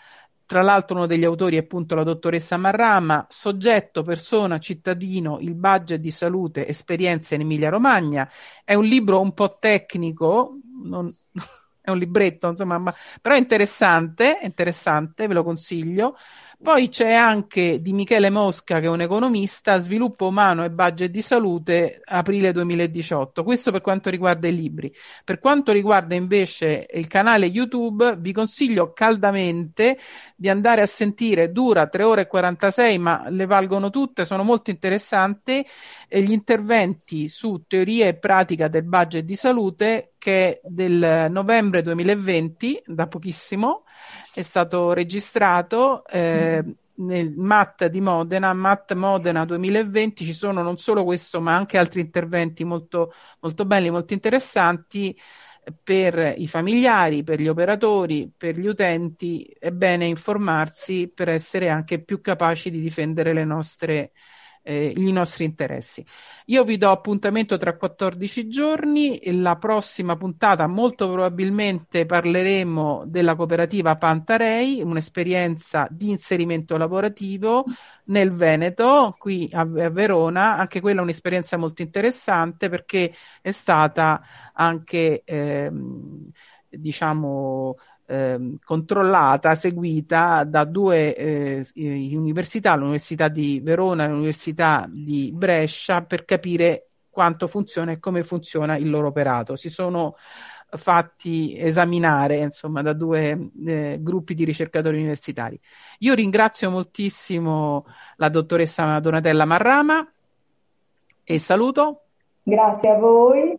tra 0.50 0.62
l'altro 0.62 0.96
uno 0.96 1.06
degli 1.06 1.24
autori 1.24 1.54
è 1.54 1.60
appunto 1.60 1.94
la 1.94 2.02
dottoressa 2.02 2.56
Marrama, 2.56 3.24
soggetto, 3.28 4.02
persona, 4.02 4.58
cittadino, 4.58 5.38
il 5.38 5.54
budget 5.54 6.00
di 6.00 6.10
salute, 6.10 6.66
esperienze 6.66 7.36
in 7.36 7.42
Emilia 7.42 7.70
Romagna. 7.70 8.28
È 8.64 8.74
un 8.74 8.84
libro 8.84 9.20
un 9.20 9.32
po' 9.32 9.58
tecnico, 9.60 10.58
non, 10.82 11.14
è 11.80 11.90
un 11.90 11.98
libretto, 11.98 12.48
insomma, 12.48 12.78
ma, 12.78 12.94
però 13.20 13.34
è 13.34 13.38
interessante, 13.38 14.38
interessante, 14.42 15.26
ve 15.26 15.34
lo 15.34 15.42
consiglio. 15.44 16.16
Poi 16.62 16.90
c'è 16.90 17.14
anche 17.14 17.80
di 17.80 17.94
Michele 17.94 18.28
Mosca, 18.28 18.80
che 18.80 18.84
è 18.84 18.90
un 18.90 19.00
economista, 19.00 19.78
Sviluppo 19.78 20.26
umano 20.26 20.62
e 20.62 20.70
budget 20.70 21.10
di 21.10 21.22
salute, 21.22 22.02
aprile 22.04 22.52
2018. 22.52 23.42
Questo 23.42 23.70
per 23.70 23.80
quanto 23.80 24.10
riguarda 24.10 24.46
i 24.46 24.54
libri. 24.54 24.94
Per 25.24 25.38
quanto 25.38 25.72
riguarda 25.72 26.14
invece 26.14 26.86
il 26.92 27.06
canale 27.06 27.46
YouTube, 27.46 28.14
vi 28.18 28.34
consiglio 28.34 28.92
caldamente 28.92 29.98
di 30.36 30.50
andare 30.50 30.82
a 30.82 30.86
sentire, 30.86 31.50
dura 31.50 31.86
3 31.86 32.02
ore 32.02 32.20
e 32.22 32.26
46, 32.26 32.98
ma 32.98 33.24
le 33.30 33.46
valgono 33.46 33.88
tutte, 33.88 34.26
sono 34.26 34.42
molto 34.42 34.68
interessanti, 34.68 35.64
gli 36.08 36.30
interventi 36.30 37.28
su 37.28 37.64
teoria 37.66 38.06
e 38.06 38.16
pratica 38.16 38.68
del 38.68 38.84
budget 38.84 39.24
di 39.24 39.34
salute 39.34 40.12
che 40.20 40.48
è 40.48 40.60
del 40.62 41.28
novembre 41.30 41.80
2020, 41.80 42.82
da 42.84 43.06
pochissimo, 43.06 43.84
è 44.32 44.42
stato 44.42 44.92
registrato 44.92 46.04
eh, 46.06 46.64
nel 46.94 47.32
MAT 47.36 47.86
di 47.86 48.00
Modena, 48.00 48.52
MAT 48.52 48.94
Modena 48.94 49.44
2020, 49.44 50.24
ci 50.24 50.32
sono 50.32 50.62
non 50.62 50.78
solo 50.78 51.04
questo 51.04 51.40
ma 51.40 51.54
anche 51.54 51.78
altri 51.78 52.00
interventi 52.00 52.64
molto, 52.64 53.12
molto 53.40 53.64
belli, 53.64 53.90
molto 53.90 54.12
interessanti 54.12 55.16
per 55.82 56.34
i 56.36 56.48
familiari, 56.48 57.22
per 57.22 57.40
gli 57.40 57.48
operatori, 57.48 58.32
per 58.34 58.58
gli 58.58 58.66
utenti, 58.66 59.44
è 59.58 59.70
bene 59.70 60.06
informarsi 60.06 61.10
per 61.14 61.28
essere 61.28 61.68
anche 61.68 62.02
più 62.02 62.20
capaci 62.20 62.70
di 62.70 62.80
difendere 62.80 63.32
le 63.32 63.44
nostre 63.44 64.12
eh, 64.62 64.92
i 64.96 65.12
nostri 65.12 65.44
interessi. 65.44 66.04
Io 66.46 66.64
vi 66.64 66.76
do 66.76 66.90
appuntamento 66.90 67.56
tra 67.56 67.76
14 67.76 68.48
giorni, 68.48 69.20
la 69.40 69.56
prossima 69.56 70.16
puntata 70.16 70.66
molto 70.66 71.10
probabilmente 71.10 72.06
parleremo 72.06 73.04
della 73.06 73.34
cooperativa 73.34 73.96
Pantarei, 73.96 74.82
un'esperienza 74.82 75.86
di 75.90 76.10
inserimento 76.10 76.76
lavorativo 76.76 77.64
nel 78.04 78.32
Veneto, 78.32 79.14
qui 79.18 79.48
a, 79.52 79.60
a 79.60 79.90
Verona, 79.90 80.56
anche 80.56 80.80
quella 80.80 81.00
è 81.00 81.02
un'esperienza 81.02 81.56
molto 81.56 81.82
interessante 81.82 82.68
perché 82.68 83.14
è 83.40 83.50
stata 83.50 84.20
anche 84.52 85.22
ehm, 85.24 86.30
diciamo 86.68 87.76
eh, 88.10 88.56
controllata, 88.64 89.54
seguita 89.54 90.42
da 90.44 90.64
due 90.64 91.14
eh, 91.14 91.64
università, 91.74 92.74
l'Università 92.74 93.28
di 93.28 93.60
Verona 93.62 94.04
e 94.04 94.08
l'Università 94.08 94.86
di 94.90 95.30
Brescia, 95.32 96.02
per 96.02 96.24
capire 96.24 96.88
quanto 97.08 97.46
funziona 97.46 97.92
e 97.92 98.00
come 98.00 98.24
funziona 98.24 98.76
il 98.76 98.90
loro 98.90 99.08
operato. 99.08 99.54
Si 99.54 99.68
sono 99.68 100.16
fatti 100.72 101.56
esaminare 101.56 102.36
insomma 102.36 102.82
da 102.82 102.92
due 102.92 103.50
eh, 103.66 103.98
gruppi 104.00 104.34
di 104.34 104.44
ricercatori 104.44 104.96
universitari. 104.96 105.58
Io 106.00 106.14
ringrazio 106.14 106.70
moltissimo 106.70 107.86
la 108.16 108.28
dottoressa 108.28 108.98
Donatella 108.98 109.44
Marrama 109.44 110.12
e 111.22 111.38
saluto. 111.38 112.02
Grazie 112.42 112.90
a 112.90 112.98
voi. 112.98 113.58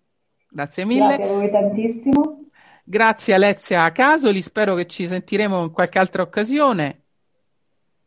Grazie 0.49 0.85
mille. 0.85 1.15
Grazie 1.15 1.23
a 1.23 1.35
voi 1.35 1.51
tantissimo. 1.51 2.40
Grazie 2.83 3.33
Alessia 3.33 3.91
Casoli, 3.91 4.41
spero 4.41 4.75
che 4.75 4.87
ci 4.87 5.07
sentiremo 5.07 5.63
in 5.63 5.71
qualche 5.71 5.99
altra 5.99 6.21
occasione. 6.21 6.97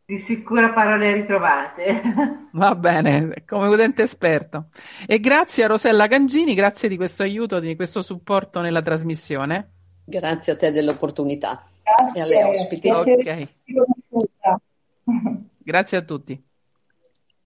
Di 0.05 0.19
sicuro 0.19 0.71
parole 0.71 1.13
ritrovate. 1.13 2.01
Va 2.53 2.75
bene, 2.75 3.43
come 3.47 3.67
utente 3.67 4.03
esperto. 4.03 4.67
E 5.07 5.19
grazie 5.19 5.63
a 5.63 5.67
Rosella 5.67 6.05
Gangini, 6.07 6.53
grazie 6.53 6.87
di 6.87 6.95
questo 6.95 7.23
aiuto, 7.23 7.59
di 7.59 7.75
questo 7.75 8.01
supporto 8.01 8.61
nella 8.61 8.81
trasmissione. 8.81 9.69
Grazie 10.05 10.53
a 10.53 10.55
te 10.55 10.71
dell'opportunità 10.71 11.65
Grazie, 11.81 12.19
e 12.19 12.21
alle 12.21 12.43
ospiti. 12.43 12.89
Ok. 12.89 13.47
Grazie 15.57 15.97
a 15.97 16.01
tutti. 16.01 16.43